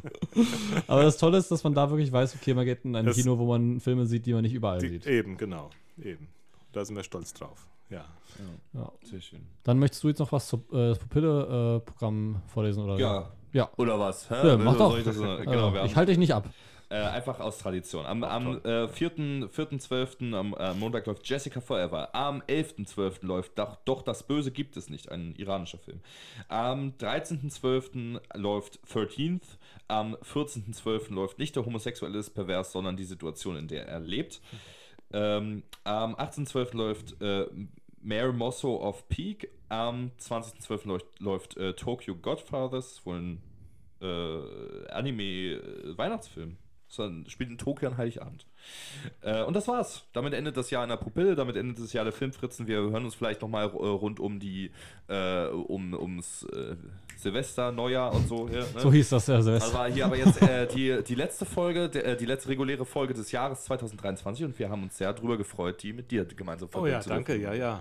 Aber 0.86 1.02
das 1.02 1.16
Tolle 1.16 1.38
ist, 1.38 1.50
dass 1.50 1.64
man 1.64 1.74
da 1.74 1.90
wirklich 1.90 2.12
weiß, 2.12 2.34
okay, 2.34 2.54
man 2.54 2.64
geht 2.64 2.84
in 2.84 2.94
ein 2.96 3.06
Das- 3.06 3.16
Kino, 3.16 3.38
wo 3.38 3.46
man 3.46 3.80
Filme 3.80 4.06
sieht, 4.06 4.26
die 4.26 4.32
man 4.32 4.42
nicht 4.42 4.54
überall 4.54 4.78
Die, 4.78 4.88
sieht. 4.88 5.06
eben, 5.06 5.36
genau. 5.36 5.70
Eben. 6.02 6.28
Da 6.72 6.84
sind 6.84 6.96
wir 6.96 7.02
stolz 7.02 7.32
drauf. 7.34 7.66
Ja. 7.90 8.04
Ja. 8.72 8.90
Sehr 9.02 9.20
schön. 9.20 9.46
Dann 9.64 9.78
möchtest 9.78 10.02
du 10.02 10.08
jetzt 10.08 10.18
noch 10.18 10.32
was 10.32 10.46
zu 10.48 10.56
äh, 10.72 10.94
Pupille-Programm 10.94 12.40
vorlesen, 12.46 12.82
oder? 12.84 12.98
Ja. 12.98 13.30
Ja. 13.52 13.68
Oder 13.76 13.98
was? 14.00 14.30
Hä? 14.30 14.46
Ja, 14.48 14.56
mach 14.56 14.76
doch. 14.78 14.96
ich 14.96 15.04
das, 15.04 15.18
äh, 15.18 15.20
Äh, 15.42 15.44
genau, 15.44 15.72
wir 15.74 15.84
ich 15.84 15.90
haben, 15.90 15.96
halte 15.96 16.12
dich 16.12 16.18
nicht 16.18 16.32
ab. 16.32 16.48
Äh, 16.92 16.96
einfach 16.96 17.40
aus 17.40 17.58
Tradition. 17.58 18.04
Am, 18.04 18.22
am 18.22 18.58
äh, 18.64 18.84
4.12. 18.84 19.48
4.12. 19.48 20.36
am 20.36 20.54
äh, 20.58 20.74
Montag 20.74 21.06
läuft 21.06 21.26
Jessica 21.26 21.62
Forever. 21.62 22.14
Am 22.14 22.42
11.12. 22.42 23.24
läuft 23.24 23.58
doch, 23.58 23.76
doch 23.86 24.02
Das 24.02 24.24
Böse 24.24 24.50
gibt 24.50 24.76
es 24.76 24.90
nicht, 24.90 25.10
ein 25.10 25.34
iranischer 25.36 25.78
Film. 25.78 26.00
Am 26.48 26.92
13.12. 26.98 28.20
läuft 28.34 28.78
13th. 28.86 29.56
Am 29.88 30.16
14.12. 30.16 31.14
läuft 31.14 31.38
nicht 31.38 31.56
der 31.56 31.64
Homosexuelle 31.64 32.18
ist 32.18 32.30
pervers, 32.30 32.72
sondern 32.72 32.98
die 32.98 33.04
Situation, 33.04 33.56
in 33.56 33.68
der 33.68 33.88
er 33.88 34.00
lebt. 34.00 34.42
Ähm, 35.14 35.62
am 35.84 36.14
18.12. 36.14 36.76
läuft 36.76 37.22
äh, 37.22 37.46
Mayor 38.02 38.34
Mosso 38.34 38.76
of 38.76 39.08
Peak. 39.08 39.48
Am 39.70 40.10
20.12. 40.20 40.88
läuft, 40.88 41.20
läuft 41.20 41.56
äh, 41.56 41.72
Tokyo 41.72 42.16
Godfathers, 42.16 43.00
wohl 43.06 43.16
ein 43.16 43.42
äh, 44.02 44.90
Anime-Weihnachtsfilm. 44.90 46.58
Sondern 46.92 47.28
spielt 47.30 47.50
in 47.50 47.56
Tokio 47.56 47.88
an 47.88 47.96
Heiligabend. 47.96 48.46
Äh, 49.22 49.42
und 49.44 49.54
das 49.54 49.66
war's. 49.66 50.04
Damit 50.12 50.34
endet 50.34 50.56
das 50.56 50.70
Jahr 50.70 50.82
in 50.82 50.90
der 50.90 50.98
Pupille, 50.98 51.34
damit 51.34 51.56
endet 51.56 51.78
das 51.78 51.92
Jahr 51.92 52.04
der 52.04 52.12
Filmfritzen. 52.12 52.66
Wir 52.66 52.76
hören 52.76 53.04
uns 53.04 53.14
vielleicht 53.14 53.40
nochmal 53.40 53.64
äh, 53.64 53.68
rund 53.68 54.20
um 54.20 54.38
die, 54.38 54.70
äh, 55.08 55.46
um, 55.46 55.94
ums 55.94 56.44
äh, 56.44 56.76
Silvester, 57.16 57.72
Neujahr 57.72 58.14
und 58.14 58.28
so. 58.28 58.48
Hier, 58.48 58.60
ne? 58.60 58.66
So 58.80 58.92
hieß 58.92 59.08
das 59.08 59.26
ja 59.26 59.40
selbst. 59.40 59.64
Also 59.64 59.78
war 59.78 59.90
hier 59.90 60.04
aber 60.04 60.16
jetzt 60.18 60.42
äh, 60.42 60.66
die, 60.66 61.02
die 61.02 61.14
letzte 61.14 61.46
Folge, 61.46 61.88
der, 61.88 62.04
äh, 62.04 62.16
die 62.16 62.26
letzte 62.26 62.50
reguläre 62.50 62.84
Folge 62.84 63.14
des 63.14 63.32
Jahres 63.32 63.64
2023 63.64 64.44
und 64.44 64.58
wir 64.58 64.68
haben 64.68 64.82
uns 64.82 64.98
sehr 64.98 65.14
drüber 65.14 65.38
gefreut, 65.38 65.82
die 65.82 65.94
mit 65.94 66.10
dir 66.10 66.26
gemeinsam 66.26 66.68
Oh 66.74 66.86
ja, 66.86 67.00
zu 67.00 67.08
danke, 67.08 67.38
dürfen. 67.38 67.44
ja, 67.44 67.54
ja. 67.54 67.80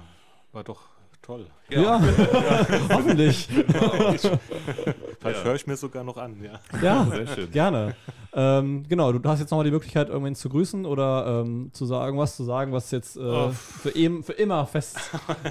War 0.54 0.64
doch 0.64 0.91
toll. 1.22 1.46
ja, 1.70 2.02
hoffentlich. 2.90 3.48
Vielleicht 5.20 5.44
höre 5.46 5.56
ich 5.56 5.68
mir 5.68 5.78
sogar 5.78 6.04
noch 6.04 6.18
an, 6.18 6.42
ja. 6.44 6.60
Ja, 6.82 7.06
Sehr 7.06 7.28
schön. 7.28 7.52
gerne. 7.52 7.96
Ähm, 8.34 8.84
genau, 8.88 9.12
du 9.12 9.30
hast 9.30 9.40
jetzt 9.40 9.52
nochmal 9.52 9.66
die 9.66 9.72
Möglichkeit, 9.72 10.10
irgendwen 10.10 10.36
zu 10.36 10.48
grüßen 10.50 10.86
oder 10.86 11.44
ähm, 11.46 11.70
zu 11.74 11.86
sagen, 11.86 12.18
was 12.18 12.36
zu 12.38 12.44
sagen, 12.44 12.72
was 12.72 12.90
jetzt 12.92 13.18
äh, 13.18 13.20
Oh. 13.20 13.52
für, 13.52 13.94
em, 13.96 14.24
für 14.24 14.34
immer 14.34 14.66
fest 14.66 14.98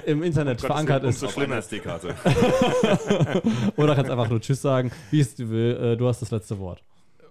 im 0.05 0.23
Internet 0.23 0.57
Gottes 0.61 0.65
verankert 0.67 1.03
Willen, 1.03 1.11
ist. 1.11 1.23
umso 1.23 1.27
Auf 1.27 1.37
einer 1.47 1.61
schlimmer. 1.61 2.15
SD-Karte. 2.15 2.15
Oder 3.77 3.95
kannst 3.95 4.09
einfach 4.11 4.29
nur 4.29 4.41
Tschüss 4.41 4.61
sagen, 4.61 4.91
wie 5.11 5.19
es 5.19 5.35
dir 5.35 5.49
will. 5.49 5.77
Äh, 5.93 5.97
du 5.97 6.07
hast 6.07 6.21
das 6.21 6.31
letzte 6.31 6.57
Wort. 6.59 6.83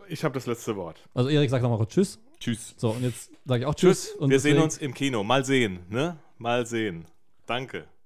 Ich 0.08 0.24
habe 0.24 0.34
das 0.34 0.46
letzte 0.46 0.76
Wort. 0.76 1.00
Also 1.14 1.28
Erik 1.30 1.50
sagt 1.50 1.62
nochmal 1.62 1.86
Tschüss. 1.86 2.18
Tschüss. 2.38 2.74
So, 2.76 2.90
und 2.90 3.02
jetzt 3.02 3.30
sage 3.44 3.60
ich 3.60 3.66
auch 3.66 3.74
Tschüss. 3.74 4.06
Tschüss. 4.08 4.14
Und 4.16 4.30
Wir 4.30 4.40
sehen 4.40 4.52
deswegen- 4.52 4.64
uns 4.64 4.78
im 4.78 4.94
Kino. 4.94 5.22
Mal 5.24 5.44
sehen, 5.44 5.80
ne? 5.88 6.16
Mal 6.38 6.64
sehen. 6.66 7.04
Danke. 7.46 7.84